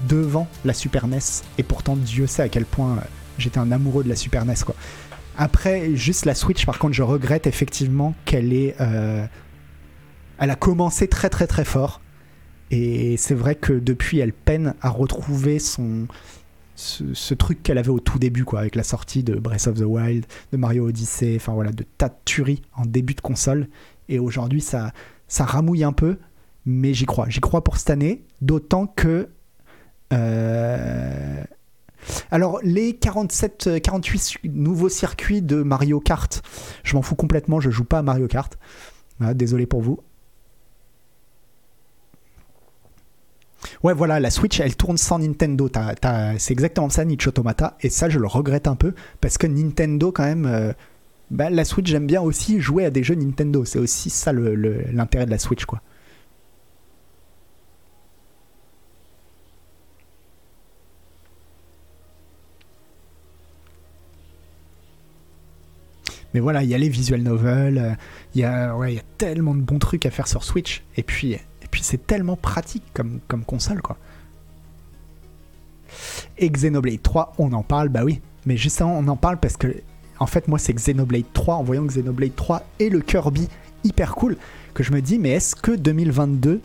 devant 0.07 0.47
la 0.65 0.73
Super 0.73 1.07
NES. 1.07 1.19
Et 1.57 1.63
pourtant, 1.63 1.95
Dieu 1.95 2.27
sait 2.27 2.43
à 2.43 2.49
quel 2.49 2.65
point 2.65 2.97
euh, 2.97 3.01
j'étais 3.37 3.57
un 3.59 3.71
amoureux 3.71 4.03
de 4.03 4.09
la 4.09 4.15
Super 4.15 4.45
NES, 4.45 4.53
quoi. 4.65 4.75
Après, 5.41 5.95
juste 5.95 6.25
la 6.25 6.35
Switch, 6.35 6.65
par 6.65 6.79
contre, 6.79 6.93
je 6.93 7.01
regrette 7.01 7.47
effectivement 7.47 8.13
qu'elle 8.25 8.51
est. 8.51 8.75
euh, 8.81 9.25
Elle 10.37 10.49
a 10.49 10.55
commencé 10.57 11.07
très 11.07 11.29
très 11.29 11.47
très 11.47 11.63
fort. 11.63 12.01
Et 12.71 13.15
c'est 13.17 13.35
vrai 13.35 13.55
que 13.55 13.71
depuis, 13.71 14.19
elle 14.19 14.33
peine 14.33 14.75
à 14.81 14.89
retrouver 14.89 15.57
son. 15.59 16.07
Ce, 16.75 17.33
truc 17.33 17.63
qu'elle 17.63 17.77
avait 17.77 17.89
au 17.89 17.99
tout 17.99 18.19
début, 18.19 18.45
quoi, 18.45 18.59
avec 18.61 18.75
la 18.75 18.83
sortie 18.83 19.21
de 19.23 19.35
Breath 19.35 19.67
of 19.67 19.75
the 19.79 19.83
Wild, 19.85 20.25
de 20.53 20.57
Mario 20.57 20.87
Odyssey, 20.87 21.35
enfin 21.35 21.53
voilà, 21.53 21.71
de 21.71 21.83
tas 21.97 22.07
de 22.09 22.15
tueries 22.25 22.61
en 22.75 22.85
début 22.85 23.15
de 23.15 23.21
console. 23.21 23.67
Et 24.09 24.19
aujourd'hui, 24.19 24.61
ça, 24.61 24.91
ça 25.27 25.43
ramouille 25.45 25.83
un 25.83 25.91
peu, 25.93 26.17
mais 26.65 26.93
j'y 26.93 27.05
crois. 27.05 27.27
J'y 27.29 27.39
crois 27.41 27.63
pour 27.63 27.77
cette 27.77 27.89
année, 27.89 28.23
d'autant 28.41 28.87
que. 28.87 29.29
euh, 30.13 31.43
alors, 32.31 32.59
les 32.63 32.95
47, 32.95 33.67
euh, 33.67 33.79
48 33.79 34.19
su- 34.19 34.39
nouveaux 34.45 34.89
circuits 34.89 35.41
de 35.41 35.61
Mario 35.63 35.99
Kart, 35.99 36.41
je 36.83 36.95
m'en 36.95 37.01
fous 37.01 37.15
complètement, 37.15 37.59
je 37.59 37.69
joue 37.69 37.83
pas 37.85 37.99
à 37.99 38.01
Mario 38.03 38.27
Kart. 38.27 38.57
Désolé 39.35 39.65
pour 39.65 39.81
vous. 39.81 39.99
Ouais, 43.83 43.93
voilà, 43.93 44.19
la 44.21 44.31
Switch, 44.31 44.59
elle 44.61 44.75
tourne 44.75 44.97
sans 44.97 45.19
Nintendo. 45.19 45.69
C'est 46.37 46.51
exactement 46.53 46.89
ça, 46.89 47.03
Niche 47.03 47.27
Automata. 47.27 47.75
Et 47.81 47.89
ça, 47.89 48.07
je 48.09 48.19
le 48.19 48.27
regrette 48.27 48.67
un 48.67 48.75
peu, 48.75 48.93
parce 49.19 49.37
que 49.37 49.47
Nintendo, 49.47 50.11
quand 50.13 50.23
même, 50.23 50.45
euh, 50.45 50.71
bah, 51.29 51.49
la 51.49 51.65
Switch, 51.65 51.87
j'aime 51.89 52.07
bien 52.07 52.21
aussi 52.21 52.61
jouer 52.61 52.85
à 52.85 52.89
des 52.91 53.03
jeux 53.03 53.15
Nintendo. 53.15 53.65
C'est 53.65 53.79
aussi 53.79 54.09
ça 54.09 54.31
l'intérêt 54.31 55.25
de 55.25 55.31
la 55.31 55.39
Switch, 55.39 55.65
quoi. 55.65 55.81
Mais 66.33 66.39
voilà, 66.39 66.63
il 66.63 66.69
y 66.69 66.75
a 66.75 66.77
les 66.77 66.89
visual 66.89 67.21
novels, 67.21 67.77
euh, 67.77 67.93
il 68.35 68.41
y, 68.41 68.43
a, 68.43 68.75
ouais, 68.75 68.95
y 68.95 68.99
a 68.99 69.03
tellement 69.17 69.55
de 69.55 69.61
bons 69.61 69.79
trucs 69.79 70.05
à 70.05 70.11
faire 70.11 70.27
sur 70.27 70.43
Switch. 70.43 70.83
Et 70.95 71.03
puis, 71.03 71.33
et 71.33 71.67
puis 71.71 71.81
c'est 71.83 72.05
tellement 72.05 72.35
pratique 72.35 72.83
comme, 72.93 73.19
comme 73.27 73.43
console, 73.43 73.81
quoi. 73.81 73.97
Et 76.37 76.49
Xenoblade 76.49 77.01
3, 77.01 77.33
on 77.39 77.51
en 77.53 77.63
parle, 77.63 77.89
bah 77.89 78.03
oui. 78.03 78.21
Mais 78.45 78.57
justement, 78.57 78.97
on 78.97 79.07
en 79.07 79.15
parle 79.15 79.39
parce 79.39 79.57
que, 79.57 79.81
en 80.19 80.27
fait, 80.27 80.47
moi, 80.47 80.59
c'est 80.59 80.73
Xenoblade 80.73 81.25
3, 81.33 81.55
en 81.55 81.63
voyant 81.63 81.85
Xenoblade 81.85 82.35
3 82.35 82.63
et 82.79 82.89
le 82.89 82.99
Kirby 82.99 83.47
hyper 83.83 84.13
cool, 84.13 84.37
que 84.73 84.83
je 84.83 84.91
me 84.91 85.01
dis, 85.01 85.17
mais 85.17 85.31
est-ce 85.31 85.55
que 85.55 85.71
2022 85.71 86.61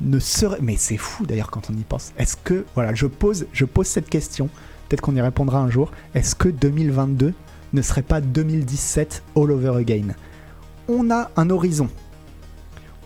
ne 0.00 0.18
serait. 0.18 0.58
Mais 0.60 0.76
c'est 0.76 0.96
fou 0.96 1.26
d'ailleurs 1.26 1.50
quand 1.50 1.70
on 1.70 1.74
y 1.74 1.82
pense. 1.82 2.12
Est-ce 2.18 2.36
que. 2.36 2.64
Voilà, 2.74 2.94
je 2.94 3.06
pose, 3.06 3.46
je 3.52 3.64
pose 3.64 3.86
cette 3.86 4.08
question. 4.08 4.48
Peut-être 4.88 5.00
qu'on 5.00 5.16
y 5.16 5.20
répondra 5.20 5.58
un 5.58 5.70
jour. 5.70 5.90
Est-ce 6.14 6.34
que 6.34 6.48
2022 6.48 7.34
ne 7.72 7.82
serait 7.82 8.02
pas 8.02 8.20
2017 8.20 9.22
all 9.36 9.50
over 9.50 9.76
again 9.76 10.14
On 10.88 11.10
a 11.10 11.30
un 11.36 11.50
horizon. 11.50 11.88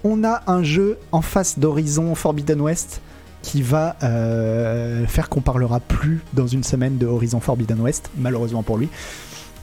On 0.05 0.24
a 0.24 0.43
un 0.47 0.62
jeu 0.62 0.98
en 1.12 1.22
face 1.22 1.59
d'Horizon 1.59 2.14
Forbidden 2.14 2.60
West 2.60 3.01
qui 3.43 3.62
va 3.62 3.97
euh, 4.02 5.06
faire 5.06 5.28
qu'on 5.28 5.40
parlera 5.40 5.80
plus 5.80 6.20
dans 6.32 6.47
une 6.47 6.62
semaine 6.64 6.97
de 6.97 7.06
Horizon 7.06 7.40
Forbidden 7.40 7.80
West, 7.80 8.10
malheureusement 8.16 8.62
pour 8.62 8.78
lui. 8.78 8.89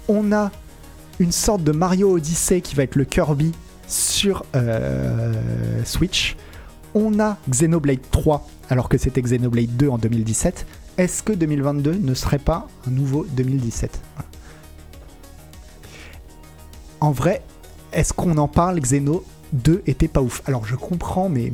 On 0.07 0.31
a 0.31 0.51
une 1.19 1.31
sorte 1.31 1.63
de 1.63 1.71
Mario 1.71 2.11
Odyssey 2.11 2.61
qui 2.61 2.75
va 2.75 2.83
être 2.83 2.95
le 2.95 3.05
Kirby 3.05 3.53
sur 3.87 4.45
euh, 4.55 5.33
Switch. 5.83 6.35
On 6.93 7.19
a 7.19 7.37
Xenoblade 7.49 7.99
3 8.11 8.47
alors 8.69 8.89
que 8.89 8.97
c'était 8.97 9.21
Xenoblade 9.21 9.75
2 9.75 9.89
en 9.89 9.97
2017. 9.97 10.65
Est-ce 10.97 11.23
que 11.23 11.33
2022 11.33 11.95
ne 11.95 12.13
serait 12.13 12.39
pas 12.39 12.67
un 12.87 12.91
nouveau 12.91 13.25
2017 13.31 14.01
En 17.01 17.11
vrai, 17.11 17.41
est-ce 17.91 18.13
qu'on 18.13 18.37
en 18.37 18.47
parle 18.47 18.79
Xeno 18.79 19.23
2 19.53 19.83
était 19.87 20.07
pas 20.07 20.21
ouf? 20.21 20.41
Alors 20.45 20.65
je 20.65 20.75
comprends, 20.75 21.29
mais 21.29 21.51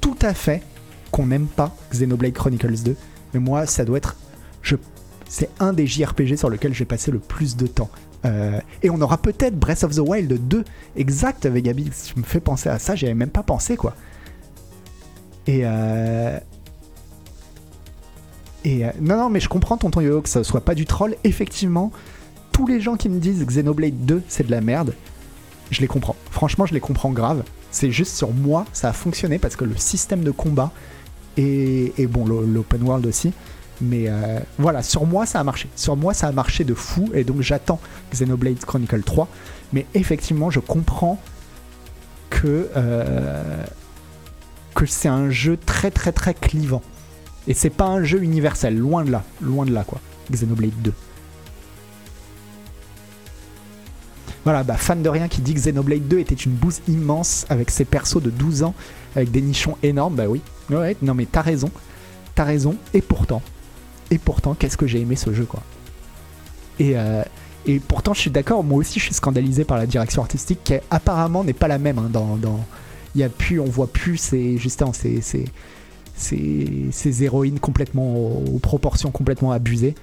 tout 0.00 0.16
à 0.22 0.34
fait 0.34 0.62
qu'on 1.10 1.26
n'aime 1.26 1.46
pas 1.46 1.74
Xenoblade 1.92 2.32
Chronicles 2.32 2.82
2. 2.82 2.96
Mais 3.34 3.40
moi, 3.40 3.66
ça 3.66 3.84
doit 3.84 3.98
être. 3.98 4.16
C'est 5.28 5.48
un 5.60 5.72
des 5.72 5.86
JRPG 5.86 6.36
sur 6.36 6.50
lequel 6.50 6.74
j'ai 6.74 6.84
passé 6.84 7.10
le 7.10 7.18
plus 7.18 7.56
de 7.56 7.66
temps. 7.66 7.88
Euh, 8.24 8.60
et 8.82 8.90
on 8.90 9.00
aura 9.00 9.16
peut-être 9.16 9.58
Breath 9.58 9.82
of 9.82 9.94
the 9.96 10.00
Wild 10.00 10.46
2 10.46 10.64
exact 10.96 11.46
avec 11.46 11.64
Gabi. 11.64 11.90
Je 12.14 12.20
me 12.20 12.24
fais 12.24 12.40
penser 12.40 12.68
à 12.68 12.78
ça, 12.78 12.94
j'y 12.94 13.12
même 13.14 13.30
pas 13.30 13.42
pensé 13.42 13.76
quoi. 13.76 13.94
Et 15.46 15.62
euh... 15.64 16.38
Euh, 18.66 18.90
non, 19.00 19.16
non, 19.16 19.28
mais 19.28 19.40
je 19.40 19.48
comprends, 19.48 19.76
tonton 19.76 20.00
Yo, 20.00 20.20
que 20.20 20.28
ça 20.28 20.44
soit 20.44 20.60
pas 20.60 20.74
du 20.74 20.84
troll. 20.84 21.16
Effectivement, 21.24 21.90
tous 22.52 22.66
les 22.66 22.80
gens 22.80 22.96
qui 22.96 23.08
me 23.08 23.18
disent 23.18 23.44
Xenoblade 23.44 24.04
2 24.06 24.22
c'est 24.28 24.46
de 24.46 24.50
la 24.50 24.60
merde, 24.60 24.94
je 25.70 25.80
les 25.80 25.86
comprends. 25.86 26.16
Franchement, 26.30 26.66
je 26.66 26.74
les 26.74 26.80
comprends 26.80 27.10
grave. 27.10 27.42
C'est 27.70 27.90
juste 27.90 28.14
sur 28.14 28.30
moi, 28.32 28.66
ça 28.72 28.90
a 28.90 28.92
fonctionné 28.92 29.38
parce 29.38 29.56
que 29.56 29.64
le 29.64 29.76
système 29.76 30.22
de 30.22 30.30
combat 30.30 30.70
et, 31.38 32.06
bon, 32.10 32.26
l'open 32.26 32.82
world 32.82 33.06
aussi. 33.06 33.32
Mais 33.80 34.04
euh, 34.06 34.38
voilà, 34.58 34.82
sur 34.82 35.06
moi 35.06 35.26
ça 35.26 35.40
a 35.40 35.44
marché. 35.44 35.68
Sur 35.74 35.96
moi 35.96 36.14
ça 36.14 36.28
a 36.28 36.32
marché 36.32 36.62
de 36.62 36.74
fou 36.74 37.08
et 37.14 37.24
donc 37.24 37.40
j'attends 37.40 37.80
Xenoblade 38.12 38.60
Chronicle 38.64 39.02
3. 39.02 39.26
Mais 39.72 39.86
effectivement, 39.94 40.50
je 40.50 40.60
comprends 40.60 41.18
que, 42.30 42.68
euh, 42.76 43.64
que 44.74 44.86
c'est 44.86 45.08
un 45.08 45.30
jeu 45.30 45.56
très 45.56 45.90
très 45.90 46.12
très 46.12 46.34
clivant. 46.34 46.82
Et 47.48 47.54
c'est 47.54 47.70
pas 47.70 47.86
un 47.86 48.04
jeu 48.04 48.22
universel, 48.22 48.76
loin 48.76 49.04
de 49.04 49.10
là, 49.10 49.24
loin 49.40 49.64
de 49.64 49.72
là 49.72 49.84
quoi. 49.84 50.00
Xenoblade 50.30 50.80
2. 50.82 50.92
Voilà, 54.44 54.64
bah, 54.64 54.76
fan 54.76 55.02
de 55.02 55.08
rien 55.08 55.28
qui 55.28 55.40
dit 55.40 55.54
que 55.54 55.60
Xenoblade 55.60 56.08
2 56.08 56.18
était 56.18 56.34
une 56.34 56.52
bouse 56.52 56.80
immense 56.88 57.46
avec 57.48 57.70
ses 57.70 57.84
persos 57.84 58.20
de 58.20 58.30
12 58.30 58.64
ans, 58.64 58.74
avec 59.14 59.30
des 59.30 59.40
nichons 59.40 59.76
énormes, 59.82 60.16
bah 60.16 60.26
oui. 60.26 60.40
Ouais, 60.70 60.96
non 61.02 61.14
mais 61.14 61.26
t'as 61.30 61.42
raison, 61.42 61.70
t'as 62.34 62.44
raison, 62.44 62.76
et 62.92 63.02
pourtant, 63.02 63.42
et 64.10 64.18
pourtant, 64.18 64.54
qu'est-ce 64.54 64.76
que 64.76 64.86
j'ai 64.86 65.00
aimé 65.00 65.16
ce 65.16 65.32
jeu, 65.32 65.44
quoi. 65.44 65.62
Et, 66.78 66.92
euh, 66.96 67.22
pourtant, 67.86 68.14
je 68.14 68.20
suis 68.20 68.30
d'accord, 68.30 68.64
moi 68.64 68.78
aussi 68.78 68.98
je 68.98 69.04
suis 69.04 69.14
scandalisé 69.14 69.64
par 69.64 69.78
la 69.78 69.86
direction 69.86 70.22
artistique 70.22 70.60
qui 70.64 70.74
apparemment 70.90 71.44
n'est 71.44 71.52
pas 71.52 71.68
la 71.68 71.78
même. 71.78 71.98
Hein, 71.98 72.10
dans, 72.10 72.60
y 73.14 73.22
a 73.22 73.28
plus, 73.28 73.60
on 73.60 73.66
voit 73.66 73.86
plus 73.86 74.16
ces, 74.16 74.58
justement, 74.58 74.92
ces, 74.92 75.20
ces, 75.20 75.44
ces, 76.16 76.88
ces 76.90 77.24
héroïnes 77.24 77.60
complètement 77.60 78.16
aux 78.16 78.58
proportions 78.58 79.10
complètement 79.10 79.52
abusées. 79.52 79.94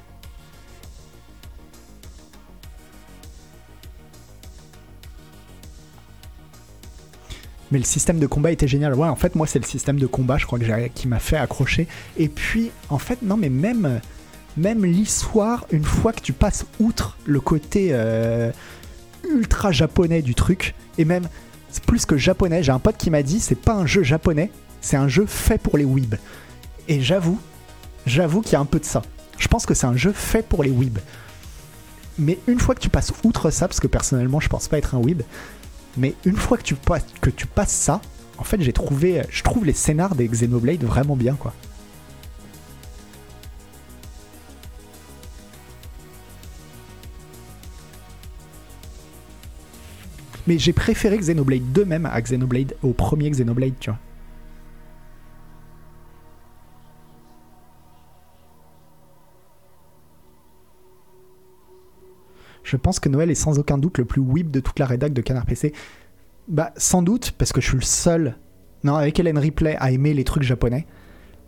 Mais 7.72 7.78
le 7.78 7.86
système 7.86 8.20
de 8.20 8.28
combat 8.28 8.52
était 8.52 8.68
génial. 8.68 8.94
Ouais, 8.96 9.08
en 9.08 9.16
fait, 9.16 9.36
moi, 9.36 9.48
c'est 9.48 9.60
le 9.60 9.66
système 9.66 10.00
de 10.00 10.08
combat, 10.08 10.38
je 10.38 10.46
crois, 10.46 10.60
que 10.60 10.88
qui 10.88 11.08
m'a 11.08 11.20
fait 11.20 11.38
accrocher. 11.38 11.88
Et 12.18 12.28
puis, 12.28 12.72
en 12.90 12.98
fait, 12.98 13.22
non, 13.22 13.38
mais 13.38 13.50
même, 13.50 14.02
l'histoire, 14.58 15.66
une 15.72 15.84
fois 15.84 16.14
que 16.14 16.22
tu 16.22 16.34
passes 16.34 16.66
outre 16.80 17.18
le 17.26 17.40
côté 17.40 17.90
euh, 17.92 18.52
ultra 19.30 19.72
japonais 19.72 20.22
du 20.22 20.36
truc, 20.36 20.74
et 20.98 21.06
même, 21.06 21.28
plus 21.86 22.06
que 22.06 22.18
japonais, 22.18 22.64
j'ai 22.64 22.72
un 22.72 22.80
pote 22.80 22.98
qui 22.98 23.10
m'a 23.10 23.24
dit, 23.24 23.40
c'est 23.40 23.56
pas 23.56 23.74
un 23.74 23.86
jeu 23.86 24.04
japonais, 24.04 24.52
c'est 24.82 24.98
un 24.98 25.08
jeu 25.08 25.26
fait 25.28 25.62
pour 25.62 25.78
les 25.78 25.86
weebs. 25.86 26.16
Et 26.88 27.02
j'avoue, 27.02 27.40
j'avoue 28.06 28.42
qu'il 28.42 28.54
y 28.54 28.56
a 28.56 28.60
un 28.60 28.66
peu 28.66 28.80
de 28.80 28.86
ça. 28.86 29.04
Je 29.38 29.48
pense 29.48 29.66
que 29.66 29.74
c'est 29.74 29.86
un 29.88 29.96
jeu 29.96 30.12
fait 30.12 30.48
pour 30.48 30.64
les 30.64 30.72
weebs. 30.72 31.00
Mais 32.18 32.38
une 32.48 32.60
fois 32.60 32.76
que 32.76 32.82
tu 32.82 32.90
passes 32.90 33.14
outre 33.24 33.52
ça, 33.52 33.68
parce 33.68 33.80
que 33.80 33.88
personnellement, 33.88 34.40
je 34.40 34.50
pense 34.50 34.68
pas 34.68 34.78
être 34.78 34.96
un 34.96 34.98
weeb, 34.98 35.22
mais 35.98 36.16
une 36.26 36.36
fois 36.38 36.58
que 36.58 36.64
tu, 36.64 36.76
passes, 36.76 37.72
ça, 37.72 38.02
en 38.38 38.44
fait, 38.44 38.62
j'ai 38.62 38.74
trouvé, 38.74 39.22
je 39.30 39.44
trouve 39.44 39.66
les 39.66 39.74
scénars 39.74 40.16
des 40.16 40.28
Xenoblade 40.28 40.84
vraiment 40.84 41.16
bien, 41.16 41.36
quoi. 41.36 41.54
Mais 50.48 50.58
j'ai 50.58 50.74
préféré 50.74 51.18
Xenoblade 51.18 51.72
2 51.74 51.86
même 51.86 52.06
à 52.08 52.20
Xenoblade, 52.20 52.76
au 52.82 52.94
premier 52.94 53.30
Xenoblade, 53.30 53.74
tu 53.80 53.92
vois. 53.92 54.00
Je 62.70 62.78
pense 62.78 63.00
que 63.00 63.10
Noël 63.10 63.32
est 63.32 63.36
sans 63.36 63.58
aucun 63.58 63.80
doute 63.80 63.98
le 63.98 64.06
plus 64.06 64.22
whip 64.22 64.52
de 64.52 64.60
toute 64.60 64.78
la 64.78 64.86
rédac 64.86 65.12
de 65.12 65.22
Canard 65.22 65.48
PC. 65.48 65.74
Bah, 66.48 66.72
sans 66.78 67.02
doute, 67.02 67.32
parce 67.32 67.52
que 67.52 67.62
je 67.62 67.68
suis 67.68 67.78
le 67.78 67.84
seul, 67.84 68.38
non, 68.84 68.96
avec 68.96 69.20
Hélène 69.20 69.40
Ripley, 69.40 69.76
à 69.80 69.92
aimer 69.92 70.14
les 70.14 70.24
trucs 70.24 70.44
japonais. 70.44 70.86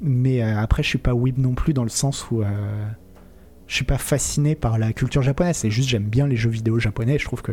Mais 0.01 0.41
euh, 0.41 0.57
après, 0.57 0.81
je 0.81 0.87
suis 0.87 0.97
pas 0.97 1.13
whip 1.13 1.37
non 1.37 1.53
plus 1.53 1.73
dans 1.73 1.83
le 1.83 1.89
sens 1.89 2.31
où 2.31 2.41
euh, 2.41 2.47
je 3.67 3.75
suis 3.75 3.85
pas 3.85 3.99
fasciné 3.99 4.55
par 4.55 4.79
la 4.79 4.93
culture 4.93 5.21
japonaise. 5.21 5.57
C'est 5.57 5.69
juste, 5.69 5.89
j'aime 5.89 6.09
bien 6.09 6.25
les 6.25 6.35
jeux 6.35 6.49
vidéo 6.49 6.79
japonais. 6.79 7.19
Je 7.19 7.25
trouve 7.25 7.43
que 7.43 7.51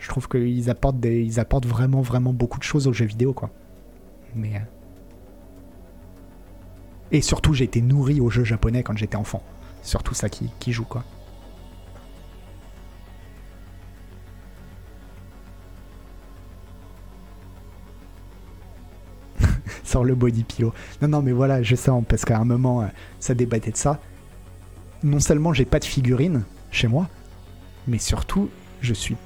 je 0.00 0.08
trouve 0.08 0.28
qu'ils 0.28 0.68
apportent 0.68 0.98
des, 0.98 1.22
ils 1.22 1.38
apportent 1.38 1.66
vraiment, 1.66 2.00
vraiment 2.00 2.32
beaucoup 2.32 2.58
de 2.58 2.64
choses 2.64 2.88
aux 2.88 2.92
jeux 2.92 3.04
vidéo, 3.04 3.32
quoi. 3.32 3.50
Mais 4.34 4.56
euh, 4.56 4.60
et 7.12 7.20
surtout, 7.20 7.54
j'ai 7.54 7.64
été 7.64 7.80
nourri 7.80 8.20
aux 8.20 8.30
jeux 8.30 8.42
japonais 8.42 8.82
quand 8.82 8.96
j'étais 8.96 9.16
enfant. 9.16 9.42
Surtout 9.82 10.14
ça 10.14 10.28
qui, 10.28 10.50
qui 10.58 10.72
joue, 10.72 10.84
quoi. 10.84 11.04
sur 19.84 20.04
le 20.04 20.14
body 20.14 20.44
pillow. 20.44 20.72
Non, 21.00 21.08
non, 21.08 21.22
mais 21.22 21.32
voilà, 21.32 21.62
je 21.62 21.74
sens, 21.74 22.04
parce 22.06 22.24
qu'à 22.24 22.38
un 22.38 22.44
moment, 22.44 22.82
euh, 22.82 22.86
ça 23.20 23.34
débattait 23.34 23.72
de 23.72 23.76
ça. 23.76 24.00
Non 25.02 25.18
seulement 25.18 25.52
j'ai 25.52 25.64
pas 25.64 25.80
de 25.80 25.84
figurine 25.84 26.42
chez 26.70 26.86
moi, 26.86 27.08
mais 27.88 27.98
surtout, 27.98 28.48
je 28.80 28.94
suis. 28.94 29.16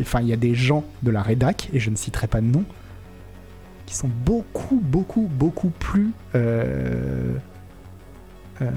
Enfin, 0.00 0.20
il 0.20 0.28
y 0.28 0.32
a 0.32 0.36
des 0.36 0.54
gens 0.54 0.84
de 1.02 1.10
la 1.10 1.22
rédac, 1.22 1.68
et 1.72 1.80
je 1.80 1.90
ne 1.90 1.96
citerai 1.96 2.26
pas 2.26 2.40
de 2.40 2.46
nom, 2.46 2.64
qui 3.86 3.94
sont 3.94 4.08
beaucoup, 4.08 4.80
beaucoup, 4.82 5.28
beaucoup 5.30 5.70
plus 5.70 6.12
euh, 6.34 7.34
euh, 8.62 8.70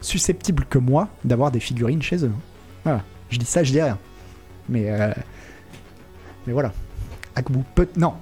susceptibles 0.00 0.64
que 0.64 0.78
moi 0.78 1.08
d'avoir 1.24 1.50
des 1.50 1.60
figurines 1.60 2.02
chez 2.02 2.24
eux. 2.24 2.32
Voilà, 2.84 3.04
je 3.28 3.38
dis 3.38 3.46
ça, 3.46 3.62
je 3.62 3.72
dis 3.72 3.82
rien. 3.82 3.98
Mais, 4.68 4.90
mais 6.46 6.52
voilà. 6.52 6.72
Akbou. 7.34 7.64
Non, 7.96 8.14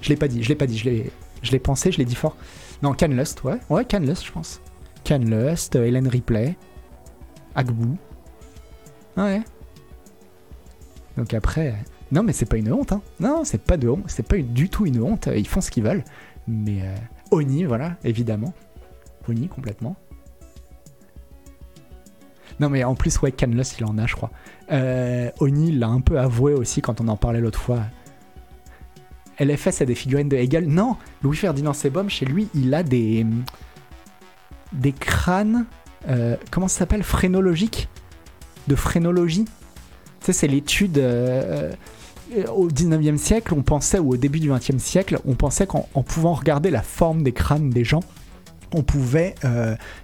je 0.00 0.08
l'ai 0.08 0.16
pas 0.16 0.28
dit, 0.28 0.42
je 0.42 0.48
l'ai 0.48 0.54
pas 0.54 0.66
dit, 0.66 0.78
je 0.78 0.84
l'ai 0.84 1.10
je 1.42 1.52
l'ai 1.52 1.58
pensé, 1.58 1.92
je 1.92 1.98
l'ai 1.98 2.04
dit 2.04 2.14
fort. 2.14 2.36
Non, 2.82 2.94
Canlust, 2.94 3.42
ouais. 3.44 3.58
Ouais, 3.68 3.84
Canlust, 3.84 4.24
je 4.24 4.32
pense. 4.32 4.60
Canlust, 5.04 5.76
euh, 5.76 5.84
Hélène 5.84 6.08
Ripley, 6.08 6.56
Agbu. 7.54 7.96
Ouais. 9.16 9.42
Donc 11.16 11.34
après. 11.34 11.74
Non, 12.10 12.22
mais 12.22 12.32
c'est 12.32 12.46
pas 12.46 12.56
une 12.56 12.72
honte, 12.72 12.92
hein. 12.92 13.02
Non, 13.20 13.42
c'est 13.44 13.62
pas 13.62 13.76
de 13.76 13.88
honte. 13.88 14.04
C'est 14.06 14.26
pas 14.26 14.38
du 14.38 14.68
tout 14.68 14.86
une 14.86 15.02
honte. 15.02 15.28
Ils 15.34 15.46
font 15.46 15.60
ce 15.60 15.70
qu'ils 15.70 15.84
veulent. 15.84 16.04
Mais. 16.46 16.82
Euh, 16.82 16.96
Oni, 17.30 17.64
voilà, 17.64 17.96
évidemment. 18.04 18.52
Oni, 19.28 19.48
complètement. 19.48 19.96
Non, 22.60 22.68
mais 22.68 22.84
en 22.84 22.94
plus, 22.94 23.20
ouais, 23.22 23.32
Canlust, 23.32 23.78
il 23.78 23.86
en 23.86 23.96
a, 23.96 24.06
je 24.06 24.14
crois. 24.14 24.30
Euh, 24.70 25.30
Oni 25.40 25.72
l'a 25.72 25.88
un 25.88 26.00
peu 26.00 26.18
avoué 26.18 26.52
aussi 26.52 26.82
quand 26.82 27.00
on 27.00 27.08
en 27.08 27.16
parlait 27.16 27.40
l'autre 27.40 27.58
fois 27.58 27.80
LFS 29.44 29.82
a 29.82 29.84
des 29.84 29.94
figurines 29.94 30.28
de 30.28 30.36
Hegel. 30.36 30.66
Non, 30.68 30.96
Louis-Ferdinand 31.22 31.72
Sebom, 31.72 32.08
chez 32.08 32.26
lui, 32.26 32.48
il 32.54 32.74
a 32.74 32.82
des, 32.82 33.26
crânes, 34.98 35.66
euh, 36.08 36.36
comment 36.50 36.68
ça 36.68 36.80
s'appelle 36.80 37.02
Phrénologiques 37.02 37.88
De 38.68 38.74
phrénologie. 38.74 39.44
Tu 40.24 40.32
c'est 40.32 40.48
l'étude. 40.48 40.98
euh, 40.98 41.72
euh, 42.36 42.46
au 42.48 42.68
19e 42.68 43.18
siècle, 43.18 43.52
on 43.54 43.62
pensait, 43.62 43.98
ou 43.98 44.12
au 44.12 44.16
début 44.16 44.40
du 44.40 44.50
20e 44.50 44.78
siècle, 44.78 45.18
on 45.26 45.34
pensait 45.34 45.66
qu'en 45.66 45.88
en 45.94 46.02
pouvant 46.02 46.32
regarder 46.32 46.70
la 46.70 46.82
forme 46.82 47.22
des 47.22 47.32
crânes 47.32 47.68
des 47.68 47.84
gens, 47.84 48.00
on 48.74 48.82
pouvait 48.82 49.34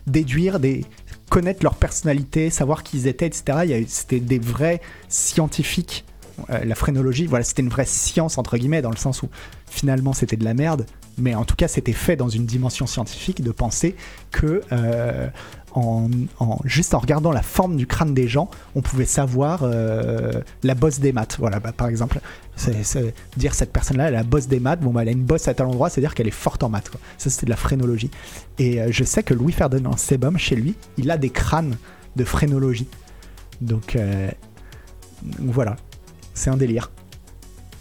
déduire 0.06 0.60
des 0.60 0.85
connaître 1.28 1.62
leur 1.62 1.74
personnalité, 1.74 2.51
savoir 2.51 2.82
qui 2.82 2.98
ils 2.98 3.06
étaient, 3.06 3.27
etc. 3.27 3.85
C'était 3.86 4.20
des 4.20 4.39
vrais 4.39 4.81
scientifiques. 5.09 6.05
Euh, 6.51 6.65
la 6.65 6.74
phrénologie, 6.74 7.27
voilà, 7.27 7.44
c'était 7.44 7.62
une 7.62 7.69
vraie 7.69 7.86
science 7.86 8.39
entre 8.39 8.56
guillemets 8.56 8.82
dans 8.82 8.90
le 8.90 8.97
sens 8.97 9.23
où 9.23 9.28
finalement 9.66 10.12
c'était 10.12 10.36
de 10.36 10.44
la 10.44 10.55
merde, 10.55 10.86
mais 11.16 11.35
en 11.35 11.44
tout 11.44 11.56
cas 11.56 11.69
c'était 11.69 11.93
fait 11.93 12.16
dans 12.16 12.28
une 12.28 12.47
dimension 12.47 12.86
scientifique 12.86 13.43
de 13.43 13.51
penser 13.51 13.97
que 14.31 14.62
euh, 14.73 15.28
en, 15.74 16.09
juste 16.65 16.94
en 16.94 16.98
regardant 16.98 17.31
la 17.31 17.43
forme 17.43 17.77
du 17.77 17.86
crâne 17.86 18.15
des 18.15 18.27
gens, 18.27 18.51
on 18.74 18.81
pouvait 18.81 19.05
savoir 19.05 19.60
euh, 19.62 20.32
la 20.62 20.74
bosse 20.74 20.98
des 20.98 21.12
maths. 21.12 21.36
Voilà, 21.39 21.60
bah, 21.60 21.73
par 21.73 21.89
exemple, 21.89 22.20
c'est, 22.56 22.82
c'est 22.82 23.15
dire 23.36 23.55
cette 23.55 23.73
personne-là, 23.73 24.09
elle 24.09 24.15
a 24.15 24.19
la 24.19 24.24
bosse 24.24 24.48
des 24.48 24.60
maths, 24.60 24.81
bon 24.81 24.90
bah 24.90 25.02
elle 25.02 25.09
a 25.09 25.12
une 25.12 25.24
bosse 25.24 25.47
à 25.47 25.55
tel 25.55 25.66
endroit, 25.66 25.90
c'est-à-dire 25.90 26.15
qu'elle 26.15 26.28
est 26.28 26.31
forte 26.31 26.62
en 26.62 26.69
maths. 26.69 26.90
Ça 27.19 27.31
c'était 27.31 27.47
de 27.47 27.51
la 27.51 27.56
phrénologie. 27.56 28.10
Et 28.59 28.81
je 28.90 29.05
sais 29.05 29.23
que 29.23 29.35
Louis 29.35 29.52
Ferdinand 29.52 29.97
Sebom, 29.97 30.39
chez 30.39 30.56
lui, 30.56 30.74
il 30.97 31.10
a 31.10 31.19
des 31.19 31.31
crânes 31.31 31.77
de 32.16 32.24
phrénologie. 32.24 32.89
Donc 33.60 33.97
voilà, 35.39 35.77
c'est 36.39 36.51
un 36.51 36.56
délire. 36.56 36.90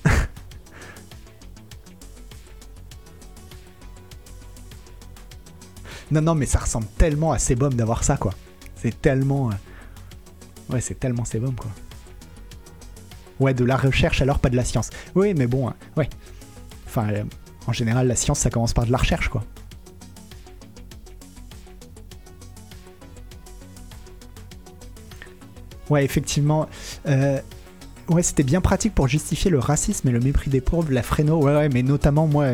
non, 6.11 6.21
non, 6.21 6.35
mais 6.35 6.45
ça 6.45 6.59
ressemble 6.59 6.87
tellement 6.97 7.31
à 7.33 7.39
Sebom 7.39 7.73
d'avoir 7.73 8.03
ça, 8.03 8.17
quoi. 8.17 8.33
C'est 8.75 9.01
tellement. 9.01 9.49
euh, 9.49 9.53
Ouais, 10.69 10.81
c'est 10.81 10.99
tellement 10.99 11.25
Sebom, 11.25 11.53
quoi. 11.55 11.71
Ouais, 13.39 13.53
de 13.53 13.63
la 13.63 13.77
recherche 13.77 14.21
alors, 14.21 14.39
pas 14.39 14.49
de 14.49 14.55
la 14.55 14.65
science. 14.65 14.89
Oui, 15.15 15.33
mais 15.33 15.47
bon, 15.47 15.67
euh, 15.69 15.71
ouais. 15.95 16.09
Enfin, 16.87 17.09
euh, 17.09 17.23
en 17.67 17.73
général, 17.73 18.07
la 18.07 18.15
science, 18.15 18.39
ça 18.39 18.49
commence 18.49 18.73
par 18.73 18.85
de 18.85 18.91
la 18.91 18.97
recherche, 18.97 19.29
quoi. 19.29 19.43
Ouais, 25.89 26.03
effectivement. 26.03 26.67
euh, 27.07 27.39
ouais, 28.09 28.23
c'était 28.23 28.43
bien 28.43 28.61
pratique 28.61 28.93
pour 28.95 29.07
justifier 29.07 29.51
le 29.51 29.59
racisme 29.59 30.07
et 30.07 30.11
le 30.11 30.19
mépris 30.19 30.49
des 30.49 30.61
pauvres, 30.61 30.91
la 30.91 31.03
fréno. 31.03 31.41
Ouais, 31.43 31.53
ouais, 31.55 31.69
mais 31.69 31.83
notamment, 31.83 32.27
moi, 32.27 32.45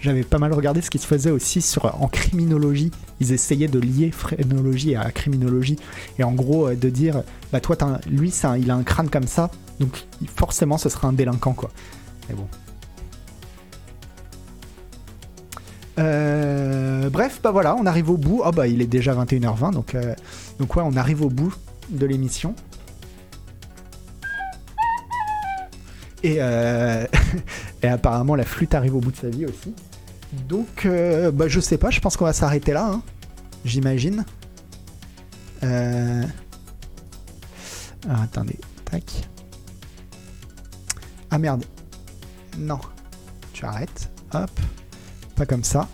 j'avais 0.00 0.22
pas 0.22 0.38
mal 0.38 0.52
regardé 0.52 0.80
ce 0.80 0.90
qui 0.90 0.98
se 0.98 1.06
faisait 1.06 1.30
aussi 1.30 1.60
sur, 1.60 1.84
en 2.02 2.08
criminologie. 2.08 2.90
Ils 3.20 3.32
essayaient 3.32 3.68
de 3.68 3.78
lier 3.78 4.10
frénologie 4.10 4.94
à 4.96 5.10
criminologie. 5.10 5.76
Et 6.18 6.24
en 6.24 6.32
gros, 6.32 6.68
euh, 6.68 6.76
de 6.76 6.88
dire, 6.88 7.22
bah, 7.52 7.60
toi, 7.60 7.76
un- 7.82 7.98
lui, 8.08 8.32
il 8.58 8.70
a 8.70 8.74
un 8.74 8.82
crâne 8.82 9.08
comme 9.10 9.26
ça, 9.26 9.50
donc 9.80 10.06
forcément, 10.36 10.78
ce 10.78 10.88
sera 10.88 11.08
un 11.08 11.12
délinquant, 11.12 11.52
quoi. 11.52 11.70
Mais 12.28 12.34
bon. 12.34 12.46
Euh, 15.98 17.10
bref, 17.10 17.40
bah 17.42 17.50
voilà, 17.50 17.74
on 17.74 17.84
arrive 17.84 18.10
au 18.10 18.16
bout. 18.16 18.40
Oh 18.44 18.52
bah 18.52 18.68
il 18.68 18.80
est 18.80 18.86
déjà 18.86 19.14
21h20, 19.14 19.72
donc, 19.72 19.94
euh, 19.94 20.14
donc 20.60 20.76
ouais, 20.76 20.82
on 20.86 20.96
arrive 20.96 21.22
au 21.22 21.28
bout 21.28 21.52
de 21.90 22.06
l'émission. 22.06 22.54
Et, 26.22 26.36
euh, 26.40 27.06
et 27.82 27.86
apparemment 27.86 28.34
la 28.34 28.44
flûte 28.44 28.74
arrive 28.74 28.94
au 28.96 29.00
bout 29.00 29.12
de 29.12 29.16
sa 29.16 29.28
vie 29.28 29.46
aussi. 29.46 29.74
Donc 30.48 30.84
euh, 30.84 31.30
bah 31.30 31.48
je 31.48 31.60
sais 31.60 31.78
pas, 31.78 31.90
je 31.90 32.00
pense 32.00 32.16
qu'on 32.16 32.24
va 32.24 32.32
s'arrêter 32.32 32.72
là, 32.72 32.86
hein, 32.86 33.02
j'imagine. 33.64 34.24
Euh... 35.62 36.24
ah, 38.08 38.22
attendez, 38.22 38.58
tac. 38.84 39.28
Ah 41.30 41.38
merde. 41.38 41.64
Non. 42.58 42.80
Tu 43.52 43.64
arrêtes. 43.64 44.10
Hop. 44.32 44.50
Pas 45.36 45.46
comme 45.46 45.64
ça. 45.64 45.88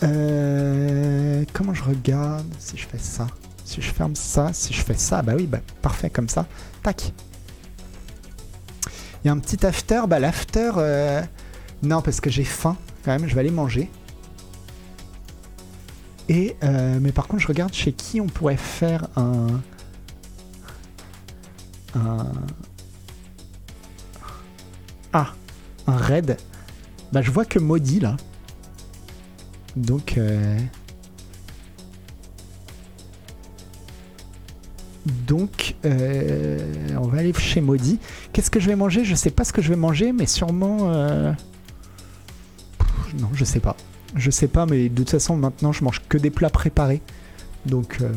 Comment 0.00 1.72
je 1.72 1.82
regarde 1.82 2.46
si 2.58 2.76
je 2.76 2.86
fais 2.86 2.98
ça? 2.98 3.26
Si 3.64 3.80
je 3.80 3.90
ferme 3.90 4.14
ça, 4.14 4.52
si 4.52 4.74
je 4.74 4.82
fais 4.82 4.94
ça, 4.94 5.22
bah 5.22 5.32
oui, 5.36 5.46
bah 5.46 5.60
parfait 5.80 6.10
comme 6.10 6.28
ça. 6.28 6.46
Tac. 6.82 7.12
Il 9.24 9.28
y 9.28 9.30
a 9.30 9.32
un 9.32 9.38
petit 9.38 9.64
after, 9.64 10.02
bah 10.06 10.18
l'after, 10.18 10.72
euh, 10.76 11.22
non 11.82 12.02
parce 12.02 12.20
que 12.20 12.28
j'ai 12.28 12.44
faim 12.44 12.76
quand 13.04 13.18
même, 13.18 13.26
je 13.26 13.34
vais 13.34 13.40
aller 13.40 13.50
manger. 13.50 13.90
Et 16.28 16.56
euh, 16.62 16.98
mais 17.00 17.10
par 17.10 17.26
contre, 17.26 17.42
je 17.42 17.48
regarde 17.48 17.72
chez 17.72 17.92
qui 17.92 18.20
on 18.20 18.26
pourrait 18.26 18.56
faire 18.56 19.08
un 19.16 19.46
un 21.94 22.32
ah 25.12 25.32
un 25.86 25.96
raid. 25.96 26.36
Bah 27.12 27.22
je 27.22 27.30
vois 27.30 27.44
que 27.44 27.58
maudit 27.58 28.00
là. 28.00 28.16
Donc, 29.76 30.18
euh, 30.18 30.58
donc, 35.06 35.63
euh, 35.84 36.58
on 37.00 37.06
va 37.08 37.18
aller 37.18 37.32
chez 37.34 37.60
Maudit. 37.60 37.98
Qu'est-ce 38.32 38.50
que 38.50 38.60
je 38.60 38.66
vais 38.68 38.76
manger? 38.76 39.04
Je 39.04 39.14
sais 39.14 39.30
pas 39.30 39.44
ce 39.44 39.52
que 39.52 39.62
je 39.62 39.68
vais 39.68 39.76
manger, 39.76 40.12
mais 40.12 40.26
sûrement. 40.26 40.92
euh, 40.92 41.32
Non, 43.18 43.28
je 43.34 43.44
sais 43.44 43.60
pas. 43.60 43.76
Je 44.16 44.30
sais 44.30 44.48
pas, 44.48 44.66
mais 44.66 44.88
de 44.88 44.94
toute 44.96 45.10
façon, 45.10 45.36
maintenant, 45.36 45.72
je 45.72 45.82
mange 45.84 46.00
que 46.08 46.18
des 46.18 46.30
plats 46.30 46.50
préparés. 46.50 47.00
Donc, 47.66 47.98
euh, 48.00 48.12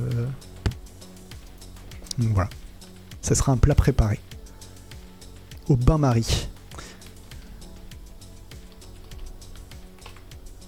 voilà. 2.17 2.49
Ça 3.21 3.35
sera 3.35 3.51
un 3.51 3.57
plat 3.57 3.75
préparé. 3.75 4.19
Au 5.67 5.75
bain-marie. 5.75 6.47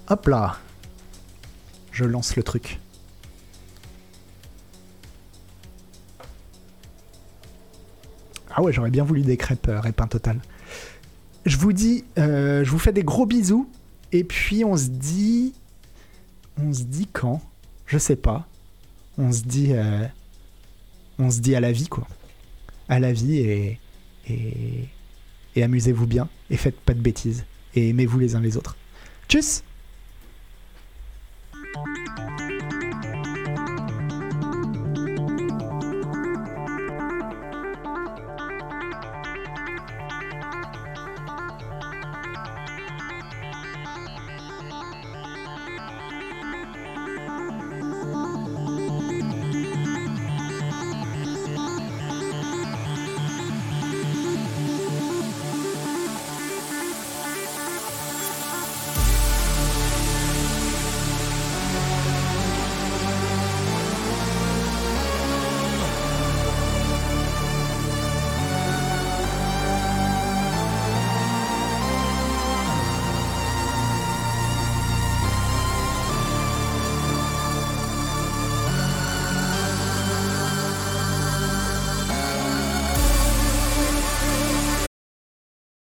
Hop 0.10 0.28
là. 0.28 0.58
Je 1.92 2.06
lance 2.06 2.36
le 2.36 2.44
truc. 2.44 2.80
Ah 8.60 8.61
ouais, 8.61 8.73
j'aurais 8.73 8.91
bien 8.91 9.06
voulu 9.06 9.22
des 9.22 9.38
crêpes 9.38 9.69
euh, 9.69 9.80
Répin 9.80 10.06
Total. 10.06 10.38
Je 11.45 11.56
vous 11.56 11.72
dis, 11.72 12.03
euh, 12.18 12.61
je 12.65 12.69
vous 12.69 12.77
fais 12.77 12.91
des 12.91 13.03
gros 13.03 13.26
bisous. 13.26 13.69
Et 14.11 14.26
puis 14.26 14.65
on 14.65 14.76
se 14.76 14.90
dit... 14.90 15.53
On 16.61 16.73
se 16.73 16.84
dit 16.84 17.07
quand? 17.07 17.41
Je 17.86 17.98
sais 17.98 18.18
pas. 18.18 18.49
On 19.18 19.31
se 19.31 19.44
dit... 19.44 19.72
euh, 19.72 20.06
on 21.19 21.31
se 21.31 21.40
dit 21.40 21.56
à 21.56 21.61
la 21.61 21.72
vie, 21.72 21.88
quoi. 21.88 22.06
À 22.90 22.99
la 22.99 23.14
vie 23.14 23.38
et... 23.38 23.80
Et, 24.27 24.90
et 25.56 25.64
amusez-vous 25.64 26.06
bien. 26.06 26.27
Et 26.49 26.57
faites 26.57 26.81
pas 26.81 26.94
de 26.94 26.99
bêtises. 26.99 27.45
Et 27.76 27.88
aimez-vous 27.88 28.19
les 28.19 28.36
uns 28.36 28.41
les 28.41 28.57
autres. 28.57 28.76
Tchuss 29.30 29.64